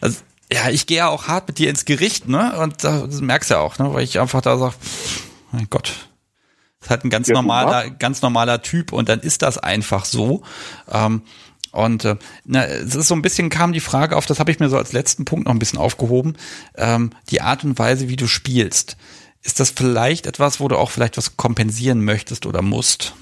also 0.00 0.20
ja, 0.52 0.68
ich 0.70 0.86
gehe 0.86 0.98
ja 0.98 1.08
auch 1.08 1.28
hart 1.28 1.48
mit 1.48 1.58
dir 1.58 1.70
ins 1.70 1.84
Gericht, 1.84 2.28
ne? 2.28 2.58
Und 2.58 2.84
das 2.84 3.20
merkst 3.20 3.50
du 3.50 3.54
ja 3.54 3.60
auch, 3.60 3.78
ne? 3.78 3.92
Weil 3.92 4.04
ich 4.04 4.20
einfach 4.20 4.40
da 4.40 4.58
sage, 4.58 4.74
mein 5.52 5.66
Gott, 5.70 6.08
ist 6.80 6.90
halt 6.90 7.04
ein 7.04 7.10
ganz 7.10 7.28
ja, 7.28 7.34
normaler, 7.34 7.90
ganz 7.90 8.22
normaler 8.22 8.62
Typ 8.62 8.92
und 8.92 9.08
dann 9.08 9.20
ist 9.20 9.42
das 9.42 9.58
einfach 9.58 10.04
so. 10.04 10.42
Ähm, 10.90 11.22
und 11.72 12.04
äh, 12.04 12.16
na, 12.44 12.64
es 12.66 12.94
ist 12.94 13.08
so 13.08 13.14
ein 13.16 13.22
bisschen 13.22 13.48
kam 13.48 13.72
die 13.72 13.80
Frage 13.80 14.16
auf, 14.16 14.26
das 14.26 14.38
habe 14.38 14.50
ich 14.52 14.60
mir 14.60 14.68
so 14.68 14.76
als 14.76 14.92
letzten 14.92 15.24
Punkt 15.24 15.46
noch 15.46 15.52
ein 15.52 15.58
bisschen 15.58 15.78
aufgehoben, 15.78 16.36
ähm, 16.76 17.10
die 17.30 17.40
Art 17.40 17.64
und 17.64 17.78
Weise, 17.78 18.08
wie 18.08 18.16
du 18.16 18.28
spielst. 18.28 18.96
Ist 19.42 19.60
das 19.60 19.70
vielleicht 19.70 20.26
etwas, 20.26 20.60
wo 20.60 20.68
du 20.68 20.76
auch 20.76 20.90
vielleicht 20.90 21.16
was 21.16 21.36
kompensieren 21.36 22.04
möchtest 22.04 22.46
oder 22.46 22.62
musst? 22.62 23.14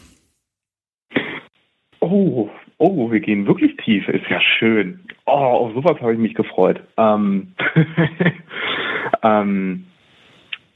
Oh, 2.01 2.51
oh, 2.83 3.13
wir 3.13 3.21
gehen 3.21 3.47
wirklich 3.47 3.77
tief, 3.77 4.09
ist 4.09 4.29
ja 4.29 4.41
schön. 4.41 5.01
Oh, 5.25 5.31
auf 5.31 5.75
sowas 5.75 6.01
habe 6.01 6.15
ich 6.15 6.19
mich 6.19 6.35
gefreut. 6.35 6.81
Ähm, 6.97 7.53
ähm, 9.23 9.85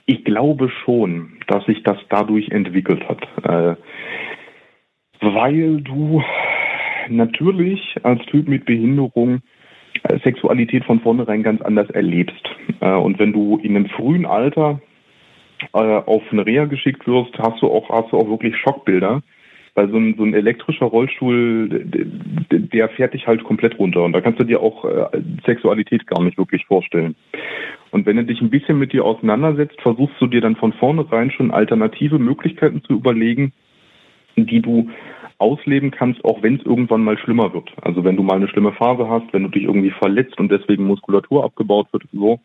ich 0.07 0.24
glaube 0.24 0.70
schon, 0.84 1.40
dass 1.48 1.64
sich 1.66 1.82
das 1.82 1.98
dadurch 2.09 2.50
entwickelt 2.50 3.02
hat. 3.09 3.22
Äh, 3.42 3.76
weil 5.20 5.80
du 5.80 6.22
natürlich 7.09 7.96
als 8.04 8.24
Typ 8.26 8.46
mit 8.46 8.66
Behinderung 8.66 9.40
äh, 10.04 10.20
Sexualität 10.20 10.84
von 10.84 11.00
vornherein 11.00 11.42
ganz 11.42 11.61
anders 11.61 11.90
erlebst. 11.90 12.48
Äh, 12.80 12.92
und 12.92 13.18
wenn 13.18 13.32
du 13.32 13.59
in 13.59 13.74
einem 13.74 13.88
frühen 13.88 14.26
Alter 14.26 14.80
äh, 15.72 15.78
auf 15.78 16.22
eine 16.30 16.46
Reha 16.46 16.66
geschickt 16.66 17.04
wirst, 17.09 17.36
hast 17.38 17.61
du 17.62 17.66
auch, 17.66 17.90
hast 17.90 18.12
du 18.12 18.18
auch 18.18 18.28
wirklich 18.28 18.57
Schockbilder. 18.57 19.22
Weil 19.77 19.91
so 19.91 19.99
ein, 19.99 20.14
so 20.16 20.24
ein 20.24 20.35
elektrischer 20.35 20.87
Rollstuhl, 20.87 21.85
der 22.51 22.89
fährt 22.89 23.14
dich 23.14 23.27
halt 23.27 23.45
komplett 23.45 23.79
runter. 23.79 24.03
Und 24.03 24.14
da 24.14 24.22
kannst 24.22 24.41
du 24.41 24.45
dir 24.45 24.61
auch 24.61 24.85
Sexualität 25.45 26.07
gar 26.07 26.22
nicht 26.24 26.39
wirklich 26.39 26.64
vorstellen. 26.66 27.14
Und 27.91 28.07
wenn 28.07 28.16
du 28.16 28.24
dich 28.24 28.41
ein 28.41 28.51
bisschen 28.51 28.79
mit 28.79 28.93
dir 28.93 29.05
auseinandersetzt, 29.05 29.81
versuchst 29.83 30.16
du 30.18 30.27
dir 30.27 30.41
dann 30.41 30.57
von 30.57 30.72
vornherein 30.72 31.31
schon 31.31 31.51
alternative 31.51 32.18
Möglichkeiten 32.18 32.83
zu 32.83 32.95
überlegen, 32.95 33.53
die 34.37 34.61
du 34.61 34.91
ausleben 35.39 35.91
kannst, 35.91 36.24
auch 36.24 36.43
wenn 36.43 36.57
es 36.57 36.64
irgendwann 36.64 37.05
mal 37.05 37.18
schlimmer 37.18 37.53
wird. 37.53 37.70
Also 37.83 38.05
wenn 38.05 38.16
du 38.16 38.22
mal 38.22 38.37
eine 38.37 38.49
schlimme 38.49 38.72
Phase 38.72 39.09
hast, 39.09 39.33
wenn 39.33 39.43
du 39.43 39.51
dich 39.51 39.64
irgendwie 39.64 39.91
verletzt 39.91 40.39
und 40.39 40.51
deswegen 40.51 40.85
Muskulatur 40.85 41.45
abgebaut 41.45 41.89
wird, 41.93 42.05
so. 42.12 42.41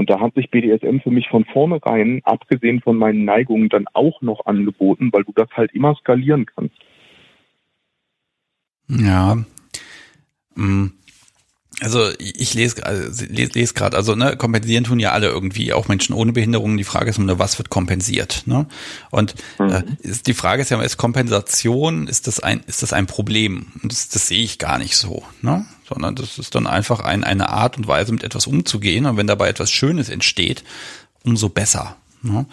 Und 0.00 0.08
da 0.08 0.18
hat 0.18 0.32
sich 0.34 0.50
BDSM 0.50 1.00
für 1.02 1.10
mich 1.10 1.28
von 1.28 1.44
vornherein, 1.44 2.22
abgesehen 2.24 2.80
von 2.80 2.96
meinen 2.96 3.26
Neigungen, 3.26 3.68
dann 3.68 3.84
auch 3.92 4.22
noch 4.22 4.46
angeboten, 4.46 5.10
weil 5.12 5.24
du 5.24 5.32
das 5.36 5.50
halt 5.50 5.74
immer 5.74 5.94
skalieren 5.94 6.46
kannst. 6.46 6.74
Ja. 8.88 9.36
Mhm. 10.54 10.92
Also 11.82 12.08
ich 12.18 12.54
lese, 12.54 12.86
also 12.86 13.26
lese, 13.28 13.52
lese 13.52 13.74
gerade, 13.74 13.94
also 13.94 14.14
ne, 14.14 14.38
kompensieren 14.38 14.84
tun 14.84 15.00
ja 15.00 15.12
alle 15.12 15.28
irgendwie, 15.28 15.74
auch 15.74 15.88
Menschen 15.88 16.14
ohne 16.14 16.32
Behinderungen. 16.32 16.78
Die 16.78 16.84
Frage 16.84 17.10
ist 17.10 17.18
nur, 17.18 17.38
was 17.38 17.58
wird 17.58 17.68
kompensiert? 17.68 18.44
Ne? 18.46 18.64
Und 19.10 19.34
äh, 19.58 19.64
mhm. 19.64 19.70
äh, 19.70 19.82
ist, 20.00 20.28
die 20.28 20.34
Frage 20.34 20.62
ist 20.62 20.70
ja, 20.70 20.80
ist 20.80 20.96
Kompensation, 20.96 22.06
ist 22.06 22.26
das 22.26 22.40
ein, 22.40 22.62
ist 22.66 22.82
das 22.82 22.94
ein 22.94 23.06
Problem? 23.06 23.66
Und 23.82 23.92
das, 23.92 24.08
das 24.08 24.28
sehe 24.28 24.42
ich 24.42 24.58
gar 24.58 24.78
nicht 24.78 24.96
so, 24.96 25.24
ne? 25.42 25.66
Sondern 25.90 26.14
das 26.14 26.38
ist 26.38 26.54
dann 26.54 26.66
einfach 26.66 27.00
ein, 27.00 27.24
eine 27.24 27.50
Art 27.50 27.76
und 27.76 27.86
Weise, 27.86 28.12
mit 28.12 28.24
etwas 28.24 28.46
umzugehen. 28.46 29.06
Und 29.06 29.16
wenn 29.16 29.26
dabei 29.26 29.48
etwas 29.48 29.70
Schönes 29.70 30.08
entsteht, 30.08 30.64
umso 31.24 31.48
besser. 31.48 31.96
Ne? 32.22 32.46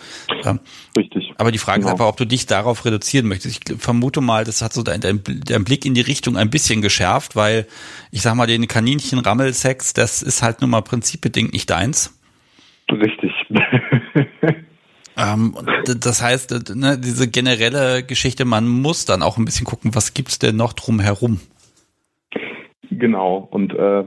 Ähm, 0.45 0.59
Richtig. 0.97 1.33
Aber 1.37 1.51
die 1.51 1.57
Frage 1.57 1.79
genau. 1.79 1.89
ist 1.89 1.93
einfach, 1.93 2.07
ob 2.07 2.17
du 2.17 2.25
dich 2.25 2.45
darauf 2.45 2.85
reduzieren 2.85 3.27
möchtest. 3.27 3.69
Ich 3.69 3.79
vermute 3.79 4.21
mal, 4.21 4.45
das 4.45 4.61
hat 4.61 4.73
so 4.73 4.81
dein, 4.81 5.01
dein, 5.01 5.21
dein 5.23 5.63
Blick 5.63 5.85
in 5.85 5.93
die 5.93 6.01
Richtung 6.01 6.37
ein 6.37 6.49
bisschen 6.49 6.81
geschärft, 6.81 7.35
weil 7.35 7.67
ich 8.11 8.21
sag 8.21 8.35
mal, 8.35 8.47
den 8.47 8.67
Kaninchen-Rammelsex, 8.67 9.93
das 9.93 10.21
ist 10.21 10.41
halt 10.41 10.61
nun 10.61 10.69
mal 10.69 10.81
prinzipbedingt 10.81 11.53
nicht 11.53 11.69
deins. 11.69 12.13
Richtig. 12.89 13.31
ähm, 15.17 15.57
das 15.85 16.21
heißt, 16.21 16.75
ne, 16.75 16.97
diese 16.97 17.27
generelle 17.27 18.03
Geschichte, 18.03 18.45
man 18.45 18.67
muss 18.67 19.03
dann 19.03 19.21
auch 19.21 19.37
ein 19.37 19.45
bisschen 19.45 19.65
gucken, 19.65 19.93
was 19.95 20.13
gibt's 20.13 20.39
denn 20.39 20.55
noch 20.55 20.71
drumherum? 20.73 21.41
Genau. 22.91 23.47
Und 23.51 23.73
äh, 23.73 24.03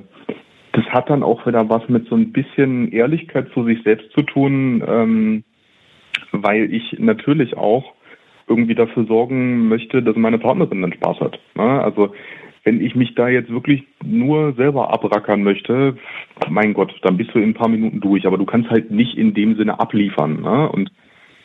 das 0.73 0.85
hat 0.87 1.11
dann 1.11 1.23
auch 1.23 1.47
wieder 1.47 1.69
was 1.69 1.89
mit 1.89 2.09
so 2.09 2.15
ein 2.15 2.33
bisschen 2.33 2.93
Ehrlichkeit 2.93 3.49
zu 3.55 3.65
sich 3.65 3.83
selbst 3.83 4.11
zu 4.13 4.23
tun. 4.23 4.83
Ähm, 4.87 5.45
weil 6.33 6.73
ich 6.73 6.97
natürlich 6.99 7.57
auch 7.57 7.95
irgendwie 8.47 8.75
dafür 8.75 9.05
sorgen 9.05 9.69
möchte, 9.69 10.03
dass 10.03 10.17
meine 10.17 10.39
Partnerin 10.39 10.83
dann 10.83 10.93
Spaß 10.93 11.21
hat. 11.21 11.39
Ne? 11.55 11.83
Also 11.83 12.15
wenn 12.65 12.81
ich 12.81 12.95
mich 12.95 13.15
da 13.15 13.29
jetzt 13.29 13.51
wirklich 13.51 13.85
nur 14.05 14.53
selber 14.55 14.93
abrackern 14.93 15.43
möchte, 15.43 15.97
mein 16.49 16.75
Gott, 16.75 16.95
dann 17.03 17.17
bist 17.17 17.35
du 17.35 17.39
in 17.39 17.51
ein 17.51 17.55
paar 17.55 17.69
Minuten 17.69 18.01
durch, 18.01 18.27
aber 18.27 18.39
du 18.39 18.45
kannst 18.45 18.71
halt 18.71 18.91
nicht 18.91 19.17
in 19.17 19.35
dem 19.35 19.57
Sinne 19.57 19.81
abliefern. 19.81 20.43
Ne? 20.43 20.69
Und 20.69 20.91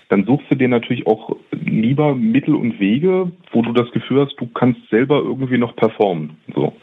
dann 0.10 0.26
suchst 0.26 0.52
du 0.52 0.56
dir 0.56 0.68
natürlich 0.68 1.08
auch 1.08 1.36
lieber 1.52 2.16
Mittel 2.16 2.56
und 2.56 2.80
Wege, 2.80 3.32
wo 3.52 3.62
du 3.62 3.72
das 3.72 3.90
Gefühl 3.92 4.26
hast, 4.26 4.36
du 4.40 4.48
kannst 4.48 4.82
selber 4.90 5.18
irgendwie 5.18 5.58
noch 5.58 5.76
performen. 5.76 6.38
So. 6.54 6.74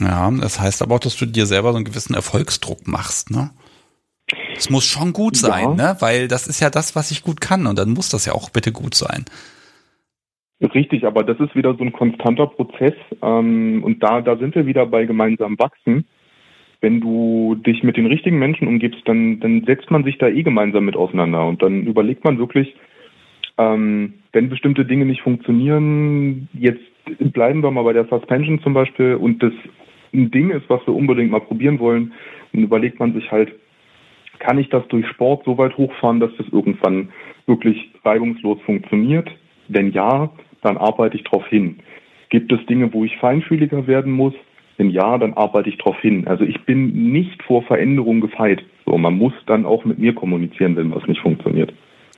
Ja, 0.00 0.30
das 0.30 0.60
heißt 0.60 0.82
aber 0.82 0.94
auch, 0.94 1.00
dass 1.00 1.16
du 1.16 1.26
dir 1.26 1.46
selber 1.46 1.72
so 1.72 1.76
einen 1.76 1.84
gewissen 1.84 2.14
Erfolgsdruck 2.14 2.86
machst, 2.86 3.30
ne? 3.30 3.50
Es 4.56 4.70
muss 4.70 4.84
schon 4.84 5.12
gut 5.12 5.36
sein, 5.36 5.76
ja. 5.76 5.92
ne? 5.92 5.96
Weil 6.00 6.28
das 6.28 6.46
ist 6.46 6.60
ja 6.60 6.70
das, 6.70 6.94
was 6.94 7.10
ich 7.10 7.22
gut 7.22 7.40
kann 7.40 7.66
und 7.66 7.78
dann 7.78 7.90
muss 7.90 8.08
das 8.08 8.26
ja 8.26 8.32
auch 8.32 8.50
bitte 8.50 8.72
gut 8.72 8.94
sein. 8.94 9.24
Richtig, 10.74 11.04
aber 11.04 11.24
das 11.24 11.40
ist 11.40 11.56
wieder 11.56 11.74
so 11.74 11.82
ein 11.82 11.92
konstanter 11.92 12.46
Prozess 12.46 12.94
ähm, 13.20 13.82
und 13.82 14.02
da, 14.02 14.20
da 14.20 14.36
sind 14.36 14.54
wir 14.54 14.64
wieder 14.64 14.86
bei 14.86 15.04
gemeinsam 15.06 15.58
wachsen. 15.58 16.06
Wenn 16.80 17.00
du 17.00 17.56
dich 17.56 17.82
mit 17.82 17.96
den 17.96 18.06
richtigen 18.06 18.38
Menschen 18.38 18.68
umgibst, 18.68 19.00
dann, 19.06 19.40
dann 19.40 19.64
setzt 19.64 19.90
man 19.90 20.04
sich 20.04 20.18
da 20.18 20.28
eh 20.28 20.42
gemeinsam 20.44 20.84
mit 20.84 20.96
auseinander 20.96 21.46
und 21.46 21.62
dann 21.62 21.84
überlegt 21.86 22.22
man 22.22 22.38
wirklich, 22.38 22.76
ähm, 23.58 24.14
wenn 24.32 24.48
bestimmte 24.48 24.84
Dinge 24.84 25.04
nicht 25.04 25.22
funktionieren, 25.22 26.48
jetzt 26.52 26.80
bleiben 27.32 27.62
wir 27.62 27.70
mal 27.70 27.84
bei 27.84 27.92
der 27.92 28.06
Suspension 28.06 28.60
zum 28.60 28.74
Beispiel 28.74 29.14
und 29.14 29.42
das 29.42 29.52
ein 30.12 30.30
Ding 30.30 30.50
ist, 30.50 30.68
was 30.68 30.86
wir 30.86 30.94
unbedingt 30.94 31.30
mal 31.30 31.40
probieren 31.40 31.78
wollen, 31.78 32.12
dann 32.52 32.62
überlegt 32.62 33.00
man 33.00 33.14
sich 33.14 33.30
halt, 33.30 33.52
kann 34.38 34.58
ich 34.58 34.68
das 34.68 34.86
durch 34.88 35.06
Sport 35.06 35.44
so 35.44 35.56
weit 35.56 35.76
hochfahren, 35.76 36.20
dass 36.20 36.30
das 36.36 36.46
irgendwann 36.52 37.10
wirklich 37.46 37.90
reibungslos 38.04 38.60
funktioniert? 38.62 39.30
Wenn 39.68 39.92
ja, 39.92 40.30
dann 40.62 40.76
arbeite 40.76 41.16
ich 41.16 41.24
darauf 41.24 41.46
hin. 41.46 41.78
Gibt 42.28 42.52
es 42.52 42.64
Dinge, 42.66 42.92
wo 42.92 43.04
ich 43.04 43.16
feinfühliger 43.18 43.86
werden 43.86 44.12
muss? 44.12 44.34
Wenn 44.76 44.90
ja, 44.90 45.18
dann 45.18 45.34
arbeite 45.34 45.68
ich 45.68 45.78
darauf 45.78 45.98
hin. 46.00 46.26
Also 46.26 46.44
ich 46.44 46.60
bin 46.64 47.12
nicht 47.12 47.42
vor 47.42 47.62
Veränderung 47.62 48.20
gefeit. 48.20 48.64
So, 48.86 48.96
man 48.98 49.16
muss 49.16 49.34
dann 49.46 49.64
auch 49.64 49.84
mit 49.84 49.98
mir 49.98 50.14
kommunizieren, 50.14 50.76
wenn 50.76 50.94
was 50.94 51.06
nicht 51.06 51.20
funktioniert. 51.20 51.72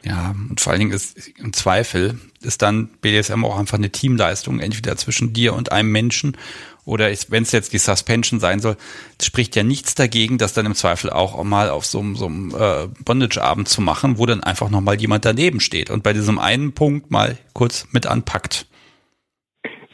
Ja, 0.05 0.35
und 0.51 0.61
vor 0.61 0.73
allen 0.73 0.81
Dingen 0.81 0.93
ist 0.93 1.33
im 1.39 1.53
Zweifel 1.55 2.19
ist 2.43 2.61
dann 2.61 2.89
BDSM 3.01 3.43
auch 3.45 3.59
einfach 3.59 3.79
eine 3.79 3.91
Teamleistung, 3.91 4.61
entweder 4.61 4.97
zwischen 4.97 5.33
dir 5.33 5.55
und 5.55 5.73
einem 5.73 5.91
Menschen 5.91 6.37
oder 6.85 7.07
wenn 7.07 7.43
es 7.43 7.53
jetzt 7.53 7.73
die 7.73 7.79
Suspension 7.79 8.41
sein 8.41 8.59
soll, 8.61 8.77
spricht 9.23 9.57
ja 9.57 9.63
nichts 9.63 9.95
dagegen, 9.95 10.37
das 10.37 10.53
dann 10.53 10.67
im 10.67 10.75
Zweifel 10.75 11.09
auch 11.11 11.43
mal 11.43 11.71
auf 11.71 11.87
so, 11.87 12.03
so 12.15 12.27
einem 12.27 12.51
äh, 12.51 12.89
Bondage-Abend 13.05 13.69
zu 13.69 13.81
machen, 13.81 14.19
wo 14.19 14.27
dann 14.27 14.43
einfach 14.43 14.71
nochmal 14.71 15.01
jemand 15.01 15.25
daneben 15.25 15.61
steht 15.61 15.91
und 15.91 16.03
bei 16.03 16.13
diesem 16.13 16.39
einen 16.39 16.75
Punkt 16.75 17.11
mal 17.11 17.39
kurz 17.55 17.89
mit 17.93 18.07
anpackt. 18.07 18.67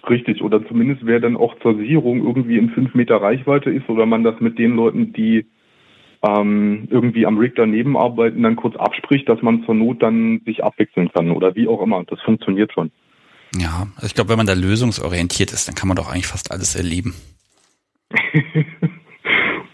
Richtig, 0.08 0.42
oder 0.42 0.66
zumindest 0.66 1.06
wer 1.06 1.20
dann 1.20 1.36
auch 1.36 1.54
zur 1.60 1.76
Sicherung 1.76 2.26
irgendwie 2.26 2.58
in 2.58 2.70
fünf 2.70 2.94
Meter 2.94 3.22
Reichweite 3.22 3.70
ist 3.70 3.88
oder 3.88 4.06
man 4.06 4.24
das 4.24 4.40
mit 4.40 4.58
den 4.58 4.74
Leuten, 4.74 5.12
die 5.12 5.46
ähm, 6.22 6.88
irgendwie 6.90 7.26
am 7.26 7.38
Rig 7.38 7.54
daneben 7.56 7.96
arbeiten, 7.96 8.42
dann 8.42 8.56
kurz 8.56 8.76
abspricht, 8.76 9.28
dass 9.28 9.40
man 9.42 9.64
zur 9.64 9.74
Not 9.74 10.02
dann 10.02 10.42
sich 10.44 10.62
abwechseln 10.62 11.10
kann 11.12 11.30
oder 11.30 11.54
wie 11.54 11.66
auch 11.66 11.82
immer. 11.82 12.04
Das 12.04 12.20
funktioniert 12.22 12.72
schon. 12.72 12.90
Ja, 13.56 13.88
also 13.96 14.06
ich 14.06 14.14
glaube, 14.14 14.30
wenn 14.30 14.36
man 14.36 14.46
da 14.46 14.52
lösungsorientiert 14.52 15.52
ist, 15.52 15.66
dann 15.66 15.74
kann 15.74 15.88
man 15.88 15.96
doch 15.96 16.10
eigentlich 16.10 16.26
fast 16.26 16.52
alles 16.52 16.76
erleben. 16.76 17.14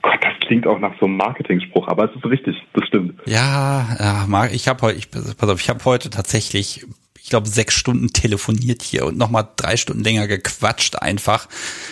Gott, 0.02 0.18
das 0.22 0.38
klingt 0.46 0.66
auch 0.66 0.78
nach 0.78 0.98
so 1.00 1.06
einem 1.06 1.16
Marketingspruch, 1.16 1.88
aber 1.88 2.04
es 2.04 2.16
ist 2.16 2.24
richtig, 2.24 2.56
das 2.74 2.86
stimmt. 2.86 3.20
Ja, 3.26 3.86
ja 3.98 4.46
ich 4.46 4.68
habe 4.68 4.82
heute, 4.82 4.98
ich, 4.98 5.10
pass 5.10 5.48
auf, 5.48 5.60
ich 5.60 5.68
habe 5.68 5.84
heute 5.84 6.10
tatsächlich 6.10 6.86
ich 7.26 7.30
glaube, 7.30 7.48
sechs 7.48 7.74
Stunden 7.74 8.12
telefoniert 8.12 8.84
hier 8.84 9.04
und 9.04 9.18
nochmal 9.18 9.48
drei 9.56 9.76
Stunden 9.76 10.04
länger 10.04 10.28
gequatscht 10.28 10.94
einfach. 10.94 11.48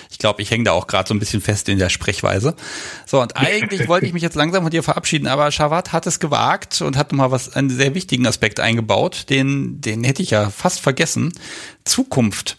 Ich 0.09 0.18
glaube, 0.18 0.41
ich 0.41 0.53
hänge 0.53 0.62
da 0.62 0.70
auch 0.70 0.87
gerade 0.87 1.09
so 1.09 1.12
ein 1.12 1.18
bisschen 1.18 1.41
fest 1.41 1.68
in 1.68 1.80
der 1.80 1.89
Sprechweise. 1.89 2.55
So, 3.05 3.20
und 3.20 3.37
eigentlich 3.37 3.89
wollte 3.89 4.07
ich 4.07 4.12
mich 4.12 4.22
jetzt 4.22 4.37
langsam 4.37 4.62
von 4.62 4.70
dir 4.70 4.85
verabschieden, 4.85 5.26
aber 5.26 5.51
Shawat 5.51 5.93
hat 5.93 6.07
es 6.07 6.20
gewagt 6.20 6.82
und 6.82 6.97
hat 6.97 7.11
nochmal 7.11 7.32
was, 7.32 7.53
einen 7.53 7.68
sehr 7.68 7.97
wichtigen 7.97 8.28
Aspekt 8.28 8.61
eingebaut, 8.61 9.26
den, 9.28 9.80
den 9.80 10.05
hätte 10.05 10.22
ich 10.22 10.30
ja 10.30 10.51
fast 10.51 10.78
vergessen. 10.78 11.32
Zukunft. 11.85 12.57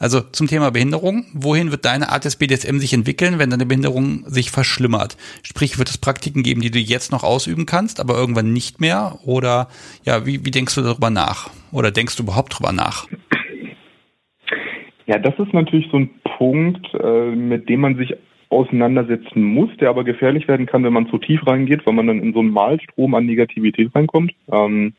Also 0.00 0.20
zum 0.20 0.46
Thema 0.46 0.70
Behinderung. 0.70 1.24
Wohin 1.32 1.70
wird 1.70 1.84
deine 1.84 2.10
Art 2.10 2.24
des 2.24 2.36
BDSM 2.36 2.78
sich 2.78 2.92
entwickeln, 2.92 3.38
wenn 3.38 3.50
deine 3.50 3.66
Behinderung 3.66 4.24
sich 4.26 4.50
verschlimmert? 4.50 5.16
Sprich, 5.42 5.78
wird 5.78 5.90
es 5.90 5.98
Praktiken 5.98 6.42
geben, 6.42 6.60
die 6.60 6.70
du 6.70 6.78
jetzt 6.78 7.10
noch 7.12 7.24
ausüben 7.24 7.66
kannst, 7.66 8.00
aber 8.00 8.14
irgendwann 8.14 8.52
nicht 8.52 8.80
mehr? 8.80 9.18
Oder 9.24 9.68
ja, 10.04 10.26
wie, 10.26 10.44
wie 10.44 10.50
denkst 10.50 10.74
du 10.74 10.82
darüber 10.82 11.10
nach? 11.10 11.50
Oder 11.72 11.90
denkst 11.90 12.16
du 12.16 12.22
überhaupt 12.22 12.54
darüber 12.54 12.72
nach? 12.72 13.06
Ja, 15.06 15.18
das 15.18 15.38
ist 15.38 15.54
natürlich 15.54 15.88
so 15.90 15.98
ein 15.98 16.10
Punkt, 16.36 16.86
äh, 16.94 17.30
mit 17.34 17.68
dem 17.68 17.80
man 17.80 17.96
sich 17.96 18.14
auseinandersetzen 18.50 19.42
muss, 19.42 19.70
der 19.78 19.90
aber 19.90 20.04
gefährlich 20.04 20.48
werden 20.48 20.66
kann, 20.66 20.84
wenn 20.84 20.92
man 20.92 21.08
zu 21.08 21.18
tief 21.18 21.46
reingeht, 21.46 21.86
weil 21.86 21.94
man 21.94 22.06
dann 22.06 22.20
in 22.20 22.32
so 22.32 22.40
einen 22.40 22.50
Malstrom 22.50 23.14
an 23.14 23.26
Negativität 23.26 23.94
reinkommt, 23.94 24.32
ähm, 24.50 24.94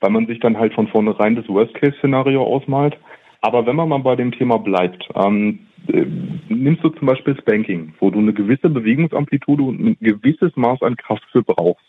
weil 0.00 0.10
man 0.10 0.26
sich 0.26 0.40
dann 0.40 0.58
halt 0.58 0.74
von 0.74 0.88
vornherein 0.88 1.36
das 1.36 1.48
Worst-Case-Szenario 1.48 2.42
ausmalt. 2.42 2.96
Aber 3.40 3.66
wenn 3.66 3.76
man 3.76 3.88
mal 3.88 3.98
bei 3.98 4.16
dem 4.16 4.32
Thema 4.32 4.58
bleibt, 4.58 5.08
ähm, 5.14 5.60
äh, 5.92 6.04
nimmst 6.48 6.82
du 6.82 6.88
zum 6.90 7.06
Beispiel 7.06 7.34
das 7.34 7.44
Banking, 7.44 7.94
wo 8.00 8.10
du 8.10 8.18
eine 8.18 8.32
gewisse 8.32 8.68
Bewegungsamplitude 8.68 9.62
und 9.62 9.80
ein 9.80 9.96
gewisses 10.00 10.56
Maß 10.56 10.82
an 10.82 10.96
Kraft 10.96 11.24
für 11.30 11.42
brauchst. 11.42 11.84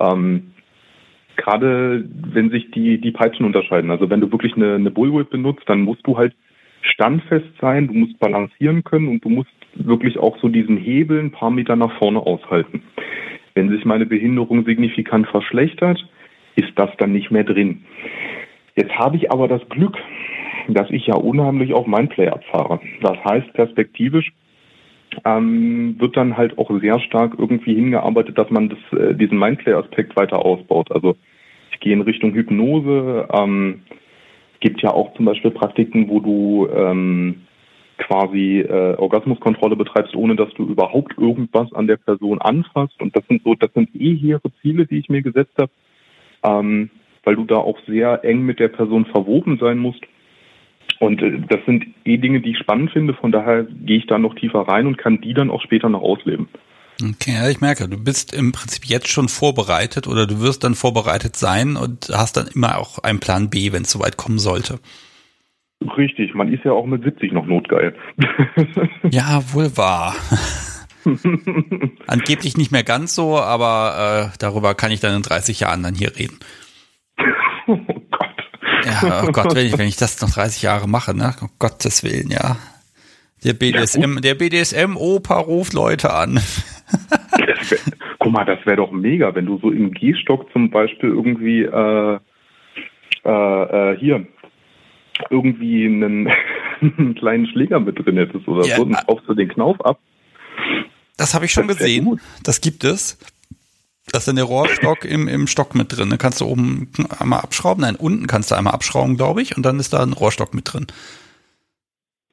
Ähm, 0.00 0.52
Gerade 1.36 2.04
wenn 2.34 2.50
sich 2.50 2.70
die, 2.72 3.00
die 3.00 3.10
Peitschen 3.10 3.46
unterscheiden. 3.46 3.90
Also 3.90 4.10
wenn 4.10 4.20
du 4.20 4.30
wirklich 4.30 4.54
eine, 4.54 4.74
eine 4.74 4.90
Bullwhip 4.90 5.30
benutzt, 5.30 5.62
dann 5.66 5.80
musst 5.80 6.06
du 6.06 6.16
halt 6.16 6.34
standfest 6.82 7.48
sein, 7.60 7.88
du 7.88 7.94
musst 7.94 8.18
balancieren 8.18 8.84
können 8.84 9.08
und 9.08 9.24
du 9.24 9.30
musst 9.30 9.50
wirklich 9.74 10.18
auch 10.18 10.36
so 10.40 10.48
diesen 10.48 10.76
Hebel 10.76 11.18
ein 11.18 11.30
paar 11.30 11.50
Meter 11.50 11.76
nach 11.76 11.96
vorne 11.98 12.20
aushalten. 12.20 12.82
Wenn 13.54 13.70
sich 13.70 13.84
meine 13.84 14.06
Behinderung 14.06 14.64
signifikant 14.64 15.26
verschlechtert, 15.28 16.06
ist 16.56 16.72
das 16.76 16.90
dann 16.98 17.12
nicht 17.12 17.30
mehr 17.30 17.44
drin. 17.44 17.84
Jetzt 18.76 18.92
habe 18.92 19.16
ich 19.16 19.30
aber 19.30 19.48
das 19.48 19.66
Glück, 19.68 19.96
dass 20.68 20.90
ich 20.90 21.06
ja 21.06 21.14
unheimlich 21.14 21.72
auf 21.72 21.86
mein 21.86 22.08
Play 22.08 22.28
abfahre. 22.28 22.80
Das 23.00 23.16
heißt, 23.24 23.52
perspektivisch 23.52 24.32
ähm, 25.24 25.96
wird 25.98 26.16
dann 26.16 26.36
halt 26.36 26.58
auch 26.58 26.70
sehr 26.80 27.00
stark 27.00 27.34
irgendwie 27.38 27.74
hingearbeitet, 27.74 28.38
dass 28.38 28.50
man 28.50 28.70
das, 28.70 28.98
äh, 28.98 29.14
diesen 29.14 29.38
Mindplay-Aspekt 29.38 30.16
weiter 30.16 30.44
ausbaut. 30.44 30.90
Also 30.90 31.16
ich 31.72 31.80
gehe 31.80 31.92
in 31.92 32.02
Richtung 32.02 32.32
Hypnose. 32.32 33.28
Ähm, 33.32 33.82
gibt 34.60 34.80
ja 34.80 34.92
auch 34.92 35.12
zum 35.14 35.26
Beispiel 35.26 35.50
Praktiken, 35.50 36.08
wo 36.08 36.20
du 36.20 36.68
ähm, 36.72 37.42
quasi 37.98 38.60
äh, 38.60 38.94
Orgasmuskontrolle 38.96 39.76
betreibst, 39.76 40.14
ohne 40.14 40.36
dass 40.36 40.52
du 40.54 40.64
überhaupt 40.64 41.18
irgendwas 41.18 41.72
an 41.72 41.86
der 41.86 41.96
Person 41.96 42.40
anfasst. 42.40 43.00
Und 43.02 43.14
das 43.14 43.26
sind 43.26 43.42
so, 43.42 43.54
das 43.54 43.72
sind 43.74 43.90
eh 43.94 44.16
hehre 44.16 44.50
Ziele, 44.62 44.86
die 44.86 44.98
ich 44.98 45.08
mir 45.08 45.22
gesetzt 45.22 45.54
habe, 45.58 45.70
ähm, 46.44 46.90
weil 47.24 47.36
du 47.36 47.44
da 47.44 47.56
auch 47.56 47.78
sehr 47.86 48.24
eng 48.24 48.42
mit 48.42 48.60
der 48.60 48.68
Person 48.68 49.04
verwoben 49.06 49.58
sein 49.58 49.78
musst. 49.78 50.02
Und 51.02 51.20
äh, 51.20 51.40
das 51.48 51.58
sind 51.66 51.84
eh 52.04 52.16
Dinge, 52.16 52.40
die 52.40 52.52
ich 52.52 52.58
spannend 52.58 52.92
finde. 52.92 53.12
Von 53.14 53.32
daher 53.32 53.64
gehe 53.64 53.98
ich 53.98 54.06
da 54.06 54.18
noch 54.18 54.36
tiefer 54.36 54.60
rein 54.60 54.86
und 54.86 54.98
kann 54.98 55.20
die 55.20 55.34
dann 55.34 55.50
auch 55.50 55.60
später 55.60 55.88
noch 55.88 56.00
ausleben. 56.00 56.46
Okay, 57.02 57.32
ja, 57.32 57.48
ich 57.50 57.60
merke, 57.60 57.88
du 57.88 57.98
bist 57.98 58.32
im 58.32 58.52
Prinzip 58.52 58.84
jetzt 58.84 59.08
schon 59.08 59.28
vorbereitet 59.28 60.06
oder 60.06 60.28
du 60.28 60.40
wirst 60.40 60.62
dann 60.62 60.76
vorbereitet 60.76 61.34
sein 61.34 61.74
und 61.74 62.08
hast 62.12 62.36
dann 62.36 62.46
immer 62.54 62.78
auch 62.78 63.00
einen 63.00 63.18
Plan 63.18 63.50
B, 63.50 63.72
wenn 63.72 63.82
es 63.82 63.90
soweit 63.90 64.16
kommen 64.16 64.38
sollte. 64.38 64.78
Richtig, 65.96 66.34
man 66.34 66.52
ist 66.52 66.64
ja 66.64 66.70
auch 66.70 66.86
mit 66.86 67.02
70 67.02 67.32
noch 67.32 67.46
notgeil. 67.46 67.96
ja, 69.10 69.42
wohl 69.52 69.76
wahr. 69.76 70.14
Angeblich 72.06 72.56
nicht 72.56 72.70
mehr 72.70 72.84
ganz 72.84 73.16
so, 73.16 73.38
aber 73.38 74.30
äh, 74.30 74.36
darüber 74.38 74.76
kann 74.76 74.92
ich 74.92 75.00
dann 75.00 75.16
in 75.16 75.22
30 75.22 75.58
Jahren 75.58 75.82
dann 75.82 75.96
hier 75.96 76.16
reden. 76.16 76.38
Gott. 78.82 79.02
Ja, 79.02 79.24
oh 79.26 79.32
Gott, 79.32 79.54
wenn 79.54 79.66
ich, 79.66 79.78
wenn 79.78 79.88
ich 79.88 79.96
das 79.96 80.20
noch 80.20 80.30
30 80.30 80.62
Jahre 80.62 80.88
mache, 80.88 81.16
ne? 81.16 81.34
Um 81.40 81.50
Gottes 81.58 82.02
Willen, 82.04 82.30
ja. 82.30 82.56
Der 83.44 83.54
BDSM, 83.54 84.14
ja, 84.14 84.20
der 84.20 84.34
BDSM-Opa 84.34 85.38
ruft 85.38 85.72
Leute 85.72 86.12
an. 86.12 86.36
wär, 86.36 87.78
guck 88.18 88.32
mal, 88.32 88.44
das 88.44 88.64
wäre 88.64 88.76
doch 88.76 88.92
mega, 88.92 89.34
wenn 89.34 89.46
du 89.46 89.58
so 89.58 89.70
im 89.70 89.92
Gehstock 89.92 90.50
zum 90.52 90.70
Beispiel 90.70 91.10
irgendwie 91.10 91.62
äh, 91.62 92.18
äh, 93.24 93.92
äh, 93.92 93.98
hier 93.98 94.26
irgendwie 95.30 95.86
einen, 95.86 96.28
einen, 96.80 97.14
kleinen 97.14 97.46
Schläger 97.46 97.80
mit 97.80 98.04
drin 98.04 98.16
hättest 98.16 98.46
oder 98.46 98.66
ja, 98.66 98.76
so, 98.76 98.84
dann 98.84 99.04
kaufst 99.06 99.28
du 99.28 99.34
den 99.34 99.48
Knauf 99.48 99.84
ab. 99.84 99.98
Das 101.16 101.34
habe 101.34 101.44
ich 101.44 101.52
schon 101.52 101.68
gesehen. 101.68 102.20
Das 102.42 102.60
gibt 102.60 102.84
es. 102.84 103.18
Das 104.10 104.22
ist 104.22 104.28
dann 104.28 104.36
der 104.36 104.44
Rohrstock 104.44 105.04
im, 105.04 105.28
im 105.28 105.46
Stock 105.46 105.74
mit 105.74 105.96
drin. 105.96 106.10
Da 106.10 106.16
kannst 106.16 106.40
du 106.40 106.46
oben 106.46 106.88
einmal 107.18 107.40
abschrauben. 107.40 107.82
Nein, 107.82 107.96
unten 107.96 108.26
kannst 108.26 108.50
du 108.50 108.56
einmal 108.56 108.74
abschrauben, 108.74 109.16
glaube 109.16 109.42
ich. 109.42 109.56
Und 109.56 109.62
dann 109.62 109.78
ist 109.78 109.92
da 109.92 110.02
ein 110.02 110.12
Rohrstock 110.12 110.54
mit 110.54 110.72
drin. 110.72 110.86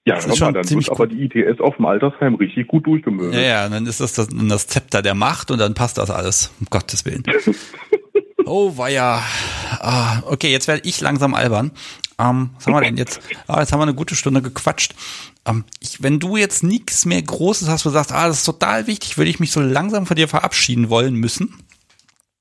Ja, 0.05 0.15
das 0.15 0.25
ist 0.25 0.37
schon 0.37 0.53
dann 0.53 0.63
ziemlich 0.63 0.89
aber 0.89 1.05
die 1.05 1.25
ITS 1.25 1.61
auf 1.61 1.75
dem 1.75 1.85
Altersheim 1.85 2.33
richtig 2.35 2.67
gut 2.67 2.87
durchgemöbelt. 2.87 3.35
Ja, 3.35 3.41
ja, 3.41 3.69
dann 3.69 3.85
ist 3.85 3.99
das 3.99 4.13
das, 4.13 4.27
das 4.31 4.65
Zepter 4.65 5.03
der 5.03 5.13
Macht 5.13 5.51
und 5.51 5.59
dann 5.59 5.75
passt 5.75 5.99
das 5.99 6.09
alles. 6.09 6.51
Um 6.59 6.65
Gottes 6.71 7.05
Willen. 7.05 7.23
oh, 8.45 8.75
weia. 8.75 9.21
Ah, 9.79 10.23
okay, 10.25 10.51
jetzt 10.51 10.67
werde 10.67 10.81
ich 10.87 10.99
langsam 11.01 11.35
albern. 11.35 11.71
Ähm, 12.17 12.49
was 12.55 12.65
haben 12.65 12.73
wir 12.73 12.81
denn 12.81 12.97
jetzt? 12.97 13.21
Ah, 13.47 13.59
jetzt 13.59 13.71
haben 13.71 13.79
wir 13.79 13.83
eine 13.83 13.93
gute 13.93 14.15
Stunde 14.15 14.41
gequatscht. 14.41 14.95
Ähm, 15.49 15.65
ich, 15.79 16.01
wenn 16.03 16.19
du 16.19 16.37
jetzt 16.37 16.63
nichts 16.63 17.05
mehr 17.05 17.21
Großes 17.21 17.69
hast, 17.69 17.85
wo 17.85 17.89
du 17.89 17.93
sagst, 17.93 18.11
ah, 18.11 18.27
das 18.27 18.39
ist 18.39 18.45
total 18.45 18.87
wichtig, 18.87 19.17
würde 19.17 19.29
ich 19.29 19.39
mich 19.39 19.51
so 19.51 19.61
langsam 19.61 20.05
von 20.05 20.15
dir 20.15 20.27
verabschieden 20.27 20.89
wollen 20.89 21.15
müssen. 21.15 21.55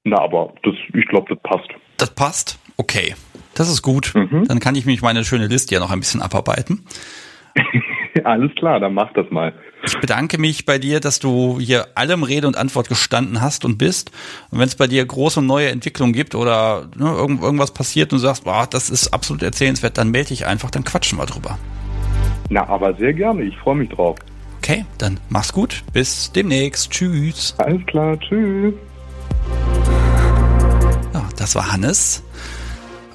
Na, 0.04 0.20
aber 0.20 0.54
das, 0.62 0.74
ich 0.94 1.06
glaube, 1.08 1.34
das 1.34 1.42
passt. 1.42 1.68
Das 1.96 2.10
passt? 2.10 2.58
Okay. 2.76 3.14
Das 3.54 3.68
ist 3.68 3.82
gut. 3.82 4.12
Mhm. 4.14 4.46
Dann 4.46 4.60
kann 4.60 4.76
ich 4.76 4.86
mich 4.86 5.02
meine 5.02 5.24
schöne 5.24 5.48
Liste 5.48 5.74
ja 5.74 5.80
noch 5.80 5.90
ein 5.90 5.98
bisschen 5.98 6.22
abarbeiten. 6.22 6.86
Alles 8.24 8.54
klar, 8.54 8.78
dann 8.78 8.94
mach 8.94 9.12
das 9.14 9.26
mal. 9.30 9.52
Ich 9.82 9.98
bedanke 9.98 10.38
mich 10.38 10.64
bei 10.64 10.78
dir, 10.78 11.00
dass 11.00 11.18
du 11.18 11.58
hier 11.60 11.86
allem 11.96 12.22
Rede 12.22 12.46
und 12.46 12.56
Antwort 12.56 12.88
gestanden 12.88 13.40
hast 13.40 13.64
und 13.64 13.78
bist. 13.78 14.10
Und 14.50 14.58
wenn 14.58 14.68
es 14.68 14.76
bei 14.76 14.86
dir 14.86 15.04
große 15.04 15.42
neue 15.42 15.68
Entwicklungen 15.68 16.12
gibt 16.12 16.34
oder 16.34 16.88
ne, 16.96 17.10
irgend, 17.10 17.42
irgendwas 17.42 17.72
passiert 17.72 18.12
und 18.12 18.18
du 18.18 18.26
sagst, 18.26 18.44
boah, 18.44 18.66
das 18.68 18.90
ist 18.90 19.12
absolut 19.12 19.42
erzählenswert, 19.42 19.98
dann 19.98 20.10
melde 20.10 20.28
dich 20.28 20.46
einfach, 20.46 20.70
dann 20.70 20.84
quatschen 20.84 21.18
wir 21.18 21.26
drüber. 21.26 21.58
Na, 22.48 22.66
aber 22.68 22.94
sehr 22.94 23.12
gerne. 23.12 23.42
Ich 23.42 23.56
freue 23.58 23.76
mich 23.76 23.90
drauf. 23.90 24.18
Okay, 24.58 24.84
dann 24.98 25.20
mach's 25.28 25.52
gut. 25.52 25.82
Bis 25.92 26.32
demnächst. 26.32 26.90
Tschüss. 26.90 27.54
Alles 27.58 27.84
klar. 27.86 28.18
Tschüss. 28.18 28.74
Ja, 31.12 31.28
das 31.36 31.54
war 31.54 31.72
Hannes. 31.72 32.22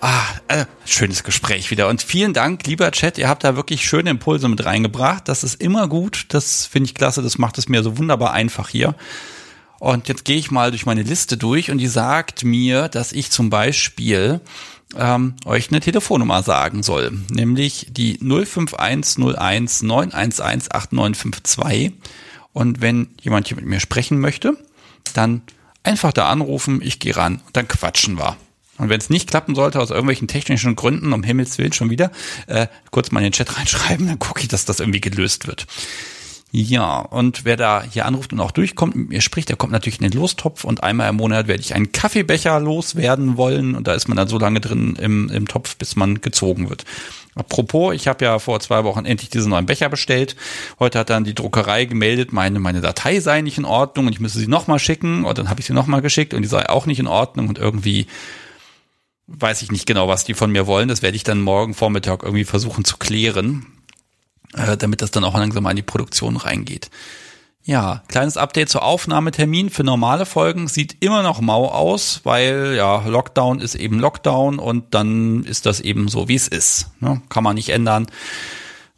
Ah, 0.01 0.23
äh, 0.49 0.65
schönes 0.85 1.23
Gespräch 1.23 1.71
wieder. 1.71 1.87
Und 1.87 2.01
vielen 2.01 2.33
Dank, 2.33 2.67
lieber 2.67 2.91
Chat. 2.91 3.17
Ihr 3.17 3.29
habt 3.29 3.43
da 3.43 3.55
wirklich 3.55 3.85
schöne 3.85 4.09
Impulse 4.09 4.49
mit 4.49 4.65
reingebracht. 4.65 5.27
Das 5.29 5.43
ist 5.43 5.61
immer 5.61 5.87
gut. 5.87 6.25
Das 6.29 6.65
finde 6.65 6.87
ich 6.87 6.95
klasse. 6.95 7.21
Das 7.21 7.37
macht 7.37 7.57
es 7.57 7.69
mir 7.69 7.83
so 7.83 7.97
wunderbar 7.97 8.33
einfach 8.33 8.69
hier. 8.69 8.95
Und 9.79 10.07
jetzt 10.07 10.25
gehe 10.25 10.37
ich 10.37 10.49
mal 10.49 10.71
durch 10.71 10.85
meine 10.85 11.03
Liste 11.03 11.37
durch 11.37 11.69
und 11.69 11.77
die 11.77 11.87
sagt 11.87 12.45
mir, 12.45 12.87
dass 12.87 13.11
ich 13.11 13.31
zum 13.31 13.49
Beispiel 13.49 14.39
ähm, 14.97 15.35
euch 15.45 15.69
eine 15.69 15.79
Telefonnummer 15.79 16.43
sagen 16.43 16.83
soll, 16.83 17.11
nämlich 17.29 17.87
die 17.91 18.17
05101 18.17 19.83
911 19.83 20.71
8952. 20.71 21.93
Und 22.53 22.81
wenn 22.81 23.09
jemand 23.21 23.47
hier 23.47 23.57
mit 23.57 23.65
mir 23.65 23.79
sprechen 23.79 24.19
möchte, 24.19 24.57
dann 25.13 25.41
einfach 25.83 26.13
da 26.13 26.29
anrufen, 26.29 26.81
ich 26.81 26.99
gehe 26.99 27.15
ran 27.15 27.41
und 27.45 27.57
dann 27.57 27.67
quatschen 27.67 28.17
wir. 28.17 28.37
Und 28.77 28.89
wenn 28.89 28.99
es 28.99 29.09
nicht 29.09 29.29
klappen 29.29 29.55
sollte, 29.55 29.79
aus 29.79 29.91
irgendwelchen 29.91 30.27
technischen 30.27 30.75
Gründen, 30.75 31.13
um 31.13 31.23
Himmels 31.23 31.57
Willen 31.57 31.73
schon 31.73 31.89
wieder, 31.89 32.11
äh, 32.47 32.67
kurz 32.89 33.11
mal 33.11 33.19
in 33.19 33.25
den 33.25 33.33
Chat 33.33 33.57
reinschreiben, 33.57 34.07
dann 34.07 34.19
gucke 34.19 34.41
ich, 34.41 34.47
dass 34.47 34.65
das 34.65 34.79
irgendwie 34.79 35.01
gelöst 35.01 35.47
wird. 35.47 35.67
Ja, 36.55 36.99
und 36.99 37.45
wer 37.45 37.57
da 37.57 37.81
hier 37.81 38.05
anruft 38.05 38.31
und 38.31 38.39
auch 38.39 38.51
durchkommt, 38.51 39.09
mir 39.09 39.21
spricht, 39.21 39.49
der 39.49 39.55
kommt 39.55 39.71
natürlich 39.71 39.99
in 39.99 40.11
den 40.11 40.19
Lostopf 40.19 40.65
und 40.65 40.83
einmal 40.83 41.09
im 41.09 41.15
Monat 41.15 41.47
werde 41.47 41.61
ich 41.61 41.73
einen 41.73 41.91
Kaffeebecher 41.91 42.59
loswerden 42.59 43.37
wollen 43.37 43.73
und 43.73 43.87
da 43.87 43.95
ist 43.95 44.07
man 44.07 44.17
dann 44.17 44.27
so 44.27 44.37
lange 44.37 44.61
drin 44.61 44.95
im, 45.01 45.29
im 45.29 45.47
Topf, 45.47 45.75
bis 45.77 45.95
man 45.95 46.21
gezogen 46.21 46.69
wird. 46.69 46.85
Apropos, 47.33 47.95
ich 47.95 48.07
habe 48.07 48.23
ja 48.23 48.37
vor 48.37 48.59
zwei 48.59 48.83
Wochen 48.83 49.03
endlich 49.05 49.31
diesen 49.31 49.49
neuen 49.49 49.65
Becher 49.65 49.89
bestellt. 49.89 50.35
Heute 50.77 50.99
hat 50.99 51.09
dann 51.09 51.23
die 51.23 51.33
Druckerei 51.33 51.85
gemeldet, 51.85 52.33
meine, 52.33 52.59
meine 52.59 52.81
Datei 52.81 53.19
sei 53.19 53.41
nicht 53.41 53.57
in 53.57 53.65
Ordnung 53.65 54.05
und 54.05 54.13
ich 54.13 54.19
müsste 54.19 54.37
sie 54.37 54.45
nochmal 54.45 54.77
schicken. 54.77 55.25
Und 55.25 55.39
dann 55.39 55.49
habe 55.49 55.59
ich 55.59 55.65
sie 55.65 55.73
nochmal 55.73 56.03
geschickt 56.03 56.35
und 56.35 56.43
die 56.43 56.47
sei 56.47 56.69
auch 56.69 56.85
nicht 56.85 56.99
in 56.99 57.07
Ordnung 57.07 57.47
und 57.47 57.57
irgendwie 57.57 58.05
weiß 59.25 59.63
ich 59.63 59.71
nicht 59.71 59.87
genau, 59.87 60.07
was 60.07 60.23
die 60.23 60.35
von 60.35 60.51
mir 60.51 60.67
wollen. 60.67 60.87
Das 60.87 61.01
werde 61.01 61.15
ich 61.15 61.23
dann 61.23 61.41
morgen 61.41 61.73
Vormittag 61.73 62.21
irgendwie 62.21 62.43
versuchen 62.43 62.85
zu 62.85 62.97
klären, 62.97 63.65
äh, 64.55 64.77
damit 64.77 65.01
das 65.01 65.11
dann 65.11 65.23
auch 65.23 65.35
langsam 65.35 65.65
in 65.67 65.75
die 65.75 65.81
Produktion 65.81 66.37
reingeht. 66.37 66.89
Ja, 67.65 68.03
kleines 68.09 68.35
Update 68.35 68.69
zur 68.69 68.83
Aufnahmetermin 68.83 69.69
für 69.69 69.85
normale 69.85 70.25
Folgen 70.25 70.67
sieht 70.67 70.97
immer 70.99 71.23
noch 71.23 71.39
mau 71.39 71.69
aus, 71.69 72.19
weil 72.25 72.73
ja, 72.75 73.07
Lockdown 73.07 73.61
ist 73.61 73.75
eben 73.75 73.99
Lockdown 73.99 74.59
und 74.59 74.93
dann 74.93 75.45
ist 75.45 75.65
das 75.65 75.79
eben 75.79 76.09
so, 76.09 76.27
wie 76.27 76.35
es 76.35 76.49
ist. 76.49 76.87
Ne? 76.99 77.21
Kann 77.29 77.43
man 77.43 77.55
nicht 77.55 77.69
ändern, 77.69 78.07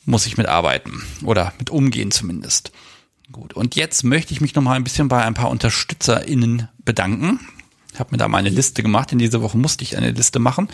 muss 0.05 0.25
ich 0.25 0.37
mitarbeiten 0.37 1.03
oder 1.23 1.53
mit 1.59 1.69
umgehen 1.69 2.09
zumindest. 2.09 2.71
Gut, 3.31 3.53
und 3.53 3.75
jetzt 3.75 4.03
möchte 4.03 4.33
ich 4.33 4.41
mich 4.41 4.55
noch 4.55 4.63
mal 4.63 4.73
ein 4.73 4.83
bisschen 4.83 5.09
bei 5.09 5.23
ein 5.23 5.33
paar 5.35 5.51
UnterstützerInnen 5.51 6.67
bedanken. 6.83 7.39
Ich 7.93 7.99
habe 7.99 8.11
mir 8.11 8.17
da 8.17 8.27
mal 8.27 8.39
eine 8.39 8.49
Liste 8.49 8.81
gemacht. 8.81 9.11
In 9.11 9.19
dieser 9.19 9.41
Woche 9.41 9.57
musste 9.57 9.83
ich 9.83 9.95
eine 9.95 10.11
Liste 10.11 10.39
machen. 10.39 10.69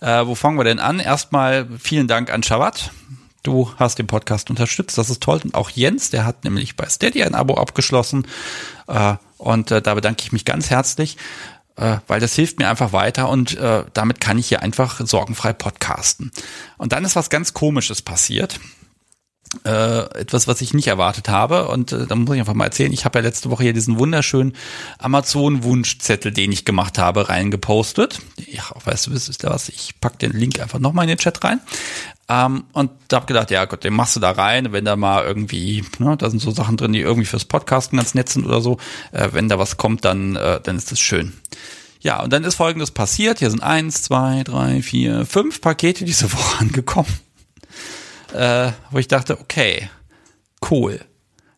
Äh, 0.00 0.26
wo 0.26 0.34
fangen 0.34 0.58
wir 0.58 0.64
denn 0.64 0.78
an? 0.78 0.98
Erstmal 0.98 1.68
vielen 1.78 2.08
Dank 2.08 2.32
an 2.32 2.42
Shavat. 2.42 2.90
Du 3.46 3.70
hast 3.76 4.00
den 4.00 4.08
Podcast 4.08 4.50
unterstützt, 4.50 4.98
das 4.98 5.08
ist 5.08 5.22
toll. 5.22 5.40
Und 5.44 5.54
auch 5.54 5.70
Jens, 5.70 6.10
der 6.10 6.24
hat 6.24 6.42
nämlich 6.42 6.74
bei 6.74 6.88
Steady 6.88 7.22
ein 7.22 7.36
Abo 7.36 7.54
abgeschlossen. 7.54 8.26
Äh, 8.88 9.14
und 9.38 9.70
äh, 9.70 9.80
da 9.80 9.94
bedanke 9.94 10.24
ich 10.24 10.32
mich 10.32 10.44
ganz 10.44 10.68
herzlich, 10.70 11.16
äh, 11.76 11.98
weil 12.08 12.18
das 12.18 12.34
hilft 12.34 12.58
mir 12.58 12.68
einfach 12.68 12.92
weiter 12.92 13.28
und 13.28 13.56
damit 13.94 14.20
kann 14.20 14.38
ich 14.38 14.48
hier 14.48 14.62
einfach 14.62 15.00
sorgenfrei 15.06 15.52
podcasten. 15.52 16.32
Und 16.76 16.92
dann 16.92 17.04
ist 17.04 17.14
was 17.14 17.30
ganz 17.30 17.54
Komisches 17.54 18.02
passiert 18.02 18.58
äh, 19.64 20.20
etwas, 20.20 20.48
was 20.48 20.60
ich 20.60 20.74
nicht 20.74 20.88
erwartet 20.88 21.28
habe. 21.28 21.68
Und 21.68 21.92
äh, 21.92 22.06
da 22.06 22.14
muss 22.14 22.34
ich 22.34 22.40
einfach 22.40 22.54
mal 22.54 22.66
erzählen, 22.66 22.92
ich 22.92 23.04
habe 23.04 23.18
ja 23.18 23.24
letzte 23.24 23.50
Woche 23.50 23.62
hier 23.64 23.72
diesen 23.72 23.98
wunderschönen 23.98 24.54
Amazon-Wunschzettel, 24.98 26.32
den 26.32 26.52
ich 26.52 26.64
gemacht 26.64 26.98
habe, 26.98 27.28
reingepostet. 27.28 28.20
Ja, 28.46 28.64
weißt 28.84 29.06
du, 29.06 29.10
wisst 29.12 29.44
ihr 29.44 29.50
was? 29.50 29.68
Ich 29.68 29.94
pack 30.00 30.18
den 30.18 30.32
Link 30.32 30.60
einfach 30.60 30.78
nochmal 30.78 31.04
in 31.04 31.10
den 31.10 31.18
Chat 31.18 31.42
rein. 31.44 31.60
Ähm, 32.28 32.64
und 32.72 32.90
da 33.08 33.16
habe 33.16 33.26
gedacht, 33.26 33.50
ja 33.50 33.64
Gott, 33.66 33.84
den 33.84 33.94
machst 33.94 34.16
du 34.16 34.20
da 34.20 34.32
rein, 34.32 34.72
wenn 34.72 34.84
da 34.84 34.96
mal 34.96 35.24
irgendwie, 35.24 35.84
ne, 35.98 36.16
da 36.16 36.28
sind 36.28 36.40
so 36.40 36.50
Sachen 36.50 36.76
drin, 36.76 36.92
die 36.92 37.00
irgendwie 37.00 37.26
fürs 37.26 37.44
Podcasten 37.44 37.98
ganz 37.98 38.14
nett 38.14 38.28
sind 38.28 38.46
oder 38.46 38.60
so. 38.60 38.78
Äh, 39.12 39.28
wenn 39.32 39.48
da 39.48 39.58
was 39.58 39.76
kommt, 39.76 40.04
dann, 40.04 40.36
äh, 40.36 40.60
dann 40.60 40.76
ist 40.76 40.90
das 40.90 40.98
schön. 40.98 41.34
Ja, 42.00 42.22
und 42.22 42.32
dann 42.32 42.44
ist 42.44 42.56
folgendes 42.56 42.90
passiert. 42.90 43.38
Hier 43.38 43.50
sind 43.50 43.62
eins, 43.62 44.02
zwei, 44.02 44.42
drei, 44.44 44.82
vier, 44.82 45.24
fünf 45.26 45.60
Pakete 45.60 46.04
diese 46.04 46.32
Woche 46.32 46.60
angekommen 46.60 47.12
äh, 48.32 48.72
wo 48.90 48.98
ich 48.98 49.08
dachte, 49.08 49.40
okay, 49.40 49.88
cool. 50.70 51.00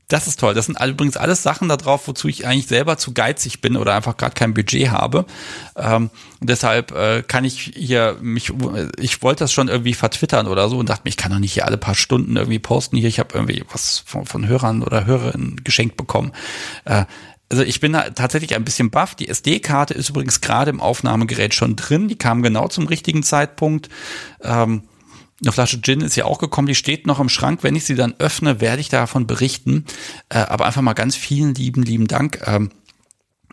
Das 0.08 0.26
ist 0.26 0.40
toll. 0.40 0.54
Das 0.54 0.64
sind 0.64 0.82
übrigens 0.82 1.18
alles 1.18 1.42
Sachen 1.42 1.68
da 1.68 1.76
drauf, 1.76 2.08
wozu 2.08 2.28
ich 2.28 2.46
eigentlich 2.46 2.66
selber 2.66 2.96
zu 2.96 3.12
geizig 3.12 3.60
bin 3.60 3.76
oder 3.76 3.94
einfach 3.94 4.16
gerade 4.16 4.34
kein 4.34 4.54
Budget 4.54 4.90
habe. 4.90 5.26
Ähm, 5.76 6.08
deshalb 6.40 6.92
äh, 6.92 7.22
kann 7.22 7.44
ich 7.44 7.72
hier 7.76 8.16
mich, 8.22 8.50
ich 8.98 9.20
wollte 9.20 9.44
das 9.44 9.52
schon 9.52 9.68
irgendwie 9.68 9.92
vertwittern 9.92 10.46
oder 10.46 10.70
so 10.70 10.78
und 10.78 10.88
dachte 10.88 11.02
mir, 11.04 11.10
ich 11.10 11.18
kann 11.18 11.30
doch 11.30 11.38
nicht 11.38 11.52
hier 11.52 11.66
alle 11.66 11.76
paar 11.76 11.94
Stunden 11.94 12.36
irgendwie 12.36 12.58
posten. 12.58 12.96
Hier, 12.96 13.08
ich 13.08 13.18
habe 13.18 13.34
irgendwie 13.34 13.62
was 13.70 13.98
von, 13.98 14.24
von 14.24 14.46
Hörern 14.48 14.82
oder 14.82 15.04
Hörerinnen 15.04 15.62
geschenkt 15.62 15.98
bekommen. 15.98 16.32
Äh, 16.86 17.04
also 17.50 17.62
ich 17.62 17.80
bin 17.80 17.92
da 17.92 18.08
tatsächlich 18.10 18.54
ein 18.54 18.64
bisschen 18.64 18.90
baff. 18.90 19.14
Die 19.14 19.28
SD-Karte 19.28 19.92
ist 19.92 20.08
übrigens 20.08 20.40
gerade 20.40 20.70
im 20.70 20.80
Aufnahmegerät 20.80 21.54
schon 21.54 21.76
drin. 21.76 22.08
Die 22.08 22.16
kam 22.16 22.42
genau 22.42 22.68
zum 22.68 22.86
richtigen 22.86 23.22
Zeitpunkt. 23.22 23.90
Ähm, 24.42 24.82
eine 25.40 25.52
Flasche 25.52 25.80
Gin 25.80 26.00
ist 26.00 26.16
ja 26.16 26.24
auch 26.24 26.38
gekommen, 26.38 26.66
die 26.66 26.74
steht 26.74 27.06
noch 27.06 27.20
im 27.20 27.28
Schrank. 27.28 27.62
Wenn 27.62 27.76
ich 27.76 27.84
sie 27.84 27.94
dann 27.94 28.14
öffne, 28.18 28.60
werde 28.60 28.80
ich 28.80 28.88
davon 28.88 29.26
berichten. 29.26 29.84
Äh, 30.28 30.38
aber 30.38 30.66
einfach 30.66 30.82
mal 30.82 30.94
ganz 30.94 31.14
vielen 31.14 31.54
lieben, 31.54 31.82
lieben 31.82 32.08
Dank. 32.08 32.42
Ähm, 32.46 32.70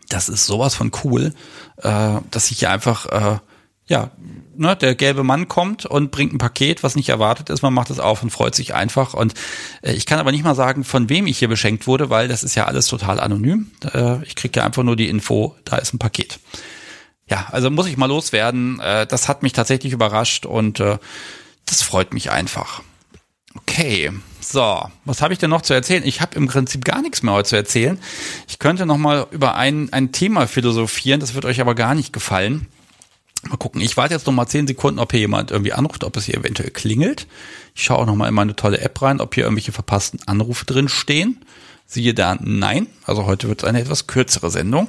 das 0.08 0.28
ist 0.28 0.46
sowas 0.46 0.74
von 0.74 0.90
cool, 1.04 1.32
äh, 1.78 2.16
dass 2.30 2.50
ich 2.50 2.58
hier 2.58 2.70
einfach, 2.70 3.06
äh, 3.06 3.38
ja, 3.88 4.10
ne, 4.56 4.74
der 4.74 4.96
gelbe 4.96 5.22
Mann 5.22 5.46
kommt 5.46 5.86
und 5.86 6.10
bringt 6.10 6.32
ein 6.32 6.38
Paket, 6.38 6.82
was 6.82 6.96
nicht 6.96 7.08
erwartet 7.08 7.50
ist. 7.50 7.62
Man 7.62 7.74
macht 7.74 7.90
es 7.90 8.00
auf 8.00 8.22
und 8.22 8.30
freut 8.30 8.54
sich 8.56 8.74
einfach. 8.74 9.14
Und 9.14 9.34
äh, 9.82 9.92
ich 9.92 10.06
kann 10.06 10.18
aber 10.18 10.32
nicht 10.32 10.44
mal 10.44 10.56
sagen, 10.56 10.82
von 10.82 11.08
wem 11.08 11.28
ich 11.28 11.38
hier 11.38 11.48
beschenkt 11.48 11.86
wurde, 11.86 12.10
weil 12.10 12.26
das 12.26 12.42
ist 12.42 12.56
ja 12.56 12.64
alles 12.64 12.88
total 12.88 13.20
anonym. 13.20 13.70
Äh, 13.94 14.24
ich 14.24 14.34
kriege 14.34 14.58
ja 14.58 14.66
einfach 14.66 14.82
nur 14.82 14.96
die 14.96 15.08
Info, 15.08 15.54
da 15.64 15.76
ist 15.76 15.94
ein 15.94 15.98
Paket. 15.98 16.40
Ja, 17.28 17.46
also 17.50 17.70
muss 17.70 17.86
ich 17.86 17.96
mal 17.96 18.06
loswerden. 18.06 18.80
Äh, 18.80 19.06
das 19.06 19.28
hat 19.28 19.44
mich 19.44 19.52
tatsächlich 19.52 19.92
überrascht 19.92 20.46
und 20.46 20.82
das 21.66 21.82
freut 21.82 22.14
mich 22.14 22.30
einfach. 22.30 22.82
Okay, 23.54 24.10
so, 24.40 24.88
was 25.04 25.22
habe 25.22 25.32
ich 25.32 25.38
denn 25.38 25.50
noch 25.50 25.62
zu 25.62 25.74
erzählen? 25.74 26.04
Ich 26.04 26.20
habe 26.20 26.36
im 26.36 26.46
Prinzip 26.46 26.84
gar 26.84 27.02
nichts 27.02 27.22
mehr 27.22 27.34
heute 27.34 27.48
zu 27.48 27.56
erzählen. 27.56 27.98
Ich 28.48 28.58
könnte 28.58 28.86
noch 28.86 28.98
mal 28.98 29.26
über 29.30 29.56
ein, 29.56 29.92
ein 29.92 30.12
Thema 30.12 30.46
philosophieren, 30.46 31.20
das 31.20 31.34
wird 31.34 31.44
euch 31.44 31.60
aber 31.60 31.74
gar 31.74 31.94
nicht 31.94 32.12
gefallen. 32.12 32.68
Mal 33.48 33.56
gucken, 33.56 33.80
ich 33.80 33.96
warte 33.96 34.14
jetzt 34.14 34.26
noch 34.26 34.32
mal 34.32 34.46
zehn 34.46 34.66
Sekunden, 34.66 34.98
ob 34.98 35.12
hier 35.12 35.20
jemand 35.20 35.50
irgendwie 35.50 35.72
anruft, 35.72 36.04
ob 36.04 36.16
es 36.16 36.24
hier 36.24 36.36
eventuell 36.36 36.70
klingelt. 36.70 37.26
Ich 37.74 37.84
schaue 37.84 37.98
auch 37.98 38.06
noch 38.06 38.16
mal 38.16 38.28
in 38.28 38.34
meine 38.34 38.56
tolle 38.56 38.80
App 38.80 39.00
rein, 39.02 39.20
ob 39.20 39.34
hier 39.34 39.44
irgendwelche 39.44 39.72
verpassten 39.72 40.20
Anrufe 40.26 40.64
drin 40.64 40.88
stehen. 40.88 41.44
Siehe 41.86 42.14
da, 42.14 42.36
nein. 42.40 42.88
Also 43.04 43.26
heute 43.26 43.48
wird 43.48 43.62
es 43.62 43.68
eine 43.68 43.80
etwas 43.80 44.06
kürzere 44.06 44.50
Sendung. 44.50 44.88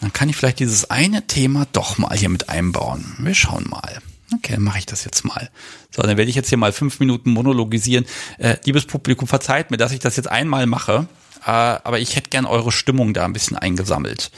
Dann 0.00 0.12
kann 0.12 0.28
ich 0.28 0.36
vielleicht 0.36 0.58
dieses 0.58 0.90
eine 0.90 1.26
Thema 1.26 1.66
doch 1.72 1.98
mal 1.98 2.16
hier 2.16 2.28
mit 2.28 2.48
einbauen. 2.48 3.16
Wir 3.18 3.34
schauen 3.34 3.66
mal. 3.68 4.00
Okay, 4.34 4.54
dann 4.54 4.62
mache 4.62 4.78
ich 4.78 4.86
das 4.86 5.04
jetzt 5.04 5.24
mal. 5.24 5.50
So, 5.90 6.02
dann 6.02 6.16
werde 6.16 6.30
ich 6.30 6.36
jetzt 6.36 6.48
hier 6.48 6.58
mal 6.58 6.72
fünf 6.72 7.00
Minuten 7.00 7.30
monologisieren. 7.30 8.06
Äh, 8.38 8.56
liebes 8.64 8.86
Publikum, 8.86 9.26
verzeiht 9.26 9.70
mir, 9.70 9.76
dass 9.76 9.92
ich 9.92 9.98
das 9.98 10.16
jetzt 10.16 10.30
einmal 10.30 10.66
mache, 10.66 11.08
äh, 11.44 11.50
aber 11.50 11.98
ich 11.98 12.16
hätte 12.16 12.30
gern 12.30 12.46
eure 12.46 12.72
Stimmung 12.72 13.12
da 13.14 13.24
ein 13.24 13.32
bisschen 13.32 13.56
eingesammelt. 13.56 14.30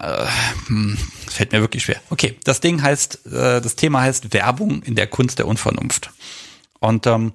Äh, 0.00 0.26
hm, 0.66 0.98
fällt 1.28 1.52
mir 1.52 1.60
wirklich 1.60 1.84
schwer. 1.84 2.00
Okay, 2.10 2.36
das 2.44 2.60
Ding 2.60 2.82
heißt, 2.82 3.26
äh, 3.26 3.60
das 3.60 3.76
Thema 3.76 4.02
heißt 4.02 4.32
Werbung 4.32 4.82
in 4.82 4.94
der 4.94 5.06
Kunst 5.06 5.38
der 5.38 5.46
Unvernunft. 5.46 6.10
Und 6.80 7.06
ähm, 7.06 7.32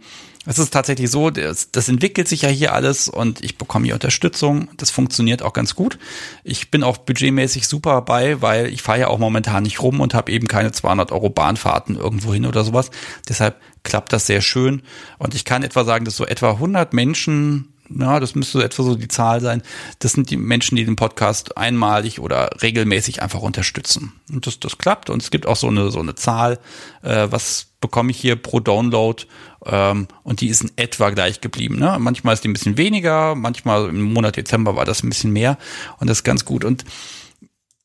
es 0.48 0.58
ist 0.58 0.74
tatsächlich 0.74 1.12
so, 1.12 1.30
das, 1.30 1.70
das, 1.72 1.88
entwickelt 1.88 2.28
sich 2.28 2.42
ja 2.42 2.50
hier 2.50 2.74
alles 2.74 3.08
und 3.08 3.44
ich 3.44 3.60
bekomme 3.60 3.86
hier 3.86 3.94
Unterstützung. 3.94 4.70
Das 4.78 4.90
funktioniert 4.90 5.44
auch 5.44 5.54
ganz 5.54 5.76
gut. 5.76 6.00
Ich 6.44 6.72
bin 6.72 6.84
auch 6.84 6.98
budgetmäßig 6.98 7.68
super 7.68 8.02
bei, 8.02 8.42
weil 8.42 8.68
ich 8.68 8.82
fahre 8.82 9.02
ja 9.02 9.08
auch 9.08 9.20
momentan 9.20 9.62
nicht 9.62 9.84
rum 9.84 10.00
und 10.00 10.16
habe 10.16 10.32
eben 10.32 10.48
keine 10.48 10.72
200 10.72 11.12
Euro 11.12 11.30
Bahnfahrten 11.30 11.96
irgendwo 11.96 12.34
hin 12.34 12.48
oder 12.48 12.64
sowas. 12.64 12.90
Deshalb 13.30 13.62
klappt 13.84 14.14
das 14.14 14.26
sehr 14.26 14.42
schön. 14.42 14.82
Und 15.20 15.36
ich 15.36 15.46
kann 15.46 15.62
etwa 15.62 15.84
sagen, 15.84 16.06
dass 16.06 16.16
so 16.16 16.26
etwa 16.26 16.52
100 16.52 16.92
Menschen 16.94 17.71
ja, 18.00 18.20
das 18.20 18.36
müsste 18.36 18.64
etwa 18.64 18.84
so 18.84 18.96
die 18.96 19.08
Zahl 19.08 19.42
sein. 19.42 19.62
Das 20.00 20.14
sind 20.14 20.30
die 20.30 20.38
Menschen, 20.38 20.76
die 20.76 20.86
den 20.86 20.96
Podcast 20.96 21.58
einmalig 21.58 22.20
oder 22.20 22.50
regelmäßig 22.62 23.22
einfach 23.22 23.42
unterstützen. 23.42 24.14
Und 24.32 24.48
das, 24.48 24.60
das 24.60 24.78
klappt. 24.78 25.10
Und 25.10 25.22
es 25.22 25.32
gibt 25.32 25.46
auch 25.46 25.56
so 25.56 25.68
eine, 25.68 25.92
so 25.92 26.00
eine 26.00 26.16
Zahl, 26.16 26.60
äh, 27.02 27.28
was 27.30 27.68
bekomme 27.82 28.12
ich 28.12 28.20
hier 28.20 28.36
pro 28.36 28.60
Download. 28.60 29.24
Ähm, 29.66 30.08
und 30.24 30.42
die 30.42 30.48
ist 30.48 30.62
in 30.62 30.72
etwa 30.76 31.10
gleich 31.10 31.42
geblieben. 31.42 31.78
Ne? 31.78 31.98
Manchmal 32.00 32.34
ist 32.34 32.44
die 32.44 32.50
ein 32.50 32.54
bisschen 32.54 32.78
weniger, 32.78 33.36
manchmal 33.36 33.90
im 33.90 34.14
Monat 34.14 34.38
Dezember 34.38 34.76
war 34.76 34.86
das 34.86 35.04
ein 35.04 35.10
bisschen 35.10 35.32
mehr. 35.32 35.58
Und 36.00 36.10
das 36.10 36.20
ist 36.20 36.24
ganz 36.24 36.46
gut. 36.46 36.66
Und 36.66 36.86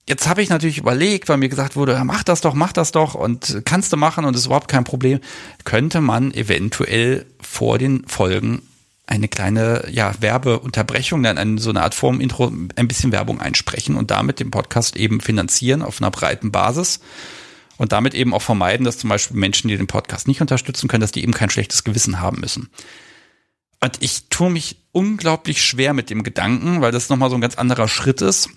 Jetzt 0.08 0.28
habe 0.28 0.40
ich 0.40 0.50
natürlich 0.50 0.78
überlegt, 0.78 1.28
weil 1.28 1.36
mir 1.36 1.48
gesagt 1.48 1.74
wurde, 1.74 2.00
mach 2.04 2.22
das 2.22 2.40
doch, 2.40 2.54
mach 2.54 2.72
das 2.72 2.92
doch 2.92 3.16
und 3.16 3.62
kannst 3.64 3.92
du 3.92 3.96
machen 3.96 4.24
und 4.24 4.36
ist 4.36 4.46
überhaupt 4.46 4.68
kein 4.68 4.84
Problem. 4.84 5.18
Könnte 5.64 6.00
man 6.00 6.32
eventuell 6.32 7.26
vor 7.40 7.78
den 7.78 8.06
Folgen 8.06 8.62
eine 9.06 9.28
kleine 9.28 9.88
ja, 9.90 10.14
Werbeunterbrechung, 10.20 11.22
dann 11.22 11.38
eine, 11.38 11.60
so 11.60 11.70
eine 11.70 11.82
Art 11.82 11.94
Form-Intro, 11.94 12.52
ein 12.74 12.88
bisschen 12.88 13.12
Werbung 13.12 13.40
einsprechen 13.40 13.96
und 13.96 14.10
damit 14.10 14.40
den 14.40 14.50
Podcast 14.50 14.96
eben 14.96 15.20
finanzieren 15.20 15.82
auf 15.82 16.00
einer 16.02 16.10
breiten 16.10 16.50
Basis 16.50 17.00
und 17.76 17.92
damit 17.92 18.14
eben 18.14 18.34
auch 18.34 18.42
vermeiden, 18.42 18.84
dass 18.84 18.98
zum 18.98 19.10
Beispiel 19.10 19.36
Menschen, 19.36 19.68
die 19.68 19.76
den 19.76 19.86
Podcast 19.86 20.26
nicht 20.26 20.40
unterstützen 20.40 20.88
können, 20.88 21.02
dass 21.02 21.12
die 21.12 21.22
eben 21.22 21.32
kein 21.32 21.50
schlechtes 21.50 21.84
Gewissen 21.84 22.20
haben 22.20 22.40
müssen. 22.40 22.68
Und 23.80 23.98
ich 24.00 24.28
tue 24.28 24.50
mich 24.50 24.78
unglaublich 24.92 25.62
schwer 25.62 25.92
mit 25.92 26.10
dem 26.10 26.22
Gedanken, 26.22 26.80
weil 26.80 26.92
das 26.92 27.08
nochmal 27.08 27.30
so 27.30 27.36
ein 27.36 27.42
ganz 27.42 27.56
anderer 27.56 27.88
Schritt 27.88 28.22
ist. 28.22 28.48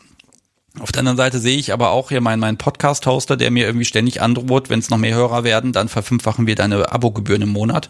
Auf 0.78 0.92
der 0.92 1.00
anderen 1.00 1.18
Seite 1.18 1.40
sehe 1.40 1.58
ich 1.58 1.74
aber 1.74 1.90
auch 1.90 2.10
hier 2.10 2.22
meinen, 2.22 2.40
meinen 2.40 2.58
Podcast-Hoster, 2.58 3.38
der 3.38 3.50
mir 3.50 3.66
irgendwie 3.66 3.86
ständig 3.86 4.22
androht, 4.22 4.70
wenn 4.70 4.80
es 4.80 4.90
noch 4.90 5.00
mehr 5.00 5.16
Hörer 5.16 5.44
werden, 5.44 5.74
dann 5.74 5.90
verfünffachen 5.90 6.46
wir 6.46 6.56
deine 6.56 6.92
Abogebühren 6.92 7.42
im 7.42 7.50
Monat. 7.50 7.90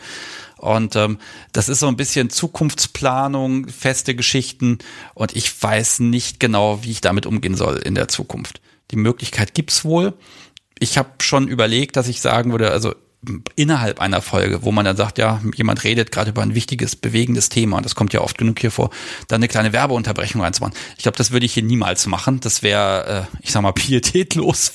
Und 0.58 0.96
ähm, 0.96 1.20
das 1.52 1.70
ist 1.70 1.80
so 1.80 1.88
ein 1.88 1.98
bisschen 1.98 2.30
Zukunftsplanung, 2.30 3.68
feste 3.68 4.16
Geschichten 4.16 4.80
und 5.14 5.36
ich 5.36 5.62
weiß 5.62 6.00
nicht 6.00 6.40
genau, 6.40 6.84
wie 6.84 6.92
ich 6.92 7.02
damit 7.02 7.26
umgehen 7.26 7.56
soll 7.56 7.78
in 7.78 7.96
der 7.96 8.08
Zukunft. 8.08 8.62
Die 8.92 8.98
Möglichkeit 8.98 9.54
gibt's 9.54 9.86
wohl. 9.86 10.14
Ich 10.80 10.98
habe 10.98 11.10
schon 11.22 11.48
überlegt, 11.48 11.96
dass 11.96 12.08
ich 12.08 12.22
sagen 12.22 12.52
würde, 12.52 12.72
also 12.72 12.96
innerhalb 13.55 13.99
einer 13.99 14.22
Folge, 14.22 14.63
wo 14.63 14.72
man 14.72 14.86
dann 14.86 14.95
sagt, 14.95 15.17
ja, 15.17 15.41
jemand 15.55 15.84
redet 15.84 16.11
gerade 16.11 16.30
über 16.30 16.41
ein 16.41 16.55
wichtiges, 16.55 16.95
bewegendes 16.95 17.49
Thema, 17.49 17.78
und 17.78 17.86
das 17.86 17.93
kommt 17.93 18.13
ja 18.13 18.22
oft 18.22 18.38
genug 18.38 18.59
hier 18.59 18.72
vor, 18.72 18.91
dann 19.28 19.39
eine 19.39 19.49
kleine 19.49 19.74
Werbeunterbrechung 19.74 20.41
reinzumachen. 20.41 20.74
Ich 20.95 21.03
glaube, 21.03 21.17
das 21.17 21.32
würde 21.32 21.45
ich 21.45 21.53
hier 21.53 21.63
niemals 21.63 22.07
machen. 22.07 22.39
Das 22.39 22.63
wäre, 22.63 23.28
äh, 23.34 23.38
ich 23.41 23.51
sag 23.51 23.61
mal, 23.61 23.72
pietätlos. 23.74 24.72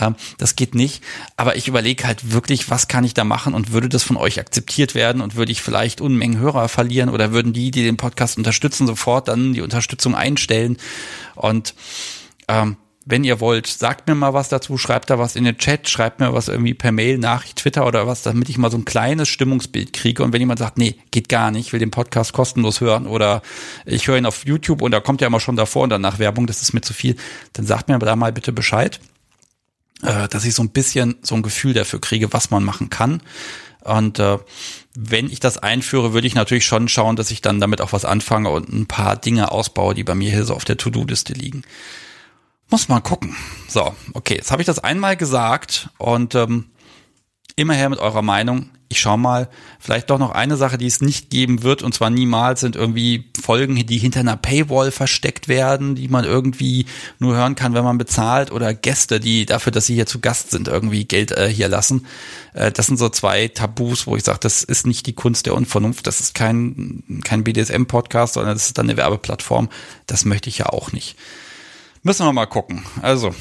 Ähm, 0.00 0.16
das 0.38 0.56
geht 0.56 0.74
nicht. 0.74 1.04
Aber 1.36 1.56
ich 1.56 1.68
überlege 1.68 2.04
halt 2.04 2.32
wirklich, 2.32 2.70
was 2.70 2.88
kann 2.88 3.04
ich 3.04 3.12
da 3.12 3.24
machen 3.24 3.52
und 3.52 3.72
würde 3.72 3.90
das 3.90 4.02
von 4.02 4.16
euch 4.16 4.40
akzeptiert 4.40 4.94
werden 4.94 5.20
und 5.20 5.36
würde 5.36 5.52
ich 5.52 5.60
vielleicht 5.60 6.00
Unmengen 6.00 6.38
Hörer 6.38 6.68
verlieren 6.68 7.10
oder 7.10 7.32
würden 7.32 7.52
die, 7.52 7.70
die 7.70 7.84
den 7.84 7.98
Podcast 7.98 8.38
unterstützen, 8.38 8.86
sofort 8.86 9.28
dann 9.28 9.52
die 9.52 9.60
Unterstützung 9.60 10.14
einstellen 10.14 10.78
und 11.34 11.74
ähm, 12.48 12.76
wenn 13.08 13.22
ihr 13.22 13.38
wollt, 13.38 13.68
sagt 13.68 14.08
mir 14.08 14.16
mal 14.16 14.34
was 14.34 14.48
dazu, 14.48 14.76
schreibt 14.76 15.10
da 15.10 15.18
was 15.18 15.36
in 15.36 15.44
den 15.44 15.58
Chat, 15.58 15.88
schreibt 15.88 16.18
mir 16.18 16.34
was 16.34 16.48
irgendwie 16.48 16.74
per 16.74 16.90
Mail, 16.90 17.18
Nachricht, 17.18 17.58
Twitter 17.58 17.86
oder 17.86 18.08
was, 18.08 18.22
damit 18.22 18.48
ich 18.48 18.58
mal 18.58 18.70
so 18.70 18.76
ein 18.76 18.84
kleines 18.84 19.28
Stimmungsbild 19.28 19.92
kriege. 19.92 20.24
Und 20.24 20.32
wenn 20.32 20.40
jemand 20.40 20.58
sagt, 20.58 20.76
nee, 20.76 20.96
geht 21.12 21.28
gar 21.28 21.52
nicht, 21.52 21.72
will 21.72 21.78
den 21.78 21.92
Podcast 21.92 22.32
kostenlos 22.32 22.80
hören 22.80 23.06
oder 23.06 23.42
ich 23.84 24.08
höre 24.08 24.18
ihn 24.18 24.26
auf 24.26 24.44
YouTube 24.44 24.82
und 24.82 24.90
da 24.90 24.98
kommt 24.98 25.20
ja 25.20 25.28
immer 25.28 25.38
schon 25.38 25.54
davor 25.54 25.84
und 25.84 25.90
danach 25.90 26.18
Werbung, 26.18 26.48
das 26.48 26.62
ist 26.62 26.74
mir 26.74 26.80
zu 26.80 26.94
viel, 26.94 27.14
dann 27.52 27.64
sagt 27.64 27.88
mir 27.88 27.96
da 28.00 28.16
mal 28.16 28.32
bitte 28.32 28.52
Bescheid, 28.52 28.98
äh, 30.02 30.26
dass 30.26 30.44
ich 30.44 30.56
so 30.56 30.64
ein 30.64 30.70
bisschen 30.70 31.14
so 31.22 31.36
ein 31.36 31.42
Gefühl 31.42 31.74
dafür 31.74 32.00
kriege, 32.00 32.32
was 32.32 32.50
man 32.50 32.64
machen 32.64 32.90
kann. 32.90 33.22
Und 33.84 34.18
äh, 34.18 34.38
wenn 34.96 35.30
ich 35.30 35.38
das 35.38 35.58
einführe, 35.58 36.12
würde 36.12 36.26
ich 36.26 36.34
natürlich 36.34 36.66
schon 36.66 36.88
schauen, 36.88 37.14
dass 37.14 37.30
ich 37.30 37.40
dann 37.40 37.60
damit 37.60 37.80
auch 37.80 37.92
was 37.92 38.04
anfange 38.04 38.50
und 38.50 38.68
ein 38.68 38.86
paar 38.86 39.14
Dinge 39.14 39.52
ausbaue, 39.52 39.94
die 39.94 40.02
bei 40.02 40.16
mir 40.16 40.32
hier 40.32 40.44
so 40.44 40.54
auf 40.54 40.64
der 40.64 40.76
To-Do-Liste 40.76 41.34
liegen. 41.34 41.62
Muss 42.70 42.88
mal 42.88 43.00
gucken. 43.00 43.34
So, 43.68 43.94
okay, 44.14 44.34
jetzt 44.34 44.50
habe 44.50 44.62
ich 44.62 44.66
das 44.66 44.80
einmal 44.80 45.16
gesagt 45.16 45.88
und 45.98 46.34
ähm, 46.34 46.66
immer 47.54 47.74
her 47.74 47.88
mit 47.88 48.00
eurer 48.00 48.22
Meinung. 48.22 48.70
Ich 48.88 49.00
schau 49.00 49.16
mal, 49.16 49.48
vielleicht 49.80 50.10
doch 50.10 50.18
noch 50.18 50.30
eine 50.30 50.56
Sache, 50.56 50.78
die 50.78 50.86
es 50.86 51.00
nicht 51.00 51.28
geben 51.28 51.64
wird, 51.64 51.82
und 51.82 51.92
zwar 51.92 52.08
niemals 52.08 52.60
sind 52.60 52.76
irgendwie 52.76 53.32
Folgen, 53.40 53.74
die 53.84 53.98
hinter 53.98 54.20
einer 54.20 54.36
Paywall 54.36 54.92
versteckt 54.92 55.48
werden, 55.48 55.96
die 55.96 56.06
man 56.06 56.24
irgendwie 56.24 56.86
nur 57.18 57.34
hören 57.34 57.56
kann, 57.56 57.74
wenn 57.74 57.82
man 57.82 57.98
bezahlt, 57.98 58.52
oder 58.52 58.74
Gäste, 58.74 59.18
die 59.18 59.44
dafür, 59.44 59.72
dass 59.72 59.86
sie 59.86 59.94
hier 59.94 60.06
zu 60.06 60.20
Gast 60.20 60.52
sind, 60.52 60.68
irgendwie 60.68 61.04
Geld 61.04 61.32
äh, 61.32 61.48
hier 61.48 61.68
lassen. 61.68 62.06
Äh, 62.54 62.70
das 62.70 62.86
sind 62.86 62.96
so 62.96 63.08
zwei 63.08 63.48
Tabus, 63.48 64.06
wo 64.06 64.16
ich 64.16 64.22
sage, 64.22 64.38
das 64.40 64.62
ist 64.62 64.86
nicht 64.86 65.06
die 65.06 65.14
Kunst 65.14 65.46
der 65.46 65.54
Unvernunft, 65.54 66.06
das 66.06 66.20
ist 66.20 66.34
kein, 66.34 67.02
kein 67.24 67.42
BDSM-Podcast, 67.42 68.34
sondern 68.34 68.54
das 68.54 68.66
ist 68.66 68.78
dann 68.78 68.88
eine 68.88 68.96
Werbeplattform. 68.96 69.68
Das 70.06 70.24
möchte 70.24 70.48
ich 70.48 70.58
ja 70.58 70.66
auch 70.66 70.92
nicht. 70.92 71.16
Müssen 72.06 72.24
wir 72.24 72.32
mal 72.32 72.46
gucken. 72.46 72.84
Also, 73.02 73.34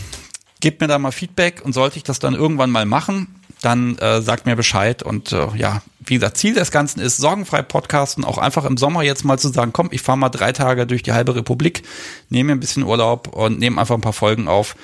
gebt 0.60 0.82
mir 0.82 0.88
da 0.88 0.98
mal 0.98 1.12
Feedback 1.12 1.62
und 1.64 1.74
sollte 1.74 1.98
ich 1.98 2.04
das 2.04 2.18
dann 2.18 2.34
irgendwann 2.34 2.72
mal 2.72 2.88
machen, 2.88 3.36
dann 3.62 3.96
äh, 4.00 4.24
sagt 4.24 4.48
mir 4.48 4.56
Bescheid. 4.56 5.04
Und 5.04 5.32
äh, 5.34 5.56
ja, 5.56 5.84
wie 6.00 6.16
gesagt, 6.16 6.38
Ziel 6.38 6.56
des 6.56 6.72
Ganzen 6.72 7.00
ist, 7.00 7.18
sorgenfrei 7.18 7.62
podcasten, 7.62 8.26
auch 8.26 8.40
einfach 8.40 8.66
im 8.66 8.76
Sommer 8.78 9.04
jetzt 9.04 9.24
mal 9.24 9.38
zu 9.38 9.50
sagen, 9.50 9.72
komm, 9.72 9.90
ich 9.92 10.02
fahre 10.02 10.18
mal 10.18 10.30
drei 10.30 10.52
Tage 10.52 10.88
durch 10.88 11.04
die 11.04 11.14
halbe 11.14 11.36
Republik, 11.36 11.84
nehme 12.30 12.48
mir 12.48 12.52
ein 12.54 12.60
bisschen 12.60 12.82
Urlaub 12.82 13.28
und 13.28 13.60
nehme 13.60 13.80
einfach 13.80 13.94
ein 13.94 14.02
paar 14.02 14.14
Folgen 14.14 14.48
auf. 14.48 14.76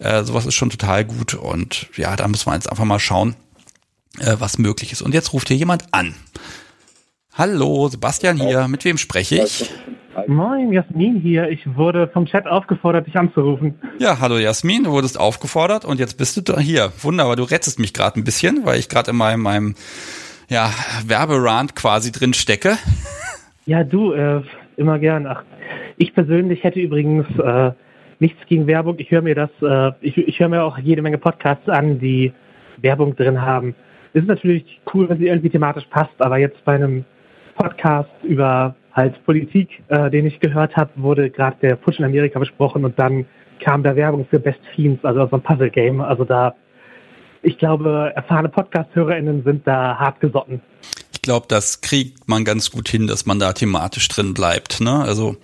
Äh, 0.00 0.24
sowas 0.24 0.44
ist 0.44 0.56
schon 0.56 0.70
total 0.70 1.04
gut. 1.04 1.34
Und 1.34 1.86
ja, 1.96 2.16
da 2.16 2.26
muss 2.26 2.46
man 2.46 2.56
jetzt 2.56 2.68
einfach 2.68 2.84
mal 2.84 2.98
schauen, 2.98 3.36
äh, 4.18 4.34
was 4.40 4.58
möglich 4.58 4.90
ist. 4.90 5.02
Und 5.02 5.14
jetzt 5.14 5.32
ruft 5.32 5.46
hier 5.46 5.56
jemand 5.56 5.94
an. 5.94 6.16
Hallo, 7.40 7.88
Sebastian 7.88 8.36
hier. 8.36 8.68
Mit 8.68 8.84
wem 8.84 8.98
spreche 8.98 9.36
ich? 9.36 9.72
Moin, 10.26 10.74
Jasmin 10.74 11.20
hier. 11.22 11.48
Ich 11.48 11.74
wurde 11.74 12.06
vom 12.06 12.26
Chat 12.26 12.46
aufgefordert, 12.46 13.06
dich 13.06 13.16
anzurufen. 13.16 13.76
Ja, 13.98 14.20
hallo 14.20 14.36
Jasmin, 14.36 14.84
du 14.84 14.90
wurdest 14.90 15.18
aufgefordert 15.18 15.86
und 15.86 15.98
jetzt 15.98 16.18
bist 16.18 16.46
du 16.46 16.58
hier. 16.58 16.92
Wunderbar, 17.00 17.36
du 17.36 17.44
rettest 17.44 17.78
mich 17.78 17.94
gerade 17.94 18.20
ein 18.20 18.24
bisschen, 18.24 18.66
weil 18.66 18.78
ich 18.78 18.90
gerade 18.90 19.12
in 19.12 19.16
meinem, 19.16 19.40
meinem 19.40 19.74
ja, 20.50 20.68
Werberand 21.06 21.74
quasi 21.74 22.12
drin 22.12 22.34
stecke. 22.34 22.76
Ja, 23.64 23.84
du, 23.84 24.12
äh, 24.12 24.42
immer 24.76 24.98
gern. 24.98 25.26
Ach, 25.26 25.42
ich 25.96 26.12
persönlich 26.12 26.62
hätte 26.62 26.78
übrigens 26.78 27.26
äh, 27.38 27.72
nichts 28.18 28.38
gegen 28.48 28.66
Werbung. 28.66 28.98
Ich 28.98 29.10
höre 29.10 29.22
mir 29.22 29.34
das, 29.34 29.50
äh, 29.62 29.92
ich, 30.02 30.18
ich 30.18 30.38
höre 30.40 30.50
mir 30.50 30.62
auch 30.62 30.76
jede 30.76 31.00
Menge 31.00 31.16
Podcasts 31.16 31.70
an, 31.70 32.00
die 32.00 32.34
Werbung 32.82 33.16
drin 33.16 33.40
haben. 33.40 33.74
Es 34.12 34.24
ist 34.24 34.28
natürlich 34.28 34.78
cool, 34.92 35.08
wenn 35.08 35.16
sie 35.16 35.28
irgendwie 35.28 35.48
thematisch 35.48 35.86
passt, 35.88 36.20
aber 36.20 36.36
jetzt 36.36 36.62
bei 36.66 36.74
einem 36.74 37.06
Podcast 37.60 38.08
über 38.22 38.74
halt 38.92 39.22
Politik, 39.26 39.82
äh, 39.88 40.10
den 40.10 40.24
ich 40.24 40.40
gehört 40.40 40.76
habe, 40.76 40.90
wurde 40.96 41.28
gerade 41.28 41.56
der 41.60 41.76
Putsch 41.76 41.98
in 41.98 42.06
Amerika 42.06 42.38
besprochen 42.38 42.86
und 42.86 42.98
dann 42.98 43.26
kam 43.62 43.82
da 43.82 43.94
Werbung 43.94 44.26
für 44.30 44.38
Best 44.38 44.60
Fiends, 44.74 45.04
also 45.04 45.26
so 45.26 45.36
ein 45.36 45.42
Puzzle-Game. 45.42 46.00
Also 46.00 46.24
da, 46.24 46.54
ich 47.42 47.58
glaube, 47.58 48.12
erfahrene 48.16 48.48
Podcast-HörerInnen 48.48 49.44
sind 49.44 49.66
da 49.66 49.98
hart 49.98 50.20
gesotten. 50.20 50.62
Ich 51.12 51.20
glaube, 51.20 51.46
das 51.48 51.82
kriegt 51.82 52.26
man 52.28 52.46
ganz 52.46 52.70
gut 52.70 52.88
hin, 52.88 53.06
dass 53.06 53.26
man 53.26 53.38
da 53.38 53.52
thematisch 53.52 54.08
drin 54.08 54.32
bleibt. 54.32 54.80
Ne? 54.80 55.04
Also 55.04 55.36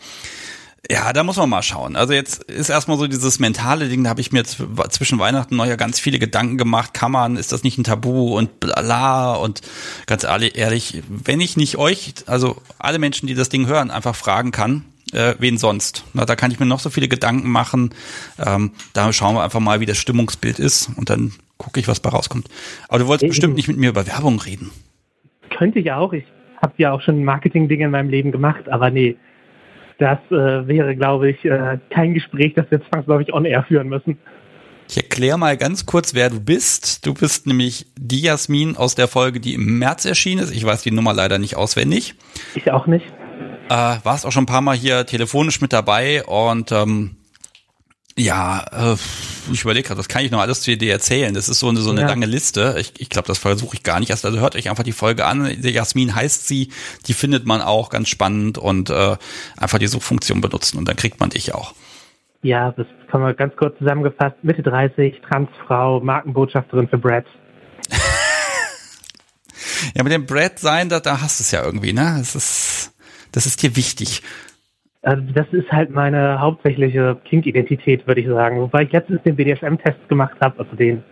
ja, 0.90 1.12
da 1.12 1.24
muss 1.24 1.36
man 1.36 1.48
mal 1.48 1.62
schauen. 1.62 1.96
Also 1.96 2.12
jetzt 2.12 2.44
ist 2.44 2.68
erstmal 2.68 2.96
so 2.96 3.06
dieses 3.06 3.38
mentale 3.38 3.88
Ding, 3.88 4.04
da 4.04 4.10
habe 4.10 4.20
ich 4.20 4.32
mir 4.32 4.44
zwischen 4.44 5.18
Weihnachten 5.18 5.54
und 5.54 5.58
Neujahr 5.58 5.76
ganz 5.76 5.98
viele 5.98 6.18
Gedanken 6.18 6.58
gemacht. 6.58 6.94
Kann 6.94 7.12
man, 7.12 7.36
ist 7.36 7.52
das 7.52 7.64
nicht 7.64 7.78
ein 7.78 7.84
Tabu 7.84 8.36
und 8.36 8.60
bla 8.60 9.34
und 9.34 9.62
ganz 10.06 10.24
ehrlich, 10.24 11.02
wenn 11.08 11.40
ich 11.40 11.56
nicht 11.56 11.76
euch, 11.76 12.14
also 12.26 12.56
alle 12.78 12.98
Menschen, 12.98 13.26
die 13.26 13.34
das 13.34 13.48
Ding 13.48 13.66
hören, 13.66 13.90
einfach 13.90 14.14
fragen 14.14 14.52
kann, 14.52 14.84
äh, 15.12 15.34
wen 15.38 15.58
sonst? 15.58 16.04
Na, 16.14 16.24
da 16.24 16.36
kann 16.36 16.50
ich 16.50 16.60
mir 16.60 16.66
noch 16.66 16.80
so 16.80 16.90
viele 16.90 17.08
Gedanken 17.08 17.50
machen. 17.50 17.90
Ähm, 18.44 18.72
da 18.92 19.12
schauen 19.12 19.34
wir 19.34 19.42
einfach 19.42 19.60
mal, 19.60 19.80
wie 19.80 19.86
das 19.86 19.98
Stimmungsbild 19.98 20.58
ist 20.58 20.90
und 20.96 21.10
dann 21.10 21.32
gucke 21.58 21.80
ich, 21.80 21.88
was 21.88 22.00
bei 22.00 22.10
rauskommt. 22.10 22.48
Aber 22.88 22.98
du 22.98 23.06
wolltest 23.06 23.24
ich, 23.24 23.30
bestimmt 23.30 23.56
nicht 23.56 23.68
mit 23.68 23.76
mir 23.76 23.90
über 23.90 24.06
Werbung 24.06 24.38
reden. 24.40 24.70
Könnte 25.56 25.78
ich 25.78 25.90
auch. 25.90 26.12
Ich 26.12 26.24
habe 26.62 26.74
ja 26.78 26.92
auch 26.92 27.00
schon 27.00 27.24
Marketing-Dinge 27.24 27.86
in 27.86 27.90
meinem 27.90 28.10
Leben 28.10 28.30
gemacht, 28.30 28.68
aber 28.68 28.90
nee, 28.90 29.16
das 29.98 30.18
äh, 30.30 30.66
wäre, 30.66 30.94
glaube 30.96 31.30
ich, 31.30 31.44
äh, 31.44 31.78
kein 31.90 32.14
Gespräch, 32.14 32.54
das 32.54 32.70
wir 32.70 32.80
zwangsläufig 32.90 33.32
on-air 33.32 33.64
führen 33.64 33.88
müssen. 33.88 34.18
Ich 34.88 34.96
erkläre 34.96 35.38
mal 35.38 35.56
ganz 35.56 35.84
kurz, 35.84 36.14
wer 36.14 36.30
du 36.30 36.40
bist. 36.40 37.06
Du 37.06 37.14
bist 37.14 37.46
nämlich 37.46 37.86
die 37.98 38.20
Jasmin 38.20 38.76
aus 38.76 38.94
der 38.94 39.08
Folge, 39.08 39.40
die 39.40 39.54
im 39.54 39.78
März 39.78 40.04
erschienen 40.04 40.42
ist. 40.42 40.54
Ich 40.54 40.64
weiß 40.64 40.82
die 40.82 40.92
Nummer 40.92 41.12
leider 41.12 41.38
nicht 41.38 41.56
auswendig. 41.56 42.14
Ich 42.54 42.70
auch 42.70 42.86
nicht. 42.86 43.06
Äh, 43.68 43.96
warst 44.04 44.24
auch 44.26 44.30
schon 44.30 44.44
ein 44.44 44.46
paar 44.46 44.60
Mal 44.60 44.76
hier 44.76 45.04
telefonisch 45.06 45.60
mit 45.60 45.72
dabei 45.72 46.24
und 46.24 46.70
ähm, 46.70 47.15
ja, 48.18 48.64
äh, 48.72 48.96
ich 49.52 49.62
überlege 49.62 49.88
gerade, 49.88 49.98
was 49.98 50.08
kann 50.08 50.24
ich 50.24 50.30
noch 50.30 50.40
alles 50.40 50.62
zu 50.62 50.76
dir 50.76 50.92
erzählen? 50.92 51.34
Das 51.34 51.48
ist 51.48 51.60
so 51.60 51.68
eine, 51.68 51.80
so 51.80 51.90
eine 51.90 52.00
ja. 52.00 52.06
lange 52.06 52.26
Liste. 52.26 52.76
Ich, 52.78 52.94
ich 52.98 53.10
glaube, 53.10 53.28
das 53.28 53.38
versuche 53.38 53.76
ich 53.76 53.82
gar 53.82 54.00
nicht 54.00 54.10
erst. 54.10 54.24
Also 54.24 54.40
hört 54.40 54.56
euch 54.56 54.70
einfach 54.70 54.84
die 54.84 54.92
Folge 54.92 55.26
an. 55.26 55.46
Jasmin 55.60 56.14
heißt 56.14 56.48
sie, 56.48 56.70
die 57.06 57.12
findet 57.12 57.46
man 57.46 57.60
auch 57.60 57.90
ganz 57.90 58.08
spannend 58.08 58.56
und 58.56 58.88
äh, 58.88 59.16
einfach 59.56 59.78
die 59.78 59.86
Suchfunktion 59.86 60.40
benutzen 60.40 60.78
und 60.78 60.88
dann 60.88 60.96
kriegt 60.96 61.20
man 61.20 61.28
dich 61.28 61.54
auch. 61.54 61.74
Ja, 62.42 62.72
das 62.72 62.86
kann 63.10 63.20
man 63.20 63.36
ganz 63.36 63.54
kurz 63.56 63.76
zusammengefasst. 63.78 64.36
Mitte 64.42 64.62
30, 64.62 65.20
Transfrau, 65.28 66.00
Markenbotschafterin 66.00 66.88
für 66.88 66.98
Brad. 66.98 67.26
ja, 69.94 70.02
mit 70.02 70.12
dem 70.12 70.26
Brad 70.26 70.58
sein, 70.58 70.88
da, 70.88 71.00
da 71.00 71.20
hast 71.20 71.40
du 71.40 71.42
es 71.42 71.50
ja 71.50 71.62
irgendwie, 71.62 71.92
ne? 71.92 72.16
Das 72.18 72.34
ist, 72.34 72.94
das 73.32 73.46
ist 73.46 73.62
dir 73.62 73.76
wichtig. 73.76 74.22
Also 75.06 75.22
das 75.34 75.46
ist 75.52 75.70
halt 75.70 75.90
meine 75.90 76.40
hauptsächliche 76.40 77.16
Kink-Identität, 77.24 78.04
würde 78.08 78.20
ich 78.20 78.26
sagen. 78.26 78.60
Wobei 78.60 78.82
ich 78.82 78.90
letztens 78.90 79.22
den 79.22 79.36
BDSM-Test 79.36 80.08
gemacht 80.08 80.36
habe, 80.40 80.58
also 80.58 80.74
den, 80.74 81.04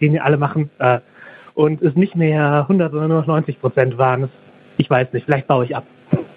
den 0.00 0.14
wir 0.14 0.24
alle 0.24 0.36
machen, 0.36 0.68
äh, 0.80 0.98
und 1.54 1.80
es 1.80 1.94
nicht 1.94 2.16
mehr 2.16 2.62
100, 2.62 2.90
sondern 2.90 3.10
nur 3.10 3.24
90 3.24 3.60
Prozent 3.60 3.98
waren. 3.98 4.28
Ich 4.78 4.90
weiß 4.90 5.12
nicht, 5.12 5.26
vielleicht 5.26 5.46
baue 5.46 5.64
ich 5.64 5.76
ab. 5.76 5.86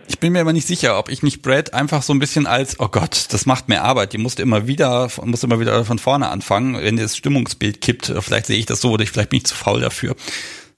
Ich 0.07 0.19
bin 0.19 0.33
mir 0.33 0.41
aber 0.41 0.53
nicht 0.53 0.67
sicher, 0.67 0.99
ob 0.99 1.09
ich 1.09 1.23
nicht 1.23 1.41
Brad 1.41 1.73
einfach 1.73 2.03
so 2.03 2.13
ein 2.13 2.19
bisschen 2.19 2.45
als, 2.45 2.79
oh 2.79 2.89
Gott, 2.89 3.33
das 3.33 3.47
macht 3.47 3.69
mehr 3.69 3.83
Arbeit, 3.83 4.13
die 4.13 4.19
musste 4.19 4.43
immer 4.43 4.67
wieder, 4.67 5.07
musste 5.25 5.47
immer 5.47 5.59
wieder 5.59 5.83
von 5.85 5.97
vorne 5.97 6.29
anfangen, 6.29 6.77
wenn 6.79 6.95
das 6.95 7.17
Stimmungsbild 7.17 7.81
kippt. 7.81 8.13
Vielleicht 8.19 8.45
sehe 8.45 8.57
ich 8.59 8.67
das 8.67 8.81
so 8.81 8.91
oder 8.91 9.01
ich, 9.01 9.09
vielleicht 9.09 9.31
bin 9.31 9.37
ich 9.37 9.45
zu 9.45 9.55
faul 9.55 9.81
dafür. 9.81 10.15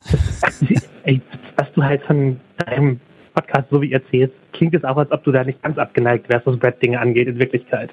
Was 1.58 1.74
du 1.76 1.84
halt 1.84 2.02
von 2.04 2.40
deinem 2.58 3.02
Podcast, 3.34 3.68
so 3.72 3.82
wie 3.82 3.88
ihr 3.88 4.02
erzählst, 4.02 4.34
klingt 4.54 4.74
es 4.74 4.84
auch, 4.84 4.98
als 4.98 5.12
ob 5.12 5.24
du 5.24 5.32
da 5.32 5.44
nicht 5.44 5.62
ganz 5.62 5.78
abgeneigt 5.78 6.30
wärst, 6.30 6.46
was 6.46 6.58
Brett-Dinge 6.58 7.00
angeht 7.00 7.28
in 7.28 7.40
Wirklichkeit. 7.40 7.90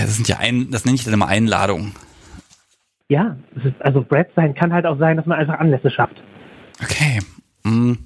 Das 0.00 0.16
sind 0.16 0.28
ja 0.28 0.38
ein, 0.38 0.70
das 0.70 0.84
nenne 0.84 0.96
ich 0.96 1.04
dann 1.04 1.14
immer 1.14 1.28
Einladungen. 1.28 1.94
Ja, 3.08 3.36
ist, 3.64 3.80
also 3.80 4.02
Brett 4.02 4.28
sein 4.36 4.54
kann 4.54 4.72
halt 4.72 4.84
auch 4.84 4.98
sein, 4.98 5.16
dass 5.16 5.26
man 5.26 5.38
einfach 5.38 5.58
Anlässe 5.58 5.90
schafft. 5.90 6.22
Okay. 6.82 7.20
Hm. 7.64 7.98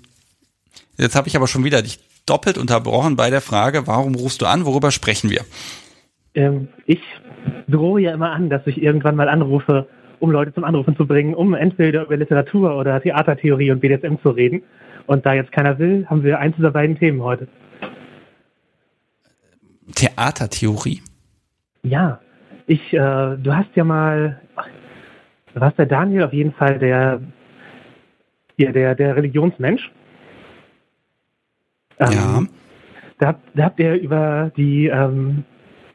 Jetzt 0.97 1.17
habe 1.17 1.29
ich 1.29 1.37
aber 1.37 1.49
schon 1.49 1.65
wieder 1.65 1.83
dich 1.83 1.99
doppelt 2.27 2.57
unterbrochen 2.57 3.17
bei 3.17 3.31
der 3.31 3.41
Frage, 3.41 3.87
warum 3.87 4.15
rufst 4.15 4.43
du 4.43 4.47
an, 4.47 4.65
worüber 4.65 4.91
sprechen 4.91 5.31
wir? 5.31 5.43
Ähm, 6.35 6.69
ich 6.87 7.01
drohe 7.69 8.01
ja 8.01 8.13
immer 8.13 8.31
an, 8.31 8.49
dass 8.49 8.67
ich 8.67 8.81
irgendwann 8.81 9.17
mal 9.17 9.29
anrufe, 9.29 9.89
um 10.21 10.31
Leute 10.31 10.55
zum 10.55 10.63
Anrufen 10.63 10.97
zu 10.97 11.07
bringen, 11.07 11.35
um 11.35 11.55
entweder 11.55 12.05
über 12.05 12.17
Literatur 12.17 12.77
oder 12.77 13.01
Theatertheorie 13.01 13.73
und 13.73 13.81
BDSM 13.81 14.17
zu 14.23 14.31
reden. 14.31 14.63
Und 15.07 15.27
da 15.27 15.35
jetzt 15.35 15.53
keiner 15.53 15.79
will, 15.79 16.07
haben 16.09 16.23
wir 16.23 16.39
eins 16.39 16.57
dieser 16.57 16.71
beiden 16.71 16.99
Themen 16.99 17.23
heute. 17.23 17.49
Theatertheorie? 19.95 21.03
Ja. 21.83 22.21
Ich, 22.67 22.93
äh, 22.93 22.97
du 22.97 23.55
hast 23.55 23.75
ja 23.75 23.85
mal, 23.85 24.41
du 25.53 25.61
warst 25.61 25.79
der 25.79 25.87
Daniel 25.87 26.25
auf 26.25 26.33
jeden 26.33 26.53
Fall, 26.53 26.79
der 26.79 27.21
hier 28.57 28.73
der, 28.73 28.95
der 28.95 29.17
Religionsmensch. 29.17 29.91
Ähm, 31.99 32.13
ja. 32.13 32.43
Da, 33.19 33.35
da 33.55 33.65
habt 33.65 33.81
ihr 33.81 33.95
über 33.95 34.53
die 34.57 34.87
ähm, 34.87 35.45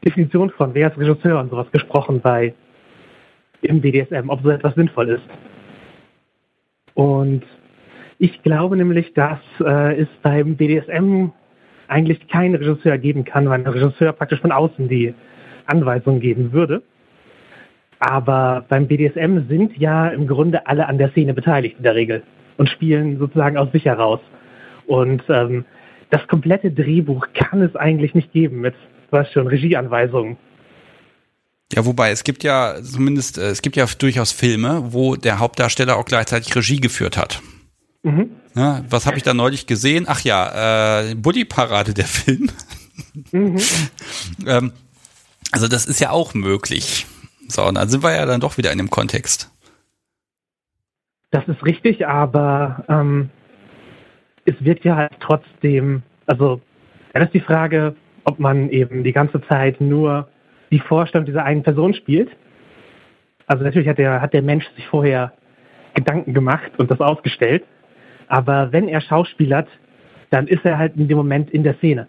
Definition 0.04 0.50
von 0.50 0.74
wer 0.74 0.90
ist 0.90 0.98
Regisseur 0.98 1.40
und 1.40 1.50
sowas 1.50 1.70
gesprochen 1.72 2.20
bei 2.20 2.54
im 3.62 3.80
BDSM, 3.80 4.28
ob 4.28 4.42
so 4.42 4.50
etwas 4.50 4.74
sinnvoll 4.74 5.10
ist. 5.10 5.24
Und 6.94 7.44
ich 8.18 8.42
glaube 8.42 8.76
nämlich, 8.76 9.14
dass 9.14 9.38
äh, 9.60 10.02
es 10.02 10.08
beim 10.22 10.56
BDSM 10.56 11.30
eigentlich 11.86 12.28
keinen 12.28 12.56
Regisseur 12.56 12.98
geben 12.98 13.24
kann, 13.24 13.48
weil 13.48 13.60
ein 13.60 13.66
Regisseur 13.66 14.12
praktisch 14.12 14.40
von 14.40 14.52
außen 14.52 14.88
die 14.88 15.14
Anweisungen 15.66 16.20
geben 16.20 16.52
würde. 16.52 16.82
Aber 18.00 18.64
beim 18.68 18.86
BDSM 18.86 19.48
sind 19.48 19.76
ja 19.76 20.08
im 20.08 20.26
Grunde 20.26 20.66
alle 20.66 20.86
an 20.86 20.98
der 20.98 21.10
Szene 21.10 21.34
beteiligt 21.34 21.76
in 21.78 21.82
der 21.84 21.94
Regel 21.94 22.22
und 22.56 22.68
spielen 22.68 23.18
sozusagen 23.18 23.56
aus 23.56 23.72
sich 23.72 23.84
heraus. 23.84 24.20
Und 24.86 25.22
ähm, 25.28 25.64
das 26.10 26.26
komplette 26.28 26.70
Drehbuch 26.70 27.26
kann 27.34 27.62
es 27.62 27.74
eigentlich 27.76 28.14
nicht 28.14 28.32
geben 28.32 28.60
mit, 28.60 28.74
was 29.10 29.30
schon, 29.32 29.46
Regieanweisungen. 29.46 30.36
Ja, 31.72 31.84
wobei 31.84 32.10
es 32.10 32.24
gibt 32.24 32.44
ja 32.44 32.76
zumindest, 32.82 33.38
äh, 33.38 33.50
es 33.50 33.62
gibt 33.62 33.76
ja 33.76 33.84
durchaus 33.98 34.32
Filme, 34.32 34.92
wo 34.92 35.16
der 35.16 35.38
Hauptdarsteller 35.38 35.96
auch 35.96 36.06
gleichzeitig 36.06 36.54
Regie 36.56 36.80
geführt 36.80 37.16
hat. 37.16 37.42
Mhm. 38.02 38.30
Ja, 38.54 38.84
was 38.88 39.06
habe 39.06 39.16
ich 39.16 39.22
da 39.22 39.34
neulich 39.34 39.66
gesehen? 39.66 40.06
Ach 40.08 40.20
ja, 40.20 41.00
äh, 41.00 41.14
Buddy 41.14 41.44
Parade, 41.44 41.94
der 41.94 42.04
Film. 42.06 42.50
Mhm. 43.32 43.58
ähm, 44.46 44.72
also 45.52 45.68
das 45.68 45.86
ist 45.86 46.00
ja 46.00 46.10
auch 46.10 46.34
möglich. 46.34 47.06
So, 47.48 47.66
und 47.66 47.76
dann 47.76 47.88
sind 47.88 48.02
wir 48.02 48.14
ja 48.14 48.26
dann 48.26 48.40
doch 48.40 48.58
wieder 48.58 48.72
in 48.72 48.78
dem 48.78 48.90
Kontext. 48.90 49.50
Das 51.30 51.46
ist 51.48 51.64
richtig, 51.64 52.06
aber 52.06 52.84
ähm, 52.88 53.30
es 54.44 54.54
wird 54.60 54.84
ja 54.84 54.96
halt 54.96 55.12
trotzdem, 55.20 56.02
also 56.26 56.60
dann 57.12 57.22
ist 57.22 57.34
die 57.34 57.40
Frage, 57.40 57.94
ob 58.24 58.38
man 58.38 58.70
eben 58.70 59.04
die 59.04 59.12
ganze 59.12 59.40
Zeit 59.42 59.80
nur 59.80 60.28
die 60.70 60.80
Vorstellung 60.80 61.26
dieser 61.26 61.44
einen 61.44 61.62
Person 61.62 61.94
spielt. 61.94 62.30
Also 63.46 63.64
natürlich 63.64 63.88
hat 63.88 63.98
der, 63.98 64.20
hat 64.20 64.34
der 64.34 64.42
Mensch 64.42 64.66
sich 64.76 64.86
vorher 64.86 65.32
Gedanken 65.94 66.34
gemacht 66.34 66.70
und 66.76 66.90
das 66.90 67.00
ausgestellt. 67.00 67.64
Aber 68.28 68.72
wenn 68.72 68.88
er 68.88 69.00
schauspielert, 69.00 69.68
dann 70.30 70.46
ist 70.46 70.64
er 70.64 70.78
halt 70.78 70.96
in 70.96 71.08
dem 71.08 71.16
Moment 71.16 71.50
in 71.50 71.62
der 71.62 71.76
Szene 71.78 72.06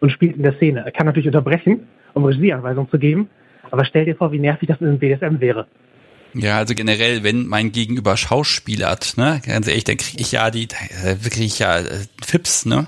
und 0.00 0.10
spielt 0.10 0.36
in 0.36 0.42
der 0.42 0.54
Szene. 0.54 0.82
Er 0.84 0.92
kann 0.92 1.06
natürlich 1.06 1.26
unterbrechen, 1.26 1.88
um 2.14 2.24
Regieanweisungen 2.24 2.90
zu 2.90 2.98
geben, 2.98 3.30
aber 3.70 3.84
stell 3.84 4.04
dir 4.04 4.16
vor, 4.16 4.32
wie 4.32 4.38
nervig 4.38 4.68
das 4.68 4.80
in 4.80 4.88
einem 4.88 4.98
BDSM 4.98 5.40
wäre. 5.40 5.66
Ja, 6.34 6.58
also 6.58 6.74
generell, 6.74 7.24
wenn 7.24 7.46
mein 7.46 7.72
Gegenüber 7.72 8.16
schauspielert, 8.16 9.16
ne, 9.16 9.40
ganz 9.44 9.68
ehrlich, 9.68 9.84
dann 9.84 9.98
kriege 9.98 10.22
ich 10.22 10.32
ja 10.32 10.50
die, 10.50 10.68
wirklich 11.20 11.58
ja 11.58 11.78
äh, 11.78 12.04
Fips, 12.24 12.64
ne? 12.64 12.86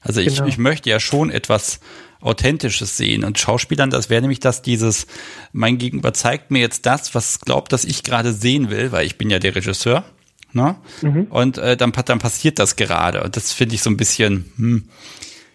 Also 0.00 0.20
ich, 0.20 0.36
genau. 0.36 0.46
ich 0.46 0.58
möchte 0.58 0.88
ja 0.88 1.00
schon 1.00 1.30
etwas 1.30 1.80
Authentisches 2.20 2.96
sehen. 2.96 3.24
Und 3.24 3.38
Schauspielern, 3.38 3.90
das 3.90 4.10
wäre 4.10 4.20
nämlich 4.20 4.40
das, 4.40 4.62
dieses, 4.62 5.06
mein 5.52 5.78
Gegenüber 5.78 6.14
zeigt 6.14 6.50
mir 6.50 6.60
jetzt 6.60 6.86
das, 6.86 7.14
was 7.14 7.40
glaubt, 7.40 7.72
dass 7.72 7.84
ich 7.84 8.04
gerade 8.04 8.32
sehen 8.32 8.70
will, 8.70 8.92
weil 8.92 9.06
ich 9.06 9.18
bin 9.18 9.28
ja 9.28 9.38
der 9.40 9.56
Regisseur. 9.56 10.04
Ne? 10.52 10.76
Mhm. 11.02 11.26
Und 11.30 11.58
äh, 11.58 11.76
dann, 11.76 11.92
dann 11.92 12.18
passiert 12.18 12.58
das 12.58 12.76
gerade. 12.76 13.22
Und 13.22 13.36
das 13.36 13.52
finde 13.52 13.74
ich 13.74 13.82
so 13.82 13.90
ein 13.90 13.96
bisschen. 13.96 14.46
Hm. 14.56 14.84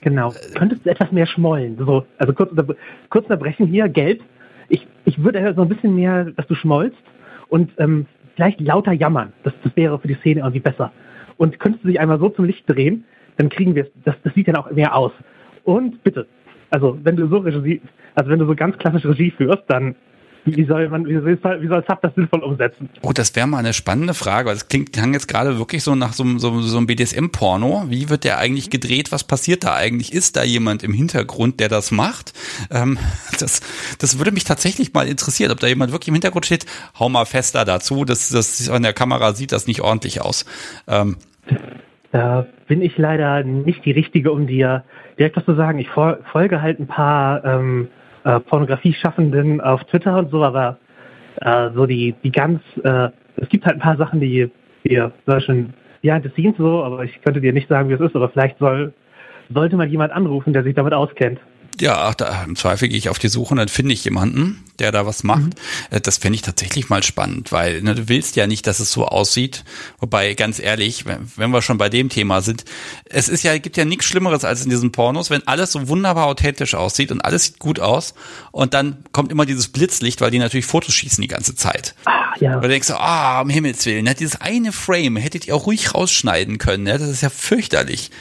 Genau. 0.01 0.33
Könntest 0.55 0.85
du 0.85 0.89
etwas 0.89 1.11
mehr 1.11 1.25
schmollen? 1.25 1.77
So, 1.77 2.05
also 2.17 2.33
kurz, 2.33 2.51
unter, 2.51 2.75
kurz 3.09 3.25
unterbrechen 3.25 3.67
hier, 3.67 3.87
gelb. 3.87 4.21
Ich, 4.67 4.85
ich 5.05 5.23
würde 5.23 5.53
so 5.55 5.61
ein 5.61 5.69
bisschen 5.69 5.95
mehr, 5.95 6.25
dass 6.25 6.45
du 6.47 6.55
schmollst 6.55 6.97
und 7.47 7.71
ähm, 7.77 8.05
vielleicht 8.35 8.59
lauter 8.59 8.91
jammern. 8.91 9.33
Das, 9.43 9.53
das 9.63 9.75
wäre 9.75 9.97
für 9.99 10.07
die 10.07 10.15
Szene 10.15 10.41
irgendwie 10.41 10.59
besser. 10.59 10.91
Und 11.37 11.59
könntest 11.59 11.83
du 11.83 11.87
dich 11.87 11.99
einmal 11.99 12.19
so 12.19 12.29
zum 12.29 12.45
Licht 12.45 12.63
drehen, 12.67 13.05
dann 13.37 13.49
kriegen 13.49 13.75
wir 13.75 13.83
es. 13.83 13.89
Das, 14.03 14.15
das 14.23 14.33
sieht 14.33 14.47
dann 14.47 14.55
auch 14.57 14.69
mehr 14.71 14.95
aus. 14.95 15.11
Und 15.63 16.03
bitte, 16.03 16.27
also 16.69 16.97
wenn 17.03 17.15
du 17.15 17.27
so 17.27 17.37
Regie, 17.37 17.81
also 18.15 18.29
wenn 18.29 18.39
du 18.39 18.45
so 18.45 18.55
ganz 18.55 18.77
klassisch 18.77 19.05
Regie 19.05 19.31
führst, 19.31 19.63
dann 19.67 19.95
wie 20.45 20.65
soll 20.65 20.89
man, 20.89 21.05
wie 21.05 21.13
soll, 21.13 21.61
wie 21.61 21.67
soll 21.67 21.83
Sub 21.87 22.01
das 22.01 22.13
sinnvoll 22.15 22.41
umsetzen? 22.41 22.89
Oh, 23.01 23.11
das 23.13 23.35
wäre 23.35 23.47
mal 23.47 23.59
eine 23.59 23.73
spannende 23.73 24.13
Frage. 24.13 24.49
Das 24.49 24.67
klingt, 24.67 24.91
klang 24.91 25.13
jetzt 25.13 25.27
gerade 25.27 25.57
wirklich 25.57 25.83
so 25.83 25.95
nach 25.95 26.13
so, 26.13 26.25
so, 26.37 26.61
so 26.61 26.77
einem 26.77 26.87
BDSM-Porno. 26.87 27.85
Wie 27.87 28.09
wird 28.09 28.23
der 28.23 28.39
eigentlich 28.39 28.69
gedreht? 28.69 29.11
Was 29.11 29.23
passiert 29.23 29.63
da 29.63 29.75
eigentlich? 29.75 30.13
Ist 30.13 30.35
da 30.35 30.43
jemand 30.43 30.83
im 30.83 30.93
Hintergrund, 30.93 31.59
der 31.59 31.69
das 31.69 31.91
macht? 31.91 32.33
Ähm, 32.71 32.97
das, 33.39 33.61
das 33.99 34.17
würde 34.17 34.31
mich 34.31 34.43
tatsächlich 34.43 34.93
mal 34.93 35.07
interessieren, 35.07 35.51
ob 35.51 35.59
da 35.59 35.67
jemand 35.67 35.91
wirklich 35.91 36.09
im 36.09 36.15
Hintergrund 36.15 36.45
steht. 36.45 36.65
Hau 36.99 37.07
mal 37.09 37.25
fester 37.25 37.63
dazu. 37.63 38.03
Das, 38.03 38.29
das 38.29 38.69
an 38.69 38.83
der 38.83 38.93
Kamera 38.93 39.33
sieht 39.33 39.51
das 39.51 39.67
nicht 39.67 39.81
ordentlich 39.81 40.21
aus. 40.21 40.45
Ähm, 40.87 41.17
da 42.11 42.45
bin 42.67 42.81
ich 42.81 42.97
leider 42.97 43.43
nicht 43.43 43.85
die 43.85 43.91
Richtige, 43.91 44.31
um 44.31 44.45
dir 44.45 44.83
direkt 45.17 45.37
was 45.37 45.45
zu 45.45 45.55
sagen. 45.55 45.79
Ich 45.79 45.89
folge 45.89 46.61
halt 46.61 46.79
ein 46.79 46.87
paar 46.87 47.43
ähm, 47.45 47.87
äh, 48.23 48.39
Pornografie-Schaffenden 48.39 49.61
auf 49.61 49.83
Twitter 49.85 50.17
und 50.17 50.31
so, 50.31 50.43
aber 50.43 50.77
äh, 51.41 51.69
so 51.73 51.85
die, 51.85 52.15
die 52.23 52.31
ganz, 52.31 52.61
äh, 52.83 53.09
es 53.37 53.49
gibt 53.49 53.65
halt 53.65 53.77
ein 53.77 53.81
paar 53.81 53.97
Sachen, 53.97 54.19
die 54.19 54.49
wir 54.83 55.11
schon 55.39 55.73
behind 56.01 56.23
the 56.23 56.29
scenes 56.31 56.57
so, 56.57 56.83
aber 56.83 57.03
ich 57.03 57.21
könnte 57.21 57.41
dir 57.41 57.53
nicht 57.53 57.69
sagen, 57.69 57.89
wie 57.89 57.93
es 57.93 58.01
ist, 58.01 58.15
aber 58.15 58.29
vielleicht 58.29 58.57
soll, 58.59 58.93
sollte 59.53 59.75
mal 59.75 59.87
jemand 59.87 60.11
anrufen, 60.13 60.53
der 60.53 60.63
sich 60.63 60.75
damit 60.75 60.93
auskennt. 60.93 61.39
Ja, 61.79 62.13
da, 62.13 62.43
im 62.43 62.55
Zweifel 62.55 62.87
gehe 62.87 62.97
ich 62.97 63.09
auf 63.09 63.19
die 63.19 63.29
Suche 63.29 63.51
und 63.51 63.57
dann 63.57 63.67
finde 63.67 63.93
ich 63.93 64.03
jemanden, 64.03 64.63
der 64.79 64.91
da 64.91 65.05
was 65.05 65.23
macht. 65.23 65.41
Mhm. 65.41 65.51
Äh, 65.89 66.01
das 66.01 66.17
fände 66.17 66.35
ich 66.35 66.41
tatsächlich 66.41 66.89
mal 66.89 67.03
spannend, 67.03 67.51
weil 67.51 67.81
ne, 67.81 67.95
du 67.95 68.09
willst 68.09 68.35
ja 68.35 68.47
nicht, 68.47 68.67
dass 68.67 68.79
es 68.79 68.91
so 68.91 69.05
aussieht. 69.05 69.63
Wobei, 69.99 70.33
ganz 70.33 70.59
ehrlich, 70.59 71.05
wenn, 71.05 71.31
wenn 71.35 71.51
wir 71.51 71.61
schon 71.61 71.77
bei 71.77 71.89
dem 71.89 72.09
Thema 72.09 72.41
sind, 72.41 72.65
es 73.05 73.29
ist 73.29 73.43
ja, 73.43 73.57
gibt 73.57 73.77
ja 73.77 73.85
nichts 73.85 74.05
Schlimmeres 74.05 74.45
als 74.45 74.63
in 74.63 74.69
diesen 74.69 74.91
Pornos, 74.91 75.29
wenn 75.29 75.47
alles 75.47 75.71
so 75.71 75.87
wunderbar 75.87 76.27
authentisch 76.27 76.75
aussieht 76.75 77.11
und 77.11 77.21
alles 77.21 77.45
sieht 77.45 77.59
gut 77.59 77.79
aus 77.79 78.13
und 78.51 78.73
dann 78.73 79.03
kommt 79.11 79.31
immer 79.31 79.45
dieses 79.45 79.67
Blitzlicht, 79.67 80.21
weil 80.21 80.31
die 80.31 80.39
natürlich 80.39 80.65
Fotos 80.65 80.93
schießen 80.93 81.21
die 81.21 81.27
ganze 81.27 81.55
Zeit. 81.55 81.95
Ah, 82.05 82.33
ja. 82.39 82.55
Und 82.55 82.63
du 82.63 82.67
denkst 82.67 82.87
so, 82.87 82.95
ah, 82.95 83.41
um 83.41 83.49
Himmels 83.49 83.85
Willen, 83.85 84.05
ne, 84.05 84.15
dieses 84.15 84.39
eine 84.39 84.71
Frame 84.71 85.17
hättet 85.17 85.47
ihr 85.47 85.55
auch 85.55 85.65
ruhig 85.65 85.93
rausschneiden 85.93 86.57
können. 86.57 86.83
Ne? 86.83 86.97
Das 86.97 87.09
ist 87.09 87.21
ja 87.21 87.29
fürchterlich. 87.29 88.11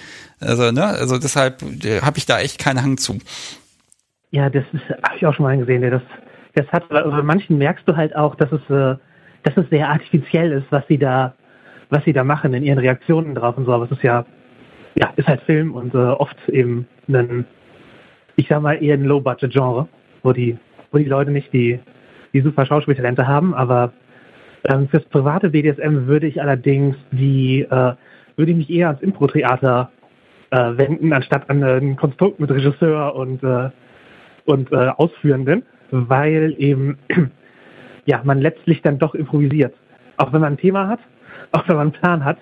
Also, 0.42 0.70
ne, 0.70 0.84
also 0.84 1.18
deshalb 1.18 1.62
äh, 1.84 2.00
habe 2.00 2.18
ich 2.18 2.26
da 2.26 2.40
echt 2.40 2.58
keinen 2.58 2.82
Hang 2.82 2.96
zu. 2.96 3.18
Ja, 4.30 4.48
das 4.48 4.64
habe 5.02 5.16
ich 5.16 5.26
auch 5.26 5.34
schon 5.34 5.44
mal 5.44 5.56
gesehen. 5.56 5.82
Das, 5.82 6.02
das 6.54 6.66
hat, 6.68 6.90
also 6.90 7.10
bei 7.10 7.22
manchen 7.22 7.58
merkst 7.58 7.86
du 7.86 7.96
halt 7.96 8.16
auch, 8.16 8.34
dass 8.34 8.50
es, 8.50 8.60
äh, 8.70 8.96
dass 9.42 9.56
es 9.56 9.68
sehr 9.70 9.88
artifiziell 9.88 10.52
ist, 10.52 10.66
was 10.70 10.84
sie 10.88 10.98
da, 10.98 11.34
was 11.90 12.04
sie 12.04 12.12
da 12.12 12.24
machen 12.24 12.54
in 12.54 12.62
ihren 12.62 12.78
Reaktionen 12.78 13.34
drauf 13.34 13.56
und 13.56 13.66
so. 13.66 13.72
Aber 13.72 13.84
es 13.84 13.90
ist 13.90 14.02
ja, 14.02 14.24
ja, 14.94 15.10
ist 15.16 15.28
halt 15.28 15.42
Film 15.42 15.74
und 15.74 15.94
äh, 15.94 15.98
oft 15.98 16.36
eben 16.48 16.86
ein, 17.08 17.44
ich 18.36 18.48
sag 18.48 18.62
mal 18.62 18.82
eher 18.82 18.94
ein 18.94 19.04
Low-Budget-Genre, 19.04 19.88
wo 20.22 20.32
die, 20.32 20.58
wo 20.90 20.98
die 20.98 21.04
Leute 21.04 21.30
nicht 21.30 21.52
die, 21.52 21.78
die 22.32 22.40
super 22.40 22.64
Schauspieltalente 22.66 23.26
haben. 23.26 23.54
Aber 23.54 23.92
ähm, 24.64 24.88
fürs 24.88 25.04
private 25.04 25.50
BDSM 25.50 26.06
würde 26.06 26.26
ich 26.26 26.40
allerdings 26.40 26.96
die, 27.10 27.62
äh, 27.62 27.94
würde 28.36 28.52
ich 28.52 28.56
mich 28.56 28.70
eher 28.70 28.88
ans 28.88 29.02
Impro-Theater 29.02 29.90
äh, 30.52 30.76
wenden, 30.76 31.12
anstatt 31.12 31.48
an 31.48 31.62
ein 31.64 31.96
Konstrukt 31.96 32.38
mit 32.38 32.50
Regisseur 32.50 33.14
und, 33.16 33.42
äh, 33.42 33.70
und 34.44 34.70
äh, 34.70 34.88
Ausführenden, 34.96 35.62
weil 35.90 36.54
eben 36.58 36.98
ja, 38.04 38.20
man 38.22 38.38
letztlich 38.38 38.82
dann 38.82 38.98
doch 38.98 39.14
improvisiert. 39.14 39.74
Auch 40.18 40.32
wenn 40.32 40.42
man 40.42 40.54
ein 40.54 40.58
Thema 40.58 40.88
hat, 40.88 41.00
auch 41.52 41.66
wenn 41.68 41.76
man 41.76 41.88
einen 41.88 42.00
Plan 42.00 42.24
hat, 42.24 42.36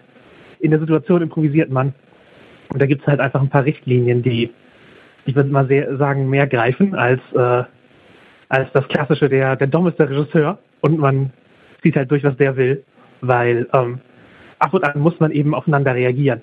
in 0.58 0.72
der 0.72 0.80
Situation 0.80 1.22
improvisiert 1.22 1.70
man. 1.70 1.94
Und 2.72 2.82
da 2.82 2.86
gibt 2.86 3.02
es 3.02 3.06
halt 3.06 3.20
einfach 3.20 3.40
ein 3.40 3.48
paar 3.48 3.64
Richtlinien, 3.64 4.22
die, 4.22 4.50
ich 5.24 5.34
würde 5.34 5.50
mal 5.50 5.66
sehr, 5.68 5.96
sagen, 5.96 6.28
mehr 6.28 6.46
greifen 6.48 6.94
als, 6.94 7.20
äh, 7.32 7.62
als 8.48 8.72
das 8.72 8.88
klassische, 8.88 9.28
der, 9.28 9.54
der 9.56 9.68
Dom 9.68 9.86
ist 9.86 9.98
der 9.98 10.11
Regisseur 10.11 10.58
und 10.80 10.98
man 10.98 11.30
zieht 11.82 11.96
halt 11.96 12.11
durch, 12.11 12.24
was 12.24 12.36
der 12.36 12.56
will, 12.56 12.84
weil 13.20 13.68
ähm, 13.72 14.00
ab 14.58 14.74
und 14.74 14.84
an 14.84 15.00
muss 15.00 15.18
man 15.20 15.30
eben 15.30 15.54
aufeinander 15.54 15.94
reagieren. 15.94 16.42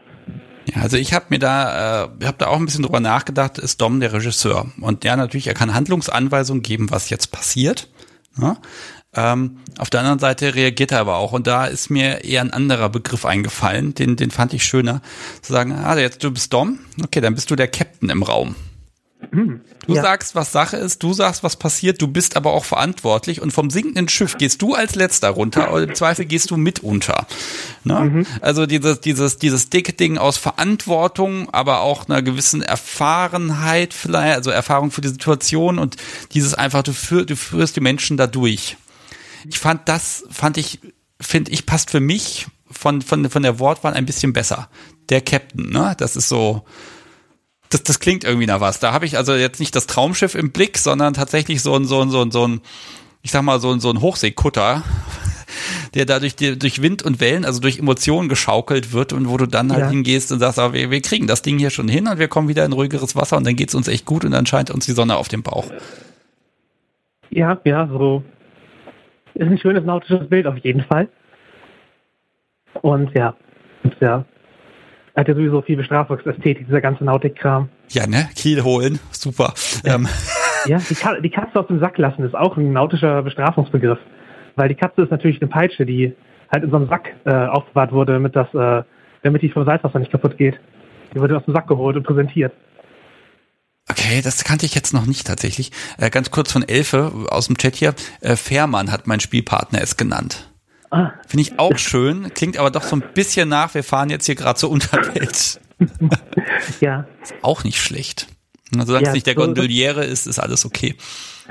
Ja, 0.73 0.81
also 0.81 0.97
ich 0.97 1.13
habe 1.13 1.27
mir 1.29 1.39
da, 1.39 2.05
äh, 2.05 2.25
habe 2.25 2.37
da 2.37 2.47
auch 2.47 2.57
ein 2.57 2.65
bisschen 2.65 2.83
drüber 2.83 2.99
nachgedacht, 2.99 3.57
ist 3.57 3.79
Dom 3.79 3.99
der 3.99 4.13
Regisseur. 4.13 4.67
Und 4.81 5.03
der 5.03 5.15
natürlich, 5.15 5.47
er 5.47 5.53
kann 5.53 5.73
Handlungsanweisungen 5.73 6.61
geben, 6.61 6.91
was 6.91 7.09
jetzt 7.09 7.31
passiert. 7.31 7.89
Ja? 8.37 8.49
Ne? 8.49 8.57
Ähm, 9.15 9.57
auf 9.77 9.89
der 9.89 10.01
anderen 10.01 10.19
Seite 10.19 10.53
reagiert 10.53 10.91
er 10.91 10.99
aber 10.99 11.15
auch. 11.15 11.31
Und 11.31 11.47
da 11.47 11.65
ist 11.65 11.89
mir 11.89 12.23
eher 12.23 12.41
ein 12.41 12.51
anderer 12.51 12.89
Begriff 12.89 13.25
eingefallen, 13.25 13.95
den, 13.95 14.15
den 14.15 14.29
fand 14.29 14.53
ich 14.53 14.63
schöner. 14.63 15.01
Zu 15.41 15.53
sagen, 15.53 15.71
ah, 15.71 15.97
jetzt 15.97 16.23
du 16.23 16.31
bist 16.31 16.53
Dom, 16.53 16.79
okay, 17.03 17.21
dann 17.21 17.33
bist 17.33 17.49
du 17.49 17.55
der 17.55 17.67
Captain 17.67 18.09
im 18.09 18.21
Raum. 18.21 18.55
Du 19.31 19.95
ja. 19.95 20.01
sagst, 20.01 20.35
was 20.35 20.51
Sache 20.51 20.77
ist, 20.77 21.01
du 21.01 21.11
sagst, 21.11 21.43
was 21.43 21.55
passiert, 21.55 22.01
du 22.01 22.07
bist 22.07 22.35
aber 22.35 22.53
auch 22.53 22.65
verantwortlich 22.65 23.41
und 23.41 23.51
vom 23.51 23.69
sinkenden 23.69 24.09
Schiff 24.09 24.37
gehst 24.37 24.61
du 24.61 24.75
als 24.75 24.95
letzter 24.95 25.29
runter 25.29 25.73
oder 25.73 25.83
im 25.83 25.95
Zweifel 25.95 26.25
gehst 26.25 26.51
du 26.51 26.57
mit 26.57 26.81
unter. 26.81 27.25
Ne? 27.83 27.99
Mhm. 27.99 28.25
Also 28.41 28.67
dieses, 28.67 29.01
dieses, 29.01 29.37
dieses 29.37 29.69
dicke 29.69 29.93
Ding 29.93 30.17
aus 30.17 30.37
Verantwortung, 30.37 31.49
aber 31.51 31.81
auch 31.81 32.07
einer 32.07 32.21
gewissen 32.21 32.61
Erfahrenheit 32.61 33.93
vielleicht, 33.93 34.35
also 34.35 34.51
Erfahrung 34.51 34.91
für 34.91 35.01
die 35.01 35.09
Situation 35.09 35.79
und 35.79 35.97
dieses 36.33 36.53
einfach, 36.53 36.83
du, 36.83 36.93
führ, 36.93 37.25
du 37.25 37.35
führst 37.35 37.75
die 37.75 37.81
Menschen 37.81 38.17
da 38.17 38.27
durch. 38.27 38.77
Ich 39.49 39.57
fand 39.57 39.89
das, 39.89 40.25
fand 40.29 40.57
ich, 40.57 40.79
finde 41.19 41.51
ich, 41.51 41.65
passt 41.65 41.89
für 41.89 41.99
mich 41.99 42.47
von, 42.69 43.01
von, 43.01 43.29
von 43.29 43.41
der 43.41 43.59
Wortwahl 43.59 43.93
ein 43.93 44.05
bisschen 44.05 44.33
besser. 44.33 44.69
Der 45.09 45.21
Captain, 45.21 45.69
ne? 45.69 45.95
Das 45.97 46.15
ist 46.15 46.29
so, 46.29 46.65
das, 47.69 47.83
das 47.83 47.99
klingt 47.99 48.23
irgendwie 48.23 48.47
nach 48.47 48.61
was. 48.61 48.79
Da 48.79 48.93
habe 48.93 49.05
ich 49.05 49.17
also 49.17 49.33
jetzt 49.33 49.59
nicht 49.59 49.75
das 49.75 49.87
Traumschiff 49.87 50.35
im 50.35 50.51
Blick, 50.51 50.77
sondern 50.77 51.13
tatsächlich 51.13 51.61
so 51.61 51.75
ein, 51.75 51.85
so 51.85 52.01
ein, 52.01 52.09
so 52.09 52.21
ein, 52.21 52.31
so 52.31 52.47
ein 52.47 52.61
ich 53.27 53.31
sag 53.31 53.41
mal, 53.41 53.59
so 53.59 53.71
ein, 53.71 53.81
so 53.81 53.89
ein 53.89 53.99
Hochseekutter, 53.99 54.83
der 55.93 56.05
dadurch 56.05 56.35
durch 56.35 56.81
Wind 56.81 57.03
und 57.03 57.19
Wellen, 57.19 57.43
also 57.43 57.59
durch 57.59 57.79
Emotionen 57.79 58.29
geschaukelt 58.29 58.93
wird 58.93 59.11
und 59.11 59.27
wo 59.27 59.37
du 59.37 59.45
dann 59.47 59.71
halt 59.71 59.83
ja. 59.83 59.89
hingehst 59.89 60.31
und 60.31 60.39
sagst, 60.39 60.59
aber 60.59 60.73
wir, 60.73 60.91
wir 60.91 61.01
kriegen 61.01 61.27
das 61.27 61.41
Ding 61.41 61.57
hier 61.57 61.69
schon 61.69 61.89
hin 61.89 62.07
und 62.07 62.19
wir 62.19 62.29
kommen 62.29 62.47
wieder 62.47 62.63
in 62.63 62.71
ruhigeres 62.71 63.15
Wasser 63.15 63.37
und 63.37 63.45
dann 63.45 63.55
geht's 63.55 63.75
uns 63.75 63.87
echt 63.87 64.05
gut 64.05 64.23
und 64.23 64.31
dann 64.31 64.45
scheint 64.45 64.71
uns 64.71 64.85
die 64.85 64.93
Sonne 64.93 65.17
auf 65.17 65.27
dem 65.27 65.43
Bauch. 65.43 65.65
Ja, 67.29 67.59
ja, 67.65 67.87
so 67.87 68.23
ist 69.33 69.47
ein 69.47 69.59
schönes 69.59 69.83
nautisches 69.83 70.27
Bild 70.29 70.47
auf 70.47 70.57
jeden 70.59 70.83
Fall. 70.85 71.09
Und 72.81 73.13
ja, 73.13 73.35
und 73.83 73.95
ja, 73.99 74.25
hat 75.17 75.27
ja 75.27 75.33
sowieso 75.33 75.61
viel 75.61 75.77
Bestrafungsästhetik, 75.77 76.67
dieser 76.67 76.81
ganze 76.81 77.03
Nautik-Kram. 77.03 77.69
Ja, 77.89 78.05
ne? 78.05 78.29
Kiel 78.35 78.63
holen, 78.63 78.99
super. 79.11 79.53
Ja, 79.83 79.95
ähm. 79.95 80.07
ja 80.65 80.77
die, 80.77 80.95
Ka 80.95 81.19
die 81.19 81.29
Katze 81.29 81.59
aus 81.59 81.67
dem 81.67 81.79
Sack 81.79 81.97
lassen 81.97 82.23
ist 82.23 82.35
auch 82.35 82.55
ein 82.55 82.71
nautischer 82.71 83.23
Bestrafungsbegriff. 83.23 83.99
Weil 84.55 84.69
die 84.69 84.75
Katze 84.75 85.01
ist 85.01 85.11
natürlich 85.11 85.41
eine 85.41 85.49
Peitsche, 85.49 85.85
die 85.85 86.13
halt 86.51 86.63
in 86.63 86.69
so 86.69 86.77
einem 86.77 86.87
Sack 86.87 87.15
äh, 87.25 87.31
aufbewahrt 87.31 87.91
wurde, 87.91 88.13
damit, 88.13 88.35
das, 88.35 88.47
äh, 88.53 88.83
damit 89.23 89.41
die 89.41 89.49
vom 89.49 89.65
Salzwasser 89.65 89.99
nicht 89.99 90.11
kaputt 90.11 90.37
geht. 90.37 90.59
Die 91.13 91.19
wurde 91.19 91.35
aus 91.35 91.45
dem 91.45 91.53
Sack 91.53 91.67
geholt 91.67 91.97
und 91.97 92.03
präsentiert. 92.03 92.53
Okay, 93.89 94.21
das 94.21 94.43
kannte 94.43 94.65
ich 94.65 94.75
jetzt 94.75 94.93
noch 94.93 95.05
nicht 95.05 95.25
tatsächlich. 95.25 95.71
Äh, 95.97 96.09
ganz 96.09 96.29
kurz 96.29 96.51
von 96.51 96.67
Elfe 96.67 97.11
aus 97.29 97.47
dem 97.47 97.57
Chat 97.57 97.75
hier. 97.75 97.93
Äh, 98.21 98.35
Fährmann 98.35 98.91
hat 98.91 99.07
mein 99.07 99.19
Spielpartner 99.19 99.81
es 99.81 99.97
genannt. 99.97 100.51
Ah. 100.89 101.11
Finde 101.27 101.41
ich 101.41 101.59
auch 101.59 101.77
schön, 101.77 102.33
klingt 102.33 102.57
aber 102.57 102.71
doch 102.71 102.83
so 102.83 102.95
ein 102.95 103.03
bisschen 103.13 103.49
nach, 103.49 103.73
wir 103.73 103.83
fahren 103.83 104.09
jetzt 104.09 104.25
hier 104.25 104.35
gerade 104.35 104.57
zur 104.57 104.71
Unterwelt. 104.71 105.59
ja. 106.79 107.05
Ist 107.21 107.35
auch 107.41 107.63
nicht 107.63 107.81
schlecht. 107.81 108.27
Also, 108.73 108.87
solange 108.87 109.05
ja, 109.05 109.09
es 109.09 109.15
nicht 109.15 109.27
der 109.27 109.35
so, 109.35 109.41
Gondoliere 109.41 110.03
ist, 110.03 110.27
ist 110.27 110.39
alles 110.39 110.65
okay. 110.65 110.95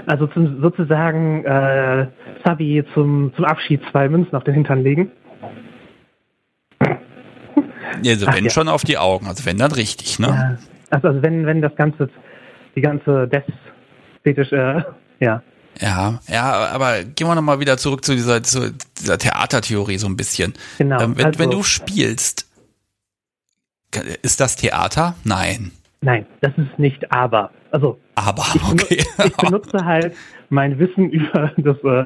Also 0.06 0.26
zum, 0.28 0.60
sozusagen 0.60 1.44
äh, 1.44 2.08
Sabi 2.44 2.84
zum, 2.94 3.32
zum 3.34 3.44
Abschied 3.44 3.80
zwei 3.90 4.08
Münzen 4.08 4.34
auf 4.34 4.44
den 4.44 4.54
Hintern 4.54 4.82
legen. 4.82 5.10
Ja, 8.02 8.12
also 8.12 8.26
wenn 8.26 8.44
ja. 8.44 8.50
schon 8.50 8.68
auf 8.68 8.82
die 8.82 8.98
Augen, 8.98 9.26
also 9.26 9.46
wenn 9.46 9.56
dann 9.56 9.72
richtig, 9.72 10.18
ne? 10.18 10.26
Ja. 10.26 10.58
Also, 10.90 11.08
also 11.08 11.22
wenn, 11.22 11.46
wenn 11.46 11.62
das 11.62 11.74
Ganze, 11.76 12.10
die 12.74 12.82
ganze 12.82 13.28
Death-Fetisch, 13.28 14.52
äh, 14.52 14.82
ja. 15.20 15.42
Ja, 15.80 16.20
ja, 16.28 16.68
aber 16.68 17.04
gehen 17.04 17.26
wir 17.26 17.34
nochmal 17.34 17.60
wieder 17.60 17.76
zurück 17.76 18.04
zu 18.04 18.14
dieser, 18.14 18.42
zu 18.42 18.72
dieser 18.98 19.18
Theatertheorie 19.18 19.98
so 19.98 20.06
ein 20.06 20.16
bisschen. 20.16 20.54
Genau. 20.78 21.00
Ähm, 21.00 21.18
wenn, 21.18 21.26
also, 21.26 21.38
wenn 21.38 21.50
du 21.50 21.62
spielst, 21.62 22.46
ist 24.22 24.40
das 24.40 24.56
Theater? 24.56 25.14
Nein. 25.24 25.72
Nein, 26.00 26.26
das 26.40 26.52
ist 26.56 26.78
nicht 26.78 27.10
aber. 27.12 27.50
Also 27.70 27.98
aber, 28.14 28.44
okay. 28.70 28.98
Ich, 28.98 29.06
ich 29.24 29.36
benutze 29.36 29.84
halt 29.84 30.14
mein 30.48 30.78
Wissen 30.78 31.10
über 31.10 31.52
das 31.56 31.76
äh, 31.84 32.04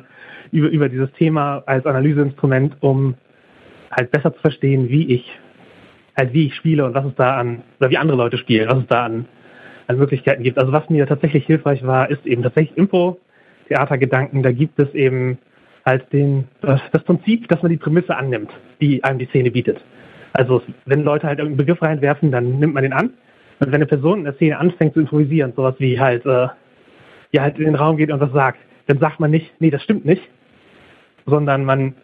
über, 0.52 0.68
über 0.68 0.88
dieses 0.88 1.12
Thema 1.12 1.62
als 1.66 1.86
Analyseinstrument, 1.86 2.76
um 2.80 3.14
halt 3.90 4.10
besser 4.10 4.34
zu 4.34 4.40
verstehen, 4.40 4.88
wie 4.88 5.14
ich 5.14 5.38
halt 6.16 6.32
wie 6.32 6.46
ich 6.46 6.54
spiele 6.54 6.84
und 6.84 6.94
was 6.94 7.04
es 7.04 7.14
da 7.16 7.36
an 7.36 7.62
oder 7.78 7.90
wie 7.90 7.98
andere 7.98 8.16
Leute 8.16 8.38
spielen, 8.38 8.68
was 8.68 8.78
es 8.78 8.86
da 8.88 9.04
an, 9.04 9.26
an 9.86 9.98
Möglichkeiten 9.98 10.42
gibt. 10.42 10.58
Also 10.58 10.72
was 10.72 10.88
mir 10.90 11.06
tatsächlich 11.06 11.46
hilfreich 11.46 11.84
war, 11.84 12.10
ist 12.10 12.26
eben 12.26 12.42
tatsächlich 12.42 12.76
Info, 12.76 13.18
Theatergedanken. 13.70 14.42
Da 14.42 14.52
gibt 14.52 14.78
es 14.78 14.92
eben 14.94 15.38
halt 15.86 16.12
den 16.12 16.48
das, 16.60 16.80
das 16.92 17.02
Prinzip, 17.04 17.48
dass 17.48 17.62
man 17.62 17.70
die 17.70 17.78
Prämisse 17.78 18.16
annimmt, 18.16 18.50
die 18.80 19.02
einem 19.02 19.18
die 19.18 19.26
Szene 19.26 19.50
bietet. 19.50 19.82
Also 20.32 20.62
wenn 20.84 21.02
Leute 21.02 21.26
halt 21.26 21.38
irgendeinen 21.38 21.66
Begriff 21.66 21.82
reinwerfen, 21.82 22.30
dann 22.30 22.58
nimmt 22.58 22.74
man 22.74 22.82
den 22.82 22.92
an 22.92 23.10
und 23.60 23.66
wenn 23.66 23.74
eine 23.74 23.86
Person 23.86 24.20
in 24.20 24.24
der 24.24 24.34
Szene 24.34 24.58
anfängt 24.58 24.94
zu 24.94 25.00
improvisieren, 25.00 25.52
sowas 25.54 25.74
wie 25.78 25.98
halt, 26.00 26.24
äh, 26.26 26.48
ja, 27.32 27.42
halt 27.42 27.58
in 27.58 27.64
den 27.64 27.74
Raum 27.74 27.96
geht 27.96 28.10
und 28.10 28.20
was 28.20 28.32
sagt, 28.32 28.58
dann 28.86 28.98
sagt 28.98 29.20
man 29.20 29.30
nicht, 29.30 29.52
nee, 29.60 29.70
das 29.70 29.82
stimmt 29.82 30.04
nicht, 30.04 30.22
sondern 31.26 31.64
man, 31.64 31.94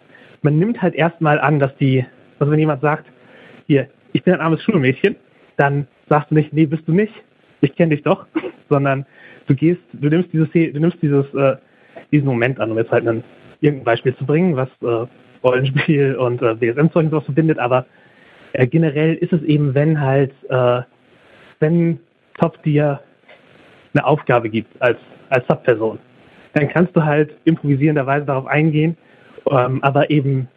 man 0.43 0.59
nimmt 0.59 0.83
halt 0.83 0.95
erstmal 0.95 1.41
an, 1.41 1.59
dass 1.59 1.75
die, 1.77 2.05
also 2.39 2.53
wenn 2.53 2.59
jemand 2.59 2.83
sagt, 2.83 3.07
hier, 3.67 3.89
ich 4.13 4.23
bin 4.23 4.35
ein 4.35 4.41
armes 4.41 4.63
Schulmädchen, 4.63 5.17
dann 5.57 5.89
sagst 6.09 6.31
du 6.31 6.35
nicht, 6.35 6.53
nee, 6.53 6.67
bist 6.67 6.87
du 6.87 6.93
nicht, 6.93 7.13
ich 7.61 7.75
kenne 7.75 7.95
dich 7.95 8.05
doch, 8.05 8.27
sondern 8.69 9.07
du 9.47 9.55
gehst, 9.55 9.81
du 9.93 10.09
nimmst 10.09 10.33
dieses, 10.33 10.51
du 10.51 10.81
nimmst 10.81 11.03
dieses, 11.03 11.27
äh, 11.35 11.57
diesen 12.13 12.27
Moment 12.27 12.61
an, 12.61 12.71
um 12.71 12.79
jetzt 12.79 12.91
halt 12.91 13.07
ein, 13.07 13.25
irgendein 13.61 13.85
Beispiel 13.85 14.17
zu 14.17 14.27
bringen, 14.27 14.57
was 14.57 14.69
äh, 14.83 15.07
Rollenspiel 15.45 16.15
und 16.19 16.43
äh, 16.43 16.55
BSM-Zeug 16.55 17.11
sowas 17.11 17.25
verbindet, 17.25 17.59
aber 17.59 17.87
äh, 18.53 18.67
generell 18.67 19.15
ist 19.15 19.33
es 19.33 19.43
eben, 19.43 19.75
wenn 19.75 20.01
halt 20.01 20.33
äh, 20.49 20.83
wenn 21.61 21.99
Top 22.39 22.63
dir 22.63 23.01
eine 23.95 24.05
Aufgabe 24.05 24.51
gibt 24.51 24.71
als, 24.81 24.99
als 25.31 25.47
Subperson, 25.47 25.99
dann 26.53 26.69
kannst 26.69 26.95
du 26.95 27.05
halt 27.05 27.35
improvisierenderweise 27.45 28.27
darauf 28.27 28.47
eingehen, 28.47 28.97
ähm, 29.51 29.83
aber 29.83 30.11
eben, 30.11 30.49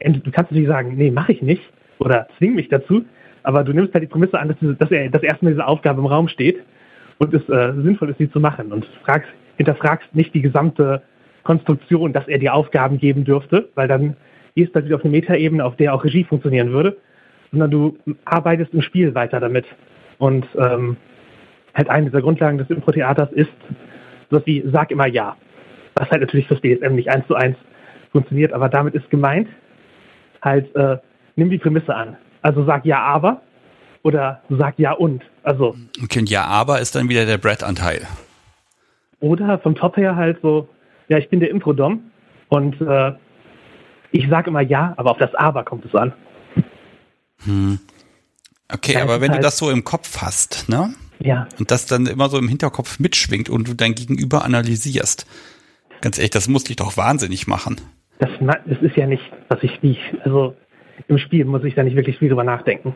du 0.00 0.30
kannst 0.30 0.50
natürlich 0.50 0.68
sagen, 0.68 0.94
nee, 0.96 1.10
mache 1.10 1.32
ich 1.32 1.42
nicht 1.42 1.62
oder 1.98 2.26
zwing 2.38 2.54
mich 2.54 2.68
dazu, 2.68 3.04
aber 3.42 3.62
du 3.62 3.72
nimmst 3.72 3.94
halt 3.94 4.02
die 4.02 4.08
Prämisse 4.08 4.38
an, 4.38 4.48
dass, 4.48 4.78
dass, 4.78 4.90
er, 4.90 5.08
dass 5.08 5.22
erstmal 5.22 5.52
diese 5.52 5.66
Aufgabe 5.66 6.00
im 6.00 6.06
Raum 6.06 6.28
steht 6.28 6.58
und 7.18 7.34
es 7.34 7.48
äh, 7.48 7.72
sinnvoll 7.82 8.10
ist, 8.10 8.18
sie 8.18 8.30
zu 8.30 8.40
machen 8.40 8.72
und 8.72 8.86
fragst, 9.04 9.28
hinterfragst 9.56 10.14
nicht 10.14 10.34
die 10.34 10.42
gesamte 10.42 11.02
Konstruktion, 11.44 12.12
dass 12.12 12.26
er 12.26 12.38
dir 12.38 12.54
Aufgaben 12.54 12.98
geben 12.98 13.24
dürfte, 13.24 13.68
weil 13.74 13.88
dann 13.88 14.16
gehst 14.54 14.70
du 14.70 14.74
halt 14.76 14.86
wieder 14.86 14.96
auf 14.96 15.04
eine 15.04 15.10
Metaebene, 15.10 15.64
auf 15.64 15.76
der 15.76 15.94
auch 15.94 16.04
Regie 16.04 16.24
funktionieren 16.24 16.72
würde, 16.72 16.96
sondern 17.50 17.70
du 17.70 17.98
arbeitest 18.24 18.72
im 18.74 18.82
Spiel 18.82 19.14
weiter 19.14 19.40
damit. 19.40 19.66
Und 20.18 20.46
ähm, 20.56 20.96
halt 21.74 21.90
eine 21.90 22.06
dieser 22.06 22.22
Grundlagen 22.22 22.58
des 22.58 22.70
Impro-Theaters 22.70 23.32
ist 23.32 23.50
sowas 24.30 24.46
wie 24.46 24.64
sag 24.72 24.90
immer 24.90 25.06
ja. 25.06 25.36
Was 25.96 26.10
halt 26.10 26.22
natürlich 26.22 26.48
fürs 26.48 26.60
BSM 26.60 26.94
nicht 26.94 27.10
eins 27.10 27.26
zu 27.26 27.34
eins 27.34 27.56
funktioniert, 28.10 28.52
aber 28.52 28.68
damit 28.68 28.94
ist 28.94 29.08
gemeint, 29.10 29.48
halt 30.42 30.74
äh, 30.74 30.98
nimm 31.36 31.50
die 31.50 31.58
Prämisse 31.58 31.94
an. 31.94 32.16
Also 32.42 32.64
sag 32.64 32.84
ja 32.84 33.00
aber 33.00 33.42
oder 34.02 34.42
sag 34.48 34.78
ja 34.78 34.92
und. 34.92 35.22
Also. 35.44 35.76
Okay, 36.02 36.20
und 36.20 36.30
ja 36.30 36.44
aber 36.46 36.80
ist 36.80 36.96
dann 36.96 37.08
wieder 37.08 37.26
der 37.26 37.38
Brett-Anteil. 37.38 38.06
Oder 39.20 39.58
vom 39.58 39.74
Top 39.74 39.96
her 39.96 40.16
halt 40.16 40.38
so, 40.42 40.68
ja, 41.08 41.18
ich 41.18 41.28
bin 41.28 41.40
der 41.40 41.50
Impro-Dom 41.50 42.02
und 42.48 42.80
äh, 42.80 43.12
ich 44.10 44.28
sage 44.28 44.50
immer 44.50 44.60
ja, 44.62 44.94
aber 44.96 45.10
auf 45.10 45.18
das 45.18 45.34
aber 45.34 45.64
kommt 45.64 45.84
es 45.84 45.94
an. 45.94 46.12
Hm. 47.44 47.78
Okay, 48.72 48.96
aber 48.96 49.20
wenn 49.20 49.30
halt 49.30 49.40
du 49.40 49.42
das 49.42 49.58
so 49.58 49.70
im 49.70 49.84
Kopf 49.84 50.22
hast, 50.22 50.68
ne? 50.68 50.94
Ja. 51.20 51.46
Und 51.58 51.70
das 51.70 51.86
dann 51.86 52.06
immer 52.06 52.28
so 52.28 52.38
im 52.38 52.48
Hinterkopf 52.48 52.98
mitschwingt 52.98 53.48
und 53.48 53.68
du 53.68 53.74
dein 53.74 53.94
Gegenüber 53.94 54.44
analysierst. 54.44 55.26
Ganz 56.00 56.18
ehrlich, 56.18 56.30
das 56.30 56.48
muss 56.48 56.64
dich 56.64 56.76
doch 56.76 56.96
wahnsinnig 56.96 57.46
machen. 57.46 57.80
Das, 58.18 58.30
das 58.40 58.78
ist 58.82 58.96
ja 58.96 59.06
nicht, 59.06 59.24
was 59.48 59.62
ich, 59.62 59.82
wie 59.82 59.92
ich, 59.92 60.14
also 60.24 60.54
im 61.08 61.18
Spiel 61.18 61.44
muss 61.44 61.64
ich 61.64 61.74
da 61.74 61.82
nicht 61.82 61.96
wirklich 61.96 62.18
viel 62.18 62.28
drüber 62.28 62.44
nachdenken. 62.44 62.94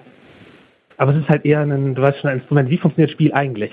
Aber 0.99 1.15
es 1.15 1.23
ist 1.23 1.29
halt 1.29 1.45
eher 1.45 1.61
ein, 1.61 1.95
du 1.95 2.03
weißt 2.03 2.19
schon, 2.21 2.31
ein 2.31 2.39
Instrument. 2.39 2.69
Wie 2.69 2.77
funktioniert 2.77 3.13
Spiel 3.13 3.33
eigentlich? 3.33 3.71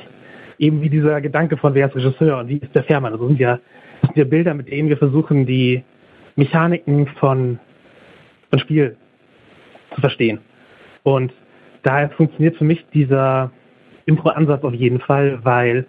Eben 0.57 0.81
wie 0.81 0.89
dieser 0.89 1.19
Gedanke 1.19 1.57
von 1.57 1.73
wer 1.73 1.87
ist 1.87 1.95
Regisseur 1.95 2.39
und 2.39 2.47
wie 2.47 2.57
ist 2.57 2.73
der 2.73 2.83
Fährmann. 2.83 3.11
Also 3.11 3.27
sind 3.27 3.39
ja, 3.39 3.59
das 4.01 4.09
sind 4.09 4.17
ja 4.17 4.23
Bilder, 4.23 4.53
mit 4.53 4.69
denen 4.69 4.87
wir 4.87 4.97
versuchen, 4.97 5.45
die 5.45 5.83
Mechaniken 6.35 7.07
von, 7.19 7.59
von 8.51 8.59
Spiel 8.59 8.95
zu 9.93 10.01
verstehen. 10.01 10.39
Und 11.03 11.33
daher 11.83 12.09
funktioniert 12.11 12.55
für 12.57 12.63
mich 12.63 12.85
dieser 12.93 13.51
Impro-Ansatz 14.05 14.63
auf 14.63 14.73
jeden 14.73 14.99
Fall, 14.99 15.39
weil 15.43 15.87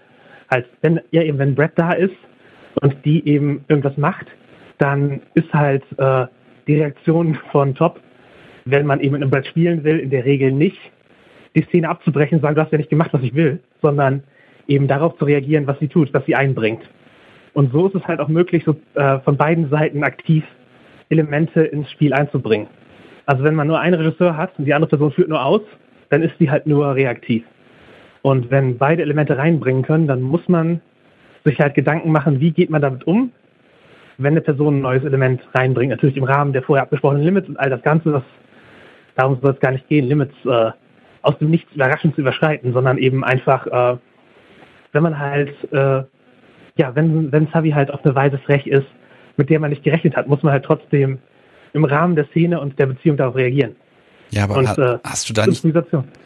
als 0.48 0.66
wenn, 0.80 1.00
ja 1.10 1.22
eben 1.22 1.38
wenn 1.38 1.54
Brett 1.54 1.72
da 1.76 1.92
ist 1.92 2.14
und 2.80 2.96
die 3.04 3.26
eben 3.28 3.64
irgendwas 3.68 3.96
macht, 3.98 4.26
dann 4.78 5.20
ist 5.34 5.52
halt 5.52 5.84
äh, 5.98 6.26
die 6.66 6.76
Reaktion 6.76 7.38
von 7.52 7.74
Top, 7.74 8.00
wenn 8.64 8.86
man 8.86 9.00
eben 9.00 9.12
mit 9.12 9.22
einem 9.22 9.30
Brett 9.30 9.46
spielen 9.46 9.84
will, 9.84 9.98
in 9.98 10.10
der 10.10 10.24
Regel 10.24 10.50
nicht 10.52 10.78
die 11.56 11.64
Szene 11.64 11.88
abzubrechen 11.88 12.36
und 12.36 12.42
sagen, 12.42 12.54
du 12.54 12.62
hast 12.62 12.70
ja 12.70 12.78
nicht 12.78 12.90
gemacht, 12.90 13.12
was 13.12 13.22
ich 13.22 13.34
will, 13.34 13.58
sondern 13.82 14.22
eben 14.68 14.86
darauf 14.86 15.16
zu 15.18 15.24
reagieren, 15.24 15.66
was 15.66 15.78
sie 15.80 15.88
tut, 15.88 16.12
was 16.12 16.24
sie 16.26 16.36
einbringt. 16.36 16.82
Und 17.54 17.72
so 17.72 17.86
ist 17.86 17.94
es 17.94 18.04
halt 18.06 18.20
auch 18.20 18.28
möglich, 18.28 18.62
so, 18.64 18.76
äh, 18.94 19.18
von 19.20 19.36
beiden 19.36 19.70
Seiten 19.70 20.04
aktiv 20.04 20.44
Elemente 21.08 21.62
ins 21.62 21.90
Spiel 21.90 22.12
einzubringen. 22.12 22.66
Also 23.24 23.42
wenn 23.42 23.54
man 23.54 23.66
nur 23.66 23.80
einen 23.80 23.94
Regisseur 23.94 24.36
hat 24.36 24.58
und 24.58 24.66
die 24.66 24.74
andere 24.74 24.90
Person 24.90 25.12
führt 25.12 25.28
nur 25.28 25.44
aus, 25.44 25.62
dann 26.10 26.22
ist 26.22 26.34
sie 26.38 26.50
halt 26.50 26.66
nur 26.66 26.94
reaktiv. 26.94 27.44
Und 28.22 28.50
wenn 28.50 28.76
beide 28.76 29.02
Elemente 29.02 29.38
reinbringen 29.38 29.82
können, 29.82 30.06
dann 30.06 30.20
muss 30.20 30.46
man 30.48 30.80
sich 31.44 31.58
halt 31.60 31.74
Gedanken 31.74 32.10
machen, 32.10 32.40
wie 32.40 32.50
geht 32.50 32.70
man 32.70 32.82
damit 32.82 33.06
um, 33.06 33.30
wenn 34.18 34.32
eine 34.32 34.40
Person 34.40 34.78
ein 34.78 34.82
neues 34.82 35.04
Element 35.04 35.40
reinbringt. 35.54 35.90
Natürlich 35.90 36.16
im 36.16 36.24
Rahmen 36.24 36.52
der 36.52 36.62
vorher 36.62 36.82
abgesprochenen 36.82 37.22
Limits 37.22 37.48
und 37.48 37.58
all 37.58 37.70
das 37.70 37.82
Ganze, 37.82 38.10
das, 38.10 38.22
darum 39.14 39.38
soll 39.40 39.52
es 39.52 39.60
gar 39.60 39.72
nicht 39.72 39.88
gehen, 39.88 40.06
Limits 40.06 40.34
äh, 40.44 40.72
aus 41.26 41.38
dem 41.38 41.50
Nichts 41.50 41.72
überraschend 41.74 42.14
zu 42.14 42.20
überschreiten, 42.20 42.72
sondern 42.72 42.98
eben 42.98 43.24
einfach, 43.24 43.66
äh, 43.66 43.98
wenn 44.92 45.02
man 45.02 45.18
halt, 45.18 45.50
äh, 45.72 46.04
ja, 46.76 46.94
wenn, 46.94 47.32
wenn 47.32 47.48
Savi 47.48 47.70
halt 47.70 47.90
auf 47.90 48.04
eine 48.04 48.14
Weise 48.14 48.38
frech 48.38 48.66
ist, 48.66 48.86
mit 49.36 49.50
der 49.50 49.60
man 49.60 49.70
nicht 49.70 49.82
gerechnet 49.82 50.16
hat, 50.16 50.28
muss 50.28 50.42
man 50.42 50.52
halt 50.52 50.64
trotzdem 50.64 51.18
im 51.72 51.84
Rahmen 51.84 52.16
der 52.16 52.26
Szene 52.28 52.60
und 52.60 52.78
der 52.78 52.86
Beziehung 52.86 53.16
darauf 53.16 53.34
reagieren. 53.34 53.76
Ja, 54.30 54.44
aber 54.44 54.56
und, 54.56 54.78
äh, 54.78 54.98
hast 55.04 55.28
du 55.28 55.34
da 55.34 55.46
nicht, 55.46 55.64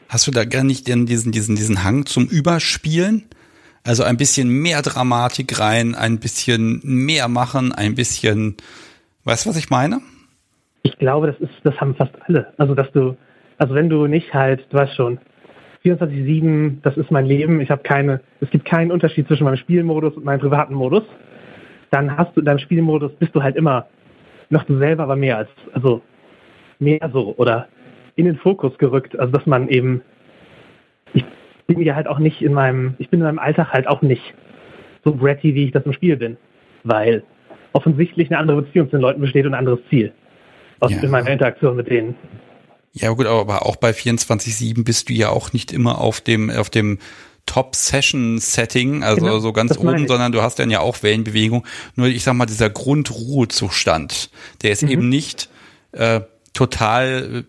hast 0.08 0.26
du 0.26 0.30
da 0.30 0.44
gar 0.44 0.64
nicht 0.64 0.86
diesen, 0.86 1.06
diesen, 1.06 1.56
diesen 1.56 1.84
Hang 1.84 2.06
zum 2.06 2.26
Überspielen? 2.26 3.24
Also 3.84 4.04
ein 4.04 4.16
bisschen 4.16 4.48
mehr 4.48 4.82
Dramatik 4.82 5.58
rein, 5.58 5.94
ein 5.94 6.18
bisschen 6.18 6.80
mehr 6.84 7.28
machen, 7.28 7.72
ein 7.72 7.94
bisschen, 7.94 8.56
weißt 9.24 9.46
du, 9.46 9.50
was 9.50 9.56
ich 9.56 9.70
meine? 9.70 10.00
Ich 10.82 10.98
glaube, 10.98 11.26
das 11.28 11.40
ist, 11.40 11.54
das 11.64 11.74
haben 11.80 11.94
fast 11.94 12.12
alle. 12.26 12.52
Also, 12.58 12.74
dass 12.74 12.90
du, 12.92 13.16
also 13.60 13.74
wenn 13.74 13.90
du 13.90 14.06
nicht 14.06 14.32
halt, 14.32 14.66
du 14.70 14.78
weißt 14.78 14.94
schon, 14.94 15.18
24-7, 15.84 16.78
das 16.82 16.96
ist 16.96 17.10
mein 17.10 17.26
Leben, 17.26 17.60
ich 17.60 17.70
habe 17.70 17.82
keine, 17.82 18.20
es 18.40 18.50
gibt 18.50 18.64
keinen 18.64 18.90
Unterschied 18.90 19.26
zwischen 19.26 19.44
meinem 19.44 19.58
Spielmodus 19.58 20.14
und 20.16 20.24
meinem 20.24 20.40
privaten 20.40 20.74
Modus, 20.74 21.02
dann 21.90 22.16
hast 22.16 22.34
du 22.34 22.40
in 22.40 22.46
deinem 22.46 22.58
Spielmodus 22.58 23.12
bist 23.16 23.34
du 23.34 23.42
halt 23.42 23.56
immer 23.56 23.86
noch 24.48 24.64
du 24.64 24.78
selber, 24.78 25.02
aber 25.02 25.14
mehr 25.14 25.36
als, 25.36 25.50
also 25.74 26.00
mehr 26.78 27.10
so 27.12 27.34
oder 27.36 27.68
in 28.16 28.24
den 28.24 28.36
Fokus 28.36 28.76
gerückt. 28.78 29.18
Also 29.18 29.30
dass 29.32 29.44
man 29.44 29.68
eben, 29.68 30.00
ich 31.12 31.24
bin 31.66 31.82
ja 31.82 31.94
halt 31.94 32.08
auch 32.08 32.18
nicht 32.18 32.40
in 32.40 32.54
meinem, 32.54 32.94
ich 32.98 33.10
bin 33.10 33.20
in 33.20 33.24
meinem 33.24 33.38
Alltag 33.38 33.72
halt 33.72 33.86
auch 33.86 34.00
nicht 34.00 34.34
so 35.04 35.14
bratty, 35.14 35.54
wie 35.54 35.66
ich 35.66 35.72
das 35.72 35.84
im 35.84 35.92
Spiel 35.92 36.16
bin. 36.16 36.38
Weil 36.82 37.24
offensichtlich 37.72 38.30
eine 38.30 38.38
andere 38.38 38.62
Beziehung 38.62 38.88
zu 38.88 38.96
den 38.96 39.02
Leuten 39.02 39.20
besteht 39.20 39.44
und 39.44 39.52
ein 39.52 39.58
anderes 39.58 39.80
Ziel. 39.90 40.12
Aus 40.80 40.90
ja. 40.90 41.08
meiner 41.08 41.30
Interaktion 41.30 41.76
mit 41.76 41.90
denen. 41.90 42.14
Ja 42.92 43.10
gut, 43.10 43.26
aber 43.26 43.66
auch 43.66 43.76
bei 43.76 43.90
24-7 43.90 44.82
bist 44.84 45.08
du 45.08 45.12
ja 45.12 45.28
auch 45.28 45.52
nicht 45.52 45.72
immer 45.72 45.98
auf 45.98 46.20
dem, 46.20 46.50
auf 46.50 46.70
dem 46.70 46.98
Top-Session-Setting, 47.46 49.02
also 49.02 49.22
genau, 49.22 49.38
so 49.38 49.52
ganz 49.52 49.76
oben, 49.76 50.06
sondern 50.06 50.32
du 50.32 50.42
hast 50.42 50.58
dann 50.58 50.70
ja 50.70 50.80
auch 50.80 51.02
Wellenbewegung. 51.02 51.66
Nur 51.96 52.08
ich 52.08 52.22
sag 52.22 52.34
mal, 52.34 52.46
dieser 52.46 52.70
Grundruhezustand, 52.70 54.30
der 54.62 54.72
ist 54.72 54.82
mhm. 54.82 54.90
eben 54.90 55.08
nicht 55.08 55.48
äh, 55.92 56.20
total 56.52 57.44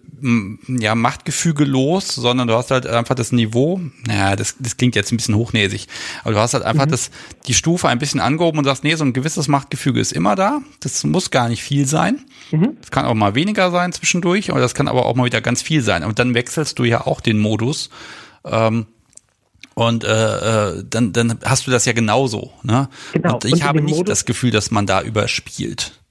ja 0.68 0.95
machtgefügelos, 0.95 2.07
sondern 2.10 2.48
du 2.48 2.53
hast 2.53 2.72
halt 2.72 2.85
einfach 2.85 3.15
das 3.15 3.31
Niveau, 3.31 3.81
naja, 4.06 4.35
das, 4.35 4.56
das 4.60 4.77
klingt 4.77 4.95
jetzt 4.95 5.11
ein 5.11 5.18
bisschen 5.18 5.35
hochnäsig, 5.35 5.88
aber 6.23 6.34
du 6.34 6.39
hast 6.39 6.53
halt 6.53 6.64
einfach 6.64 6.85
mhm. 6.85 6.91
das, 6.91 7.11
die 7.48 7.53
Stufe 7.53 7.88
ein 7.88 7.99
bisschen 7.99 8.19
angehoben 8.19 8.60
und 8.60 8.65
sagst, 8.65 8.84
nee, 8.84 8.95
so 8.95 9.03
ein 9.03 9.14
gewisses 9.14 9.48
Machtgefüge 9.48 9.99
ist 9.99 10.11
immer 10.11 10.35
da, 10.35 10.60
das 10.80 11.03
muss 11.03 11.31
gar 11.31 11.49
nicht 11.49 11.64
viel 11.64 11.85
sein, 11.85 12.19
mhm. 12.52 12.77
das 12.80 12.91
kann 12.91 13.06
auch 13.06 13.15
mal 13.15 13.35
weniger 13.35 13.72
sein 13.72 13.91
zwischendurch, 13.93 14.52
aber 14.52 14.60
das 14.60 14.76
kann 14.76 14.88
aber 14.88 15.06
auch 15.06 15.15
mal 15.15 15.26
wieder 15.26 15.41
ganz 15.41 15.61
viel 15.61 15.81
sein 15.81 16.03
und 16.03 16.19
dann 16.19 16.35
wechselst 16.35 16.77
du 16.77 16.84
ja 16.84 17.06
auch 17.06 17.19
den 17.22 17.39
Modus 17.39 17.89
ähm, 18.45 18.85
und 19.73 20.03
äh, 20.03 20.07
äh, 20.07 20.84
dann, 20.88 21.14
dann 21.14 21.39
hast 21.45 21.65
du 21.65 21.72
das 21.72 21.85
ja 21.85 21.93
genauso. 21.93 22.52
Ne? 22.64 22.89
Genau. 23.14 23.35
Und 23.35 23.45
ich 23.45 23.53
und 23.53 23.64
habe 23.64 23.81
nicht 23.81 23.95
Modus 23.95 24.10
das 24.10 24.26
Gefühl, 24.26 24.52
dass 24.52 24.69
man 24.69 24.85
da 24.85 25.02
überspielt. 25.02 26.02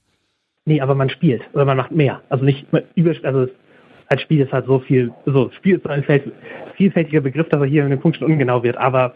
Nee, 0.65 0.81
aber 0.81 0.93
man 0.93 1.09
spielt 1.09 1.41
oder 1.53 1.65
man 1.65 1.77
macht 1.77 1.91
mehr. 1.91 2.21
Also 2.29 2.45
nicht 2.45 2.67
über, 2.95 3.13
also 3.23 3.47
als 4.11 4.21
Spiel 4.23 4.41
ist 4.41 4.51
halt 4.51 4.65
so 4.65 4.79
viel, 4.79 5.13
so 5.25 5.49
Spiel 5.51 5.77
ist 5.77 5.87
ein 5.87 6.03
vielfältiger 6.75 7.21
Begriff, 7.21 7.47
dass 7.47 7.61
er 7.61 7.65
hier 7.65 7.83
in 7.85 7.91
den 7.91 7.99
Punkt 7.99 8.17
schon 8.17 8.29
ungenau 8.29 8.61
wird, 8.61 8.75
aber 8.75 9.13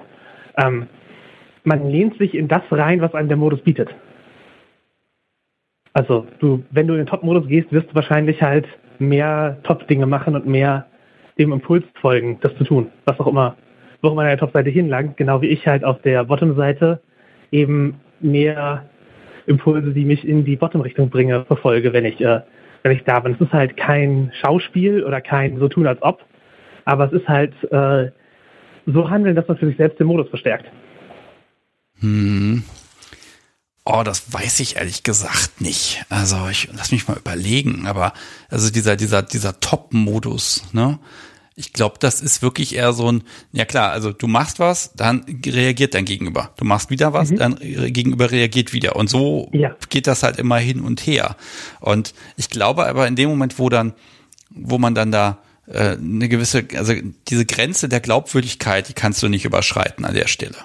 ähm, 0.58 0.88
man 1.66 1.90
lehnt 1.90 2.18
sich 2.18 2.34
in 2.34 2.48
das 2.48 2.62
rein, 2.72 3.02
was 3.02 3.14
einem 3.14 3.28
der 3.28 3.36
Modus 3.36 3.60
bietet. 3.60 3.94
Also 5.92 6.26
du, 6.40 6.64
wenn 6.72 6.88
du 6.88 6.94
in 6.94 7.02
den 7.02 7.08
Top-Modus 7.08 7.46
gehst, 7.48 7.74
wirst 7.74 7.90
du 7.90 7.96
wahrscheinlich 7.96 8.42
halt 8.42 8.68
mehr 8.98 9.58
Top-Dinge 9.64 10.06
machen 10.06 10.34
und 10.34 10.48
mehr 10.48 10.86
dem 11.38 11.52
Impuls 11.52 11.84
folgen, 12.00 12.38
das 12.40 12.56
zu 12.56 12.64
tun, 12.64 12.90
was 13.04 13.20
auch 13.20 13.28
immer, 13.28 13.58
wo 14.02 14.08
auch 14.08 14.14
immer 14.14 14.24
deine 14.24 14.38
Top-Seite 14.38 14.70
hinlangt, 14.70 15.18
genau 15.18 15.42
wie 15.42 15.48
ich 15.48 15.68
halt 15.68 15.84
auf 15.84 16.02
der 16.04 16.24
Bottom-Seite 16.24 17.02
eben 17.52 18.00
mehr 18.22 18.86
Impulse, 19.46 19.92
die 19.92 20.06
mich 20.06 20.26
in 20.26 20.46
die 20.46 20.56
Bottom-Richtung 20.56 21.10
bringe, 21.10 21.44
verfolge, 21.44 21.92
wenn 21.92 22.06
ich, 22.06 22.22
äh, 22.22 22.40
wenn 22.86 22.92
ich 22.92 23.04
da 23.04 23.20
bin. 23.20 23.34
Es 23.34 23.42
ist 23.42 23.52
halt 23.52 23.76
kein 23.78 24.32
Schauspiel 24.40 25.04
oder 25.04 25.20
kein 25.20 25.58
so 25.58 25.68
tun 25.68 25.88
als 25.88 26.02
ob, 26.04 26.24
aber 26.86 27.06
es 27.06 27.14
ist 27.14 27.28
halt 27.28 27.52
äh, 27.72 28.12
so 28.86 29.10
handeln, 29.10 29.36
dass 29.36 29.48
man 29.48 29.58
für 29.58 29.66
sich 29.66 29.78
selbst 29.78 30.00
den 30.00 30.06
Modus 30.06 30.30
verstärkt. 30.30 30.72
Hm. 32.00 32.64
Oh, 33.86 34.04
das 34.06 34.32
weiß 34.32 34.60
ich 34.60 34.76
ehrlich 34.78 35.02
gesagt 35.02 35.62
nicht. 35.62 36.06
Also 36.10 36.48
ich 36.50 36.70
lass 36.74 36.92
mich 36.92 37.08
mal 37.08 37.18
überlegen, 37.18 37.88
aber 37.88 38.14
also 38.50 38.72
dieser 38.72 38.96
dieser 38.96 39.24
dieser 39.24 39.60
Top-Modus, 39.60 40.72
ne? 40.74 41.00
Ich 41.58 41.72
glaube, 41.72 41.96
das 42.00 42.22
ist 42.22 42.42
wirklich 42.42 42.76
eher 42.76 42.92
so 42.92 43.10
ein, 43.10 43.24
ja 43.54 43.64
klar, 43.64 43.92
also 43.92 44.12
du 44.12 44.28
machst 44.28 44.60
was, 44.60 44.94
dann 44.94 45.26
reagiert 45.46 45.94
dein 45.94 46.04
Gegenüber. 46.04 46.52
Du 46.58 46.66
machst 46.66 46.90
wieder 46.90 47.14
was, 47.14 47.32
mhm. 47.32 47.38
dein 47.38 47.56
Gegenüber 47.94 48.30
reagiert 48.30 48.74
wieder. 48.74 48.98
Und 48.98 49.10
so 49.10 49.50
ja. 49.54 49.74
geht 49.90 50.08
das 50.08 50.24
halt 50.24 50.38
immer 50.38 50.58
hin 50.58 50.82
und 50.82 51.08
her. 51.08 51.38
Und 51.80 52.14
ich 52.36 52.50
glaube 52.50 52.86
aber 52.86 53.08
in 53.08 53.16
dem 53.16 53.30
Moment, 53.30 53.58
wo 53.58 53.70
dann, 53.70 53.94
wo 54.50 54.78
man 54.78 54.96
dann 54.96 55.12
da 55.12 55.40
äh, 55.68 55.96
eine 55.98 56.28
gewisse, 56.28 56.66
also 56.76 56.94
diese 57.30 57.46
Grenze 57.46 57.88
der 57.88 58.02
Glaubwürdigkeit, 58.02 58.90
die 58.90 58.94
kannst 58.94 59.24
du 59.24 59.30
nicht 59.30 59.46
überschreiten 59.46 60.04
an 60.04 60.14
der 60.14 60.28
Stelle. 60.28 60.58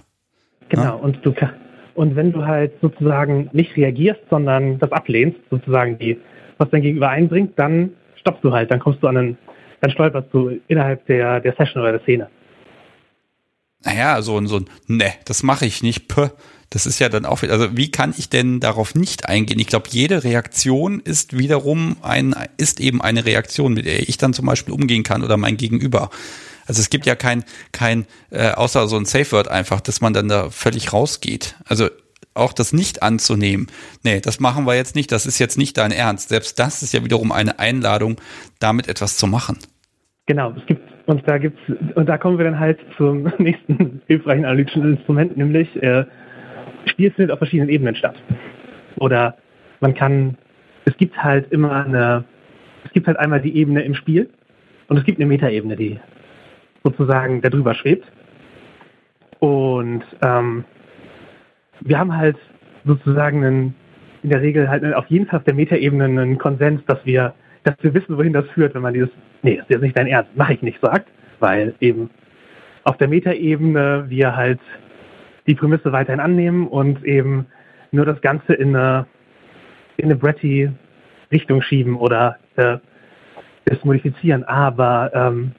Genau, 0.71 0.83
ja? 0.83 0.91
und 0.91 1.25
du 1.25 1.33
und 1.95 2.17
wenn 2.17 2.33
du 2.33 2.45
halt 2.45 2.73
sozusagen 2.81 3.51
nicht 3.53 3.77
reagierst, 3.77 4.23
sondern 4.31 4.79
das 4.79 4.91
ablehnst, 4.93 5.39
sozusagen 5.51 5.99
die, 5.99 6.19
was 6.59 6.71
dein 6.71 6.83
Gegenüber 6.83 7.11
einbringt, 7.11 7.59
dann 7.59 7.91
stoppst 8.17 8.45
du 8.45 8.53
halt, 8.53 8.71
dann 8.71 8.81
kommst 8.81 9.03
du 9.03 9.07
an 9.09 9.17
einen 9.17 9.39
dann 9.81 9.91
stolperst 9.91 10.29
du 10.33 10.61
innerhalb 10.69 11.07
der, 11.07 11.41
der 11.41 11.55
Session 11.57 11.83
oder 11.83 11.93
der 11.93 12.03
Szene. 12.03 12.29
Naja, 13.83 14.21
so 14.21 14.39
ein, 14.39 14.47
so 14.47 14.59
ein, 14.59 14.67
ne, 14.87 15.13
das 15.25 15.43
mache 15.43 15.67
ich 15.67 15.83
nicht, 15.83 16.09
Puh. 16.09 16.29
Das 16.73 16.87
ist 16.87 17.01
ja 17.01 17.09
dann 17.09 17.27
auch, 17.27 17.43
also 17.43 17.77
wie 17.77 17.91
kann 17.91 18.15
ich 18.17 18.31
denn 18.31 18.61
darauf 18.61 18.95
nicht 18.95 19.29
eingehen? 19.29 19.59
Ich 19.59 19.67
glaube, 19.67 19.89
jede 19.91 20.23
Reaktion 20.23 21.01
ist 21.01 21.37
wiederum 21.37 21.97
ein, 22.01 22.33
ist 22.59 22.79
eben 22.79 23.03
eine 23.03 23.25
Reaktion, 23.25 23.75
mit 23.75 23.87
der 23.87 24.09
ich 24.09 24.19
dann 24.19 24.33
zum 24.33 24.47
Beispiel 24.47 24.73
umgehen 24.73 25.03
kann 25.03 25.25
oder 25.25 25.37
mein 25.37 25.57
Gegenüber. 25.57 26.11
Also 26.69 26.81
es 26.81 26.89
gibt 26.89 27.07
ja 27.07 27.17
kein, 27.17 27.45
kein, 27.73 28.07
äh, 28.31 28.51
außer 28.53 28.87
so 28.87 28.97
ein 28.97 29.05
Safe 29.05 29.33
Word 29.33 29.49
einfach, 29.49 29.81
dass 29.81 30.01
man 30.01 30.13
dann 30.13 30.29
da 30.29 30.51
völlig 30.51 30.93
rausgeht. 30.93 31.57
Also 31.65 31.89
auch 32.35 32.53
das 32.53 32.73
nicht 32.73 33.03
anzunehmen. 33.03 33.67
Nee, 34.05 34.21
das 34.21 34.39
machen 34.39 34.65
wir 34.65 34.77
jetzt 34.77 34.95
nicht, 34.95 35.11
das 35.11 35.27
ist 35.27 35.41
jetzt 35.41 35.59
nicht 35.59 35.77
dein 35.77 35.91
Ernst. 35.91 36.29
Selbst 36.29 36.61
das 36.61 36.85
ist 36.85 36.95
ja 36.95 37.05
wiederum 37.05 37.33
eine 37.33 37.59
Einladung, 37.59 38.21
damit 38.61 38.87
etwas 38.87 39.17
zu 39.17 39.27
machen. 39.27 39.59
Genau, 40.31 40.55
es 40.57 40.65
gibt, 40.67 40.89
und 41.07 41.27
da 41.29 41.39
gibt's, 41.39 41.61
und 41.97 42.09
da 42.09 42.17
kommen 42.17 42.39
wir 42.39 42.45
dann 42.45 42.61
halt 42.61 42.79
zum 42.97 43.25
nächsten 43.39 44.01
hilfreichen 44.07 44.45
analytischen 44.45 44.93
Instrument, 44.93 45.37
nämlich 45.37 45.75
äh, 45.83 46.05
Spiel 46.85 47.11
findet 47.11 47.33
auf 47.33 47.39
verschiedenen 47.39 47.69
Ebenen 47.69 47.97
statt. 47.97 48.15
Oder 49.01 49.37
man 49.81 49.93
kann, 49.93 50.37
es 50.85 50.97
gibt 50.99 51.21
halt 51.21 51.51
immer 51.51 51.85
eine, 51.85 52.23
es 52.85 52.93
gibt 52.93 53.09
halt 53.09 53.19
einmal 53.19 53.41
die 53.41 53.57
Ebene 53.57 53.83
im 53.83 53.97
Spiel 53.97 54.31
und 54.87 54.99
es 54.99 55.05
gibt 55.05 55.19
eine 55.19 55.27
Metaebene, 55.27 55.75
die 55.75 55.99
sozusagen 56.85 57.41
darüber 57.41 57.75
schwebt. 57.75 58.07
Und 59.41 60.05
ähm, 60.23 60.65
wir 61.81 61.99
haben 61.99 62.17
halt 62.17 62.37
sozusagen 62.85 63.45
einen, 63.45 63.75
in 64.23 64.31
der 64.31 64.43
Regel 64.43 64.69
halt 64.69 64.85
auf 64.95 65.07
jeden 65.07 65.27
Fall 65.27 65.41
auf 65.41 65.45
der 65.45 65.55
Metaebene 65.55 66.05
einen 66.05 66.39
Konsens, 66.39 66.85
dass 66.87 67.05
wir, 67.05 67.35
dass 67.65 67.75
wir 67.81 67.93
wissen, 67.95 68.17
wohin 68.17 68.33
das 68.33 68.49
führt, 68.51 68.77
wenn 68.77 68.83
man 68.83 68.95
dieses, 68.95 69.11
nee, 69.43 69.57
das 69.57 69.65
ist 69.65 69.71
jetzt 69.71 69.83
nicht 69.83 69.99
dein 69.99 70.07
Ernst, 70.07 70.37
mache 70.37 70.55
ich 70.55 70.63
nicht, 70.63 70.81
sagt, 70.81 71.09
weil 71.39 71.75
eben 71.81 72.11
auf 72.85 72.97
der 72.97 73.09
Metaebene 73.09 74.07
wir 74.09 74.37
halt 74.37 74.61
die 75.47 75.55
Prämisse 75.55 75.93
weiterhin 75.93 76.21
annehmen 76.21 76.67
und 76.67 77.05
eben 77.05 77.47
nur 77.93 78.05
das 78.05 78.21
Ganze 78.21 78.55
in 78.55 78.75
eine, 78.75 79.07
in 79.97 80.07
eine 80.07 80.17
Bretty 80.17 80.71
Richtung 81.33 81.63
schieben 81.63 81.97
oder 81.97 82.39
äh, 82.57 82.79
es 83.65 83.85
modifizieren. 83.85 84.45
Aber 84.45 85.11
ähm, 85.15 85.53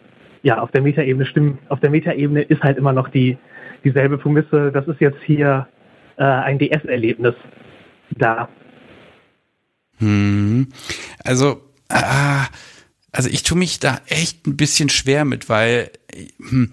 ja, 0.43 0.59
auf 0.59 0.71
der 0.71 0.81
Metaebene 0.81 1.25
stimmt, 1.25 1.59
auf 1.69 1.79
der 1.79 1.89
Metaebene 1.89 2.41
ist 2.41 2.61
halt 2.63 2.77
immer 2.77 2.93
noch 2.93 3.09
die 3.09 3.37
dieselbe 3.83 4.17
Prämisse. 4.17 4.71
Das 4.71 4.87
ist 4.87 4.99
jetzt 4.99 5.21
hier 5.25 5.67
äh, 6.17 6.23
ein 6.23 6.59
DS-Erlebnis 6.59 7.35
da. 8.17 8.49
Hm. 9.97 10.67
Also, 11.23 11.61
äh, 11.89 12.45
also 13.11 13.29
ich 13.29 13.43
tue 13.43 13.57
mich 13.57 13.79
da 13.79 14.01
echt 14.07 14.47
ein 14.47 14.57
bisschen 14.57 14.89
schwer 14.89 15.25
mit, 15.25 15.49
weil 15.49 15.91
hm, 16.38 16.71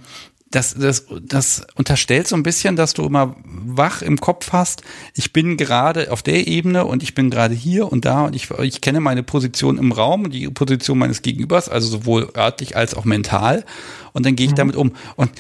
das, 0.51 0.75
das, 0.75 1.07
das 1.21 1.67
unterstellt 1.75 2.27
so 2.27 2.37
ein 2.37 2.43
bisschen, 2.43 2.77
dass 2.77 2.95
du 2.95 3.05
immer 3.05 3.37
wach 3.45 4.01
im 4.01 4.19
Kopf 4.19 4.53
hast. 4.53 4.83
Ich 5.15 5.33
bin 5.33 5.57
gerade 5.57 6.11
auf 6.11 6.23
der 6.23 6.47
Ebene 6.47 6.87
und 6.87 7.03
ich 7.03 7.15
bin 7.15 7.31
gerade 7.31 7.55
hier 7.55 7.91
und 7.91 8.05
da 8.05 8.27
und 8.27 8.35
ich, 8.35 8.51
ich 8.51 8.81
kenne 8.81 9.01
meine 9.01 9.23
Position 9.23 9.79
im 9.79 9.93
Raum 9.93 10.25
und 10.25 10.31
die 10.31 10.49
Position 10.49 10.99
meines 10.99 11.23
Gegenübers, 11.23 11.69
also 11.69 11.89
sowohl 11.89 12.31
örtlich 12.35 12.77
als 12.77 12.95
auch 12.95 13.05
mental. 13.05 13.65
Und 14.13 14.25
dann 14.25 14.37
gehe 14.37 14.47
ich 14.47 14.53
mhm. 14.53 14.57
damit 14.57 14.77
um. 14.77 14.93
Und 15.17 15.31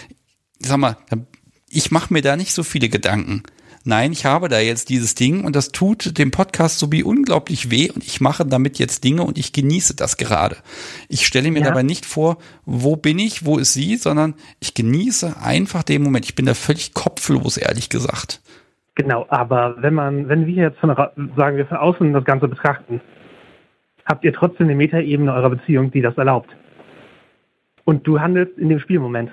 sag 0.58 0.76
mal, 0.76 0.98
ich 1.70 1.90
mache 1.90 2.12
mir 2.12 2.22
da 2.22 2.36
nicht 2.36 2.52
so 2.52 2.62
viele 2.62 2.90
Gedanken 2.90 3.44
nein, 3.84 4.12
ich 4.12 4.24
habe 4.24 4.48
da 4.48 4.59
jetzt 4.60 4.88
dieses 4.88 5.14
Ding 5.14 5.44
und 5.44 5.56
das 5.56 5.72
tut 5.72 6.18
dem 6.18 6.30
Podcast 6.30 6.78
so 6.78 6.92
wie 6.92 7.02
unglaublich 7.02 7.70
weh 7.70 7.90
und 7.90 8.05
ich 8.05 8.20
mache 8.20 8.44
damit 8.46 8.78
jetzt 8.78 9.05
Dinge 9.05 9.22
und 9.22 9.38
ich 9.38 9.52
genieße 9.52 9.96
das 9.96 10.16
gerade. 10.16 10.56
Ich 11.09 11.26
stelle 11.26 11.50
mir 11.50 11.60
ja. 11.60 11.66
dabei 11.66 11.82
nicht 11.82 12.06
vor, 12.06 12.38
wo 12.64 12.96
bin 12.96 13.18
ich, 13.18 13.44
wo 13.44 13.59
ist 13.59 13.72
sie, 13.72 13.96
sondern 13.96 14.34
ich 14.60 14.74
genieße 14.74 15.36
einfach 15.42 15.82
den 15.82 16.02
Moment. 16.02 16.24
Ich 16.24 16.34
bin 16.34 16.46
da 16.46 16.55
völlig 16.55 16.94
kopflos, 16.94 17.56
ehrlich 17.56 17.88
gesagt. 17.88 18.40
Genau, 18.94 19.26
aber 19.28 19.76
wenn 19.78 19.94
man, 19.94 20.28
wenn 20.28 20.46
wir 20.46 20.64
jetzt 20.64 20.78
von, 20.80 20.90
sagen 21.36 21.56
wir 21.56 21.66
von 21.66 21.76
außen 21.76 22.12
das 22.12 22.24
Ganze 22.24 22.48
betrachten, 22.48 23.00
habt 24.05 24.24
ihr 24.24 24.32
trotzdem 24.32 24.66
eine 24.66 24.74
Metaebene 24.74 25.32
eurer 25.32 25.50
Beziehung, 25.50 25.90
die 25.92 26.00
das 26.00 26.16
erlaubt. 26.18 26.50
Und 27.84 28.06
du 28.06 28.20
handelst 28.20 28.59
in 28.59 28.68
dem 28.68 28.80
Spielmoment. 28.80 29.30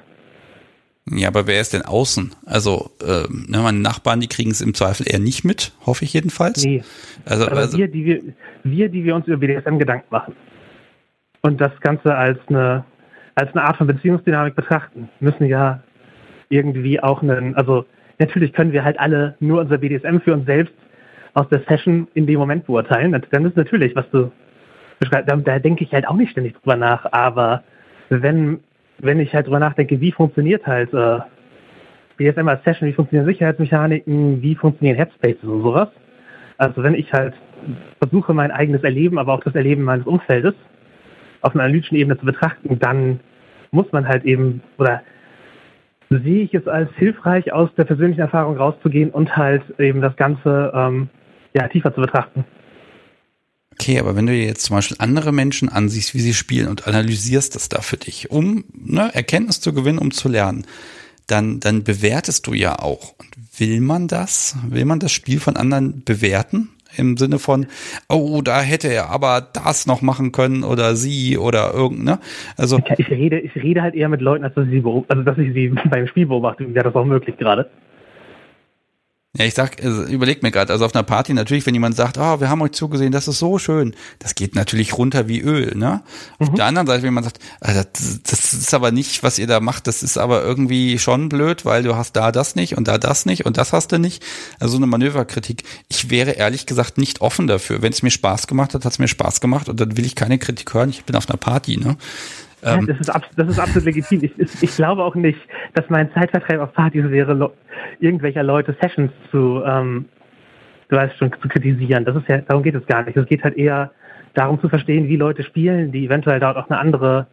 Ja, 1.09 1.27
aber 1.27 1.45
wer 1.45 1.61
ist 1.61 1.73
denn 1.73 1.83
außen? 1.83 2.31
Also, 2.45 2.89
äh, 2.99 3.27
ne, 3.29 3.59
meine 3.59 3.77
Nachbarn, 3.77 4.21
die 4.21 4.27
kriegen 4.27 4.49
es 4.49 4.61
im 4.61 4.73
Zweifel 4.73 5.05
eher 5.07 5.19
nicht 5.19 5.45
mit, 5.45 5.71
hoffe 5.85 6.03
ich 6.03 6.13
jedenfalls. 6.13 6.65
Nee. 6.65 6.83
Also, 7.25 7.45
aber 7.45 7.57
also 7.57 7.77
wir, 7.77 7.87
die 7.87 8.05
wir, 8.05 8.21
wir, 8.63 8.89
die 8.89 9.03
wir 9.03 9.15
uns 9.15 9.27
über 9.27 9.37
BDSM 9.37 9.77
Gedanken 9.77 10.07
machen 10.09 10.35
und 11.41 11.61
das 11.61 11.79
Ganze 11.81 12.15
als 12.15 12.39
eine, 12.47 12.85
als 13.35 13.51
eine 13.51 13.63
Art 13.63 13.77
von 13.77 13.85
Beziehungsdynamik 13.85 14.55
betrachten, 14.55 15.09
müssen 15.19 15.45
ja 15.45 15.83
irgendwie 16.49 16.99
auch 16.99 17.21
einen, 17.21 17.55
also 17.55 17.85
natürlich 18.17 18.51
können 18.53 18.71
wir 18.71 18.83
halt 18.83 18.99
alle 18.99 19.35
nur 19.39 19.61
unser 19.61 19.77
BDSM 19.77 20.17
für 20.23 20.33
uns 20.33 20.47
selbst 20.47 20.73
aus 21.35 21.47
der 21.49 21.61
Session 21.67 22.07
in 22.15 22.25
dem 22.25 22.39
Moment 22.39 22.65
beurteilen. 22.65 23.11
Dann 23.11 23.45
ist 23.45 23.55
natürlich, 23.55 23.95
was 23.95 24.09
du 24.09 24.31
beschreibst, 24.99 25.29
da, 25.29 25.35
da 25.35 25.59
denke 25.59 25.83
ich 25.83 25.91
halt 25.91 26.07
auch 26.07 26.15
nicht 26.15 26.31
ständig 26.31 26.55
drüber 26.55 26.77
nach, 26.77 27.05
aber 27.11 27.63
wenn 28.09 28.59
wenn 28.99 29.19
ich 29.19 29.33
halt 29.33 29.47
drüber 29.47 29.59
nachdenke, 29.59 29.99
wie 29.99 30.11
funktioniert 30.11 30.65
halt 30.65 30.93
äh, 30.93 31.19
BSM 32.17 32.47
als 32.47 32.63
Session, 32.63 32.87
wie 32.87 32.93
funktionieren 32.93 33.27
Sicherheitsmechaniken, 33.27 34.41
wie 34.41 34.55
funktionieren 34.55 34.97
Headspaces 34.97 35.43
und 35.43 35.63
sowas. 35.63 35.89
Also 36.57 36.83
wenn 36.83 36.95
ich 36.95 37.11
halt 37.11 37.33
versuche, 37.99 38.33
mein 38.33 38.51
eigenes 38.51 38.83
Erleben, 38.83 39.17
aber 39.17 39.33
auch 39.33 39.43
das 39.43 39.55
Erleben 39.55 39.83
meines 39.83 40.05
Umfeldes 40.05 40.53
auf 41.41 41.53
einer 41.53 41.65
analytischen 41.65 41.97
Ebene 41.97 42.17
zu 42.17 42.25
betrachten, 42.25 42.79
dann 42.79 43.19
muss 43.71 43.91
man 43.91 44.07
halt 44.07 44.23
eben, 44.23 44.61
oder 44.77 45.01
sehe 46.09 46.43
ich 46.43 46.53
es 46.53 46.67
als 46.67 46.89
hilfreich, 46.95 47.51
aus 47.51 47.73
der 47.75 47.83
persönlichen 47.83 48.21
Erfahrung 48.21 48.57
rauszugehen 48.57 49.09
und 49.09 49.35
halt 49.35 49.63
eben 49.79 50.01
das 50.01 50.15
Ganze 50.15 50.71
ähm, 50.73 51.09
ja, 51.53 51.67
tiefer 51.67 51.93
zu 51.93 52.01
betrachten. 52.01 52.45
Okay, 53.77 53.99
aber 53.99 54.15
wenn 54.15 54.25
du 54.25 54.33
dir 54.33 54.45
jetzt 54.45 54.65
zum 54.65 54.75
Beispiel 54.77 54.97
andere 54.99 55.31
Menschen 55.31 55.69
ansiehst, 55.69 56.13
wie 56.13 56.19
sie 56.19 56.33
spielen 56.33 56.69
und 56.69 56.87
analysierst 56.87 57.55
das 57.55 57.67
da 57.69 57.81
für 57.81 57.97
dich, 57.97 58.31
um 58.31 58.63
ne, 58.73 59.13
Erkenntnis 59.13 59.59
zu 59.59 59.73
gewinnen, 59.73 59.99
um 59.99 60.11
zu 60.11 60.29
lernen, 60.29 60.65
dann, 61.27 61.59
dann 61.59 61.83
bewertest 61.83 62.47
du 62.47 62.53
ja 62.53 62.79
auch. 62.79 63.15
Und 63.19 63.59
will 63.59 63.81
man 63.81 64.07
das? 64.07 64.57
Will 64.67 64.85
man 64.85 64.99
das 64.99 65.11
Spiel 65.11 65.39
von 65.39 65.57
anderen 65.57 66.03
bewerten? 66.03 66.69
Im 66.97 67.17
Sinne 67.17 67.39
von, 67.39 67.65
oh, 68.07 68.41
da 68.41 68.61
hätte 68.61 68.87
er 68.87 69.09
aber 69.09 69.41
das 69.41 69.85
noch 69.85 70.01
machen 70.01 70.31
können 70.31 70.63
oder 70.63 70.95
sie 70.95 71.37
oder 71.37 71.73
irgend, 71.73 72.05
ne? 72.05 72.19
Also. 72.55 72.79
Ich 72.97 73.09
rede, 73.09 73.37
ich 73.37 73.53
rede 73.55 73.81
halt 73.81 73.95
eher 73.95 74.07
mit 74.07 74.21
Leuten, 74.21 74.45
als 74.45 74.55
dass 74.55 74.65
ich 74.67 74.81
sie, 74.81 75.03
also 75.09 75.23
dass 75.23 75.37
ich 75.37 75.53
sie 75.53 75.67
beim 75.89 76.07
Spiel 76.07 76.27
beobachte, 76.27 76.73
wäre 76.73 76.85
das 76.85 76.95
auch 76.95 77.03
möglich 77.03 77.35
gerade. 77.37 77.69
Ja, 79.37 79.43
ich 79.45 79.53
sag, 79.53 79.83
also 79.83 80.03
überleg 80.03 80.43
mir 80.43 80.51
gerade, 80.51 80.71
also 80.71 80.85
auf 80.85 80.95
einer 80.95 81.03
Party 81.03 81.33
natürlich, 81.33 81.65
wenn 81.65 81.73
jemand 81.73 81.95
sagt, 81.95 82.17
oh, 82.17 82.39
wir 82.39 82.49
haben 82.49 82.61
euch 82.61 82.71
zugesehen, 82.71 83.11
das 83.11 83.27
ist 83.27 83.39
so 83.39 83.59
schön, 83.59 83.93
das 84.19 84.33
geht 84.33 84.55
natürlich 84.55 84.97
runter 84.97 85.27
wie 85.27 85.41
Öl, 85.41 85.75
ne? 85.75 86.01
Mhm. 86.39 86.47
Auf 86.47 86.53
der 86.55 86.65
anderen 86.65 86.87
Seite, 86.87 87.03
wenn 87.03 87.13
man 87.13 87.25
sagt, 87.25 87.39
ah, 87.59 87.73
das, 87.73 88.21
das 88.23 88.53
ist 88.53 88.73
aber 88.73 88.91
nicht, 88.91 89.23
was 89.23 89.37
ihr 89.37 89.47
da 89.47 89.59
macht, 89.59 89.87
das 89.87 90.03
ist 90.03 90.17
aber 90.17 90.41
irgendwie 90.41 90.99
schon 90.99 91.27
blöd, 91.27 91.65
weil 91.65 91.83
du 91.83 91.95
hast 91.97 92.15
da 92.15 92.31
das 92.31 92.55
nicht 92.55 92.77
und 92.77 92.87
da 92.87 92.97
das 92.97 93.25
nicht 93.25 93.45
und 93.45 93.57
das 93.57 93.73
hast 93.73 93.91
du 93.91 93.99
nicht. 93.99 94.23
Also 94.59 94.77
eine 94.77 94.87
Manöverkritik. 94.87 95.63
Ich 95.89 96.09
wäre 96.09 96.31
ehrlich 96.31 96.65
gesagt 96.65 96.97
nicht 96.97 97.19
offen 97.19 97.47
dafür. 97.47 97.81
Wenn 97.81 97.91
es 97.91 98.03
mir 98.03 98.11
Spaß 98.11 98.47
gemacht 98.47 98.73
hat, 98.73 98.85
hat 98.85 98.91
es 98.93 98.99
mir 98.99 99.07
Spaß 99.07 99.41
gemacht 99.41 99.67
und 99.67 99.79
dann 99.79 99.97
will 99.97 100.05
ich 100.05 100.15
keine 100.15 100.39
Kritik 100.39 100.73
hören. 100.73 100.89
Ich 100.89 101.03
bin 101.03 101.15
auf 101.15 101.29
einer 101.29 101.37
Party, 101.37 101.77
ne? 101.77 101.97
Ähm, 102.65 102.87
das, 102.87 102.99
ist 102.99 103.11
das 103.37 103.47
ist 103.47 103.59
absolut 103.59 103.85
legitim. 103.85 104.23
Ich, 104.23 104.63
ich, 104.63 104.75
glaube 104.75 105.03
auch 105.03 105.15
nicht, 105.15 105.39
dass 105.73 105.85
mein 105.89 106.11
Zeitvertreib 106.13 106.59
auf 106.59 106.73
Partys 106.73 107.09
wäre, 107.09 107.51
irgendwelcher 107.99 108.43
Leute 108.43 108.75
Sessions 108.81 109.11
zu, 109.31 109.61
ähm, 109.65 110.05
du 110.89 110.95
weißt 110.95 111.17
schon, 111.17 111.31
zu 111.41 111.47
kritisieren. 111.47 112.05
Das 112.05 112.15
ist 112.15 112.27
ja, 112.27 112.39
darum 112.39 112.63
geht 112.63 112.75
es 112.75 112.85
gar 112.87 113.03
nicht. 113.03 113.17
Es 113.17 113.27
geht 113.27 113.43
halt 113.43 113.57
eher 113.57 113.91
darum 114.33 114.59
zu 114.59 114.69
verstehen, 114.69 115.07
wie 115.07 115.15
Leute 115.15 115.43
spielen, 115.43 115.91
die 115.91 116.05
eventuell 116.05 116.39
dort 116.39 116.57
auch 116.57 116.69
eine 116.69 116.79
andere, 116.79 117.27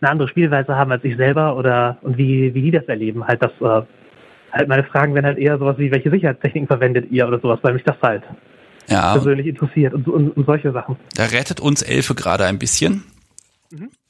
eine 0.00 0.10
andere 0.10 0.28
Spielweise 0.28 0.76
haben 0.76 0.92
als 0.92 1.04
ich 1.04 1.16
selber 1.16 1.56
oder 1.56 1.98
und 2.02 2.18
wie, 2.18 2.54
wie 2.54 2.62
die 2.62 2.70
das 2.70 2.84
erleben. 2.84 3.26
Halt 3.26 3.42
das, 3.42 3.52
äh, 3.60 3.86
halt 4.52 4.68
meine 4.68 4.84
Fragen 4.84 5.14
werden 5.14 5.26
halt 5.26 5.38
eher 5.38 5.58
sowas 5.58 5.78
wie, 5.78 5.90
welche 5.90 6.10
Sicherheitstechniken 6.10 6.66
verwendet 6.66 7.10
ihr 7.10 7.26
oder 7.26 7.40
sowas, 7.40 7.58
weil 7.62 7.74
mich 7.74 7.84
das 7.84 7.96
halt 8.02 8.22
ja. 8.88 9.12
persönlich 9.12 9.46
interessiert 9.46 9.94
und, 9.94 10.06
und, 10.08 10.30
und 10.36 10.46
solche 10.46 10.72
Sachen. 10.72 10.96
Da 11.16 11.24
rettet 11.24 11.60
uns 11.60 11.82
Elfe 11.82 12.14
gerade 12.14 12.44
ein 12.44 12.58
bisschen. 12.58 13.04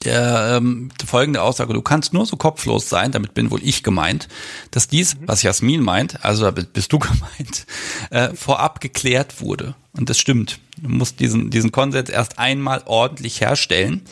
Der 0.04 0.56
ähm, 0.56 0.90
folgende 1.04 1.42
Aussage, 1.42 1.72
du 1.72 1.82
kannst 1.82 2.12
nur 2.12 2.26
so 2.26 2.36
kopflos 2.36 2.88
sein, 2.88 3.12
damit 3.12 3.34
bin 3.34 3.50
wohl 3.50 3.62
ich 3.62 3.82
gemeint, 3.82 4.28
dass 4.70 4.88
dies, 4.88 5.14
mhm. 5.14 5.28
was 5.28 5.42
Jasmin 5.42 5.80
meint, 5.80 6.24
also 6.24 6.50
bist 6.50 6.92
du 6.92 6.98
gemeint, 6.98 7.66
äh, 8.10 8.34
vorab 8.34 8.80
geklärt 8.80 9.40
wurde. 9.40 9.74
Und 9.92 10.10
das 10.10 10.18
stimmt. 10.18 10.58
Du 10.78 10.88
musst 10.88 11.20
diesen, 11.20 11.50
diesen 11.50 11.70
Konsens 11.70 12.10
erst 12.10 12.38
einmal 12.38 12.82
ordentlich 12.86 13.40
herstellen. 13.40 14.02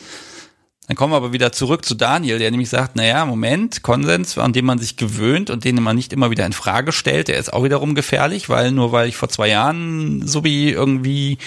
Dann 0.91 0.97
kommen 0.97 1.13
wir 1.13 1.17
aber 1.17 1.31
wieder 1.31 1.53
zurück 1.53 1.85
zu 1.85 1.95
Daniel, 1.95 2.37
der 2.37 2.51
nämlich 2.51 2.69
sagt, 2.69 2.97
naja, 2.97 3.25
Moment, 3.25 3.81
Konsens, 3.81 4.37
an 4.37 4.51
dem 4.51 4.65
man 4.65 4.77
sich 4.77 4.97
gewöhnt 4.97 5.49
und 5.49 5.63
den 5.63 5.81
man 5.81 5.95
nicht 5.95 6.11
immer 6.11 6.31
wieder 6.31 6.45
in 6.45 6.51
Frage 6.51 6.91
stellt, 6.91 7.29
der 7.29 7.37
ist 7.37 7.53
auch 7.53 7.63
wiederum 7.63 7.95
gefährlich, 7.95 8.49
weil 8.49 8.73
nur 8.73 8.91
weil 8.91 9.07
ich 9.07 9.15
vor 9.15 9.29
zwei 9.29 9.47
Jahren 9.47 10.27
so 10.27 10.43
wie 10.43 10.69
irgendwie 10.69 11.37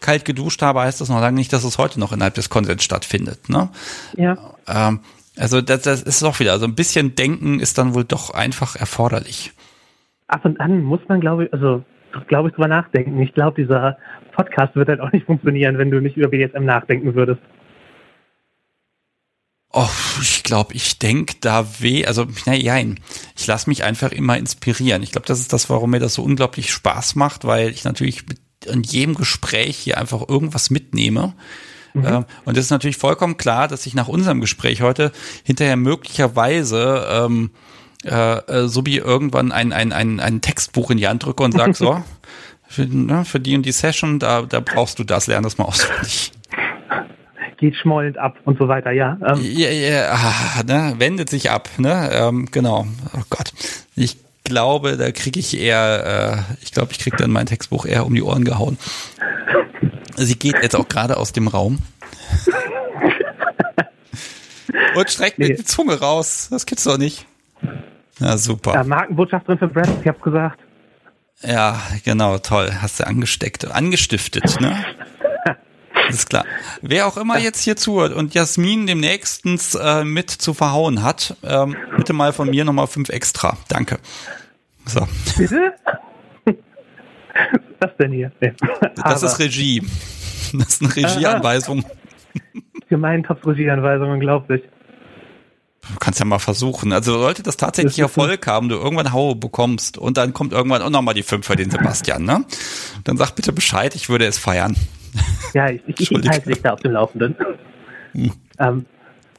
kalt 0.00 0.24
geduscht 0.24 0.62
habe, 0.62 0.80
heißt 0.80 1.00
das 1.00 1.10
noch 1.10 1.20
lange 1.20 1.36
nicht, 1.36 1.52
dass 1.52 1.62
es 1.62 1.78
heute 1.78 2.00
noch 2.00 2.10
innerhalb 2.10 2.34
des 2.34 2.50
Konsens 2.50 2.82
stattfindet. 2.82 3.48
Ne? 3.48 3.68
Ja. 4.16 4.36
Ähm, 4.66 4.98
also 5.36 5.60
das, 5.60 5.82
das 5.82 6.02
ist 6.02 6.20
doch 6.20 6.40
wieder, 6.40 6.50
also 6.50 6.66
ein 6.66 6.74
bisschen 6.74 7.14
Denken 7.14 7.60
ist 7.60 7.78
dann 7.78 7.94
wohl 7.94 8.02
doch 8.02 8.34
einfach 8.34 8.74
erforderlich. 8.74 9.52
Ab 10.26 10.44
und 10.44 10.60
an 10.60 10.82
muss 10.82 11.02
man, 11.06 11.20
glaube 11.20 11.44
ich, 11.44 11.52
also 11.52 11.84
glaube 12.26 12.48
ich, 12.48 12.56
drüber 12.56 12.66
nachdenken. 12.66 13.22
Ich 13.22 13.32
glaube, 13.32 13.62
dieser 13.62 13.96
Podcast 14.34 14.74
wird 14.74 14.88
halt 14.88 15.00
auch 15.00 15.12
nicht 15.12 15.26
funktionieren, 15.26 15.78
wenn 15.78 15.92
du 15.92 16.00
nicht 16.00 16.16
über 16.16 16.30
BDSM 16.30 16.64
nachdenken 16.64 17.14
würdest. 17.14 17.40
Oh, 19.70 19.88
ich 20.22 20.44
glaube, 20.44 20.72
ich 20.72 20.98
denke 20.98 21.34
da 21.40 21.66
weh, 21.80 22.06
also 22.06 22.26
naja, 22.46 22.78
ich 23.36 23.46
lasse 23.46 23.68
mich 23.68 23.84
einfach 23.84 24.12
immer 24.12 24.38
inspirieren. 24.38 25.02
Ich 25.02 25.12
glaube, 25.12 25.26
das 25.26 25.40
ist 25.40 25.52
das, 25.52 25.68
warum 25.68 25.90
mir 25.90 26.00
das 26.00 26.14
so 26.14 26.22
unglaublich 26.22 26.72
Spaß 26.72 27.16
macht, 27.16 27.44
weil 27.44 27.68
ich 27.70 27.84
natürlich 27.84 28.26
mit, 28.26 28.38
in 28.64 28.82
jedem 28.82 29.14
Gespräch 29.14 29.76
hier 29.76 29.98
einfach 29.98 30.26
irgendwas 30.26 30.70
mitnehme. 30.70 31.34
Mhm. 31.92 32.06
Ähm, 32.06 32.24
und 32.46 32.56
es 32.56 32.66
ist 32.66 32.70
natürlich 32.70 32.96
vollkommen 32.96 33.36
klar, 33.36 33.68
dass 33.68 33.84
ich 33.84 33.94
nach 33.94 34.08
unserem 34.08 34.40
Gespräch 34.40 34.80
heute 34.80 35.12
hinterher 35.44 35.76
möglicherweise 35.76 37.06
ähm, 37.10 37.50
äh, 38.04 38.38
äh 38.38 38.68
so 38.68 38.86
wie 38.86 38.96
irgendwann 38.96 39.52
ein, 39.52 39.74
ein, 39.74 39.92
ein, 39.92 40.18
ein 40.18 40.40
Textbuch 40.40 40.90
in 40.90 40.96
die 40.96 41.08
Hand 41.08 41.24
drücke 41.26 41.42
und 41.42 41.52
sag 41.52 41.76
so, 41.76 42.02
für, 42.68 42.86
ne, 42.86 43.26
für 43.26 43.38
die 43.38 43.54
und 43.54 43.66
die 43.66 43.72
Session, 43.72 44.18
da, 44.18 44.42
da 44.42 44.60
brauchst 44.60 44.98
du 44.98 45.04
das, 45.04 45.26
lern 45.26 45.42
das 45.42 45.58
mal 45.58 45.66
auswendig 45.66 46.32
geht 47.58 47.76
schmollend 47.76 48.18
ab 48.18 48.38
und 48.44 48.58
so 48.58 48.68
weiter, 48.68 48.90
ja. 48.92 49.18
Ähm. 49.26 49.40
Ja, 49.42 49.70
ja, 49.70 50.12
ah, 50.12 50.62
ne, 50.64 50.94
wendet 50.98 51.28
sich 51.28 51.50
ab, 51.50 51.68
ne? 51.76 52.10
Ähm, 52.12 52.48
genau. 52.50 52.86
Oh 53.14 53.22
Gott. 53.28 53.52
Ich 53.94 54.16
glaube, 54.44 54.96
da 54.96 55.12
kriege 55.12 55.38
ich 55.38 55.60
eher, 55.60 56.46
äh, 56.48 56.54
ich 56.62 56.72
glaube, 56.72 56.92
ich 56.92 56.98
kriege 56.98 57.16
dann 57.16 57.30
mein 57.30 57.46
Textbuch 57.46 57.84
eher 57.84 58.06
um 58.06 58.14
die 58.14 58.22
Ohren 58.22 58.44
gehauen. 58.44 58.78
Sie 60.16 60.38
geht 60.38 60.62
jetzt 60.62 60.74
auch 60.74 60.88
gerade 60.88 61.16
aus 61.16 61.32
dem 61.32 61.48
Raum. 61.48 61.78
und 64.94 65.10
streckt 65.10 65.38
nee. 65.38 65.48
mir 65.48 65.56
die 65.56 65.64
Zunge 65.64 66.00
raus. 66.00 66.48
Das 66.50 66.66
gibt's 66.66 66.84
doch 66.84 66.98
nicht. 66.98 67.26
Ja, 68.18 68.36
super. 68.36 68.74
Ja, 68.74 68.84
Markenbotschafterin 68.84 69.58
für 69.58 69.68
Brand, 69.68 69.90
ich 70.00 70.08
hab's 70.08 70.22
gesagt. 70.22 70.60
Ja, 71.42 71.80
genau, 72.04 72.38
toll. 72.38 72.70
Hast 72.80 72.98
du 72.98 73.06
angesteckt, 73.06 73.70
angestiftet, 73.70 74.60
ne? 74.60 74.84
Alles 76.08 76.26
klar. 76.26 76.44
Wer 76.80 77.06
auch 77.06 77.16
immer 77.16 77.38
jetzt 77.38 77.62
hier 77.62 77.76
zuhört 77.76 78.12
und 78.14 78.34
Jasmin 78.34 78.86
demnächstens 78.86 79.74
äh, 79.74 80.04
mit 80.04 80.30
zu 80.30 80.54
verhauen 80.54 81.02
hat, 81.02 81.36
ähm, 81.44 81.76
bitte 81.96 82.14
mal 82.14 82.32
von 82.32 82.48
mir 82.48 82.64
nochmal 82.64 82.86
fünf 82.86 83.10
extra. 83.10 83.56
Danke. 83.68 83.98
So. 84.86 85.06
Bitte? 85.36 85.74
Was 87.80 87.90
denn 88.00 88.12
hier? 88.12 88.32
Nee. 88.40 88.54
Das 88.96 89.22
ist 89.22 89.38
Regie. 89.38 89.82
Das 90.54 90.68
ist 90.68 90.82
eine 90.82 90.96
Regieanweisung. 90.96 91.84
Gemeintopf-Regieanweisung, 92.88 94.10
unglaublich. 94.10 94.62
Du 95.92 95.98
kannst 95.98 96.20
ja 96.20 96.26
mal 96.26 96.38
versuchen. 96.38 96.92
Also 96.92 97.18
sollte 97.18 97.42
das 97.42 97.56
tatsächlich 97.56 97.96
das 97.96 98.02
Erfolg 98.02 98.46
haben, 98.46 98.68
du 98.68 98.76
irgendwann 98.76 99.12
Haue 99.12 99.36
bekommst 99.36 99.98
und 99.98 100.16
dann 100.16 100.32
kommt 100.32 100.52
irgendwann 100.52 100.82
auch 100.82 100.90
nochmal 100.90 101.14
die 101.14 101.22
fünf 101.22 101.46
für 101.46 101.56
den 101.56 101.70
Sebastian, 101.70 102.24
ne? 102.24 102.44
Dann 103.04 103.16
sag 103.16 103.32
bitte 103.32 103.52
Bescheid, 103.52 103.94
ich 103.94 104.08
würde 104.08 104.26
es 104.26 104.38
feiern. 104.38 104.74
Ja, 105.54 105.70
ich, 105.70 105.82
ich, 105.86 106.10
ich 106.10 106.28
halte 106.28 106.50
dich 106.50 106.62
da 106.62 106.72
auf 106.72 106.80
dem 106.80 106.92
Laufenden. 106.92 107.36
Hm. 108.12 108.32
Ähm, 108.58 108.86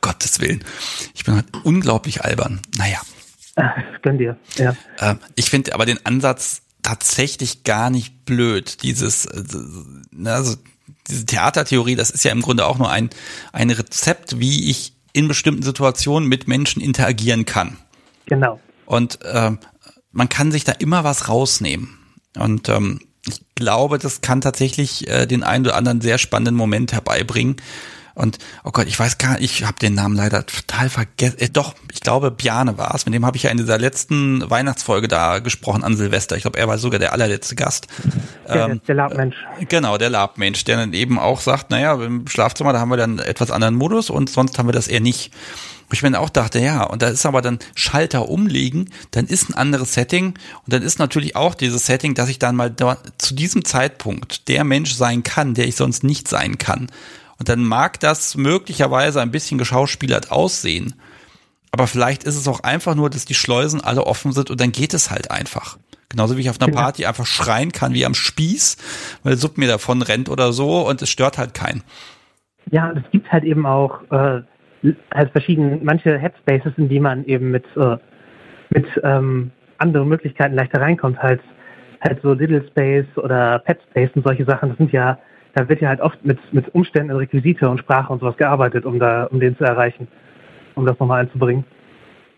Gottes 0.02 0.40
Willen. 0.40 0.64
Ich 1.14 1.24
bin 1.24 1.36
halt 1.36 1.46
unglaublich 1.64 2.24
albern. 2.24 2.62
Naja. 2.78 3.00
Äh, 3.56 3.70
gönn 4.02 4.18
dir, 4.18 4.38
ja. 4.56 4.76
Ähm, 5.00 5.20
ich 5.36 5.50
finde 5.50 5.74
aber 5.74 5.86
den 5.86 6.06
Ansatz 6.06 6.62
tatsächlich 6.82 7.64
gar 7.64 7.90
nicht 7.90 8.26
blöd. 8.26 8.84
Dieses, 8.84 9.26
äh, 9.26 9.44
also, 10.26 10.56
diese 11.08 11.26
Theatertheorie, 11.26 11.96
das 11.96 12.12
ist 12.12 12.24
ja 12.24 12.32
im 12.32 12.42
Grunde 12.42 12.66
auch 12.66 12.78
nur 12.78 12.90
ein, 12.90 13.10
ein 13.52 13.70
Rezept, 13.70 14.40
wie 14.40 14.70
ich 14.70 14.94
in 15.14 15.28
bestimmten 15.28 15.64
Situationen 15.64 16.30
mit 16.30 16.48
Menschen 16.48 16.82
interagieren 16.82 17.46
kann. 17.46 17.78
Genau. 18.28 18.60
Und 18.86 19.20
ähm, 19.24 19.60
man 20.12 20.30
kann 20.30 20.52
sich 20.52 20.64
da 20.64 20.72
immer 20.72 21.04
was 21.04 21.28
rausnehmen. 21.28 21.98
Und 22.38 22.70
ähm, 22.70 23.02
ich 23.28 23.42
glaube, 23.56 23.98
das 23.98 24.22
kann 24.22 24.42
tatsächlich 24.42 25.08
äh, 25.10 25.26
den 25.26 25.44
einen 25.44 25.66
oder 25.66 25.76
anderen 25.76 26.02
sehr 26.02 26.18
spannenden 26.18 26.56
Moment 26.56 26.94
herbeibringen. 26.94 27.58
Und 28.16 28.38
oh 28.66 28.72
Gott, 28.72 28.88
ich 28.88 29.00
weiß 29.00 29.18
gar 29.18 29.40
nicht, 29.40 29.62
ich 29.62 29.66
habe 29.66 29.80
den 29.80 29.94
Namen 29.94 30.14
leider 30.14 30.46
total 30.46 30.90
vergessen. 30.90 31.40
Äh, 31.40 31.50
doch, 31.50 31.74
ich 31.92 32.02
glaube, 32.02 32.32
Bjane 32.32 32.78
war 32.78 32.94
es. 32.94 33.06
Mit 33.06 33.16
dem 33.16 33.26
habe 33.26 33.38
ich 33.38 33.44
ja 33.44 33.50
in 33.50 33.58
dieser 33.58 33.78
letzten 33.78 34.50
Weihnachtsfolge 34.50 35.08
da 35.08 35.40
gesprochen 35.40 35.86
an 35.86 35.96
Silvester. 35.96 36.36
Ich 36.36 36.42
glaube, 36.42 36.60
er 36.60 36.68
war 36.68 36.78
sogar 36.78 37.00
der 37.00 37.14
allerletzte 37.14 37.56
Gast. 37.56 37.88
Der, 38.48 38.66
ähm, 38.66 38.82
der 38.86 38.96
Labmensch. 38.96 39.38
Genau, 39.70 39.98
der 39.98 40.10
Labmensch, 40.10 40.66
der 40.66 40.78
dann 40.78 40.92
eben 40.92 41.18
auch 41.18 41.40
sagt, 41.40 41.72
naja, 41.72 41.94
im 41.94 42.28
Schlafzimmer, 42.28 42.74
da 42.74 42.82
haben 42.82 42.90
wir 42.90 42.98
dann 42.98 43.20
etwas 43.20 43.52
anderen 43.52 43.76
Modus 43.76 44.10
und 44.10 44.30
sonst 44.30 44.58
haben 44.58 44.68
wir 44.68 44.74
das 44.74 44.90
eher 44.90 45.00
nicht. 45.00 45.32
Wo 45.90 45.94
ich 45.94 46.04
mir 46.04 46.20
auch 46.20 46.30
dachte, 46.30 46.60
ja, 46.60 46.84
und 46.84 47.02
da 47.02 47.08
ist 47.08 47.26
aber 47.26 47.42
dann 47.42 47.58
Schalter 47.74 48.30
umlegen, 48.30 48.92
dann 49.10 49.26
ist 49.26 49.50
ein 49.50 49.56
anderes 49.56 49.96
Setting 49.96 50.36
und 50.66 50.74
dann 50.74 50.84
ist 50.84 51.00
natürlich 51.00 51.36
auch 51.36 51.56
dieses 51.56 51.88
Setting, 51.88 52.14
dass 52.14 52.30
ich 52.30 52.38
dann 52.38 52.56
mal 52.56 52.70
dort, 52.70 53.00
zu 53.20 53.34
diesem 53.34 53.66
Zeitpunkt 53.66 54.48
der 54.48 54.64
Mensch 54.64 54.94
sein 54.94 55.24
kann, 55.24 55.56
der 55.56 55.68
ich 55.68 55.76
sonst 55.76 56.04
nicht 56.04 56.28
sein 56.28 56.60
kann. 56.60 56.92
Und 57.40 57.50
dann 57.50 57.64
mag 57.64 58.00
das 58.00 58.36
möglicherweise 58.36 59.20
ein 59.20 59.32
bisschen 59.32 59.58
geschauspielert 59.58 60.32
aussehen. 60.32 60.94
Aber 61.72 61.88
vielleicht 61.88 62.24
ist 62.24 62.36
es 62.36 62.48
auch 62.48 62.62
einfach 62.62 62.94
nur, 62.94 63.10
dass 63.10 63.26
die 63.26 63.34
Schleusen 63.34 63.82
alle 63.82 64.06
offen 64.06 64.32
sind 64.32 64.52
und 64.52 64.62
dann 64.62 64.72
geht 64.72 64.94
es 64.94 65.10
halt 65.10 65.32
einfach. 65.32 65.78
Genauso 66.10 66.38
wie 66.38 66.42
ich 66.42 66.50
auf 66.50 66.60
einer 66.60 66.70
genau. 66.70 66.82
Party 66.82 67.06
einfach 67.06 67.26
schreien 67.26 67.72
kann 67.72 67.94
wie 67.94 68.06
am 68.06 68.16
Spieß, 68.16 68.78
weil 69.24 69.38
Sub 69.38 69.58
mir 69.58 69.68
davon 69.68 70.02
rennt 70.02 70.30
oder 70.30 70.54
so 70.54 70.88
und 70.88 71.02
es 71.02 71.10
stört 71.10 71.38
halt 71.38 71.54
keinen. 71.54 71.84
Ja, 72.72 72.92
es 72.92 73.04
gibt 73.12 73.32
halt 73.32 73.44
eben 73.44 73.66
auch 73.66 74.02
äh, 74.12 74.42
halt 75.14 75.32
verschiedene, 75.32 75.80
manche 75.82 76.18
Headspaces, 76.18 76.74
in 76.78 76.90
die 76.90 77.00
man 77.00 77.26
eben 77.26 77.52
mit, 77.52 77.66
äh, 77.76 77.98
mit 78.70 78.86
ähm, 79.04 79.52
anderen 79.78 80.08
Möglichkeiten 80.08 80.56
leichter 80.56 80.82
reinkommt, 80.82 81.22
halt, 81.22 81.42
halt 82.02 82.22
so 82.22 82.34
Little 82.34 82.66
Space 82.68 83.06
oder 83.18 83.60
Pet 83.60 83.80
Space 83.90 84.10
und 84.16 84.26
solche 84.26 84.46
Sachen. 84.46 84.70
Das 84.70 84.78
sind 84.78 84.92
ja 84.92 85.18
da 85.54 85.68
wird 85.68 85.82
ja 85.82 85.90
halt 85.90 86.02
oft 86.02 86.24
mit, 86.24 86.40
mit 86.54 86.74
Umständen, 86.74 87.16
Requisite 87.16 87.70
und 87.70 87.80
Sprache 87.80 88.12
und 88.14 88.20
sowas 88.20 88.38
gearbeitet, 88.38 88.86
um 88.86 89.00
da, 89.00 89.26
um 89.26 89.40
den 89.40 89.58
zu 89.58 89.64
erreichen, 89.64 90.08
um 90.76 90.86
das 90.86 90.98
nochmal 91.00 91.22
einzubringen. 91.22 91.66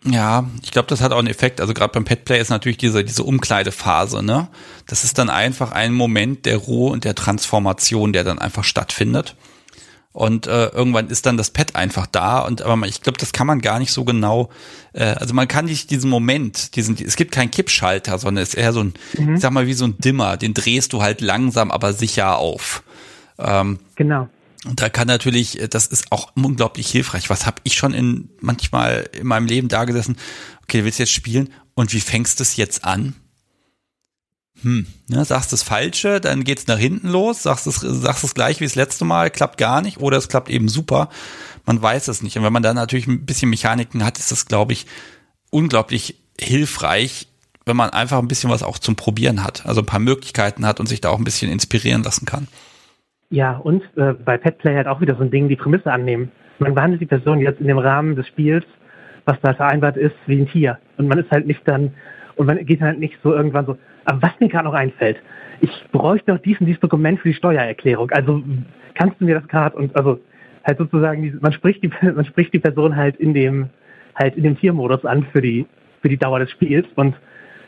Ja, 0.04 0.46
ich 0.64 0.72
glaube, 0.72 0.88
das 0.88 1.02
hat 1.02 1.12
auch 1.12 1.20
einen 1.20 1.28
Effekt. 1.28 1.62
Also 1.62 1.76
gerade 1.76 1.92
beim 1.94 2.06
Petplay 2.06 2.40
ist 2.40 2.50
natürlich 2.50 2.78
diese, 2.78 3.04
diese 3.04 3.24
Umkleidephase, 3.24 4.26
ne? 4.26 4.48
Das 4.88 5.04
ist 5.04 5.20
dann 5.20 5.30
einfach 5.30 5.72
ein 5.74 5.94
Moment 5.94 6.48
der 6.48 6.58
Ruhe 6.58 6.92
und 6.92 7.06
der 7.06 7.14
Transformation, 7.14 8.12
der 8.12 8.24
dann 8.24 8.40
einfach 8.40 8.64
stattfindet. 8.64 9.36
Und 10.14 10.46
äh, 10.46 10.68
irgendwann 10.68 11.08
ist 11.08 11.26
dann 11.26 11.38
das 11.38 11.52
Pad 11.52 11.76
einfach 11.76 12.06
da 12.06 12.40
und 12.40 12.62
aber 12.62 12.86
ich 12.86 13.02
glaube, 13.02 13.18
das 13.18 13.32
kann 13.32 13.48
man 13.48 13.62
gar 13.62 13.80
nicht 13.80 13.94
so 13.94 14.04
genau. 14.04 14.50
Äh, 14.92 15.06
also 15.06 15.34
man 15.34 15.48
kann 15.48 15.66
nicht 15.66 15.90
diesen 15.90 16.10
Moment, 16.10 16.76
diesen, 16.76 16.98
es 16.98 17.16
gibt 17.16 17.32
keinen 17.32 17.50
Kippschalter, 17.50 18.18
sondern 18.20 18.44
es 18.44 18.50
ist 18.50 18.56
eher 18.56 18.74
so 18.74 18.82
ein, 18.82 18.94
mhm. 19.18 19.36
ich 19.36 19.42
sag 19.42 19.52
mal 19.52 19.68
wie 19.68 19.74
so 19.74 19.86
ein 19.86 19.98
Dimmer, 20.00 20.36
den 20.36 20.54
drehst 20.54 20.92
du 20.92 21.02
halt 21.02 21.22
langsam, 21.22 21.72
aber 21.72 21.94
sicher 21.94 22.38
auf. 22.38 22.84
Ähm, 23.40 23.80
genau. 23.96 24.28
Und 24.66 24.82
da 24.82 24.90
kann 24.90 25.08
natürlich, 25.08 25.62
äh, 25.62 25.70
das 25.70 25.88
ist 25.88 26.12
auch 26.12 26.32
unglaublich 26.36 26.90
hilfreich. 26.90 27.30
Was 27.30 27.46
habe 27.46 27.62
ich 27.64 27.76
schon 27.76 27.94
in 27.94 28.30
manchmal 28.42 29.10
in 29.18 29.28
meinem 29.28 29.48
Leben 29.48 29.70
da 29.70 29.86
gesessen? 29.86 30.18
Okay, 30.64 30.80
du 30.80 30.86
willst 30.86 31.00
jetzt 31.00 31.14
spielen 31.14 31.50
und 31.74 31.94
wie 31.94 32.02
fängst 32.02 32.40
du 32.40 32.44
es 32.44 32.58
jetzt 32.58 32.84
an? 32.84 33.16
Hm, 34.64 34.86
ne, 35.08 35.26
sagst 35.26 35.52
das 35.54 35.64
Falsche, 35.64 36.22
dann 36.22 36.44
geht's 36.44 36.68
nach 36.68 36.78
hinten 36.78 37.10
los, 37.10 37.44
sagst 37.44 37.66
es, 37.68 37.78
sagst 37.78 38.24
es 38.24 38.36
gleich 38.36 38.60
wie 38.60 38.66
das 38.66 38.76
letzte 38.76 39.06
Mal, 39.06 39.32
klappt 39.32 39.58
gar 39.58 39.82
nicht 39.82 40.00
oder 40.00 40.18
es 40.18 40.30
klappt 40.30 40.50
eben 40.50 40.68
super. 40.68 41.10
Man 41.66 41.82
weiß 41.82 42.08
es 42.08 42.22
nicht. 42.22 42.38
Und 42.38 42.44
wenn 42.44 42.54
man 42.54 42.64
dann 42.64 42.76
natürlich 42.76 43.08
ein 43.08 43.26
bisschen 43.26 43.50
Mechaniken 43.50 44.06
hat, 44.06 44.20
ist 44.20 44.32
das, 44.32 44.46
glaube 44.46 44.74
ich, 44.74 44.86
unglaublich 45.50 46.16
hilfreich, 46.40 47.28
wenn 47.66 47.78
man 47.78 47.92
einfach 47.92 48.20
ein 48.20 48.28
bisschen 48.28 48.50
was 48.50 48.64
auch 48.64 48.80
zum 48.80 48.96
Probieren 48.96 49.44
hat. 49.44 49.66
Also 49.66 49.82
ein 49.82 49.86
paar 49.86 50.00
Möglichkeiten 50.00 50.66
hat 50.66 50.80
und 50.80 50.88
sich 50.88 51.02
da 51.02 51.10
auch 51.10 51.18
ein 51.18 51.24
bisschen 51.24 51.52
inspirieren 51.52 52.04
lassen 52.04 52.26
kann. 52.26 52.48
Ja, 53.30 53.58
und 53.58 53.84
äh, 53.96 54.14
bei 54.14 54.38
Petplay 54.38 54.76
halt 54.76 54.88
auch 54.88 55.02
wieder 55.02 55.16
so 55.16 55.22
ein 55.22 55.32
Ding, 55.32 55.48
die 55.48 55.56
Prämisse 55.56 55.92
annehmen. 55.92 56.32
Man 56.60 56.76
behandelt 56.76 57.02
die 57.02 57.06
Person 57.06 57.40
jetzt 57.40 57.62
in 57.62 57.68
dem 57.68 57.78
Rahmen 57.78 58.16
des 58.16 58.28
Spiels, 58.28 58.66
was 59.26 59.38
da 59.42 59.54
vereinbart 59.54 59.98
ist, 59.98 60.16
wie 60.28 60.42
ein 60.42 60.48
Tier. 60.48 60.78
Und 60.98 61.08
man 61.08 61.18
ist 61.18 61.32
halt 61.32 61.48
nicht 61.48 61.62
dann, 61.66 61.94
und 62.36 62.48
man 62.48 62.64
geht 62.66 62.82
halt 62.82 63.00
nicht 63.00 63.16
so 63.24 63.34
irgendwann 63.34 63.66
so, 63.66 63.78
aber 64.06 64.22
was 64.22 64.32
mir 64.40 64.50
gerade 64.50 64.66
noch 64.66 64.74
einfällt, 64.74 65.18
ich 65.62 65.72
bräuchte 65.92 66.32
noch 66.32 66.42
dies 66.42 66.60
und 66.60 66.66
dieses 66.66 66.80
Dokument 66.80 67.20
für 67.20 67.30
die 67.30 67.36
Steuererklärung. 67.36 68.10
Also 68.12 68.44
kannst 68.96 69.20
du 69.22 69.26
mir 69.26 69.40
das 69.40 69.48
gerade 69.48 69.76
und 69.78 69.96
also 69.96 70.20
halt 70.66 70.78
sozusagen, 70.78 71.40
man 71.42 71.54
spricht 71.54 71.84
die, 71.84 71.92
man 72.02 72.26
spricht 72.26 72.54
die 72.54 72.60
Person 72.60 72.96
halt 72.96 73.16
in 73.18 73.34
dem, 73.34 73.70
halt 74.16 74.36
in 74.36 74.44
dem 74.44 74.60
Tiermodus 74.60 75.06
an 75.06 75.28
für 75.32 75.42
die, 75.42 75.66
für 76.02 76.10
die 76.10 76.18
Dauer 76.18 76.40
des 76.40 76.52
Spiels 76.52 76.88
und 76.96 77.16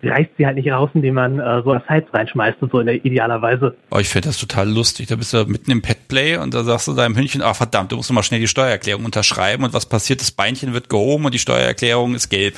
reißt 0.03 0.31
sie 0.37 0.45
halt 0.45 0.57
nicht 0.57 0.69
raus, 0.69 0.89
indem 0.93 1.15
man 1.15 1.39
äh, 1.39 1.61
so 1.63 1.73
Sites 1.87 2.13
reinschmeißt 2.13 2.61
und 2.61 2.71
so 2.71 2.79
in 2.79 2.87
der 2.87 3.05
idealerweise. 3.05 3.75
Oh, 3.89 3.99
ich 3.99 4.09
finde 4.09 4.29
das 4.29 4.37
total 4.37 4.69
lustig. 4.69 5.07
Da 5.07 5.15
bist 5.15 5.33
du 5.33 5.45
mitten 5.45 5.71
im 5.71 5.81
Petplay 5.81 6.37
und 6.37 6.53
da 6.53 6.63
sagst 6.63 6.87
du 6.87 6.93
deinem 6.93 7.15
Hündchen, 7.15 7.41
ach 7.41 7.55
verdammt, 7.55 7.91
du 7.91 7.95
musst 7.95 8.11
mal 8.11 8.23
schnell 8.23 8.41
die 8.41 8.47
Steuererklärung 8.47 9.05
unterschreiben 9.05 9.63
und 9.63 9.73
was 9.73 9.87
passiert? 9.87 10.21
Das 10.21 10.31
Beinchen 10.31 10.73
wird 10.73 10.89
gehoben 10.89 11.25
und 11.25 11.33
die 11.33 11.39
Steuererklärung 11.39 12.15
ist 12.15 12.29
gelb. 12.29 12.55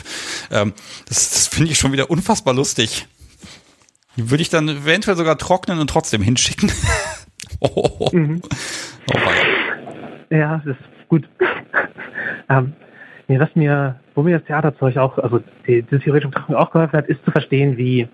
Ähm, 0.51 0.73
das 1.07 1.29
das 1.29 1.47
finde 1.47 1.71
ich 1.71 1.77
schon 1.77 1.91
wieder 1.91 2.09
unfassbar 2.09 2.53
lustig. 2.53 3.05
Die 4.17 4.29
würde 4.29 4.41
ich 4.41 4.49
dann 4.49 4.67
eventuell 4.69 5.17
sogar 5.17 5.37
trocknen 5.37 5.79
und 5.79 5.89
trotzdem 5.89 6.21
hinschicken. 6.21 6.71
oh. 7.59 8.09
Mhm. 8.11 8.41
oh 9.13 9.17
ja, 10.29 10.61
das 10.65 10.75
ist 10.75 11.09
gut. 11.09 11.27
ähm, 12.49 12.73
Nee, 13.27 13.39
was 13.39 13.55
mir, 13.55 13.95
wo 14.13 14.21
mir 14.21 14.37
das 14.37 14.47
Theaterzeug 14.47 14.97
auch, 14.97 15.17
also 15.17 15.41
die, 15.65 15.81
die 15.81 15.99
theoretische 15.99 16.29
Betrachtung 16.29 16.55
auch 16.55 16.71
geholfen 16.71 16.97
hat, 16.97 17.07
ist 17.07 17.23
zu 17.25 17.31
verstehen, 17.31 17.75
wie 17.77 18.07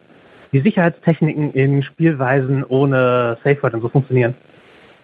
die 0.53 0.61
Sicherheitstechniken 0.61 1.51
in 1.53 1.83
Spielweisen 1.83 2.63
ohne 2.63 3.37
Safe 3.43 3.61
Word 3.61 3.73
und 3.73 3.81
so 3.81 3.89
funktionieren. 3.89 4.35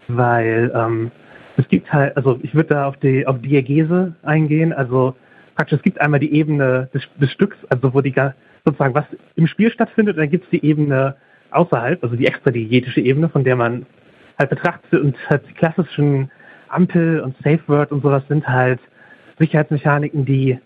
Weil 0.08 0.72
ähm, 0.74 1.12
es 1.58 1.68
gibt 1.68 1.92
halt, 1.92 2.16
also 2.16 2.40
ich 2.42 2.56
würde 2.56 2.70
da 2.70 2.88
auf 2.88 2.98
die 2.98 3.28
auf 3.28 3.42
Diagese 3.42 4.16
eingehen, 4.24 4.72
also 4.72 5.16
praktisch 5.56 5.78
es 5.78 5.84
gibt 5.84 6.00
einmal 6.00 6.22
die 6.22 6.34
Ebene 6.34 6.90
des, 6.94 7.04
des 7.20 7.32
Stücks, 7.32 7.58
also 7.70 7.94
wo 7.94 8.00
die 8.00 8.14
sozusagen 8.68 8.94
was 8.94 9.06
im 9.36 9.48
Spiel 9.48 9.72
stattfindet, 9.72 10.18
dann 10.18 10.30
gibt 10.30 10.44
es 10.44 10.50
die 10.50 10.66
Ebene 10.66 11.16
außerhalb, 11.52 12.04
also 12.04 12.18
die 12.18 12.28
extradiegetische 12.28 13.00
Ebene, 13.00 13.30
von 13.30 13.46
der 13.46 13.56
man 13.56 13.86
halt 14.38 14.50
betrachtet 14.50 15.02
und 15.02 15.16
halt 15.30 15.44
die 15.48 15.54
klassischen 15.54 16.30
Ampel 16.68 17.22
und 17.22 17.36
Safe 17.38 17.62
Word 17.68 17.94
und 17.94 18.04
sowas 18.04 18.24
sind 18.28 18.46
halt 18.46 18.82
Sicherheitsmechaniken, 19.40 20.26
die, 20.26 20.60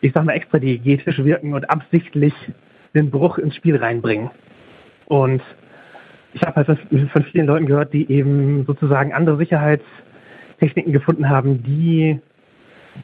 ich 0.00 0.12
sag 0.14 0.24
mal, 0.24 0.32
extra 0.32 0.58
diegetisch 0.58 1.22
wirken 1.22 1.52
und 1.52 1.68
absichtlich 1.68 2.32
den 2.94 3.10
Bruch 3.10 3.36
ins 3.36 3.54
Spiel 3.54 3.76
reinbringen. 3.76 4.30
Und 5.06 5.42
ich 6.32 6.40
habe 6.42 6.56
halt 6.56 6.66
von 7.12 7.24
vielen 7.24 7.46
Leuten 7.46 7.66
gehört, 7.66 7.92
die 7.92 8.10
eben 8.10 8.64
sozusagen 8.64 9.12
andere 9.12 9.36
Sicherheitstechniken 9.36 10.92
gefunden 10.92 11.28
haben, 11.28 11.62
die 11.62 12.18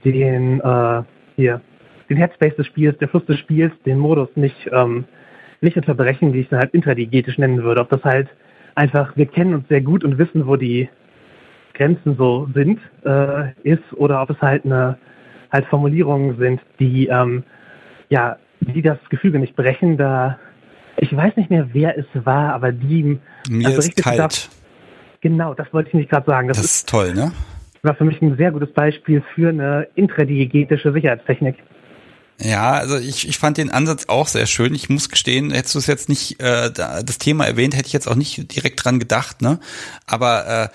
den 0.05 0.61
äh, 0.61 1.03
hier 1.37 1.61
den 2.09 2.17
Headspace 2.17 2.57
des 2.57 2.67
Spiels, 2.67 2.97
den 2.99 3.09
Fluss 3.09 3.25
des 3.27 3.39
Spiels, 3.39 3.73
den 3.85 3.99
Modus 3.99 4.29
nicht 4.35 4.69
ähm, 4.73 5.05
nicht 5.61 5.77
unterbrechen, 5.77 6.33
die 6.33 6.41
ich 6.41 6.49
dann 6.49 6.61
halt 6.61 6.73
intradigetisch 6.75 7.39
nennen 7.39 7.63
würde. 7.63 7.81
Ob 7.81 7.89
das 7.91 8.03
halt 8.05 8.29
einfach, 8.75 9.17
wir 9.17 9.27
kennen 9.27 9.55
uns 9.55 9.69
sehr 9.69 9.81
gut 9.81 10.05
und 10.05 10.19
wissen, 10.19 10.47
wo 10.47 10.57
die 10.57 10.89
Grenzen 11.75 12.17
so 12.17 12.49
sind, 12.55 12.81
äh, 13.05 13.53
ist, 13.63 13.83
oder 13.95 14.23
ob 14.23 14.31
es 14.31 14.41
halt 14.41 14.65
eine 14.65 14.99
halt 15.51 15.67
Formulierungen 15.67 16.37
sind, 16.39 16.61
die 16.79 17.07
ähm, 17.07 17.43
ja, 18.09 18.37
die 18.61 18.83
das 18.83 18.99
Gefüge 19.11 19.39
nicht 19.39 19.57
brechen. 19.57 19.97
Da 19.97 20.39
ich 20.97 21.15
weiß 21.15 21.37
nicht 21.37 21.51
mehr, 21.51 21.69
wer 21.73 21.97
es 21.97 22.07
war, 22.15 22.53
aber 22.53 22.73
die 22.73 23.19
mir 23.49 23.69
ist 23.69 23.97
kalt. 24.03 24.19
Darf, 24.19 24.49
genau, 25.21 25.55
das 25.55 25.73
wollte 25.73 25.89
ich 25.89 25.95
nicht 25.95 26.11
gerade 26.11 26.27
sagen. 26.27 26.49
Das, 26.49 26.57
das 26.59 26.67
ist, 26.67 26.75
ist 26.75 26.89
toll, 26.89 27.15
ne? 27.15 27.33
War 27.83 27.95
für 27.95 28.05
mich 28.05 28.21
ein 28.21 28.37
sehr 28.37 28.51
gutes 28.51 28.73
Beispiel 28.73 29.23
für 29.35 29.51
eine 29.51 29.87
intradiegetische 29.95 30.93
Sicherheitstechnik. 30.93 31.57
Ja, 32.41 32.73
also 32.73 32.97
ich, 32.97 33.27
ich 33.27 33.39
fand 33.39 33.57
den 33.57 33.71
Ansatz 33.71 34.05
auch 34.07 34.29
sehr 34.29 34.47
schön. 34.47 34.75
Ich 34.75 34.89
muss 34.89 35.09
gestehen, 35.09 35.51
hättest 35.51 35.75
du 35.75 35.81
es 35.81 35.87
jetzt 35.87 36.09
nicht 36.09 36.41
äh, 36.41 36.71
das 36.71 37.19
Thema 37.19 37.47
erwähnt, 37.47 37.77
hätte 37.77 37.89
ich 37.89 37.93
jetzt 37.93 38.07
auch 38.07 38.15
nicht 38.15 38.55
direkt 38.55 38.85
dran 38.85 39.01
gedacht, 39.01 39.43
ne? 39.43 39.59
Aber 40.07 40.47
äh, 40.47 40.69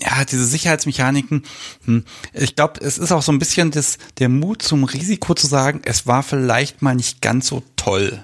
ja, 0.00 0.24
diese 0.24 0.44
Sicherheitsmechaniken, 0.44 1.44
hm, 1.84 2.04
ich 2.34 2.54
glaube, 2.54 2.80
es 2.80 2.98
ist 2.98 3.12
auch 3.12 3.22
so 3.22 3.32
ein 3.32 3.38
bisschen 3.38 3.70
das, 3.70 3.98
der 4.18 4.28
Mut 4.28 4.62
zum 4.62 4.84
Risiko 4.84 5.34
zu 5.34 5.46
sagen, 5.46 5.80
es 5.84 6.06
war 6.06 6.22
vielleicht 6.22 6.82
mal 6.82 6.94
nicht 6.94 7.22
ganz 7.22 7.48
so 7.48 7.62
toll. 7.76 8.22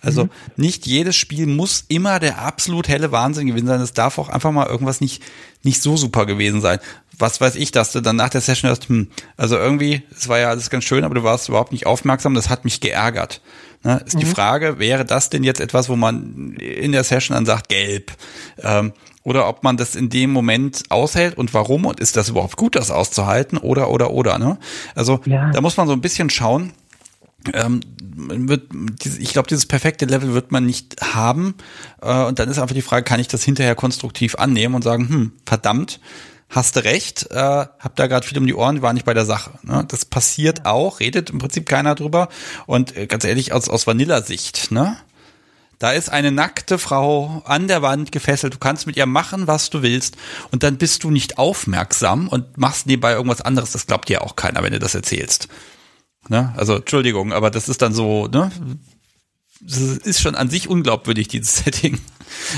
Also 0.00 0.24
mhm. 0.24 0.30
nicht 0.56 0.86
jedes 0.86 1.14
Spiel 1.16 1.46
muss 1.46 1.84
immer 1.88 2.18
der 2.18 2.38
absolut 2.38 2.88
helle 2.88 3.12
Wahnsinn 3.12 3.46
gewesen 3.46 3.68
sein. 3.68 3.80
Es 3.80 3.92
darf 3.92 4.18
auch 4.18 4.28
einfach 4.28 4.50
mal 4.50 4.66
irgendwas 4.66 5.00
nicht, 5.00 5.22
nicht 5.62 5.80
so 5.80 5.96
super 5.96 6.26
gewesen 6.26 6.60
sein. 6.60 6.80
Was 7.18 7.40
weiß 7.40 7.56
ich, 7.56 7.72
dass 7.72 7.92
du 7.92 8.00
dann 8.00 8.16
nach 8.16 8.30
der 8.30 8.40
Session 8.40 8.70
hast, 8.70 8.88
hm, 8.88 9.08
also 9.36 9.56
irgendwie, 9.56 10.02
es 10.16 10.28
war 10.28 10.38
ja 10.38 10.48
alles 10.48 10.70
ganz 10.70 10.84
schön, 10.84 11.04
aber 11.04 11.14
du 11.14 11.22
warst 11.22 11.48
überhaupt 11.48 11.72
nicht 11.72 11.86
aufmerksam, 11.86 12.34
das 12.34 12.48
hat 12.48 12.64
mich 12.64 12.80
geärgert. 12.80 13.40
Ne, 13.84 14.00
ist 14.06 14.14
mhm. 14.14 14.20
die 14.20 14.26
Frage, 14.26 14.78
wäre 14.78 15.04
das 15.04 15.28
denn 15.28 15.42
jetzt 15.42 15.60
etwas, 15.60 15.88
wo 15.88 15.96
man 15.96 16.54
in 16.54 16.92
der 16.92 17.02
Session 17.02 17.34
dann 17.34 17.46
sagt, 17.46 17.68
gelb? 17.68 18.12
Ähm, 18.62 18.92
oder 19.24 19.48
ob 19.48 19.62
man 19.62 19.76
das 19.76 19.94
in 19.94 20.08
dem 20.08 20.32
Moment 20.32 20.84
aushält 20.88 21.36
und 21.36 21.52
warum 21.54 21.86
und 21.86 22.00
ist 22.00 22.16
das 22.16 22.28
überhaupt 22.28 22.56
gut, 22.56 22.76
das 22.76 22.90
auszuhalten 22.90 23.58
oder 23.58 23.90
oder 23.90 24.12
oder 24.12 24.38
ne? 24.38 24.58
Also 24.94 25.20
ja. 25.26 25.50
da 25.50 25.60
muss 25.60 25.76
man 25.76 25.86
so 25.86 25.92
ein 25.92 26.00
bisschen 26.00 26.30
schauen. 26.30 26.72
ähm, 27.52 27.80
wird, 28.14 28.68
ich 29.18 29.32
glaube, 29.32 29.48
dieses 29.48 29.66
perfekte 29.66 30.04
Level 30.04 30.34
wird 30.34 30.52
man 30.52 30.66
nicht 30.66 30.96
haben. 31.14 31.54
Äh, 32.00 32.24
und 32.24 32.38
dann 32.38 32.48
ist 32.48 32.58
einfach 32.58 32.74
die 32.74 32.82
Frage, 32.82 33.04
kann 33.04 33.20
ich 33.20 33.28
das 33.28 33.42
hinterher 33.42 33.74
konstruktiv 33.74 34.36
annehmen 34.36 34.74
und 34.74 34.82
sagen, 34.82 35.08
hm, 35.08 35.32
verdammt, 35.46 35.98
hast 36.52 36.76
du 36.76 36.84
recht, 36.84 37.30
äh, 37.30 37.34
hab 37.34 37.96
da 37.96 38.06
gerade 38.06 38.26
viel 38.26 38.38
um 38.38 38.46
die 38.46 38.54
Ohren, 38.54 38.82
war 38.82 38.92
nicht 38.92 39.06
bei 39.06 39.14
der 39.14 39.24
Sache. 39.24 39.50
Ne? 39.62 39.84
Das 39.88 40.04
passiert 40.04 40.66
auch, 40.66 41.00
redet 41.00 41.30
im 41.30 41.38
Prinzip 41.38 41.68
keiner 41.68 41.94
drüber. 41.94 42.28
Und 42.66 42.96
äh, 42.96 43.06
ganz 43.06 43.24
ehrlich, 43.24 43.52
aus, 43.52 43.68
aus 43.68 43.86
Vanilla-Sicht, 43.86 44.70
ne? 44.70 44.96
Da 45.78 45.90
ist 45.90 46.10
eine 46.10 46.30
nackte 46.30 46.78
Frau 46.78 47.42
an 47.44 47.66
der 47.66 47.82
Wand 47.82 48.12
gefesselt. 48.12 48.54
Du 48.54 48.58
kannst 48.58 48.86
mit 48.86 48.96
ihr 48.96 49.06
machen, 49.06 49.48
was 49.48 49.68
du 49.68 49.82
willst. 49.82 50.16
Und 50.52 50.62
dann 50.62 50.76
bist 50.76 51.02
du 51.02 51.10
nicht 51.10 51.38
aufmerksam 51.38 52.28
und 52.28 52.56
machst 52.56 52.86
nebenbei 52.86 53.14
irgendwas 53.14 53.40
anderes. 53.40 53.72
Das 53.72 53.88
glaubt 53.88 54.08
dir 54.08 54.22
auch 54.22 54.36
keiner, 54.36 54.62
wenn 54.62 54.72
du 54.72 54.78
das 54.78 54.94
erzählst. 54.94 55.48
Ne? 56.28 56.54
Also, 56.56 56.76
Entschuldigung, 56.76 57.32
aber 57.32 57.50
das 57.50 57.68
ist 57.68 57.82
dann 57.82 57.92
so, 57.92 58.28
ne? 58.28 58.52
Das 59.60 59.78
ist 59.78 60.20
schon 60.20 60.36
an 60.36 60.50
sich 60.50 60.68
unglaubwürdig, 60.68 61.26
dieses 61.26 61.56
Setting. 61.64 61.98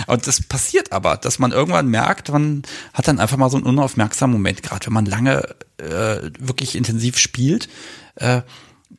Und 0.06 0.26
das 0.26 0.42
passiert 0.42 0.92
aber, 0.92 1.16
dass 1.16 1.38
man 1.38 1.52
irgendwann 1.52 1.88
merkt, 1.88 2.30
man 2.32 2.62
hat 2.92 3.08
dann 3.08 3.20
einfach 3.20 3.36
mal 3.36 3.50
so 3.50 3.56
einen 3.56 3.66
unaufmerksamen 3.66 4.34
Moment, 4.34 4.62
gerade 4.62 4.86
wenn 4.86 4.92
man 4.92 5.06
lange 5.06 5.42
äh, 5.78 6.30
wirklich 6.38 6.76
intensiv 6.76 7.18
spielt, 7.18 7.68
äh, 8.16 8.42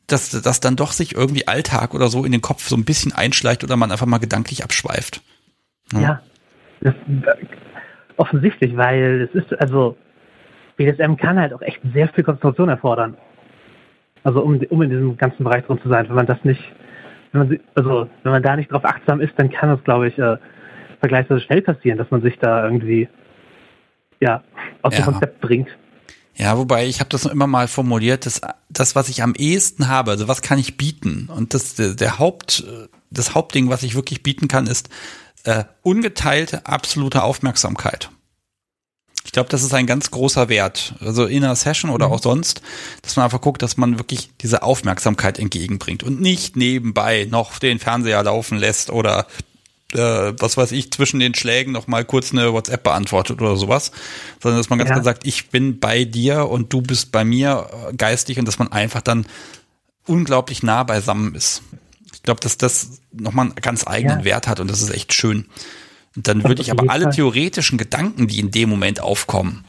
dass 0.07 0.29
das 0.29 0.59
dann 0.59 0.75
doch 0.75 0.91
sich 0.91 1.15
irgendwie 1.15 1.47
Alltag 1.47 1.93
oder 1.93 2.07
so 2.09 2.25
in 2.25 2.31
den 2.31 2.41
Kopf 2.41 2.67
so 2.67 2.75
ein 2.75 2.85
bisschen 2.85 3.11
einschleicht 3.11 3.63
oder 3.63 3.75
man 3.75 3.91
einfach 3.91 4.05
mal 4.05 4.19
gedanklich 4.19 4.63
abschweift. 4.63 5.21
Ja, 5.93 5.99
ja 5.99 6.21
das, 6.81 6.93
offensichtlich, 8.17 8.75
weil 8.77 9.29
es 9.29 9.35
ist, 9.35 9.59
also 9.59 9.97
BDSM 10.77 11.15
kann 11.15 11.39
halt 11.39 11.53
auch 11.53 11.61
echt 11.61 11.79
sehr 11.93 12.07
viel 12.09 12.23
Konzentration 12.23 12.69
erfordern. 12.69 13.17
Also 14.23 14.41
um, 14.41 14.59
um 14.69 14.81
in 14.81 14.89
diesem 14.89 15.17
ganzen 15.17 15.43
Bereich 15.43 15.65
drin 15.65 15.79
zu 15.81 15.89
sein. 15.89 16.07
Wenn 16.07 16.15
man 16.15 16.25
das 16.25 16.43
nicht, 16.43 16.61
wenn 17.31 17.47
man, 17.47 17.59
also 17.75 18.09
wenn 18.23 18.31
man 18.31 18.43
da 18.43 18.55
nicht 18.55 18.71
drauf 18.71 18.83
achtsam 18.83 19.21
ist, 19.21 19.33
dann 19.37 19.51
kann 19.51 19.69
das, 19.69 19.83
glaube 19.83 20.07
ich, 20.07 20.17
äh, 20.17 20.37
vergleichsweise 20.99 21.41
schnell 21.41 21.61
passieren, 21.61 21.97
dass 21.97 22.11
man 22.11 22.21
sich 22.21 22.37
da 22.39 22.63
irgendwie 22.65 23.07
ja 24.19 24.43
aus 24.81 24.93
ja. 24.93 25.01
dem 25.01 25.05
Konzept 25.05 25.41
bringt. 25.41 25.69
Ja, 26.37 26.57
wobei 26.57 26.85
ich 26.85 26.99
habe 26.99 27.09
das 27.09 27.23
noch 27.23 27.31
immer 27.31 27.47
mal 27.47 27.67
formuliert, 27.67 28.25
dass 28.25 28.41
das, 28.69 28.95
was 28.95 29.07
ich 29.07 29.23
am 29.23 29.35
ehesten 29.35 29.87
habe, 29.87 30.11
also 30.11 30.27
was 30.27 30.41
kann 30.41 30.59
ich 30.59 30.75
bieten? 30.75 31.29
Und 31.33 31.53
das 31.53 31.75
der, 31.75 31.93
der 31.93 32.19
Haupt, 32.19 32.65
das 33.09 33.35
Hauptding, 33.35 33.69
was 33.69 33.83
ich 33.83 33.95
wirklich 33.95 34.21
bieten 34.21 34.49
kann, 34.49 34.67
ist 34.67 34.89
äh, 35.45 35.63
ungeteilte 35.81 36.65
absolute 36.65 37.23
Aufmerksamkeit. 37.23 38.09
Ich 39.23 39.31
glaube, 39.31 39.49
das 39.49 39.63
ist 39.63 39.73
ein 39.73 39.87
ganz 39.87 40.11
großer 40.11 40.49
Wert. 40.49 40.93
Also 40.99 41.25
in 41.25 41.43
einer 41.43 41.55
Session 41.55 41.89
oder 41.89 42.07
mhm. 42.07 42.13
auch 42.13 42.21
sonst, 42.21 42.61
dass 43.01 43.15
man 43.15 43.25
einfach 43.25 43.41
guckt, 43.41 43.61
dass 43.61 43.77
man 43.77 43.97
wirklich 43.97 44.29
diese 44.41 44.61
Aufmerksamkeit 44.61 45.39
entgegenbringt 45.39 46.03
und 46.03 46.21
nicht 46.21 46.55
nebenbei 46.55 47.27
noch 47.29 47.57
den 47.59 47.79
Fernseher 47.79 48.21
laufen 48.23 48.57
lässt 48.57 48.91
oder 48.91 49.25
äh, 49.95 50.33
was 50.39 50.57
weiß 50.57 50.71
ich, 50.71 50.91
zwischen 50.91 51.19
den 51.19 51.35
Schlägen 51.35 51.71
noch 51.71 51.87
mal 51.87 52.05
kurz 52.05 52.31
eine 52.31 52.53
WhatsApp 52.53 52.83
beantwortet 52.83 53.41
oder 53.41 53.55
sowas, 53.55 53.91
sondern 54.41 54.59
dass 54.59 54.69
man 54.69 54.79
ganz 54.79 54.89
ja. 54.89 54.95
klar 54.95 55.03
sagt, 55.03 55.25
ich 55.25 55.49
bin 55.49 55.79
bei 55.79 56.05
dir 56.05 56.49
und 56.49 56.71
du 56.71 56.81
bist 56.81 57.11
bei 57.11 57.23
mir 57.23 57.69
äh, 57.89 57.95
geistig 57.95 58.39
und 58.39 58.47
dass 58.47 58.59
man 58.59 58.71
einfach 58.71 59.01
dann 59.01 59.25
unglaublich 60.05 60.63
nah 60.63 60.83
beisammen 60.83 61.35
ist. 61.35 61.61
Ich 62.13 62.23
glaube, 62.23 62.39
dass 62.41 62.57
das 62.57 63.01
nochmal 63.11 63.47
einen 63.47 63.55
ganz 63.55 63.87
eigenen 63.87 64.19
ja. 64.19 64.25
Wert 64.25 64.47
hat 64.47 64.59
und 64.59 64.69
das 64.69 64.81
ist 64.81 64.91
echt 64.91 65.13
schön. 65.13 65.45
Und 66.15 66.27
dann 66.27 66.43
würde 66.43 66.61
ich 66.61 66.71
aber 66.71 66.89
alle 66.89 67.09
theoretischen 67.09 67.77
Gedanken, 67.77 68.27
die 68.27 68.39
in 68.39 68.51
dem 68.51 68.69
Moment 68.69 69.01
aufkommen, 69.01 69.65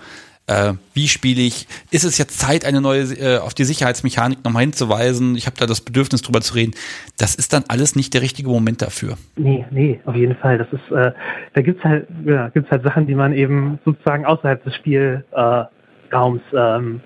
äh, 0.47 0.75
wie 0.95 1.09
spiele 1.09 1.43
ich, 1.43 1.67
ist 1.91 2.05
es 2.05 2.19
jetzt 2.19 2.39
Zeit, 2.39 2.65
eine 2.65 2.81
neue, 2.81 3.03
äh, 3.03 3.39
auf 3.39 3.55
die 3.55 3.65
Sicherheitsmechanik 3.65 4.45
nochmal 4.45 4.63
hinzuweisen, 4.63 5.37
ich 5.37 5.47
habe 5.47 5.57
da 5.59 5.67
das 5.67 5.81
Bedürfnis 5.81 6.23
drüber 6.23 6.41
zu 6.41 6.55
reden, 6.55 6.73
das 7.19 7.35
ist 7.35 7.53
dann 7.53 7.65
alles 7.69 7.97
nicht 7.97 8.15
der 8.15 8.23
richtige 8.23 8.49
Moment 8.49 8.83
dafür. 8.83 9.17
Nee, 9.37 9.67
nee, 9.71 10.01
auf 10.05 10.15
jeden 10.15 10.37
Fall. 10.37 10.59
Das 10.59 10.69
ist, 10.73 10.91
äh, 10.93 11.13
da 11.55 11.63
gibt's 11.63 11.83
halt, 11.83 12.07
ja, 12.25 12.49
gibt's 12.49 12.71
halt 12.71 12.83
Sachen, 12.85 13.07
die 13.07 13.15
man 13.15 13.33
eben 13.33 13.79
sozusagen 13.85 14.25
außerhalb 14.25 14.63
des 14.65 14.75
Spielraums 14.77 16.43
äh, 16.53 16.57
ähm, 16.57 17.01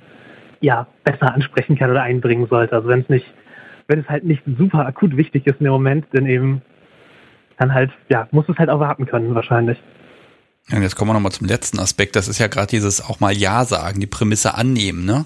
ja, 0.61 0.87
besser 1.05 1.35
ansprechen 1.35 1.79
kann 1.79 1.91
oder 1.91 2.03
einbringen 2.03 2.47
sollte. 2.49 2.75
Also 2.75 2.89
wenn 2.89 3.01
es 3.01 3.09
nicht, 3.09 3.27
wenn 3.87 4.01
es 4.01 4.09
halt 4.09 4.25
nicht 4.25 4.43
super 4.59 4.87
akut 4.87 5.17
wichtig 5.17 5.47
ist 5.47 5.59
in 5.61 5.65
dem 5.65 5.73
Moment, 5.73 6.07
dann 6.13 6.27
eben 6.27 6.63
dann 7.59 7.75
halt, 7.75 7.91
ja, 8.09 8.29
muss 8.31 8.49
es 8.49 8.57
halt 8.59 8.71
auch 8.71 8.81
warten 8.81 9.07
können 9.07 9.35
wahrscheinlich. 9.35 9.79
Und 10.73 10.83
jetzt 10.83 10.95
kommen 10.95 11.11
wir 11.11 11.15
nochmal 11.15 11.33
zum 11.33 11.47
letzten 11.47 11.79
Aspekt. 11.81 12.15
Das 12.15 12.29
ist 12.29 12.39
ja 12.39 12.47
gerade 12.47 12.69
dieses 12.69 13.01
auch 13.01 13.19
mal 13.19 13.37
Ja 13.37 13.65
sagen, 13.65 14.01
die 14.01 14.07
Prämisse 14.07 14.55
annehmen. 14.55 15.05
Ne? 15.05 15.25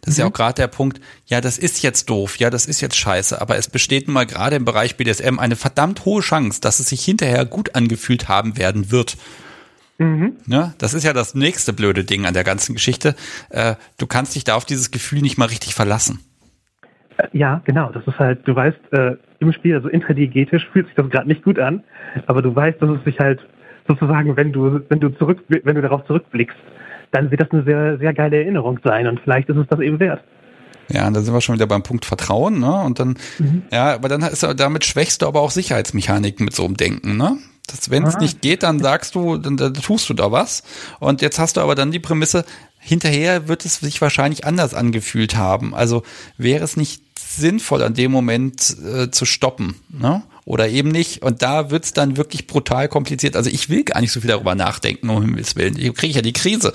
Das 0.00 0.06
mhm. 0.06 0.10
ist 0.10 0.18
ja 0.18 0.24
mhm. 0.24 0.30
auch 0.30 0.34
gerade 0.34 0.54
der 0.54 0.68
Punkt, 0.68 1.00
ja, 1.26 1.40
das 1.40 1.58
ist 1.58 1.82
jetzt 1.82 2.08
doof, 2.08 2.36
ja, 2.38 2.50
das 2.50 2.66
ist 2.66 2.80
jetzt 2.80 2.96
scheiße, 2.96 3.40
aber 3.40 3.56
es 3.56 3.68
besteht 3.68 4.06
nun 4.06 4.14
mal 4.14 4.26
gerade 4.26 4.56
im 4.56 4.64
Bereich 4.64 4.96
BDSM 4.96 5.38
eine 5.38 5.56
verdammt 5.56 6.04
hohe 6.04 6.22
Chance, 6.22 6.60
dass 6.60 6.80
es 6.80 6.88
sich 6.88 7.04
hinterher 7.04 7.44
gut 7.44 7.74
angefühlt 7.74 8.28
haben 8.28 8.56
werden 8.56 8.90
wird. 8.90 9.16
Mhm. 9.98 10.36
Ne? 10.46 10.74
Das 10.78 10.94
ist 10.94 11.04
ja 11.04 11.12
das 11.12 11.34
nächste 11.34 11.72
blöde 11.72 12.04
Ding 12.04 12.26
an 12.26 12.34
der 12.34 12.44
ganzen 12.44 12.74
Geschichte. 12.74 13.14
Äh, 13.50 13.74
du 13.98 14.06
kannst 14.06 14.34
dich 14.34 14.44
da 14.44 14.54
auf 14.54 14.64
dieses 14.64 14.90
Gefühl 14.90 15.20
nicht 15.20 15.38
mal 15.38 15.46
richtig 15.46 15.74
verlassen. 15.74 16.20
Äh, 17.18 17.28
ja, 17.32 17.62
genau. 17.64 17.90
Das 17.92 18.06
ist 18.06 18.18
halt, 18.18 18.46
du 18.46 18.54
weißt, 18.54 18.92
äh, 18.92 19.16
im 19.38 19.52
Spiel, 19.52 19.74
also 19.74 19.88
intradiegetisch 19.88 20.66
fühlt 20.72 20.86
sich 20.86 20.94
das 20.94 21.08
gerade 21.10 21.28
nicht 21.28 21.42
gut 21.42 21.58
an, 21.58 21.84
aber 22.26 22.42
du 22.42 22.54
weißt, 22.54 22.80
dass 22.80 22.90
es 22.90 23.04
sich 23.04 23.18
halt 23.18 23.40
sozusagen, 23.88 24.36
wenn 24.36 24.52
du, 24.52 24.80
wenn 24.88 25.00
du 25.00 25.10
zurück, 25.10 25.40
wenn 25.48 25.74
du 25.74 25.82
darauf 25.82 26.04
zurückblickst, 26.06 26.56
dann 27.12 27.30
wird 27.30 27.40
das 27.40 27.50
eine 27.50 27.64
sehr, 27.64 27.98
sehr 27.98 28.14
geile 28.14 28.38
Erinnerung 28.38 28.80
sein 28.84 29.06
und 29.06 29.20
vielleicht 29.20 29.48
ist 29.48 29.56
es 29.56 29.66
das 29.68 29.80
eben 29.80 30.00
wert. 30.00 30.22
Ja, 30.88 31.06
und 31.06 31.14
dann 31.14 31.24
sind 31.24 31.34
wir 31.34 31.40
schon 31.40 31.56
wieder 31.56 31.66
beim 31.66 31.82
Punkt 31.82 32.04
Vertrauen, 32.04 32.60
ne? 32.60 32.82
Und 32.82 33.00
dann, 33.00 33.16
mhm. 33.38 33.62
ja, 33.72 33.94
aber 33.94 34.08
dann 34.08 34.22
ist 34.22 34.46
damit 34.56 34.84
schwächst 34.84 35.22
du 35.22 35.26
aber 35.26 35.40
auch 35.40 35.50
Sicherheitsmechaniken 35.50 36.44
mit 36.44 36.54
so 36.54 36.64
einem 36.64 36.76
Denken, 36.76 37.16
ne? 37.16 37.38
wenn 37.88 38.04
es 38.04 38.18
nicht 38.18 38.42
geht, 38.42 38.62
dann 38.62 38.78
sagst 38.78 39.14
du, 39.14 39.38
dann, 39.38 39.56
dann 39.56 39.74
tust 39.74 40.08
du 40.08 40.14
da 40.14 40.30
was. 40.30 40.62
Und 41.00 41.22
jetzt 41.22 41.38
hast 41.38 41.56
du 41.56 41.60
aber 41.60 41.74
dann 41.74 41.90
die 41.90 41.98
Prämisse, 41.98 42.44
hinterher 42.78 43.48
wird 43.48 43.64
es 43.64 43.80
sich 43.80 44.00
wahrscheinlich 44.00 44.44
anders 44.44 44.74
angefühlt 44.74 45.36
haben. 45.36 45.74
Also 45.74 46.02
wäre 46.38 46.62
es 46.62 46.76
nicht 46.76 47.02
sinnvoll, 47.18 47.82
an 47.82 47.94
dem 47.94 48.12
Moment 48.12 48.76
äh, 48.84 49.10
zu 49.10 49.24
stoppen, 49.24 49.74
ne? 49.88 50.22
Oder 50.46 50.68
eben 50.68 50.88
nicht. 50.88 51.22
Und 51.22 51.42
da 51.42 51.70
wird's 51.70 51.92
dann 51.92 52.16
wirklich 52.16 52.46
brutal 52.46 52.88
kompliziert. 52.88 53.36
Also 53.36 53.50
ich 53.50 53.68
will 53.68 53.84
gar 53.84 54.00
nicht 54.00 54.12
so 54.12 54.20
viel 54.20 54.30
darüber 54.30 54.54
nachdenken, 54.54 55.10
um 55.10 55.22
Himmels 55.22 55.56
Willen. 55.56 55.74
Ich 55.76 55.92
kriege 55.94 56.14
ja 56.14 56.22
die 56.22 56.32
Krise. 56.32 56.72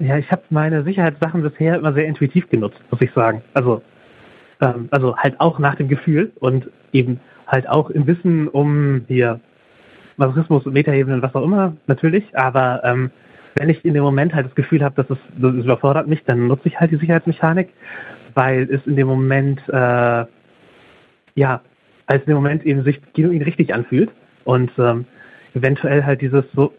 Ja, 0.00 0.18
ich 0.18 0.30
habe 0.30 0.42
meine 0.50 0.82
Sicherheitssachen 0.82 1.42
bisher 1.42 1.76
immer 1.76 1.94
sehr 1.94 2.04
intuitiv 2.04 2.50
genutzt, 2.50 2.78
muss 2.90 3.00
ich 3.00 3.12
sagen. 3.14 3.42
Also, 3.54 3.80
ähm, 4.60 4.88
also 4.90 5.16
halt 5.16 5.40
auch 5.40 5.58
nach 5.60 5.76
dem 5.76 5.88
Gefühl 5.88 6.32
und 6.40 6.68
eben 6.92 7.20
halt 7.46 7.68
auch 7.68 7.90
im 7.90 8.06
Wissen 8.06 8.48
um 8.48 9.04
hier 9.06 9.40
Masochismus 10.16 10.66
und 10.66 10.72
Metaebenen, 10.72 11.22
was 11.22 11.34
auch 11.34 11.44
immer, 11.44 11.76
natürlich. 11.86 12.24
Aber 12.36 12.82
ähm, 12.84 13.12
wenn 13.54 13.68
ich 13.68 13.84
in 13.84 13.94
dem 13.94 14.02
Moment 14.02 14.34
halt 14.34 14.46
das 14.46 14.54
Gefühl 14.56 14.82
habe, 14.82 15.00
dass 15.00 15.16
es, 15.16 15.18
das 15.38 15.54
überfordert 15.54 16.08
mich, 16.08 16.24
dann 16.26 16.48
nutze 16.48 16.66
ich 16.68 16.80
halt 16.80 16.90
die 16.90 16.96
Sicherheitsmechanik, 16.96 17.68
weil 18.34 18.68
es 18.68 18.84
in 18.84 18.96
dem 18.96 19.06
Moment 19.06 19.60
äh, 19.68 20.24
ja 21.36 21.60
als 22.06 22.24
dem 22.24 22.34
Moment 22.34 22.64
eben 22.64 22.84
sich 22.84 23.00
ihn 23.16 23.42
richtig 23.42 23.74
anfühlt 23.74 24.10
und 24.44 24.70
ähm, 24.78 25.06
eventuell 25.54 26.04
halt 26.04 26.20
dieses 26.20 26.44
so, 26.54 26.72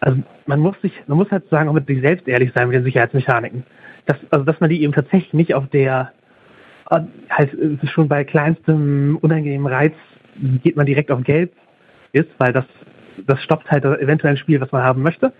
also 0.00 0.22
man 0.46 0.60
muss 0.60 0.80
sich, 0.80 0.92
man 1.06 1.18
muss 1.18 1.30
halt 1.30 1.48
sagen, 1.50 1.68
auch 1.68 1.74
mit 1.74 1.86
sich 1.86 2.00
selbst 2.00 2.28
ehrlich 2.28 2.52
sein 2.54 2.68
mit 2.68 2.76
den 2.76 2.84
Sicherheitsmechaniken. 2.84 3.64
Dass, 4.06 4.16
also 4.30 4.44
dass 4.44 4.60
man 4.60 4.70
die 4.70 4.82
eben 4.82 4.92
tatsächlich 4.92 5.32
nicht 5.34 5.54
auf 5.54 5.68
der 5.68 6.12
äh, 6.90 7.00
halt 7.28 7.50
schon 7.92 8.08
bei 8.08 8.24
kleinstem 8.24 9.18
unangenehmen 9.20 9.66
Reiz 9.66 9.94
geht 10.62 10.76
man 10.76 10.86
direkt 10.86 11.10
auf 11.10 11.22
Gelb 11.22 11.52
ist, 12.12 12.28
weil 12.38 12.52
das 12.52 12.64
das 13.26 13.42
stoppt 13.42 13.70
halt 13.70 13.84
eventuell 13.84 14.34
ein 14.34 14.38
Spiel, 14.38 14.60
was 14.60 14.72
man 14.72 14.82
haben 14.82 15.02
möchte, 15.02 15.32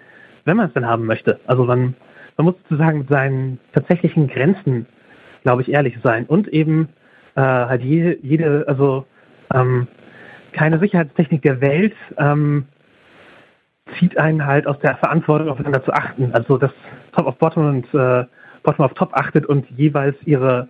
wenn 0.45 0.57
man 0.57 0.69
es 0.69 0.75
denn 0.75 0.87
haben 0.87 1.07
möchte. 1.07 1.41
Also 1.47 1.65
man, 1.65 1.95
man 2.37 2.47
muss 2.47 2.55
sozusagen 2.63 2.99
mit 2.99 3.09
seinen 3.09 3.59
tatsächlichen 3.73 4.29
Grenzen, 4.29 4.87
glaube 5.43 5.63
ich, 5.63 5.71
ehrlich 5.71 5.97
sein 6.03 6.27
und 6.27 6.49
eben 6.49 6.89
äh, 7.37 7.41
halt 7.41 7.83
jede, 7.83 8.19
jede, 8.23 8.65
also 8.69 9.07
ähm, 9.55 9.87
keine 10.53 10.79
Sicherheitstechnik 10.79 11.43
der 11.43 11.61
Welt 11.61 11.95
ähm, 12.19 12.67
zieht 13.99 14.19
einen 14.19 14.45
halt 14.45 14.67
aus 14.67 14.79
der 14.81 14.97
Verantwortung, 14.97 15.49
aufeinander 15.49 15.85
zu 15.85 15.93
achten. 15.93 16.31
Also 16.33 16.59
dass 16.59 16.73
Top 17.13 17.27
of 17.27 17.39
Bottom 17.39 17.67
und 17.67 17.95
äh, 17.95 18.25
Bottom 18.63 18.85
of 18.85 18.95
Top 18.95 19.11
achtet 19.15 19.47
und 19.47 19.69
jeweils 19.71 20.17
ihre 20.25 20.69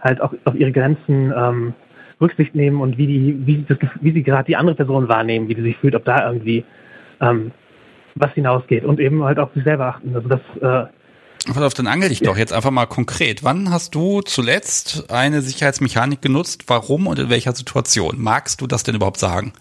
halt 0.00 0.20
auch 0.20 0.32
auf 0.44 0.54
ihre 0.54 0.72
Grenzen 0.72 1.32
ähm, 1.36 1.74
Rücksicht 2.20 2.54
nehmen 2.54 2.80
und 2.80 2.96
wie 2.96 3.06
die, 3.06 3.46
wie, 3.46 3.64
das, 3.68 3.78
wie 4.00 4.12
sie 4.12 4.22
gerade 4.22 4.46
die 4.46 4.56
andere 4.56 4.76
Person 4.76 5.08
wahrnehmen, 5.08 5.48
wie 5.48 5.54
sie 5.54 5.62
sich 5.62 5.76
fühlt, 5.76 5.94
ob 5.94 6.04
da 6.04 6.26
irgendwie 6.26 6.64
ähm, 7.20 7.52
was 8.14 8.32
hinausgeht 8.32 8.84
und 8.84 8.98
eben 9.00 9.22
halt 9.22 9.38
auch 9.38 9.52
sich 9.52 9.64
selber 9.64 9.86
achten. 9.86 10.14
Also 10.14 10.28
das 10.28 10.40
äh, 10.60 10.90
Pass 11.46 11.62
auf, 11.62 11.74
dann 11.74 11.86
angel 11.86 12.08
dich 12.08 12.20
doch 12.20 12.36
jetzt 12.36 12.52
einfach 12.52 12.70
mal 12.70 12.86
konkret. 12.86 13.44
Wann 13.44 13.70
hast 13.70 13.94
du 13.94 14.20
zuletzt 14.20 15.10
eine 15.10 15.40
Sicherheitsmechanik 15.40 16.20
genutzt? 16.20 16.64
Warum 16.66 17.06
und 17.06 17.18
in 17.18 17.30
welcher 17.30 17.52
Situation? 17.52 18.16
Magst 18.18 18.60
du 18.60 18.66
das 18.66 18.82
denn 18.82 18.96
überhaupt 18.96 19.18
sagen? 19.18 19.52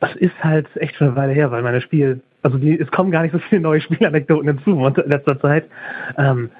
Das 0.00 0.14
ist 0.16 0.34
halt 0.42 0.66
echt 0.76 0.96
schon 0.96 1.08
eine 1.08 1.16
Weile 1.16 1.32
her, 1.32 1.50
weil 1.50 1.62
meine 1.62 1.80
Spiel, 1.80 2.20
also 2.42 2.56
die, 2.56 2.78
es 2.78 2.90
kommen 2.90 3.10
gar 3.10 3.22
nicht 3.22 3.32
so 3.32 3.38
viele 3.38 3.60
neue 3.60 3.80
Spielanekdoten 3.82 4.48
hinzu 4.48 4.70
in 4.70 5.10
letzter 5.10 5.40
Zeit. 5.40 5.68
Ähm, 6.16 6.50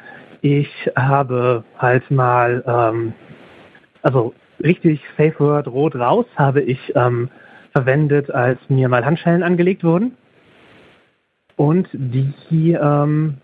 ich 0.42 0.68
habe 0.94 1.64
halt 1.78 2.10
mal 2.10 2.62
ähm, 2.66 3.14
also 4.02 4.34
richtig 4.62 5.00
Safe 5.16 5.38
Word 5.38 5.68
rot 5.68 5.94
raus 5.94 6.26
habe 6.36 6.60
ich 6.60 6.78
ähm, 6.94 7.28
verwendet, 7.72 8.30
als 8.30 8.58
mir 8.68 8.88
mal 8.88 9.04
Handschellen 9.04 9.42
angelegt 9.42 9.84
wurden. 9.84 10.16
Und 11.56 11.88
die, 11.92 12.72
ähm, 12.72 13.38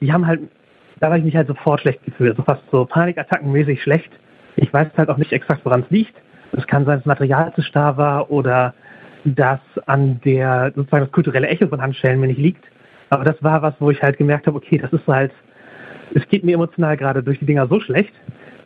die 0.00 0.12
haben 0.12 0.26
halt, 0.26 0.40
da 1.00 1.06
habe 1.06 1.18
ich 1.18 1.24
mich 1.24 1.36
halt 1.36 1.48
sofort 1.48 1.80
schlecht 1.80 2.04
gefühlt, 2.04 2.32
also 2.32 2.42
fast 2.42 2.62
so 2.70 2.84
panikattackenmäßig 2.84 3.82
schlecht. 3.82 4.10
Ich 4.56 4.72
weiß 4.72 4.88
halt 4.96 5.08
auch 5.08 5.16
nicht 5.16 5.32
exakt, 5.32 5.64
woran 5.64 5.82
es 5.82 5.90
liegt. 5.90 6.14
Es 6.52 6.66
kann 6.66 6.84
sein, 6.84 6.96
dass 6.96 7.04
das 7.04 7.06
Material 7.06 7.52
zu 7.54 7.62
starr 7.62 7.96
war 7.96 8.30
oder 8.30 8.74
dass 9.24 9.60
an 9.86 10.20
der 10.24 10.72
sozusagen 10.74 11.04
das 11.04 11.12
kulturelle 11.12 11.48
Echo 11.48 11.68
von 11.68 11.80
Handschellen 11.80 12.20
mir 12.20 12.28
nicht 12.28 12.40
liegt. 12.40 12.64
Aber 13.10 13.24
das 13.24 13.42
war 13.42 13.62
was, 13.62 13.74
wo 13.78 13.90
ich 13.90 14.02
halt 14.02 14.18
gemerkt 14.18 14.46
habe, 14.46 14.56
okay, 14.56 14.78
das 14.78 14.92
ist 14.92 15.06
halt, 15.06 15.32
es 16.14 16.26
geht 16.28 16.44
mir 16.44 16.54
emotional 16.54 16.96
gerade 16.96 17.22
durch 17.22 17.38
die 17.38 17.46
Dinger 17.46 17.66
so 17.68 17.80
schlecht, 17.80 18.12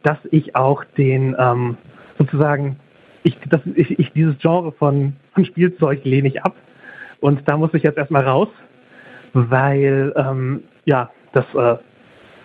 dass 0.02 0.18
ich 0.30 0.54
auch 0.54 0.84
den 0.96 1.34
ähm, 1.38 1.76
sozusagen, 2.18 2.76
ich, 3.22 3.36
das, 3.48 3.60
ich, 3.74 3.98
ich 3.98 4.12
dieses 4.12 4.38
Genre 4.38 4.72
von, 4.72 5.14
von 5.34 5.44
Spielzeug 5.44 6.04
lehne 6.04 6.28
ich 6.28 6.42
ab. 6.42 6.54
Und 7.20 7.48
da 7.48 7.56
muss 7.56 7.72
ich 7.72 7.82
jetzt 7.82 7.96
erstmal 7.96 8.24
raus, 8.26 8.48
weil 9.32 10.12
ähm, 10.16 10.62
ja, 10.84 11.10
das 11.34 11.44
äh, 11.54 11.76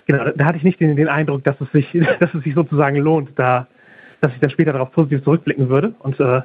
genau, 0.09 0.31
da 0.35 0.45
hatte 0.45 0.57
ich 0.57 0.63
nicht 0.63 0.79
den, 0.79 0.95
den 0.95 1.07
Eindruck, 1.07 1.43
dass 1.43 1.55
es 1.61 1.71
sich, 1.71 1.87
dass 2.19 2.33
es 2.33 2.43
sich 2.43 2.55
sozusagen 2.55 2.97
lohnt, 2.97 3.31
da, 3.37 3.67
dass 4.21 4.33
ich 4.33 4.39
dann 4.39 4.49
später 4.49 4.73
darauf 4.73 4.91
positiv 4.91 5.23
zurückblicken 5.23 5.69
würde. 5.69 5.93
Und 5.99 6.19
äh, 6.19 6.41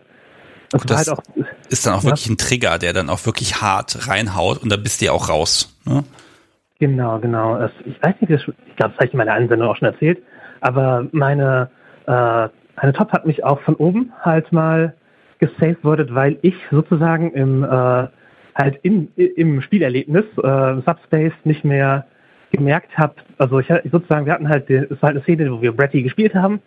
das, 0.70 0.82
das 0.84 0.96
halt 0.98 1.18
auch, 1.18 1.22
ist 1.68 1.86
dann 1.86 1.94
auch 1.94 2.02
ja. 2.02 2.10
wirklich 2.10 2.28
ein 2.28 2.36
Trigger, 2.36 2.78
der 2.78 2.92
dann 2.92 3.08
auch 3.08 3.24
wirklich 3.26 3.60
hart 3.60 4.08
reinhaut 4.08 4.62
und 4.62 4.70
da 4.70 4.76
bist 4.76 5.00
du 5.00 5.06
ja 5.06 5.12
auch 5.12 5.28
raus. 5.28 5.76
Ne? 5.84 6.04
Genau, 6.78 7.18
genau. 7.18 7.58
Das, 7.58 7.70
ich 7.84 8.02
weiß 8.02 8.14
nicht, 8.20 8.30
ich 8.30 8.44
glaube, 8.44 8.56
das 8.76 8.94
habe 8.94 9.06
ich 9.06 9.12
in 9.12 9.18
meiner 9.18 9.32
Einsendung 9.32 9.68
auch 9.68 9.76
schon 9.76 9.88
erzählt, 9.88 10.22
aber 10.60 11.06
meine, 11.12 11.70
äh, 12.06 12.48
meine 12.76 12.92
Top 12.92 13.12
hat 13.12 13.26
mich 13.26 13.44
auch 13.44 13.60
von 13.60 13.76
oben 13.76 14.12
halt 14.22 14.52
mal 14.52 14.94
gesafewordet, 15.38 16.14
weil 16.14 16.38
ich 16.42 16.54
sozusagen 16.70 17.32
im 17.32 17.62
äh, 17.62 18.08
halt 18.56 18.78
in, 18.82 19.12
im 19.14 19.62
Spielerlebnis 19.62 20.24
äh, 20.42 20.74
Subspace 20.86 21.32
nicht 21.44 21.64
mehr 21.64 22.06
gemerkt 22.56 22.96
habe, 22.96 23.14
also 23.38 23.58
ich 23.60 23.68
sozusagen, 23.90 24.26
wir 24.26 24.32
hatten 24.32 24.48
halt, 24.48 24.70
es 24.70 24.90
war 25.02 25.08
halt 25.08 25.16
eine 25.16 25.22
Szene, 25.22 25.52
wo 25.52 25.62
wir 25.62 25.72
Bratty 25.72 26.02
gespielt 26.02 26.34
haben 26.34 26.60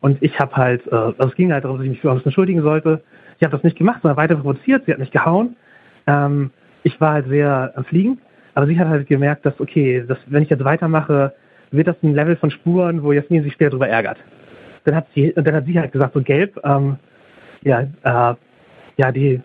und 0.00 0.22
ich 0.22 0.38
habe 0.38 0.56
halt, 0.56 0.86
äh, 0.86 0.94
also 0.94 1.28
es 1.28 1.34
ging 1.34 1.52
halt 1.52 1.64
darum, 1.64 1.78
dass 1.78 1.84
ich 1.84 1.90
mich 1.90 2.00
für 2.00 2.10
uns 2.10 2.24
entschuldigen 2.24 2.62
sollte 2.62 3.02
ich 3.38 3.44
habe 3.44 3.56
das 3.56 3.64
nicht 3.64 3.76
gemacht, 3.76 4.00
sondern 4.02 4.16
weiter 4.16 4.36
provoziert. 4.36 4.84
Sie 4.86 4.92
hat 4.92 4.98
mich 4.98 5.10
gehauen. 5.10 5.56
Ähm, 6.06 6.50
ich 6.82 7.00
war 7.00 7.14
halt 7.14 7.28
sehr 7.28 7.72
am 7.74 7.84
Fliegen, 7.84 8.18
aber 8.54 8.66
sie 8.66 8.78
hat 8.78 8.88
halt 8.88 9.08
gemerkt, 9.08 9.46
dass, 9.46 9.58
okay, 9.60 10.04
dass, 10.06 10.18
wenn 10.26 10.42
ich 10.42 10.50
jetzt 10.50 10.64
weitermache, 10.64 11.32
wird 11.70 11.88
das 11.88 11.96
ein 12.02 12.14
Level 12.14 12.36
von 12.36 12.50
Spuren, 12.50 13.02
wo 13.02 13.12
Jasmin 13.12 13.42
sich 13.42 13.54
später 13.54 13.70
darüber 13.70 13.88
ärgert. 13.88 14.18
Dann 14.84 14.94
hat 14.94 15.06
sie, 15.14 15.32
dann 15.34 15.54
hat 15.54 15.66
sie 15.66 15.78
halt 15.78 15.92
gesagt, 15.92 16.14
so 16.14 16.22
gelb, 16.22 16.60
ähm, 16.62 16.96
ja, 17.62 17.80
äh, 17.80 18.34
ja, 18.96 19.12
die, 19.12 19.40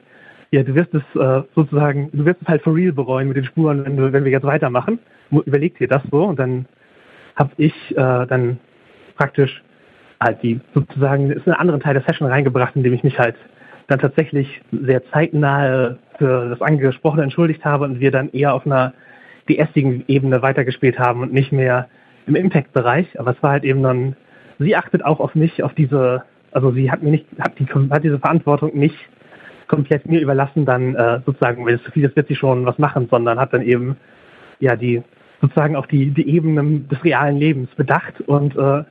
ja, 0.52 0.64
du 0.64 0.76
wirst 0.76 0.94
es 0.94 1.04
äh, 1.16 1.44
sozusagen, 1.56 2.10
du 2.12 2.26
wirst 2.26 2.42
es 2.42 2.48
halt 2.48 2.62
for 2.62 2.76
real 2.76 2.92
bereuen 2.92 3.30
mit 3.30 3.38
den 3.38 3.46
Spuren, 3.46 3.86
wenn, 3.86 3.96
du, 3.96 4.12
wenn 4.12 4.26
wir 4.26 4.32
jetzt 4.32 4.46
weitermachen. 4.46 5.00
Überleg 5.32 5.78
dir 5.78 5.88
das 5.88 6.02
so 6.12 6.26
und 6.26 6.40
dann 6.40 6.66
habe 7.36 7.52
ich 7.58 7.74
äh, 7.92 7.96
dann 7.96 8.60
praktisch 9.16 9.64
halt 10.20 10.42
die 10.44 10.60
sozusagen 10.74 11.32
ist 11.32 11.48
einen 11.48 11.56
anderen 11.56 11.80
Teil 11.80 11.94
der 11.94 12.04
Session 12.04 12.28
reingebracht, 12.28 12.76
indem 12.76 12.94
ich 12.94 13.04
mich 13.04 13.18
halt 13.18 13.36
dann 13.88 14.00
tatsächlich 14.00 14.62
sehr 14.72 15.04
zeitnah 15.12 15.98
für 16.18 16.50
das 16.50 16.62
Angesprochene 16.62 17.24
entschuldigt 17.24 17.66
habe 17.66 17.86
und 17.86 18.00
wir 18.00 18.12
dann 18.12 18.30
eher 18.30 18.54
auf 18.54 18.66
einer 18.66 18.94
DS-igen 19.50 20.04
Ebene 20.08 20.42
weitergespielt 20.42 21.00
haben 21.00 21.22
und 21.22 21.34
nicht 21.34 21.52
mehr 21.52 21.88
im 22.28 22.36
Impact-Bereich. 22.36 23.20
Aber 23.20 23.32
es 23.32 23.42
war 23.42 23.52
halt 23.52 23.64
eben 23.64 23.82
dann, 23.82 24.16
sie 24.60 24.76
achtet 24.76 25.04
auch 25.04 25.20
auf 25.20 25.34
mich, 25.34 25.64
auf 25.64 25.74
diese, 25.74 26.24
also 26.52 26.72
sie 26.72 26.92
hat 26.92 27.02
mir 27.02 27.12
nicht, 27.12 27.26
hat, 27.40 27.58
die, 27.58 27.66
hat 27.66 28.04
diese 28.04 28.20
Verantwortung 28.20 28.78
nicht 28.78 28.98
komplett 29.68 30.08
mir 30.08 30.20
überlassen, 30.20 30.66
dann 30.66 30.96
äh, 30.96 31.22
sozusagen, 31.26 31.66
wenn 31.66 31.76
es 31.76 31.84
zu 31.84 31.92
viel 31.92 32.06
ist, 32.06 32.16
wird 32.16 32.28
sie 32.28 32.36
schon 32.36 32.66
was 32.66 32.78
machen, 32.78 33.08
sondern 33.10 33.40
hat 33.40 33.54
dann 33.54 33.62
eben 33.62 33.98
ja 34.60 34.76
die 34.76 35.02
sozusagen 35.42 35.76
auf 35.76 35.88
die, 35.88 36.12
die 36.12 36.28
Ebenen 36.28 36.88
des 36.90 37.04
realen 37.04 37.38
Lebens 37.38 37.70
bedacht 37.76 38.22
und 38.22 38.56
äh, 38.56 38.84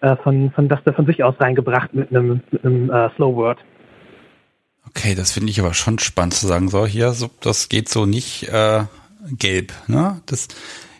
äh 0.00 0.16
von, 0.22 0.50
von 0.52 0.68
das 0.68 0.80
von 0.94 1.06
sich 1.06 1.22
aus 1.22 1.34
reingebracht 1.38 1.94
mit 1.94 2.10
einem, 2.10 2.40
mit 2.50 2.64
einem 2.64 2.90
äh, 2.90 3.10
Slow 3.16 3.34
Word. 3.36 3.58
Okay, 4.88 5.14
das 5.14 5.32
finde 5.32 5.50
ich 5.50 5.60
aber 5.60 5.74
schon 5.74 5.98
spannend 5.98 6.34
zu 6.34 6.46
sagen. 6.46 6.68
So, 6.68 6.86
hier, 6.86 7.12
so, 7.12 7.30
das 7.40 7.68
geht 7.68 7.88
so 7.88 8.06
nicht 8.06 8.48
äh, 8.48 8.84
gelb. 9.38 9.72
Ne? 9.86 10.20
Das, 10.26 10.48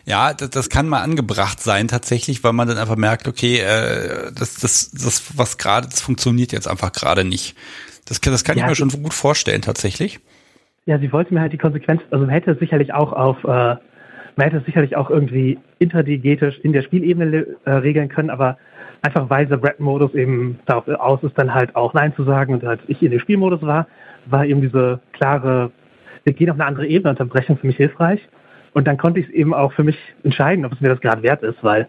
ja, 0.05 0.33
das, 0.33 0.49
das 0.49 0.69
kann 0.69 0.87
mal 0.87 1.01
angebracht 1.01 1.59
sein 1.59 1.87
tatsächlich, 1.87 2.43
weil 2.43 2.53
man 2.53 2.67
dann 2.67 2.77
einfach 2.77 2.95
merkt, 2.95 3.27
okay, 3.27 3.57
äh, 3.59 4.31
das, 4.33 4.55
das, 4.55 4.91
das, 4.91 5.37
was 5.37 5.57
gerade, 5.57 5.87
das 5.87 5.99
funktioniert 5.99 6.51
jetzt 6.51 6.67
einfach 6.67 6.91
gerade 6.91 7.23
nicht. 7.25 7.55
Das, 8.05 8.21
das 8.21 8.43
kann 8.43 8.57
ja, 8.57 8.63
ich 8.63 8.69
mir 8.69 8.75
schon 8.75 9.03
gut 9.03 9.13
vorstellen 9.13 9.61
tatsächlich. 9.61 10.19
Ja, 10.85 10.97
sie 10.97 11.11
wollte 11.11 11.33
mir 11.33 11.41
halt 11.41 11.53
die 11.53 11.57
Konsequenz, 11.57 12.01
also 12.11 12.27
hätte 12.27 12.57
sicherlich 12.59 12.93
auch 12.93 13.13
auf, 13.13 13.43
äh, 13.43 13.75
man 14.35 14.49
hätte 14.49 14.63
sicherlich 14.65 14.95
auch 14.95 15.09
irgendwie 15.09 15.59
interdigetisch 15.79 16.59
in 16.59 16.73
der 16.73 16.81
Spielebene 16.81 17.45
äh, 17.65 17.71
regeln 17.71 18.09
können, 18.09 18.29
aber 18.29 18.57
einfach 19.01 19.29
weil 19.29 19.45
der 19.47 19.61
Red-Modus 19.61 20.13
eben 20.13 20.59
darauf 20.65 20.87
aus 20.87 21.23
ist, 21.23 21.37
dann 21.37 21.53
halt 21.53 21.75
auch 21.75 21.93
Nein 21.93 22.13
zu 22.15 22.23
sagen. 22.23 22.53
Und 22.53 22.63
als 22.63 22.81
ich 22.87 23.01
in 23.01 23.11
dem 23.11 23.19
Spielmodus 23.19 23.61
war, 23.61 23.87
war 24.27 24.45
eben 24.45 24.61
diese 24.61 24.99
klare, 25.13 25.71
wir 26.23 26.33
gehen 26.33 26.49
auf 26.49 26.55
eine 26.55 26.65
andere 26.65 26.87
Ebene, 26.87 27.09
Unterbrechung 27.09 27.57
für 27.57 27.67
mich 27.67 27.77
hilfreich. 27.77 28.21
Und 28.73 28.87
dann 28.87 28.97
konnte 28.97 29.19
ich 29.19 29.27
es 29.27 29.33
eben 29.33 29.53
auch 29.53 29.73
für 29.73 29.83
mich 29.83 29.97
entscheiden, 30.23 30.65
ob 30.65 30.73
es 30.73 30.81
mir 30.81 30.89
das 30.89 31.01
gerade 31.01 31.23
wert 31.23 31.43
ist, 31.43 31.61
weil 31.63 31.87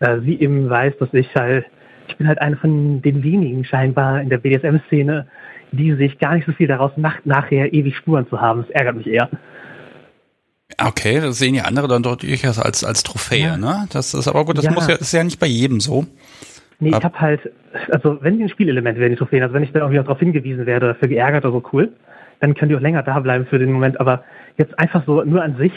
äh, 0.00 0.20
sie 0.20 0.40
eben 0.40 0.70
weiß, 0.70 0.96
dass 0.98 1.12
ich 1.12 1.34
halt, 1.34 1.66
ich 2.08 2.16
bin 2.16 2.28
halt 2.28 2.40
eine 2.40 2.56
von 2.56 3.02
den 3.02 3.22
wenigen 3.22 3.64
scheinbar 3.64 4.20
in 4.20 4.30
der 4.30 4.38
BDSM-Szene, 4.38 5.26
die 5.72 5.92
sich 5.94 6.18
gar 6.18 6.34
nicht 6.34 6.46
so 6.46 6.52
viel 6.52 6.68
daraus 6.68 6.96
macht, 6.96 7.26
nachher 7.26 7.72
ewig 7.72 7.96
Spuren 7.96 8.26
zu 8.28 8.40
haben. 8.40 8.62
Das 8.62 8.70
ärgert 8.70 8.96
mich 8.96 9.06
eher. 9.06 9.28
Okay, 10.78 11.20
das 11.20 11.38
sehen 11.38 11.54
ja 11.54 11.64
andere 11.64 11.88
dann 11.88 12.02
doch 12.02 12.16
durchaus 12.16 12.58
als, 12.58 12.84
als 12.84 13.02
Trophäe, 13.02 13.38
ja. 13.38 13.56
ne? 13.56 13.86
Das 13.92 14.14
ist 14.14 14.26
aber 14.26 14.44
gut, 14.44 14.58
das 14.58 14.64
ja. 14.64 14.72
muss 14.72 14.88
ja, 14.88 14.94
ist 14.94 15.12
ja 15.12 15.22
nicht 15.22 15.38
bei 15.38 15.46
jedem 15.46 15.80
so. 15.80 16.06
Nee, 16.80 16.90
ich 16.90 17.04
habe 17.04 17.20
halt, 17.20 17.52
also 17.90 18.18
wenn 18.22 18.38
die 18.38 18.44
ein 18.44 18.48
Spielelement 18.48 18.98
wären, 18.98 19.10
die 19.10 19.16
Trophäen, 19.16 19.42
also 19.42 19.54
wenn 19.54 19.62
ich 19.62 19.72
dann 19.72 19.82
auch 19.82 19.90
wieder 19.90 20.02
darauf 20.02 20.18
hingewiesen 20.18 20.66
werde, 20.66 20.88
dafür 20.88 21.08
geärgert 21.08 21.44
oder 21.44 21.54
so, 21.54 21.62
cool, 21.72 21.92
dann 22.40 22.54
können 22.54 22.70
die 22.70 22.76
auch 22.76 22.80
länger 22.80 23.02
da 23.02 23.20
bleiben 23.20 23.46
für 23.46 23.58
den 23.58 23.72
Moment, 23.72 24.00
aber 24.00 24.24
jetzt 24.56 24.76
einfach 24.78 25.04
so 25.06 25.22
nur 25.22 25.42
an 25.42 25.56
sich 25.56 25.72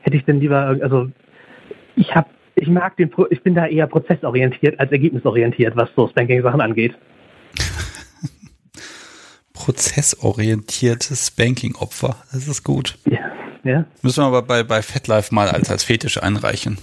hätte 0.00 0.16
ich 0.16 0.24
dann 0.24 0.40
lieber, 0.40 0.76
also 0.82 1.08
ich 1.96 2.14
habe, 2.14 2.28
ich 2.56 2.68
mag 2.68 2.96
den, 2.96 3.10
ich 3.30 3.42
bin 3.42 3.54
da 3.54 3.66
eher 3.66 3.86
prozessorientiert 3.86 4.80
als 4.80 4.90
ergebnisorientiert, 4.90 5.76
was 5.76 5.88
so 5.94 6.08
Spanking-Sachen 6.08 6.60
angeht. 6.60 6.94
Prozessorientiertes 9.52 11.28
Spanking-Opfer, 11.28 12.16
das 12.32 12.48
ist 12.48 12.64
gut. 12.64 12.98
Ja. 13.06 13.20
Ja? 13.64 13.84
Müssen 14.02 14.22
wir 14.22 14.26
aber 14.26 14.42
bei, 14.42 14.62
bei 14.62 14.82
FetLife 14.82 15.34
mal 15.34 15.48
als, 15.48 15.70
als 15.70 15.84
Fetisch 15.84 16.22
einreichen. 16.22 16.78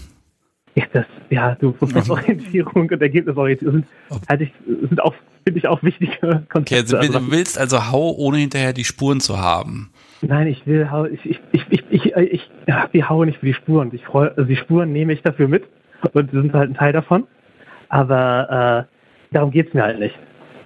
Ja, 0.76 0.86
das, 0.94 1.06
ja, 1.30 1.56
du, 1.56 1.72
Prozessorientierung 1.80 2.90
und 2.90 3.02
Ergebnisorientierung 3.02 3.84
sind, 4.10 4.28
halt 4.28 4.42
ich, 4.42 4.52
sind 4.66 5.02
auch, 5.02 5.14
finde 5.46 5.60
ich 5.60 5.68
auch 5.68 5.84
wichtige 5.84 6.44
Konzepte. 6.50 6.98
Okay, 6.98 7.08
also, 7.08 7.20
du 7.20 7.32
willst 7.32 7.58
also 7.58 7.92
hau, 7.92 8.12
ohne 8.12 8.38
hinterher 8.38 8.74
die 8.74 8.84
Spuren 8.84 9.20
zu 9.20 9.40
haben. 9.40 9.92
Nein, 10.22 10.48
ich 10.48 10.66
will 10.68 10.90
hau, 10.92 11.06
ich, 11.06 11.26
ich, 11.26 11.40
ich, 11.52 11.66
ich, 11.70 11.84
ich, 11.90 12.16
ich 12.16 12.50
ja, 12.68 12.88
wir 12.92 13.10
hauen 13.10 13.28
nicht 13.28 13.40
für 13.40 13.48
die 13.48 13.54
Spuren. 13.54 13.90
Ich 13.94 14.04
freu, 14.04 14.28
also 14.28 14.44
die 14.44 14.56
Spuren 14.56 14.92
nehme 14.92 15.14
ich 15.14 15.22
dafür 15.24 15.48
mit 15.48 15.64
und 16.14 16.32
sind 16.32 16.54
halt 16.54 16.70
ein 16.70 16.76
Teil 16.76 16.94
davon. 16.94 17.26
Aber 17.90 18.88
äh, 18.88 19.34
darum 19.34 19.52
geht's 19.52 19.74
mir 19.74 19.84
halt 19.84 20.00
nicht. 20.00 20.16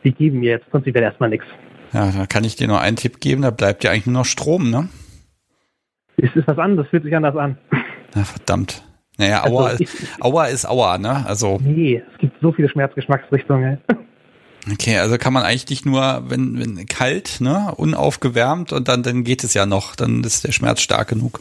Die 0.04 0.12
geben 0.12 0.42
mir 0.42 0.52
jetzt 0.52 0.70
prinzipiell 0.70 1.04
erstmal 1.04 1.30
nichts. 1.30 1.48
Ja, 1.94 2.12
da 2.12 2.26
kann 2.26 2.44
ich 2.44 2.56
dir 2.58 2.68
nur 2.68 2.82
einen 2.82 2.98
Tipp 2.98 3.22
geben, 3.22 3.42
da 3.42 3.52
bleibt 3.52 3.84
ja 3.84 3.92
eigentlich 3.92 4.06
nur 4.08 4.22
noch 4.22 4.26
Strom, 4.26 4.70
ne? 4.70 4.90
Es 6.18 6.36
ist 6.36 6.48
was 6.48 6.58
anderes, 6.58 6.90
fühlt 6.90 7.04
sich 7.04 7.16
anders 7.16 7.36
an. 7.36 7.58
Na, 8.14 8.24
verdammt. 8.24 8.84
Naja, 9.18 9.44
also 9.44 9.60
Aua, 9.60 9.74
ich, 9.74 9.82
ist, 9.82 10.22
Aua 10.22 10.46
ist 10.46 10.70
Aua, 10.70 10.98
ne? 10.98 11.26
Also. 11.26 11.60
Nee, 11.62 12.04
es 12.12 12.20
gibt 12.20 12.40
so 12.42 12.52
viele 12.52 12.70
Schmerzgeschmacksrichtungen. 12.70 13.80
Okay, 14.72 14.98
also 14.98 15.20
kann 15.20 15.32
man 15.32 15.44
eigentlich 15.44 15.70
nicht 15.70 15.86
nur, 15.86 16.24
wenn, 16.28 16.60
wenn 16.60 16.86
kalt, 16.88 17.40
ne, 17.40 17.72
unaufgewärmt 17.78 18.74
und 18.74 18.88
dann, 18.88 19.04
dann 19.04 19.24
geht 19.24 19.44
es 19.44 19.54
ja 19.54 19.68
noch, 19.68 19.96
dann 19.96 20.24
ist 20.24 20.44
der 20.44 20.52
Schmerz 20.52 20.82
stark 20.82 21.08
genug. 21.08 21.40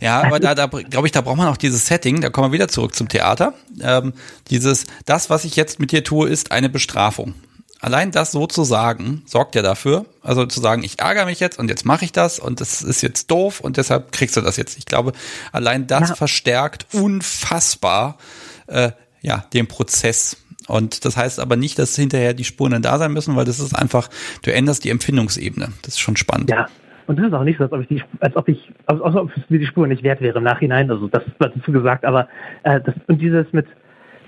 Ja, 0.00 0.22
aber 0.22 0.38
da, 0.38 0.54
da 0.54 0.66
glaube 0.66 1.08
ich, 1.08 1.12
da 1.12 1.20
braucht 1.20 1.36
man 1.36 1.48
auch 1.48 1.56
dieses 1.56 1.86
Setting, 1.86 2.20
da 2.20 2.30
kommen 2.30 2.48
wir 2.48 2.52
wieder 2.52 2.68
zurück 2.68 2.94
zum 2.94 3.08
Theater. 3.08 3.54
Ähm, 3.82 4.12
dieses, 4.50 4.86
das, 5.04 5.30
was 5.30 5.44
ich 5.44 5.56
jetzt 5.56 5.80
mit 5.80 5.90
dir 5.90 6.04
tue, 6.04 6.28
ist 6.28 6.52
eine 6.52 6.68
Bestrafung 6.68 7.34
allein 7.80 8.10
das 8.10 8.32
so 8.32 8.46
zu 8.46 8.64
sagen, 8.64 9.22
sorgt 9.26 9.54
ja 9.54 9.62
dafür, 9.62 10.06
also 10.22 10.46
zu 10.46 10.60
sagen, 10.60 10.82
ich 10.82 10.98
ärgere 11.00 11.26
mich 11.26 11.40
jetzt 11.40 11.58
und 11.58 11.68
jetzt 11.68 11.84
mache 11.84 12.04
ich 12.04 12.12
das 12.12 12.38
und 12.38 12.60
das 12.60 12.82
ist 12.82 13.02
jetzt 13.02 13.30
doof 13.30 13.60
und 13.60 13.76
deshalb 13.76 14.12
kriegst 14.12 14.36
du 14.36 14.40
das 14.40 14.56
jetzt. 14.56 14.78
Ich 14.78 14.86
glaube, 14.86 15.12
allein 15.52 15.86
das 15.86 16.10
ja. 16.10 16.14
verstärkt 16.14 16.86
unfassbar 16.92 18.18
äh, 18.66 18.90
ja 19.22 19.44
den 19.52 19.66
Prozess. 19.66 20.36
Und 20.68 21.04
das 21.04 21.16
heißt 21.16 21.40
aber 21.40 21.56
nicht, 21.56 21.78
dass 21.78 21.96
hinterher 21.96 22.32
die 22.32 22.44
Spuren 22.44 22.72
dann 22.72 22.82
da 22.82 22.98
sein 22.98 23.12
müssen, 23.12 23.34
weil 23.34 23.44
das 23.44 23.58
ist 23.58 23.74
einfach, 23.74 24.08
du 24.42 24.52
änderst 24.52 24.84
die 24.84 24.90
Empfindungsebene. 24.90 25.68
Das 25.82 25.94
ist 25.94 26.00
schon 26.00 26.16
spannend. 26.16 26.50
Ja, 26.50 26.68
und 27.06 27.18
das 27.18 27.26
ist 27.26 27.32
auch 27.32 27.42
nicht 27.42 27.58
so, 27.58 27.64
als 27.64 27.72
ob 27.72 27.80
ich, 27.80 27.88
die, 27.88 28.02
als 28.20 28.36
ob 28.36 28.48
ich, 28.48 28.72
als 28.86 29.00
ob 29.00 29.36
es 29.36 29.42
mir 29.50 29.58
die 29.58 29.66
Spur 29.66 29.88
nicht 29.88 30.04
wert 30.04 30.20
wäre 30.20 30.38
im 30.38 30.44
Nachhinein. 30.44 30.88
Also 30.92 31.08
das 31.08 31.24
war 31.38 31.48
dazu 31.48 31.72
gesagt, 31.72 32.04
aber 32.04 32.28
äh, 32.62 32.80
das, 32.80 32.94
und 33.08 33.20
dieses 33.20 33.52
mit, 33.52 33.66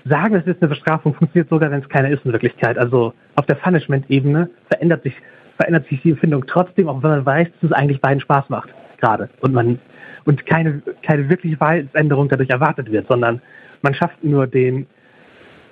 sagen, 0.05 0.33
das 0.33 0.45
ist 0.45 0.61
eine 0.61 0.69
Bestrafung, 0.69 1.13
funktioniert 1.13 1.49
sogar, 1.49 1.71
wenn 1.71 1.81
es 1.81 1.89
keine 1.89 2.11
ist 2.11 2.25
in 2.25 2.31
Wirklichkeit. 2.31 2.77
Also 2.77 3.13
auf 3.35 3.45
der 3.45 3.55
Punishment-Ebene 3.55 4.49
verändert 4.69 5.03
sich, 5.03 5.13
verändert 5.57 5.87
sich 5.87 6.01
die 6.01 6.11
Empfindung 6.11 6.45
trotzdem, 6.47 6.89
auch 6.89 7.01
wenn 7.03 7.11
man 7.11 7.25
weiß, 7.25 7.47
dass 7.61 7.71
es 7.71 7.75
eigentlich 7.75 8.01
beiden 8.01 8.21
Spaß 8.21 8.49
macht 8.49 8.69
gerade 8.99 9.29
und 9.41 9.53
man 9.53 9.79
und 10.25 10.45
keine, 10.45 10.81
keine 11.05 11.29
wirkliche 11.29 11.57
Verhaltensänderung 11.57 12.29
dadurch 12.29 12.49
erwartet 12.49 12.91
wird, 12.91 13.07
sondern 13.07 13.41
man 13.81 13.93
schafft 13.93 14.23
nur 14.23 14.47
den, 14.47 14.87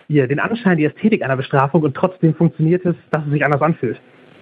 hier, 0.07 0.27
den 0.27 0.39
Anschein, 0.39 0.77
die 0.77 0.85
Ästhetik 0.85 1.23
einer 1.23 1.37
Bestrafung 1.37 1.83
und 1.83 1.95
trotzdem 1.95 2.35
funktioniert 2.35 2.85
es, 2.85 2.95
dass 3.11 3.23
es 3.25 3.31
sich 3.31 3.45
anders 3.45 3.61
anfühlt. 3.61 3.99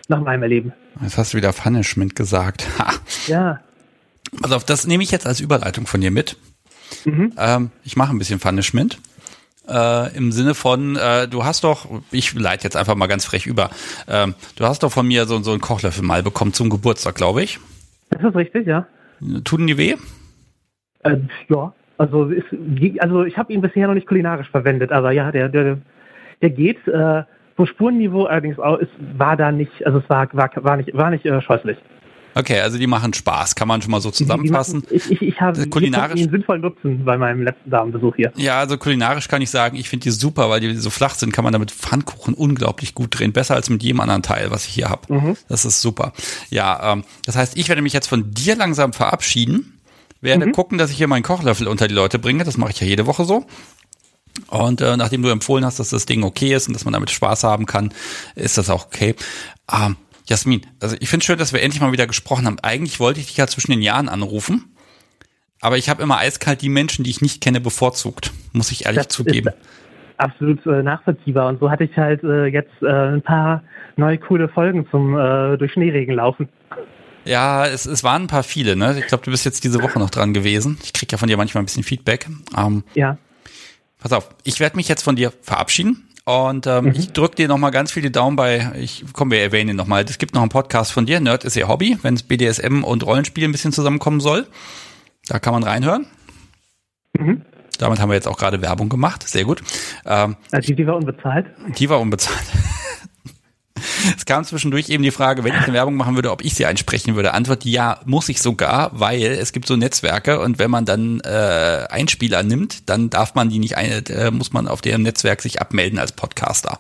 Nach 0.08 0.22
meinem 0.22 0.42
Erleben. 0.42 0.74
Jetzt 1.04 1.20
hast 1.20 1.34
du 1.34 1.38
wieder 1.38 1.54
Punishment 1.54 2.16
gesagt. 2.16 2.68
Ha. 2.80 2.94
Ja. 3.28 3.60
Also 4.42 4.56
auf 4.56 4.64
das 4.64 4.88
nehme 4.88 5.04
ich 5.04 5.12
jetzt 5.12 5.28
als 5.28 5.40
Überleitung 5.40 5.86
von 5.86 6.02
dir 6.02 6.10
mit. 6.10 6.36
Mhm. 7.06 7.34
Ähm, 7.38 7.70
ich 7.84 7.96
mache 7.96 8.12
ein 8.12 8.18
bisschen 8.18 8.40
Punishment. 8.40 9.00
Äh, 9.70 10.18
Im 10.18 10.32
Sinne 10.32 10.56
von, 10.56 10.96
äh, 10.96 11.28
du 11.28 11.46
hast 11.46 11.64
doch, 11.64 11.88
ich 12.12 12.34
leite 12.34 12.64
jetzt 12.64 12.76
einfach 12.76 12.96
mal 12.96 13.08
ganz 13.08 13.26
frech 13.26 13.46
über, 13.46 13.70
äh, 14.08 14.28
du 14.56 14.66
hast 14.66 14.84
doch 14.84 14.92
von 14.92 15.08
mir 15.08 15.26
so, 15.26 15.42
so 15.42 15.52
einen 15.52 15.62
Kochlöffel 15.62 16.04
mal 16.04 16.24
bekommen 16.24 16.54
zum 16.54 16.70
Geburtstag, 16.70 17.16
glaube 17.16 17.44
ich. 17.44 17.60
Das 18.10 18.24
ist 18.24 18.36
richtig, 18.36 18.68
ja. 18.68 18.88
Tun 19.44 19.68
die 19.68 19.78
weh? 19.78 19.96
Äh, 21.04 21.18
ja, 21.50 21.74
also, 21.98 22.26
ist, 22.26 22.46
also 23.00 23.24
ich 23.24 23.38
habe 23.38 23.54
ihn 23.54 23.62
bisher 23.62 23.88
noch 23.88 23.94
nicht 23.94 24.08
kulinarisch 24.08 24.50
verwendet, 24.50 24.92
aber 24.92 25.12
ja, 25.12 25.32
der, 25.32 25.50
der, 25.50 25.78
der 26.42 26.50
geht. 26.50 26.88
Äh, 26.88 27.24
vom 27.56 27.66
Spurenniveau 27.66 28.24
allerdings 28.24 28.58
auch, 28.58 28.80
es 28.80 28.88
war 29.18 29.36
da 29.36 29.52
nicht, 29.52 29.86
also 29.86 30.00
es 30.00 30.10
war, 30.10 30.30
war, 30.32 30.50
war 30.56 30.78
nicht, 30.78 30.96
war 30.96 31.10
nicht 31.10 31.26
äh, 31.26 31.42
scheußlich. 31.42 31.78
Okay, 32.40 32.62
also 32.62 32.78
die 32.78 32.88
machen 32.88 33.14
Spaß, 33.14 33.56
kann 33.56 33.68
man 33.68 33.82
schon 33.82 33.92
mal 33.92 34.00
so 34.00 34.12
zusammenfassen. 34.12 34.80
Machen, 34.80 34.96
ich, 34.96 35.12
ich, 35.12 35.22
ich 35.22 35.42
habe 35.42 35.68
kulinarisch 35.68 36.22
einen 36.22 36.32
sinnvollen 36.32 36.62
Nutzen 36.62 37.04
bei 37.04 37.18
meinem 37.18 37.44
letzten 37.44 37.70
Damenbesuch 37.70 38.16
hier. 38.16 38.32
Ja, 38.38 38.60
also 38.60 38.78
kulinarisch 38.78 39.28
kann 39.28 39.42
ich 39.42 39.50
sagen, 39.50 39.76
ich 39.76 39.90
finde 39.90 40.06
die 40.06 40.12
super, 40.12 40.50
weil 40.50 40.62
die 40.62 40.74
so 40.76 40.90
flach 40.90 41.16
sind, 41.16 41.34
kann 41.34 41.44
man 41.44 41.52
damit 41.52 41.72
Pfannkuchen 41.72 42.34
unglaublich 42.34 42.96
gut 42.96 43.20
drehen, 43.20 43.34
besser 43.34 43.56
als 43.56 43.70
mit 43.70 43.84
jedem 43.84 44.00
anderen 44.00 44.24
Teil, 44.24 44.52
was 44.52 44.66
ich 44.66 44.74
hier 44.74 44.90
habe. 44.90 45.14
Mhm. 45.14 45.38
Das 45.50 45.66
ist 45.66 45.82
super. 45.82 46.14
Ja, 46.50 46.94
ähm, 46.94 47.04
das 47.26 47.36
heißt, 47.36 47.58
ich 47.58 47.68
werde 47.68 47.82
mich 47.82 47.94
jetzt 47.94 48.08
von 48.08 48.32
dir 48.32 48.56
langsam 48.56 48.94
verabschieden, 48.94 49.80
werde 50.22 50.46
mhm. 50.46 50.54
gucken, 50.54 50.78
dass 50.78 50.92
ich 50.92 50.98
hier 50.98 51.08
meinen 51.08 51.24
Kochlöffel 51.24 51.68
unter 51.68 51.90
die 51.90 51.94
Leute 51.94 52.20
bringe. 52.20 52.46
Das 52.46 52.58
mache 52.58 52.72
ich 52.72 52.80
ja 52.80 52.88
jede 52.88 53.06
Woche 53.06 53.26
so. 53.26 53.46
Und 54.48 54.80
äh, 54.80 54.96
nachdem 54.96 55.22
du 55.22 55.30
empfohlen 55.30 55.66
hast, 55.66 55.80
dass 55.80 55.90
das 55.90 56.06
Ding 56.06 56.24
okay 56.24 56.54
ist 56.54 56.68
und 56.68 56.74
dass 56.74 56.86
man 56.86 56.94
damit 56.94 57.10
Spaß 57.10 57.44
haben 57.44 57.66
kann, 57.66 57.94
ist 58.36 58.58
das 58.58 58.70
auch 58.70 58.86
okay. 58.86 59.16
Ähm, 59.72 59.98
Jasmin, 60.30 60.62
also 60.80 60.96
ich 61.00 61.10
finde 61.10 61.26
schön, 61.26 61.40
dass 61.40 61.54
wir 61.54 61.62
endlich 61.62 61.82
mal 61.82 61.92
wieder 61.92 62.08
gesprochen 62.08 62.46
haben. 62.46 62.60
Eigentlich 62.62 63.00
wollte 63.00 63.20
ich 63.20 63.28
dich 63.28 63.38
ja 63.38 63.48
zwischen 63.48 63.72
den 63.72 63.82
Jahren 63.82 64.10
anrufen, 64.10 64.76
aber 65.60 65.78
ich 65.78 65.90
habe 65.90 66.04
immer 66.04 66.20
eiskalt 66.20 66.62
die 66.62 66.70
Menschen, 66.70 67.04
die 67.04 67.10
ich 67.10 67.22
nicht 67.22 67.42
kenne, 67.42 67.60
bevorzugt, 67.60 68.32
muss 68.54 68.72
ich 68.72 68.86
ehrlich 68.86 69.06
das 69.06 69.08
zugeben. 69.10 69.50
absolut 70.18 70.66
äh, 70.66 70.84
nachvollziehbar. 70.84 71.48
Und 71.48 71.60
so 71.60 71.72
hatte 71.72 71.86
ich 71.86 71.98
halt 71.98 72.24
äh, 72.24 72.46
jetzt 72.46 72.82
äh, 72.82 72.88
ein 72.88 73.22
paar 73.22 73.64
neue 73.96 74.18
coole 74.18 74.50
Folgen 74.50 74.88
zum 74.92 75.18
äh, 75.18 75.58
durch 75.58 75.74
Schneeregen 75.74 76.16
laufen. 76.16 76.48
Ja, 77.26 77.66
es, 77.66 77.86
es 77.86 78.04
waren 78.04 78.24
ein 78.24 78.28
paar 78.28 78.44
viele, 78.44 78.76
ne? 78.76 78.98
Ich 79.00 79.08
glaube, 79.08 79.24
du 79.24 79.32
bist 79.32 79.46
jetzt 79.46 79.64
diese 79.64 79.82
Woche 79.82 80.00
noch 80.00 80.10
dran 80.10 80.34
gewesen. 80.34 80.78
Ich 80.84 80.94
kriege 80.94 81.12
ja 81.12 81.18
von 81.18 81.28
dir 81.28 81.38
manchmal 81.38 81.64
ein 81.64 81.66
bisschen 81.66 81.84
Feedback. 81.84 82.28
Ähm, 82.58 82.84
ja. 82.94 83.18
Pass 84.00 84.14
auf, 84.14 84.30
ich 84.44 84.60
werde 84.60 84.78
mich 84.78 84.88
jetzt 84.88 85.04
von 85.04 85.16
dir 85.16 85.34
verabschieden. 85.42 86.09
Und 86.30 86.68
ähm, 86.68 86.86
mhm. 86.86 86.92
ich 86.92 87.12
drücke 87.12 87.38
dir 87.38 87.48
nochmal 87.48 87.72
ganz 87.72 87.92
viele 87.92 88.12
Daumen 88.12 88.36
bei, 88.36 88.72
ich 88.76 89.04
komme, 89.14 89.32
wir 89.32 89.42
erwähnen 89.42 89.72
ihn 89.72 89.76
nochmal. 89.76 90.06
Es 90.08 90.20
gibt 90.20 90.36
noch 90.36 90.42
einen 90.42 90.52
Podcast 90.52 90.92
von 90.92 91.08
dir, 91.08 91.20
Nerd 91.20 91.44
ist 91.44 91.56
ihr 91.56 91.68
Hobby, 91.68 91.98
wenn 92.04 92.14
es 92.14 92.22
BDSM 92.22 92.84
und 92.84 93.04
Rollenspiel 93.04 93.46
ein 93.46 93.52
bisschen 93.52 93.72
zusammenkommen 93.72 94.20
soll. 94.20 94.46
Da 95.28 95.40
kann 95.40 95.54
man 95.54 95.64
reinhören. 95.64 96.06
Mhm. 97.18 97.42
Damit 97.80 98.00
haben 98.00 98.10
wir 98.10 98.14
jetzt 98.14 98.28
auch 98.28 98.38
gerade 98.38 98.62
Werbung 98.62 98.90
gemacht. 98.90 99.28
Sehr 99.28 99.44
gut. 99.44 99.64
Ähm, 100.06 100.36
also 100.52 100.72
die 100.72 100.86
war 100.86 100.98
unbezahlt? 100.98 101.48
Die 101.80 101.90
war 101.90 102.00
unbezahlt. 102.00 102.46
Es 104.18 104.26
kam 104.26 104.44
zwischendurch 104.44 104.90
eben 104.90 105.04
die 105.04 105.12
Frage, 105.12 105.44
wenn 105.44 105.54
ich 105.54 105.62
eine 105.62 105.74
Werbung 105.74 105.96
machen 105.96 106.16
würde, 106.16 106.32
ob 106.32 106.44
ich 106.44 106.56
sie 106.56 106.66
einsprechen 106.66 107.16
würde. 107.16 107.34
Antwort 107.34 107.66
ja, 107.66 108.00
muss 108.06 108.30
ich 108.30 108.42
sogar, 108.42 108.92
weil 108.94 109.24
es 109.24 109.52
gibt 109.52 109.68
so 109.68 109.76
Netzwerke 109.76 110.40
und 110.40 110.60
wenn 110.60 110.72
man 110.72 110.86
dann 110.86 111.20
äh, 111.22 111.86
Einspieler 111.90 112.44
nimmt, 112.44 112.90
dann 112.90 113.10
darf 113.10 113.36
man 113.36 113.50
die 113.50 113.60
nicht 113.60 113.78
ein, 113.78 114.06
äh, 114.08 114.32
muss 114.32 114.54
man 114.54 114.68
auf 114.68 114.82
dem 114.82 115.04
Netzwerk 115.04 115.42
sich 115.42 115.62
abmelden 115.62 116.00
als 116.00 116.12
Podcaster. 116.12 116.80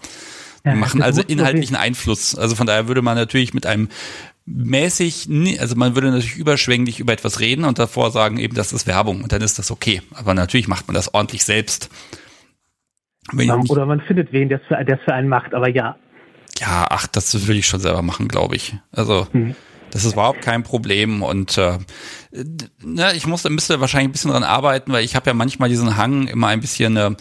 Wir 0.63 0.75
machen 0.75 1.01
also 1.01 1.21
inhaltlichen 1.21 1.75
Einfluss. 1.75 2.35
Also 2.35 2.55
von 2.55 2.67
daher 2.67 2.87
würde 2.87 3.01
man 3.01 3.15
natürlich 3.15 3.53
mit 3.53 3.65
einem 3.65 3.89
mäßig, 4.45 5.29
also 5.59 5.75
man 5.75 5.95
würde 5.95 6.07
natürlich 6.07 6.35
überschwänglich 6.35 6.99
über 6.99 7.13
etwas 7.13 7.39
reden 7.39 7.65
und 7.65 7.79
davor 7.79 8.11
sagen 8.11 8.37
eben, 8.37 8.55
das 8.55 8.73
ist 8.73 8.87
Werbung 8.87 9.23
und 9.23 9.31
dann 9.31 9.41
ist 9.41 9.59
das 9.59 9.71
okay. 9.71 10.01
Aber 10.15 10.33
natürlich 10.33 10.67
macht 10.67 10.87
man 10.87 10.95
das 10.95 11.13
ordentlich 11.13 11.43
selbst. 11.43 11.89
Oder 13.69 13.85
man 13.85 14.01
findet 14.01 14.33
wen, 14.33 14.49
der 14.49 14.59
es 14.69 15.01
für 15.03 15.13
einen 15.13 15.29
macht, 15.29 15.53
aber 15.53 15.69
ja. 15.69 15.97
Ja, 16.59 16.87
ach, 16.89 17.07
das 17.07 17.47
will 17.47 17.57
ich 17.57 17.67
schon 17.67 17.79
selber 17.79 18.01
machen, 18.01 18.27
glaube 18.27 18.55
ich. 18.55 18.75
Also 18.91 19.27
mhm. 19.33 19.55
das 19.91 20.05
ist 20.05 20.13
überhaupt 20.13 20.41
kein 20.41 20.63
Problem 20.63 21.23
und 21.23 21.57
äh, 21.57 21.77
ne, 22.83 23.15
ich 23.15 23.25
musste, 23.25 23.49
müsste 23.49 23.79
wahrscheinlich 23.79 24.09
ein 24.09 24.11
bisschen 24.11 24.31
dran 24.31 24.43
arbeiten, 24.43 24.91
weil 24.91 25.05
ich 25.05 25.15
habe 25.15 25.29
ja 25.29 25.33
manchmal 25.33 25.69
diesen 25.69 25.95
Hang, 25.97 26.27
immer 26.27 26.47
ein 26.47 26.59
bisschen 26.59 26.97
äh, 26.97 27.11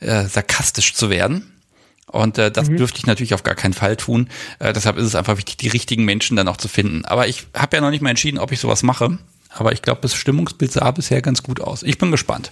äh, 0.00 0.24
sarkastisch 0.26 0.94
zu 0.94 1.10
werden. 1.10 1.52
Und 2.06 2.38
äh, 2.38 2.50
das 2.50 2.70
mhm. 2.70 2.78
dürfte 2.78 2.98
ich 2.98 3.06
natürlich 3.06 3.34
auf 3.34 3.42
gar 3.42 3.54
keinen 3.54 3.74
Fall 3.74 3.96
tun. 3.96 4.30
Äh, 4.60 4.72
deshalb 4.72 4.96
ist 4.96 5.04
es 5.04 5.14
einfach 5.14 5.36
wichtig, 5.36 5.58
die 5.58 5.68
richtigen 5.68 6.04
Menschen 6.04 6.36
dann 6.36 6.48
auch 6.48 6.56
zu 6.56 6.68
finden. 6.68 7.04
Aber 7.04 7.28
ich 7.28 7.46
habe 7.54 7.76
ja 7.76 7.82
noch 7.82 7.90
nicht 7.90 8.00
mal 8.00 8.10
entschieden, 8.10 8.38
ob 8.38 8.50
ich 8.50 8.60
sowas 8.60 8.82
mache. 8.82 9.18
Aber 9.50 9.72
ich 9.72 9.82
glaube, 9.82 10.00
das 10.02 10.14
Stimmungsbild 10.14 10.72
sah 10.72 10.90
bisher 10.90 11.20
ganz 11.20 11.42
gut 11.42 11.60
aus. 11.60 11.82
Ich 11.82 11.98
bin 11.98 12.10
gespannt. 12.10 12.50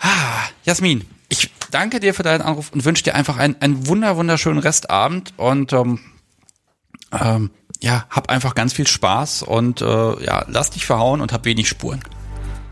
Ah, 0.00 0.44
Jasmin, 0.64 1.04
ich 1.28 1.50
danke 1.70 2.00
dir 2.00 2.14
für 2.14 2.22
deinen 2.22 2.42
Anruf 2.42 2.70
und 2.72 2.84
wünsche 2.84 3.02
dir 3.02 3.14
einfach 3.14 3.38
einen, 3.38 3.56
einen 3.60 3.86
wunder, 3.86 4.16
wunderschönen 4.16 4.58
Restabend 4.58 5.34
und 5.36 5.72
ähm, 5.72 6.00
ähm, 7.12 7.50
ja, 7.80 8.06
hab 8.10 8.30
einfach 8.30 8.54
ganz 8.54 8.72
viel 8.72 8.86
Spaß 8.86 9.42
und 9.42 9.80
äh, 9.82 9.84
ja, 9.84 10.44
lass 10.48 10.70
dich 10.70 10.86
verhauen 10.86 11.20
und 11.20 11.32
hab 11.32 11.44
wenig 11.44 11.68
Spuren. 11.68 12.00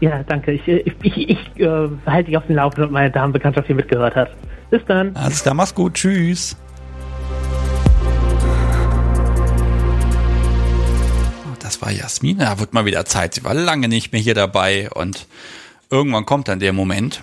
Ja, 0.00 0.22
danke. 0.22 0.52
Ich, 0.52 0.66
ich, 0.66 0.94
ich, 1.02 1.30
ich 1.30 1.60
äh, 1.60 1.88
halte 2.06 2.24
dich 2.26 2.36
auf 2.36 2.46
den 2.46 2.56
Laufenden 2.56 2.86
und 2.86 2.92
meine 2.92 3.10
Damenbekanntschaft 3.10 3.66
hier 3.66 3.76
mitgehört 3.76 4.16
hat. 4.16 4.30
Bis 4.70 4.82
dann. 4.86 5.14
Alles 5.16 5.42
klar, 5.42 5.54
mach's 5.54 5.74
gut. 5.74 5.94
Tschüss. 5.94 6.56
Oh, 11.44 11.56
das 11.60 11.80
war 11.80 11.90
Jasmin. 11.90 12.38
Da 12.38 12.58
wird 12.58 12.74
mal 12.74 12.84
wieder 12.84 13.04
Zeit. 13.04 13.34
Sie 13.34 13.44
war 13.44 13.54
lange 13.54 13.88
nicht 13.88 14.12
mehr 14.12 14.20
hier 14.20 14.34
dabei 14.34 14.90
und 14.90 15.26
irgendwann 15.90 16.26
kommt 16.26 16.48
dann 16.48 16.58
der 16.58 16.72
Moment. 16.72 17.22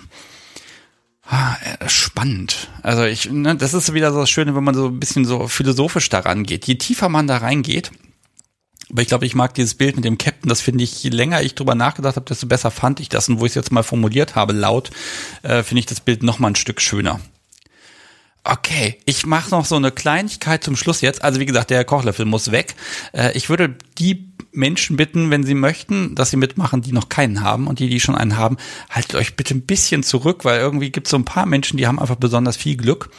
Ah, 1.24 1.56
äh, 1.80 1.88
spannend. 1.88 2.68
Also 2.82 3.04
ich, 3.04 3.30
ne, 3.30 3.56
das 3.56 3.74
ist 3.74 3.94
wieder 3.94 4.12
so 4.12 4.20
das 4.20 4.30
Schöne, 4.30 4.54
wenn 4.54 4.64
man 4.64 4.74
so 4.74 4.88
ein 4.88 4.98
bisschen 5.00 5.24
so 5.24 5.46
philosophisch 5.48 6.08
daran 6.08 6.44
geht. 6.44 6.66
Je 6.66 6.74
tiefer 6.74 7.08
man 7.08 7.26
da 7.26 7.38
reingeht, 7.38 7.92
aber 8.90 9.02
ich 9.02 9.08
glaube, 9.08 9.24
ich 9.24 9.34
mag 9.34 9.54
dieses 9.54 9.74
Bild 9.74 9.96
mit 9.96 10.04
dem 10.04 10.18
Captain, 10.18 10.48
das 10.48 10.60
finde 10.60 10.84
ich, 10.84 11.02
je 11.02 11.10
länger 11.10 11.42
ich 11.42 11.54
drüber 11.54 11.74
nachgedacht 11.74 12.16
habe, 12.16 12.26
desto 12.26 12.46
besser 12.46 12.70
fand 12.70 13.00
ich 13.00 13.08
das. 13.08 13.28
Und 13.28 13.40
wo 13.40 13.46
ich 13.46 13.52
es 13.52 13.56
jetzt 13.56 13.72
mal 13.72 13.82
formuliert 13.82 14.34
habe, 14.34 14.52
laut, 14.52 14.90
äh, 15.42 15.62
finde 15.62 15.80
ich 15.80 15.86
das 15.86 16.00
Bild 16.00 16.22
noch 16.22 16.38
mal 16.38 16.48
ein 16.48 16.56
Stück 16.56 16.80
schöner. 16.80 17.20
Okay, 18.44 18.98
ich 19.06 19.24
mache 19.24 19.50
noch 19.50 19.64
so 19.64 19.76
eine 19.76 19.92
Kleinigkeit 19.92 20.64
zum 20.64 20.76
Schluss 20.76 21.00
jetzt. 21.00 21.22
Also 21.22 21.38
wie 21.38 21.46
gesagt, 21.46 21.70
der 21.70 21.84
Kochlöffel 21.84 22.26
muss 22.26 22.50
weg. 22.50 22.74
Äh, 23.12 23.32
ich 23.36 23.48
würde 23.48 23.76
die 23.98 24.31
Menschen 24.52 24.96
bitten, 24.96 25.30
wenn 25.30 25.44
sie 25.44 25.54
möchten, 25.54 26.14
dass 26.14 26.30
sie 26.30 26.36
mitmachen, 26.36 26.82
die 26.82 26.92
noch 26.92 27.08
keinen 27.08 27.40
haben 27.40 27.66
und 27.66 27.78
die, 27.78 27.88
die 27.88 28.00
schon 28.00 28.14
einen 28.14 28.36
haben, 28.36 28.56
haltet 28.90 29.14
euch 29.14 29.34
bitte 29.34 29.54
ein 29.54 29.62
bisschen 29.62 30.02
zurück, 30.02 30.44
weil 30.44 30.60
irgendwie 30.60 30.90
gibt 30.90 31.06
es 31.06 31.10
so 31.10 31.16
ein 31.16 31.24
paar 31.24 31.46
Menschen, 31.46 31.76
die 31.78 31.86
haben 31.86 31.98
einfach 31.98 32.16
besonders 32.16 32.56
viel 32.56 32.76
Glück. 32.76 33.10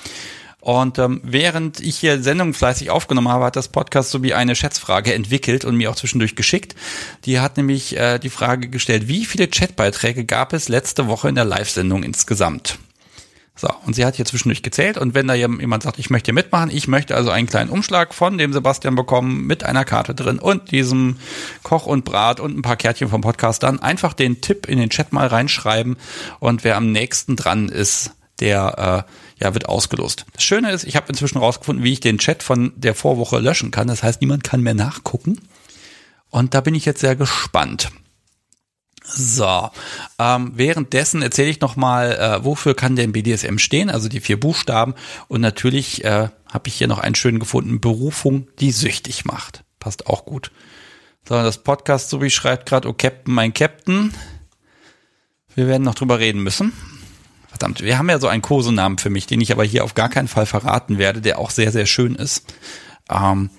Und 0.64 0.98
ähm, 0.98 1.20
während 1.26 1.82
ich 1.82 1.98
hier 1.98 2.24
Sendungen 2.24 2.54
fleißig 2.54 2.90
aufgenommen 2.90 3.28
habe, 3.28 3.44
hat 3.44 3.58
das 3.58 3.68
Podcast 3.68 4.12
so 4.12 4.24
wie 4.24 4.34
eine 4.34 4.56
Schätzfrage 4.56 5.14
entwickelt 5.14 5.66
und 5.66 5.76
mir 5.76 5.90
auch 5.90 5.96
zwischendurch 5.96 6.38
geschickt. 6.38 6.74
Die 7.26 7.42
hat 7.42 7.58
nämlich 7.58 7.98
äh, 7.98 8.18
die 8.18 8.30
Frage 8.30 8.70
gestellt, 8.70 9.10
wie 9.10 9.26
viele 9.26 9.50
Chatbeiträge 9.50 10.24
gab 10.24 10.54
es 10.54 10.70
letzte 10.70 11.08
Woche 11.08 11.28
in 11.28 11.36
der 11.36 11.44
Live-Sendung 11.44 12.04
insgesamt? 12.04 12.80
So, 13.56 13.70
und 13.86 13.96
sie 13.96 14.04
hat 14.04 14.16
hier 14.16 14.26
zwischendurch 14.26 14.64
gezählt 14.64 14.98
und 14.98 15.14
wenn 15.14 15.28
da 15.28 15.36
jemand 15.36 15.84
sagt, 15.84 16.00
ich 16.00 16.10
möchte 16.10 16.30
hier 16.30 16.34
mitmachen, 16.34 16.72
ich 16.72 16.88
möchte 16.88 17.16
also 17.16 17.30
einen 17.30 17.48
kleinen 17.48 17.70
Umschlag 17.70 18.16
von 18.16 18.40
dem 18.40 18.52
Sebastian 18.52 18.96
bekommen 18.96 19.46
mit 19.46 19.64
einer 19.64 19.86
Karte 19.86 20.16
drin 20.16 20.40
und 20.40 20.72
diesem 20.72 21.18
Koch 21.62 21.86
und 21.86 22.04
Brat 22.04 22.40
und 22.40 22.58
ein 22.58 22.64
paar 22.64 22.78
Kärtchen 22.78 23.10
vom 23.10 23.22
Podcast, 23.22 23.62
dann 23.62 23.80
einfach 23.80 24.14
den 24.14 24.42
Tipp 24.42 24.68
in 24.68 24.80
den 24.80 24.90
Chat 24.90 25.14
mal 25.14 25.28
reinschreiben 25.28 25.98
und 26.40 26.64
wer 26.64 26.78
am 26.78 26.92
nächsten 26.92 27.36
dran 27.36 27.70
ist, 27.70 28.12
der 28.40 29.06
äh, 29.08 29.44
ja 29.44 29.54
wird 29.54 29.70
ausgelost. 29.70 30.26
Das 30.34 30.44
Schöne 30.44 30.72
ist, 30.72 30.84
ich 30.84 30.96
habe 30.96 31.10
inzwischen 31.10 31.38
rausgefunden, 31.38 31.84
wie 31.84 31.94
ich 31.94 32.00
den 32.00 32.18
Chat 32.18 32.42
von 32.42 32.74
der 32.76 32.96
Vorwoche 32.96 33.40
löschen 33.40 33.70
kann. 33.70 33.88
Das 33.88 34.02
heißt, 34.02 34.22
niemand 34.22 34.44
kann 34.44 34.62
mehr 34.62 34.74
nachgucken. 34.74 35.40
Und 36.30 36.56
da 36.56 36.62
bin 36.62 36.74
ich 36.74 36.86
jetzt 36.86 37.02
sehr 37.02 37.16
gespannt. 37.16 37.92
So, 39.06 39.70
ähm, 40.18 40.54
währenddessen 40.56 41.22
erzähle 41.22 41.50
ich 41.50 41.60
nochmal, 41.60 42.14
äh, 42.14 42.46
wofür 42.46 42.74
kann 42.74 42.96
denn 42.96 43.12
BDSM 43.12 43.58
stehen, 43.58 43.90
also 43.90 44.08
die 44.08 44.22
vier 44.22 44.40
Buchstaben. 44.40 44.96
Und 45.28 45.42
natürlich 45.42 46.04
äh, 46.06 46.30
habe 46.52 46.68
ich 46.68 46.76
hier 46.76 46.88
noch 46.88 47.00
einen 47.00 47.16
schönen 47.16 47.40
gefunden, 47.40 47.82
Berufung, 47.82 48.48
die 48.60 48.72
süchtig 48.72 49.26
macht. 49.26 49.64
Passt 49.80 50.08
auch 50.08 50.26
gut. 50.26 50.52
So, 51.28 51.36
das 51.36 51.58
Podcast, 51.58 52.10
so 52.10 52.22
wie 52.22 52.30
schreibt 52.30 52.68
gerade, 52.68 52.88
oh 52.88 52.94
Captain, 52.94 53.34
mein 53.34 53.54
Captain. 53.54 54.14
Wir 55.56 55.68
werden 55.68 55.84
noch 55.84 55.96
drüber 55.96 56.20
reden 56.20 56.42
müssen. 56.42 56.74
Verdammt, 57.50 57.82
wir 57.82 57.98
haben 57.98 58.10
ja 58.10 58.20
so 58.20 58.28
einen 58.28 58.42
Kosenamen 58.42 58.98
für 58.98 59.10
mich, 59.10 59.28
den 59.28 59.42
ich 59.42 59.52
aber 59.52 59.64
hier 59.64 59.84
auf 59.84 59.94
gar 59.94 60.10
keinen 60.10 60.28
Fall 60.28 60.46
verraten 60.46 60.98
werde, 60.98 61.22
der 61.22 61.40
auch 61.40 61.52
sehr, 61.52 61.72
sehr 61.72 61.86
schön 61.86 62.16
ist. 62.16 62.54
Ähm, 63.10 63.50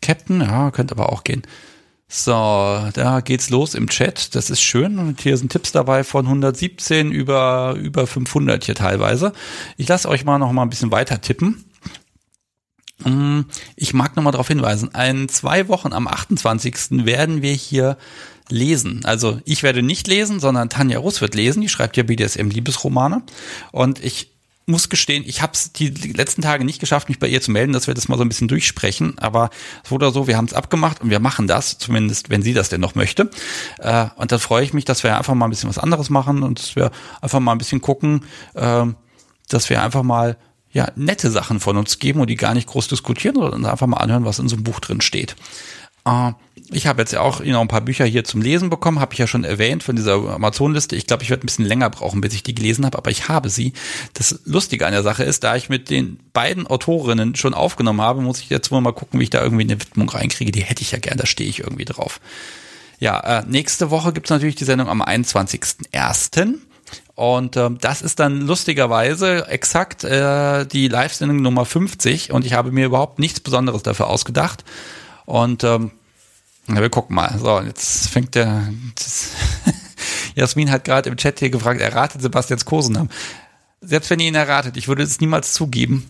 Captain, 0.00 0.40
ja, 0.40 0.70
könnte 0.70 0.94
aber 0.94 1.12
auch 1.12 1.24
gehen. 1.24 1.42
So, 2.08 2.32
da 2.32 3.20
geht's 3.20 3.50
los 3.50 3.74
im 3.74 3.88
Chat. 3.88 4.34
Das 4.34 4.48
ist 4.48 4.60
schön. 4.60 4.98
Und 4.98 5.20
hier 5.20 5.36
sind 5.36 5.50
Tipps 5.50 5.72
dabei 5.72 6.04
von 6.04 6.26
117 6.26 7.10
über, 7.10 7.74
über 7.78 8.06
500 8.06 8.64
hier 8.64 8.76
teilweise. 8.76 9.32
Ich 9.76 9.88
lasse 9.88 10.08
euch 10.08 10.24
mal 10.24 10.38
noch 10.38 10.52
mal 10.52 10.62
ein 10.62 10.70
bisschen 10.70 10.92
weiter 10.92 11.20
tippen. 11.20 11.64
Mm, 13.04 13.40
ich 13.74 13.92
mag 13.92 14.14
noch 14.14 14.22
mal 14.22 14.30
darauf 14.30 14.48
hinweisen. 14.48 14.90
In 14.92 15.28
zwei 15.28 15.66
Wochen 15.68 15.92
am 15.92 16.06
28. 16.06 17.04
werden 17.04 17.42
wir 17.42 17.52
hier 17.52 17.98
lesen. 18.48 19.04
Also 19.04 19.40
ich 19.44 19.64
werde 19.64 19.82
nicht 19.82 20.06
lesen, 20.06 20.38
sondern 20.38 20.70
Tanja 20.70 21.00
Russ 21.00 21.20
wird 21.20 21.34
lesen. 21.34 21.60
Die 21.60 21.68
schreibt 21.68 21.96
ja 21.96 22.04
BDSM-Liebesromane. 22.04 23.22
Und 23.72 24.02
ich 24.04 24.35
muss 24.66 24.88
gestehen, 24.88 25.22
ich 25.26 25.42
habe 25.42 25.52
es 25.54 25.72
die 25.72 25.88
letzten 25.90 26.42
Tage 26.42 26.64
nicht 26.64 26.80
geschafft, 26.80 27.08
mich 27.08 27.20
bei 27.20 27.28
ihr 27.28 27.40
zu 27.40 27.52
melden, 27.52 27.72
dass 27.72 27.86
wir 27.86 27.94
das 27.94 28.08
mal 28.08 28.18
so 28.18 28.24
ein 28.24 28.28
bisschen 28.28 28.48
durchsprechen. 28.48 29.16
Aber 29.18 29.50
so 29.84 29.94
oder 29.94 30.10
so, 30.10 30.26
wir 30.26 30.36
haben 30.36 30.46
es 30.46 30.54
abgemacht 30.54 31.00
und 31.00 31.10
wir 31.10 31.20
machen 31.20 31.46
das, 31.46 31.78
zumindest 31.78 32.30
wenn 32.30 32.42
sie 32.42 32.52
das 32.52 32.68
denn 32.68 32.80
noch 32.80 32.96
möchte. 32.96 33.30
Äh, 33.78 34.06
und 34.16 34.32
dann 34.32 34.40
freue 34.40 34.64
ich 34.64 34.74
mich, 34.74 34.84
dass 34.84 35.04
wir 35.04 35.16
einfach 35.16 35.34
mal 35.34 35.46
ein 35.46 35.50
bisschen 35.50 35.68
was 35.68 35.78
anderes 35.78 36.10
machen 36.10 36.42
und 36.42 36.58
dass 36.58 36.74
wir 36.74 36.90
einfach 37.20 37.38
mal 37.38 37.52
ein 37.52 37.58
bisschen 37.58 37.80
gucken, 37.80 38.24
äh, 38.54 38.86
dass 39.48 39.70
wir 39.70 39.82
einfach 39.82 40.02
mal 40.02 40.36
ja 40.72 40.90
nette 40.96 41.30
Sachen 41.30 41.60
von 41.60 41.76
uns 41.76 42.00
geben 42.00 42.20
und 42.20 42.28
die 42.28 42.36
gar 42.36 42.52
nicht 42.52 42.66
groß 42.66 42.88
diskutieren, 42.88 43.36
sondern 43.36 43.66
einfach 43.66 43.86
mal 43.86 43.98
anhören, 43.98 44.24
was 44.24 44.40
in 44.40 44.48
so 44.48 44.56
einem 44.56 44.64
Buch 44.64 44.80
drin 44.80 45.00
steht. 45.00 45.36
Äh, 46.04 46.32
ich 46.72 46.86
habe 46.86 47.02
jetzt 47.02 47.12
ja 47.12 47.20
auch 47.20 47.40
noch 47.40 47.60
ein 47.60 47.68
paar 47.68 47.80
Bücher 47.80 48.04
hier 48.04 48.24
zum 48.24 48.42
Lesen 48.42 48.70
bekommen, 48.70 49.00
habe 49.00 49.12
ich 49.12 49.18
ja 49.18 49.26
schon 49.26 49.44
erwähnt 49.44 49.82
von 49.82 49.94
dieser 49.94 50.14
Amazon-Liste. 50.14 50.96
Ich 50.96 51.06
glaube, 51.06 51.22
ich 51.22 51.30
werde 51.30 51.44
ein 51.44 51.46
bisschen 51.46 51.64
länger 51.64 51.90
brauchen, 51.90 52.20
bis 52.20 52.34
ich 52.34 52.42
die 52.42 52.54
gelesen 52.54 52.84
habe, 52.84 52.98
aber 52.98 53.10
ich 53.10 53.28
habe 53.28 53.50
sie. 53.50 53.72
Das 54.14 54.40
Lustige 54.44 54.86
an 54.86 54.92
der 54.92 55.02
Sache 55.02 55.22
ist, 55.22 55.44
da 55.44 55.56
ich 55.56 55.68
mit 55.68 55.90
den 55.90 56.18
beiden 56.32 56.66
Autorinnen 56.66 57.36
schon 57.36 57.54
aufgenommen 57.54 58.00
habe, 58.00 58.20
muss 58.20 58.40
ich 58.40 58.50
jetzt 58.50 58.70
wohl 58.70 58.80
mal 58.80 58.92
gucken, 58.92 59.20
wie 59.20 59.24
ich 59.24 59.30
da 59.30 59.42
irgendwie 59.42 59.64
eine 59.64 59.80
Widmung 59.80 60.08
reinkriege. 60.08 60.50
Die 60.50 60.62
hätte 60.62 60.82
ich 60.82 60.92
ja 60.92 60.98
gern, 60.98 61.18
da 61.18 61.26
stehe 61.26 61.48
ich 61.48 61.60
irgendwie 61.60 61.84
drauf. 61.84 62.20
Ja, 62.98 63.20
äh, 63.20 63.44
nächste 63.46 63.90
Woche 63.90 64.12
gibt's 64.12 64.30
natürlich 64.30 64.56
die 64.56 64.64
Sendung 64.64 64.88
am 64.88 65.02
21.01. 65.02 66.54
Und 67.14 67.56
äh, 67.56 67.70
das 67.80 68.02
ist 68.02 68.18
dann 68.18 68.42
lustigerweise 68.42 69.46
exakt 69.48 70.04
äh, 70.04 70.66
die 70.66 70.88
Live-Sendung 70.88 71.42
Nummer 71.42 71.64
50 71.64 72.32
und 72.32 72.44
ich 72.44 72.52
habe 72.52 72.72
mir 72.72 72.86
überhaupt 72.86 73.18
nichts 73.18 73.40
Besonderes 73.40 73.82
dafür 73.82 74.08
ausgedacht. 74.08 74.64
Und 75.24 75.64
ähm, 75.64 75.90
na, 76.68 76.80
wir 76.80 76.90
gucken 76.90 77.14
mal. 77.14 77.38
So, 77.38 77.60
jetzt 77.60 78.08
fängt 78.08 78.34
der. 78.34 78.68
Das, 78.94 79.30
Jasmin 80.34 80.70
hat 80.70 80.84
gerade 80.84 81.08
im 81.08 81.16
Chat 81.16 81.38
hier 81.38 81.50
gefragt, 81.50 81.80
erratet 81.80 82.22
Sebastians 82.22 82.64
Kosenamen. 82.64 83.10
Selbst 83.80 84.10
wenn 84.10 84.20
ihr 84.20 84.28
ihn 84.28 84.34
erratet, 84.34 84.76
ich 84.76 84.88
würde 84.88 85.02
es 85.02 85.20
niemals 85.20 85.52
zugeben. 85.52 86.08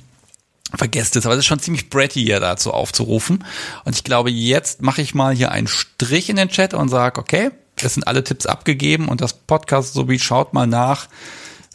Vergesst 0.74 1.15
es, 1.15 1.27
aber 1.27 1.35
es 1.35 1.41
ist 1.41 1.47
schon 1.47 1.61
ziemlich 1.61 1.91
bratty 1.91 2.23
hier 2.23 2.41
dazu 2.41 2.73
aufzurufen. 2.73 3.45
Und 3.85 3.95
ich 3.95 4.03
glaube, 4.03 4.31
jetzt 4.31 4.83
mache 4.83 5.01
ich 5.01 5.15
mal 5.15 5.35
hier 5.35 5.53
einen 5.53 5.69
Strich 5.69 6.28
in 6.28 6.37
den 6.37 6.49
Chat 6.49 6.74
und 6.74 6.89
sage, 6.89 7.20
okay, 7.20 7.51
es 7.81 7.95
sind 7.95 8.07
alle 8.07 8.24
Tipps 8.24 8.47
abgegeben 8.47 9.09
und 9.09 9.20
das 9.20 9.35
Podcast 9.35 9.95
sowie 9.95 10.19
schaut 10.19 10.55
mal 10.55 10.66
nach, 10.66 11.09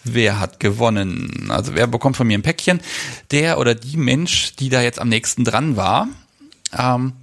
wer 0.03 0.39
hat 0.39 0.59
gewonnen. 0.59 1.49
Also 1.49 1.75
wer 1.75 1.87
bekommt 1.87 2.17
von 2.17 2.27
mir 2.27 2.37
ein 2.37 2.41
Päckchen? 2.41 2.81
Der 3.29 3.59
oder 3.59 3.75
die 3.75 3.97
Mensch, 3.97 4.55
die 4.57 4.69
da 4.69 4.81
jetzt 4.81 4.99
am 4.99 5.09
nächsten 5.09 5.45
dran 5.45 5.77
war. 5.77 6.07
Ähm, 6.77 7.13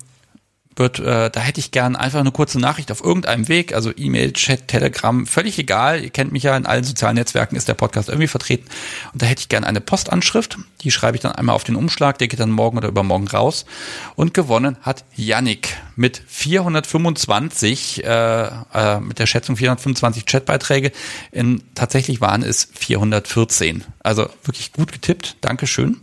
wird, 0.79 0.99
äh, 0.99 1.31
da 1.31 1.41
hätte 1.41 1.61
ich 1.61 1.71
gern 1.71 1.97
einfach 1.97 2.21
eine 2.21 2.33
kurze 2.33 2.59
Nachricht 2.59 2.93
auf 2.93 3.03
irgendeinem 3.03 3.49
Weg, 3.49 3.75
also 3.75 3.91
E-Mail, 3.97 4.33
Chat, 4.33 4.69
Telegram, 4.69 5.27
völlig 5.27 5.59
egal. 5.59 6.03
Ihr 6.03 6.11
kennt 6.11 6.33
mich 6.33 6.43
ja 6.43 6.57
in 6.57 6.67
allen 6.67 6.85
sozialen 6.85 7.17
Netzwerken 7.17 7.57
ist 7.57 7.69
der 7.69 7.75
Podcast 7.75 8.09
irgendwie 8.09 8.29
vertreten. 8.29 8.67
Und 9.13 9.23
da 9.23 9.27
hätte 9.27 9.41
ich 9.41 9.49
gern 9.49 9.65
eine 9.65 9.81
Postanschrift. 9.81 10.59
Die 10.83 10.91
schreibe 10.91 11.17
ich 11.17 11.23
dann 11.23 11.33
einmal 11.33 11.55
auf 11.55 11.65
den 11.65 11.77
Umschlag, 11.77 12.19
der 12.19 12.29
geht 12.29 12.41
dann 12.41 12.51
morgen 12.51 12.79
oder 12.79 12.89
übermorgen 12.89 13.29
raus. 13.29 13.67
Und 14.15 14.35
gewonnen 14.35 14.77
hat 14.83 15.05
Yannick 15.15 15.77
mit 15.97 16.23
425, 16.27 18.05
äh, 18.05 18.47
äh, 18.75 19.01
mit 19.01 19.19
der 19.19 19.27
Schätzung 19.27 19.57
425 19.57 20.27
Chatbeiträge. 20.27 20.93
In, 21.33 21.63
tatsächlich 21.75 22.21
waren 22.21 22.43
es 22.43 22.69
414. 22.75 23.85
Also 24.01 24.29
wirklich 24.45 24.73
gut 24.73 24.93
getippt. 24.93 25.37
Dankeschön. 25.41 26.01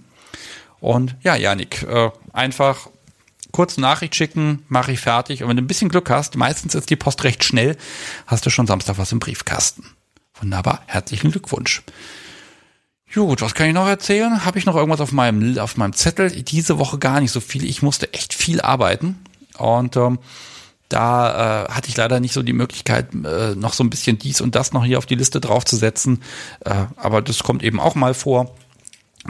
Und 0.80 1.16
ja, 1.24 1.36
Janik, 1.36 1.84
äh, 1.84 2.12
einfach 2.34 2.90
kurz 3.56 3.78
Nachricht 3.78 4.16
schicken, 4.16 4.66
mache 4.68 4.92
ich 4.92 5.00
fertig. 5.00 5.42
Und 5.42 5.48
wenn 5.48 5.56
du 5.56 5.64
ein 5.64 5.68
bisschen 5.68 5.88
Glück 5.88 6.10
hast, 6.10 6.36
meistens 6.36 6.76
ist 6.76 6.90
die 6.90 6.98
Post 6.98 7.24
recht 7.24 7.46
schnell, 7.46 7.78
hast 8.28 8.46
du 8.46 8.50
schon 8.50 8.68
Samstag 8.68 8.98
was 8.98 9.14
im 9.14 9.20
Briefkasten. 9.20 9.86
Wunderbar, 10.42 10.82
herzlichen 10.88 11.32
Glückwunsch. 11.32 11.82
Gut, 13.14 13.42
was 13.42 13.54
kann 13.54 13.68
ich 13.68 13.74
noch 13.74 13.88
erzählen? 13.88 14.44
Habe 14.44 14.60
ich 14.60 14.66
noch 14.66 14.76
irgendwas 14.76 15.00
auf 15.00 15.14
meinem, 15.14 15.58
auf 15.58 15.78
meinem 15.78 15.94
Zettel? 15.94 16.32
Diese 16.32 16.80
Woche 16.80 16.98
gar 16.98 17.22
nicht 17.22 17.32
so 17.32 17.40
viel. 17.40 17.64
Ich 17.64 17.82
musste 17.82 18.14
echt 18.14 18.34
viel 18.34 18.60
arbeiten. 18.60 19.24
Und 19.58 19.96
ähm, 19.96 20.20
da 20.90 21.64
äh, 21.64 21.72
hatte 21.72 21.88
ich 21.88 21.96
leider 21.96 22.20
nicht 22.20 22.34
so 22.34 22.44
die 22.44 22.52
Möglichkeit, 22.52 23.14
äh, 23.14 23.56
noch 23.56 23.72
so 23.72 23.86
ein 23.86 23.90
bisschen 23.90 24.20
dies 24.20 24.42
und 24.42 24.56
das 24.56 24.74
noch 24.74 24.84
hier 24.84 24.98
auf 24.98 25.06
die 25.06 25.16
Liste 25.16 25.40
draufzusetzen. 25.40 26.22
Äh, 26.60 26.88
aber 26.98 27.22
das 27.22 27.42
kommt 27.42 27.64
eben 27.64 27.80
auch 27.80 27.96
mal 27.96 28.14
vor. 28.14 28.54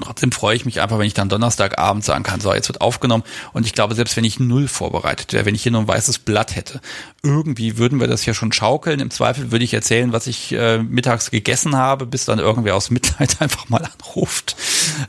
Trotzdem 0.02 0.32
freue 0.32 0.56
ich 0.56 0.66
mich 0.66 0.82
einfach, 0.82 1.00
wenn 1.00 1.08
ich 1.08 1.14
dann 1.14 1.30
Donnerstagabend 1.30 2.04
sagen 2.04 2.24
kann, 2.24 2.42
so, 2.42 2.54
jetzt 2.54 2.68
wird 2.68 2.82
aufgenommen. 2.82 3.24
Und 3.54 3.66
ich 3.66 3.74
glaube, 3.74 3.96
selbst 3.96 4.18
wenn 4.18 4.26
ich 4.26 4.40
null 4.40 4.68
vorbereitet 4.68 5.32
wäre, 5.34 5.46
wenn 5.46 5.56
ich 5.56 5.64
hier 5.64 5.72
nur 5.72 5.82
ein 5.82 5.88
weißes 5.88 6.20
Blatt 6.20 6.56
hätte, 6.56 6.82
irgendwie 7.24 7.78
würden 7.78 8.00
wir 8.00 8.08
das 8.08 8.26
ja 8.26 8.34
schon 8.34 8.52
schaukeln. 8.52 9.00
Im 9.00 9.12
Zweifel 9.12 9.52
würde 9.52 9.64
ich 9.64 9.74
erzählen, 9.74 10.12
was 10.12 10.28
ich 10.28 10.52
äh, 10.52 10.80
mittags 10.80 11.32
gegessen 11.32 11.78
habe, 11.78 12.06
bis 12.06 12.26
dann 12.26 12.40
irgendwer 12.40 12.76
aus 12.76 12.92
Mitleid 12.92 13.38
einfach 13.42 13.70
mal 13.70 13.84
anruft. 13.84 14.56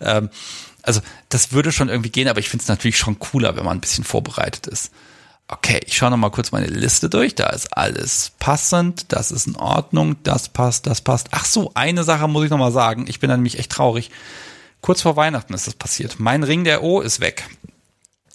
Ähm, 0.01 0.31
also 0.83 1.01
das 1.29 1.53
würde 1.53 1.73
schon 1.73 1.89
irgendwie 1.89 2.11
gehen, 2.11 2.29
aber 2.29 2.39
ich 2.39 2.49
finde 2.49 2.63
es 2.63 2.69
natürlich 2.69 2.97
schon 2.97 3.19
cooler, 3.19 3.57
wenn 3.57 3.65
man 3.65 3.79
ein 3.79 3.81
bisschen 3.81 4.05
vorbereitet 4.05 4.69
ist. 4.69 4.93
Okay, 5.49 5.81
ich 5.87 5.97
schaue 5.97 6.11
noch 6.11 6.17
mal 6.17 6.31
kurz 6.31 6.51
meine 6.51 6.67
Liste 6.67 7.09
durch. 7.09 7.35
Da 7.35 7.49
ist 7.51 7.77
alles 7.77 8.33
passend, 8.41 9.13
das 9.13 9.31
ist 9.31 9.47
in 9.47 9.57
Ordnung, 9.57 10.17
das 10.25 10.49
passt, 10.49 10.87
das 10.87 11.01
passt. 11.01 11.29
Ach 11.31 11.45
so, 11.45 11.71
eine 11.75 12.03
Sache 12.03 12.27
muss 12.27 12.45
ich 12.45 12.51
noch 12.51 12.59
mal 12.59 12.73
sagen. 12.73 13.07
Ich 13.09 13.21
bin 13.21 13.31
dann 13.31 13.41
nämlich 13.41 13.59
echt 13.59 13.71
traurig. 13.71 14.11
Kurz 14.87 15.03
vor 15.03 15.17
Weihnachten 15.17 15.53
ist 15.53 15.67
das 15.67 15.75
passiert. 15.75 16.21
Mein 16.21 16.45
Ring 16.45 16.63
der 16.63 16.85
O 16.85 17.01
ist 17.01 17.19
weg. 17.19 17.49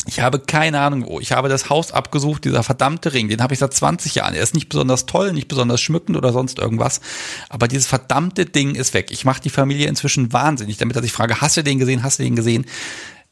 Ich 0.06 0.19
habe 0.19 0.38
keine 0.38 0.82
Ahnung 0.82 1.06
wo. 1.07 1.22
Ich 1.22 1.32
habe 1.32 1.48
das 1.48 1.69
Haus 1.69 1.94
abgesucht, 1.94 2.44
dieser 2.44 2.61
verdammte 2.61 3.14
Ring, 3.14 3.30
den 3.30 3.41
habe 3.41 3.53
ich 3.53 3.61
seit 3.61 3.73
20 3.73 4.15
Jahren. 4.15 4.34
Er 4.34 4.44
ist 4.44 4.53
nicht 4.53 4.68
besonders 4.68 5.06
toll, 5.06 5.32
nicht 5.32 5.48
besonders 5.48 5.80
schmückend 5.80 6.18
oder 6.18 6.34
sonst 6.34 6.60
irgendwas. 6.60 6.99
Aber 7.48 7.69
dieses 7.69 7.88
verdammte 7.88 8.45
Ding 8.45 8.76
ist 8.76 8.94
weg. 8.94 9.11
Ich 9.11 9.23
mache 9.23 9.40
die 9.40 9.49
Familie 9.49 9.88
inzwischen 9.88 10.34
wahnsinnig, 10.34 10.76
damit 10.76 10.98
dass 10.98 11.06
ich 11.06 11.14
frage, 11.14 11.40
hast 11.40 11.56
du 11.56 11.64
den 11.64 11.80
gesehen, 11.80 12.03
hast 12.03 12.19
du 12.19 12.23
den 12.23 12.36
gesehen? 12.36 12.65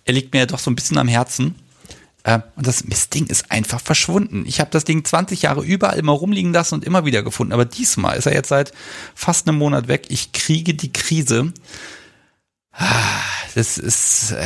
Er 0.05 0.13
liegt 0.13 0.33
mir 0.33 0.45
doch 0.45 0.59
so 0.59 0.71
ein 0.71 0.75
bisschen 0.75 0.97
am 0.97 1.09
Herzen. 1.09 1.55
Äh, 2.23 2.39
und 2.55 2.67
das 2.67 2.85
Mistding 2.85 3.25
ist 3.27 3.51
einfach 3.51 3.81
verschwunden. 3.81 4.45
Ich 4.47 4.61
habe 4.61 4.71
das 4.71 4.85
Ding 4.85 5.03
20 5.03 5.41
Jahre 5.41 5.65
überall 5.65 5.99
immer 5.99 6.13
rumliegen 6.13 6.53
lassen 6.53 6.75
und 6.75 6.85
immer 6.85 7.03
wieder 7.03 7.21
gefunden. 7.21 7.51
Aber 7.51 7.65
diesmal 7.65 8.15
ist 8.15 8.27
er 8.27 8.33
jetzt 8.33 8.47
seit 8.47 8.71
fast 9.13 9.45
einem 9.45 9.57
Monat 9.57 9.89
weg. 9.89 10.05
Ich 10.07 10.31
kriege 10.31 10.73
die 10.73 10.93
Krise. 10.93 11.51
Das 13.55 13.77
ist, 13.77 14.31
äh, 14.31 14.45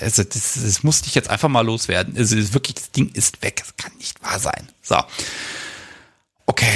also 0.00 0.22
das, 0.22 0.58
das 0.62 0.82
musste 0.82 1.08
ich 1.08 1.14
jetzt 1.14 1.30
einfach 1.30 1.48
mal 1.48 1.64
loswerden. 1.64 2.16
Also 2.16 2.36
wirklich, 2.52 2.74
das 2.74 2.90
Ding 2.90 3.10
ist 3.14 3.42
weg. 3.42 3.62
Das 3.64 3.76
kann 3.76 3.96
nicht 3.98 4.22
wahr 4.22 4.38
sein. 4.38 4.68
So. 4.82 4.96
Okay, 6.46 6.66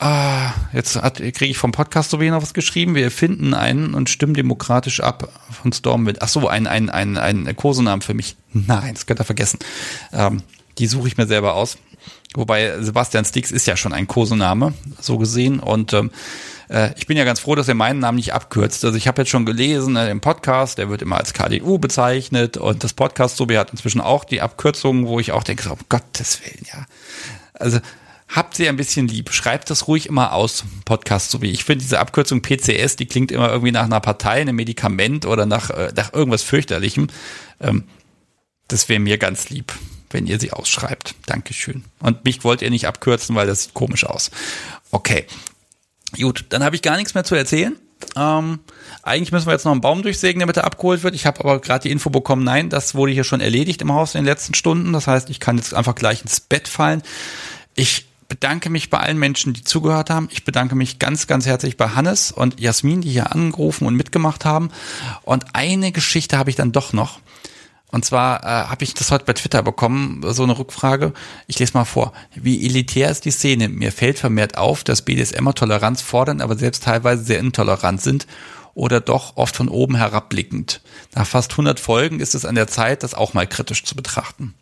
äh, 0.00 0.48
jetzt 0.72 1.00
kriege 1.00 1.46
ich 1.46 1.56
vom 1.56 1.70
Podcast 1.70 2.10
so 2.10 2.18
wenig 2.18 2.32
noch 2.32 2.42
was 2.42 2.52
geschrieben. 2.52 2.96
Wir 2.96 3.12
finden 3.12 3.54
einen 3.54 3.94
und 3.94 4.10
stimmen 4.10 4.34
demokratisch 4.34 5.00
ab 5.00 5.28
von 5.50 5.72
Stormwind. 5.72 6.20
Ach 6.20 6.28
so, 6.28 6.48
ein, 6.48 6.66
ein, 6.66 6.90
ein, 6.90 7.16
ein 7.16 7.56
Kosenamen 7.56 8.02
für 8.02 8.12
mich. 8.12 8.36
Nein, 8.52 8.94
das 8.94 9.06
könnt 9.06 9.20
ihr 9.20 9.24
vergessen. 9.24 9.60
Ähm, 10.12 10.42
die 10.78 10.88
suche 10.88 11.06
ich 11.06 11.16
mir 11.16 11.28
selber 11.28 11.54
aus. 11.54 11.78
Wobei 12.34 12.82
Sebastian 12.82 13.24
Stix 13.24 13.52
ist 13.52 13.66
ja 13.66 13.76
schon 13.76 13.92
ein 13.92 14.08
Kosename, 14.08 14.74
so 15.00 15.16
gesehen. 15.16 15.60
Und 15.60 15.92
ähm, 15.92 16.10
äh, 16.70 16.90
ich 16.96 17.06
bin 17.06 17.16
ja 17.16 17.24
ganz 17.24 17.40
froh, 17.40 17.54
dass 17.54 17.68
er 17.68 17.74
meinen 17.74 17.98
Namen 17.98 18.16
nicht 18.16 18.32
abkürzt. 18.32 18.84
Also 18.84 18.96
ich 18.96 19.08
habe 19.08 19.22
jetzt 19.22 19.30
schon 19.30 19.44
gelesen 19.44 19.96
äh, 19.96 20.10
im 20.10 20.20
Podcast, 20.20 20.78
der 20.78 20.88
wird 20.88 21.02
immer 21.02 21.16
als 21.16 21.32
KDU 21.34 21.78
bezeichnet 21.78 22.56
und 22.56 22.84
das 22.84 22.92
Podcast 22.92 23.36
Sobi 23.36 23.56
hat 23.56 23.70
inzwischen 23.70 24.00
auch 24.00 24.24
die 24.24 24.40
Abkürzung, 24.40 25.06
wo 25.06 25.18
ich 25.18 25.32
auch 25.32 25.42
denke, 25.42 25.64
so, 25.64 25.72
um 25.72 25.78
Gottes 25.88 26.40
Willen, 26.42 26.64
ja. 26.72 26.86
Also 27.54 27.80
habt 28.28 28.54
sie 28.54 28.68
ein 28.68 28.76
bisschen 28.76 29.08
lieb. 29.08 29.32
Schreibt 29.32 29.68
das 29.70 29.88
ruhig 29.88 30.06
immer 30.06 30.32
aus, 30.32 30.64
Podcast 30.84 31.30
so 31.30 31.42
wie 31.42 31.50
ich 31.50 31.64
finde 31.64 31.82
diese 31.82 31.98
Abkürzung 31.98 32.40
PCS, 32.40 32.96
die 32.96 33.06
klingt 33.06 33.32
immer 33.32 33.50
irgendwie 33.50 33.72
nach 33.72 33.84
einer 33.84 34.00
Partei, 34.00 34.40
einem 34.40 34.56
Medikament 34.56 35.26
oder 35.26 35.46
nach, 35.46 35.70
äh, 35.70 35.92
nach 35.96 36.12
irgendwas 36.12 36.42
fürchterlichem. 36.42 37.08
Ähm, 37.60 37.84
das 38.68 38.88
wäre 38.88 39.00
mir 39.00 39.18
ganz 39.18 39.50
lieb, 39.50 39.72
wenn 40.10 40.28
ihr 40.28 40.38
sie 40.38 40.52
ausschreibt. 40.52 41.16
Dankeschön. 41.26 41.82
Und 41.98 42.24
mich 42.24 42.44
wollt 42.44 42.62
ihr 42.62 42.70
nicht 42.70 42.86
abkürzen, 42.86 43.34
weil 43.34 43.48
das 43.48 43.64
sieht 43.64 43.74
komisch 43.74 44.04
aus. 44.04 44.30
Okay. 44.92 45.26
Gut, 46.18 46.46
dann 46.48 46.64
habe 46.64 46.76
ich 46.76 46.82
gar 46.82 46.96
nichts 46.96 47.14
mehr 47.14 47.24
zu 47.24 47.34
erzählen. 47.34 47.76
Ähm, 48.16 48.60
eigentlich 49.02 49.32
müssen 49.32 49.46
wir 49.46 49.52
jetzt 49.52 49.64
noch 49.64 49.72
einen 49.72 49.80
Baum 49.80 50.02
durchsägen, 50.02 50.40
damit 50.40 50.56
er 50.56 50.64
abgeholt 50.64 51.02
wird. 51.02 51.14
Ich 51.14 51.26
habe 51.26 51.40
aber 51.40 51.60
gerade 51.60 51.82
die 51.82 51.90
Info 51.90 52.10
bekommen, 52.10 52.44
nein, 52.44 52.70
das 52.70 52.94
wurde 52.94 53.12
hier 53.12 53.24
schon 53.24 53.40
erledigt 53.40 53.82
im 53.82 53.92
Haus 53.92 54.14
in 54.14 54.20
den 54.20 54.26
letzten 54.26 54.54
Stunden. 54.54 54.92
Das 54.92 55.06
heißt, 55.06 55.30
ich 55.30 55.40
kann 55.40 55.56
jetzt 55.56 55.74
einfach 55.74 55.94
gleich 55.94 56.22
ins 56.22 56.40
Bett 56.40 56.66
fallen. 56.66 57.02
Ich 57.74 58.06
bedanke 58.28 58.70
mich 58.70 58.90
bei 58.90 58.98
allen 58.98 59.18
Menschen, 59.18 59.52
die 59.52 59.64
zugehört 59.64 60.08
haben. 60.08 60.28
Ich 60.30 60.44
bedanke 60.44 60.74
mich 60.74 60.98
ganz, 60.98 61.26
ganz 61.26 61.46
herzlich 61.46 61.76
bei 61.76 61.90
Hannes 61.90 62.32
und 62.32 62.60
Jasmin, 62.60 63.02
die 63.02 63.10
hier 63.10 63.32
angerufen 63.32 63.86
und 63.86 63.96
mitgemacht 63.96 64.44
haben. 64.44 64.70
Und 65.22 65.54
eine 65.54 65.92
Geschichte 65.92 66.38
habe 66.38 66.48
ich 66.50 66.56
dann 66.56 66.72
doch 66.72 66.92
noch. 66.92 67.20
Und 67.90 68.04
zwar 68.04 68.42
äh, 68.44 68.68
habe 68.68 68.84
ich 68.84 68.94
das 68.94 69.10
heute 69.10 69.24
bei 69.24 69.32
Twitter 69.32 69.62
bekommen, 69.62 70.22
so 70.28 70.44
eine 70.44 70.58
Rückfrage. 70.58 71.12
Ich 71.46 71.58
lese 71.58 71.74
mal 71.74 71.84
vor. 71.84 72.12
Wie 72.34 72.64
elitär 72.64 73.10
ist 73.10 73.24
die 73.24 73.30
Szene? 73.30 73.68
Mir 73.68 73.92
fällt 73.92 74.18
vermehrt 74.18 74.56
auf, 74.56 74.84
dass 74.84 75.02
BDSMer 75.02 75.54
Toleranz 75.54 76.00
fordern, 76.00 76.40
aber 76.40 76.56
selbst 76.56 76.84
teilweise 76.84 77.24
sehr 77.24 77.40
intolerant 77.40 78.00
sind 78.00 78.26
oder 78.74 79.00
doch 79.00 79.36
oft 79.36 79.56
von 79.56 79.68
oben 79.68 79.96
herabblickend. 79.96 80.80
Nach 81.14 81.26
fast 81.26 81.52
100 81.52 81.80
Folgen 81.80 82.20
ist 82.20 82.34
es 82.34 82.44
an 82.44 82.54
der 82.54 82.68
Zeit, 82.68 83.02
das 83.02 83.14
auch 83.14 83.34
mal 83.34 83.46
kritisch 83.46 83.84
zu 83.84 83.96
betrachten. 83.96 84.54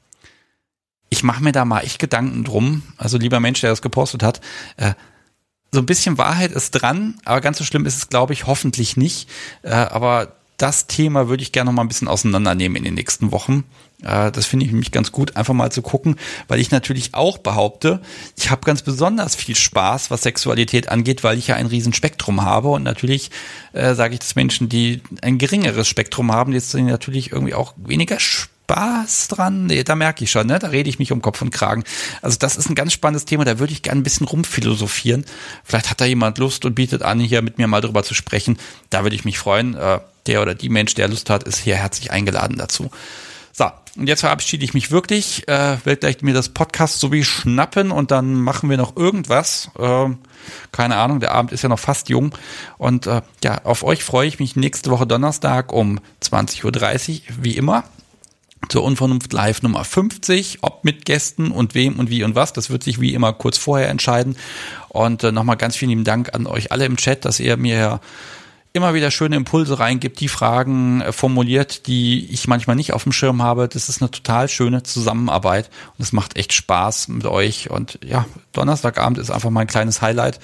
Ich 1.10 1.22
mache 1.22 1.42
mir 1.42 1.52
da 1.52 1.64
mal 1.64 1.80
echt 1.80 1.98
Gedanken 1.98 2.44
drum. 2.44 2.82
Also 2.96 3.18
lieber 3.18 3.40
Mensch, 3.40 3.60
der 3.60 3.70
das 3.70 3.82
gepostet 3.82 4.22
hat, 4.22 4.40
äh, 4.76 4.94
so 5.70 5.80
ein 5.80 5.86
bisschen 5.86 6.16
Wahrheit 6.16 6.52
ist 6.52 6.70
dran, 6.70 7.20
aber 7.26 7.42
ganz 7.42 7.58
so 7.58 7.64
schlimm 7.64 7.84
ist 7.84 7.96
es, 7.96 8.08
glaube 8.08 8.32
ich, 8.32 8.46
hoffentlich 8.46 8.96
nicht. 8.96 9.28
Äh, 9.62 9.72
aber 9.72 10.37
das 10.58 10.88
Thema 10.88 11.28
würde 11.28 11.42
ich 11.42 11.52
gerne 11.52 11.70
noch 11.70 11.76
mal 11.76 11.82
ein 11.82 11.88
bisschen 11.88 12.08
auseinandernehmen 12.08 12.76
in 12.76 12.84
den 12.84 12.94
nächsten 12.94 13.32
Wochen. 13.32 13.64
Äh, 14.02 14.30
das 14.32 14.46
finde 14.46 14.66
ich 14.66 14.72
nämlich 14.72 14.92
ganz 14.92 15.12
gut, 15.12 15.36
einfach 15.36 15.54
mal 15.54 15.72
zu 15.72 15.82
gucken, 15.82 16.16
weil 16.48 16.60
ich 16.60 16.70
natürlich 16.70 17.14
auch 17.14 17.38
behaupte, 17.38 18.00
ich 18.36 18.50
habe 18.50 18.64
ganz 18.64 18.82
besonders 18.82 19.36
viel 19.36 19.54
Spaß, 19.54 20.10
was 20.10 20.22
Sexualität 20.22 20.88
angeht, 20.88 21.24
weil 21.24 21.38
ich 21.38 21.46
ja 21.46 21.56
ein 21.56 21.66
Riesenspektrum 21.66 22.42
habe 22.42 22.68
und 22.68 22.82
natürlich 22.82 23.30
äh, 23.72 23.94
sage 23.94 24.14
ich 24.14 24.20
das 24.20 24.34
Menschen, 24.34 24.68
die 24.68 25.00
ein 25.22 25.38
geringeres 25.38 25.88
Spektrum 25.88 26.32
haben, 26.32 26.52
jetzt 26.52 26.70
sind 26.70 26.86
natürlich 26.86 27.32
irgendwie 27.32 27.54
auch 27.54 27.74
weniger 27.76 28.18
Spaß 28.18 29.28
dran. 29.28 29.66
Nee, 29.66 29.84
da 29.84 29.94
merke 29.94 30.24
ich 30.24 30.30
schon, 30.30 30.46
ne? 30.48 30.58
Da 30.58 30.68
rede 30.68 30.90
ich 30.90 30.98
mich 30.98 31.10
um 31.12 31.22
Kopf 31.22 31.40
und 31.40 31.50
Kragen. 31.50 31.84
Also 32.20 32.36
das 32.38 32.56
ist 32.56 32.68
ein 32.68 32.74
ganz 32.74 32.92
spannendes 32.92 33.24
Thema, 33.24 33.44
da 33.44 33.60
würde 33.60 33.72
ich 33.72 33.82
gerne 33.82 34.00
ein 34.00 34.04
bisschen 34.04 34.26
rumphilosophieren. 34.26 35.24
Vielleicht 35.64 35.88
hat 35.88 36.00
da 36.00 36.04
jemand 36.04 36.38
Lust 36.38 36.64
und 36.64 36.74
bietet 36.74 37.02
an, 37.02 37.20
hier 37.20 37.42
mit 37.42 37.58
mir 37.58 37.66
mal 37.68 37.80
drüber 37.80 38.02
zu 38.02 38.14
sprechen. 38.14 38.58
Da 38.90 39.04
würde 39.04 39.16
ich 39.16 39.24
mich 39.24 39.38
freuen. 39.38 39.74
Äh, 39.74 40.00
der 40.28 40.42
oder 40.42 40.54
die 40.54 40.68
Mensch, 40.68 40.94
der 40.94 41.08
Lust 41.08 41.30
hat, 41.30 41.44
ist 41.44 41.58
hier 41.58 41.76
herzlich 41.76 42.12
eingeladen 42.12 42.56
dazu. 42.58 42.90
So, 43.58 43.66
und 43.96 44.06
jetzt 44.08 44.20
verabschiede 44.20 44.64
ich 44.64 44.72
mich 44.72 44.92
wirklich, 44.92 45.48
äh, 45.48 45.78
werde 45.84 45.96
gleich 45.96 46.22
mir 46.22 46.32
das 46.32 46.50
Podcast 46.50 47.00
so 47.00 47.10
wie 47.10 47.24
schnappen 47.24 47.90
und 47.90 48.12
dann 48.12 48.34
machen 48.34 48.70
wir 48.70 48.76
noch 48.76 48.96
irgendwas. 48.96 49.70
Äh, 49.76 50.10
keine 50.70 50.96
Ahnung, 50.96 51.18
der 51.18 51.32
Abend 51.32 51.50
ist 51.50 51.62
ja 51.62 51.68
noch 51.68 51.80
fast 51.80 52.08
jung. 52.08 52.32
Und 52.76 53.08
äh, 53.08 53.22
ja, 53.42 53.64
auf 53.64 53.82
euch 53.82 54.04
freue 54.04 54.28
ich 54.28 54.38
mich 54.38 54.54
nächste 54.54 54.92
Woche 54.92 55.08
Donnerstag 55.08 55.72
um 55.72 55.98
20.30 56.22 56.64
Uhr, 56.64 57.20
wie 57.40 57.56
immer. 57.56 57.82
Zur 58.68 58.84
Unvernunft 58.84 59.32
Live 59.32 59.62
Nummer 59.62 59.84
50, 59.84 60.58
ob 60.62 60.84
mit 60.84 61.04
Gästen 61.04 61.50
und 61.50 61.74
wem 61.74 61.98
und 61.98 62.10
wie 62.10 62.22
und 62.22 62.36
was. 62.36 62.52
Das 62.52 62.70
wird 62.70 62.84
sich 62.84 63.00
wie 63.00 63.14
immer 63.14 63.32
kurz 63.32 63.58
vorher 63.58 63.88
entscheiden. 63.88 64.36
Und 64.88 65.24
äh, 65.24 65.32
nochmal 65.32 65.56
ganz 65.56 65.74
vielen 65.74 65.90
lieben 65.90 66.04
Dank 66.04 66.32
an 66.32 66.46
euch 66.46 66.70
alle 66.70 66.84
im 66.84 66.96
Chat, 66.96 67.24
dass 67.24 67.40
ihr 67.40 67.56
mir 67.56 68.00
immer 68.72 68.94
wieder 68.94 69.10
schöne 69.10 69.36
Impulse 69.36 69.78
reingibt, 69.78 70.20
die 70.20 70.28
Fragen 70.28 71.00
äh, 71.00 71.12
formuliert, 71.12 71.86
die 71.86 72.26
ich 72.30 72.48
manchmal 72.48 72.76
nicht 72.76 72.92
auf 72.92 73.02
dem 73.02 73.12
Schirm 73.12 73.42
habe. 73.42 73.68
Das 73.68 73.88
ist 73.88 74.02
eine 74.02 74.10
total 74.10 74.48
schöne 74.48 74.82
Zusammenarbeit 74.82 75.70
und 75.96 76.02
es 76.02 76.12
macht 76.12 76.36
echt 76.36 76.52
Spaß 76.52 77.08
mit 77.08 77.26
euch. 77.26 77.70
Und 77.70 77.98
ja, 78.04 78.26
Donnerstagabend 78.52 79.18
ist 79.18 79.30
einfach 79.30 79.50
mal 79.50 79.62
ein 79.62 79.66
kleines 79.66 80.02
Highlight. 80.02 80.38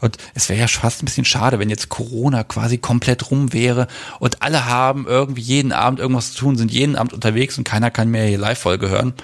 Und 0.00 0.16
es 0.34 0.48
wäre 0.48 0.60
ja 0.60 0.68
fast 0.68 1.02
ein 1.02 1.06
bisschen 1.06 1.24
schade, 1.24 1.58
wenn 1.58 1.70
jetzt 1.70 1.88
Corona 1.88 2.44
quasi 2.44 2.78
komplett 2.78 3.30
rum 3.30 3.52
wäre 3.52 3.88
und 4.20 4.42
alle 4.42 4.66
haben 4.66 5.06
irgendwie 5.06 5.42
jeden 5.42 5.72
Abend 5.72 6.00
irgendwas 6.00 6.32
zu 6.32 6.38
tun, 6.40 6.56
sind 6.56 6.72
jeden 6.72 6.96
Abend 6.96 7.12
unterwegs 7.12 7.58
und 7.58 7.64
keiner 7.64 7.90
kann 7.90 8.10
mehr 8.10 8.26
hier 8.26 8.38
Live-Folge 8.38 8.88
hören. 8.88 9.14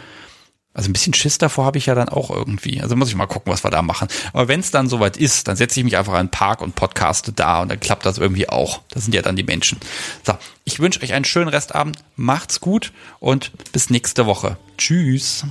Also 0.74 0.88
ein 0.88 0.92
bisschen 0.94 1.12
Schiss 1.12 1.36
davor 1.36 1.66
habe 1.66 1.76
ich 1.78 1.86
ja 1.86 1.94
dann 1.94 2.08
auch 2.08 2.30
irgendwie. 2.30 2.80
Also 2.80 2.96
muss 2.96 3.08
ich 3.08 3.14
mal 3.14 3.26
gucken, 3.26 3.52
was 3.52 3.62
wir 3.62 3.70
da 3.70 3.82
machen. 3.82 4.08
Aber 4.32 4.48
wenn 4.48 4.60
es 4.60 4.70
dann 4.70 4.88
soweit 4.88 5.16
ist, 5.18 5.48
dann 5.48 5.56
setze 5.56 5.80
ich 5.80 5.84
mich 5.84 5.98
einfach 5.98 6.14
in 6.14 6.26
den 6.26 6.30
Park 6.30 6.62
und 6.62 6.74
podcaste 6.74 7.32
da 7.32 7.60
und 7.60 7.68
dann 7.68 7.80
klappt 7.80 8.06
das 8.06 8.18
irgendwie 8.18 8.48
auch. 8.48 8.80
Das 8.90 9.04
sind 9.04 9.14
ja 9.14 9.22
dann 9.22 9.36
die 9.36 9.42
Menschen. 9.42 9.78
So, 10.24 10.34
ich 10.64 10.80
wünsche 10.80 11.02
euch 11.02 11.12
einen 11.12 11.26
schönen 11.26 11.48
Restabend. 11.48 11.98
Macht's 12.16 12.60
gut 12.60 12.92
und 13.20 13.52
bis 13.72 13.90
nächste 13.90 14.24
Woche. 14.26 14.56
Tschüss. 14.78 15.44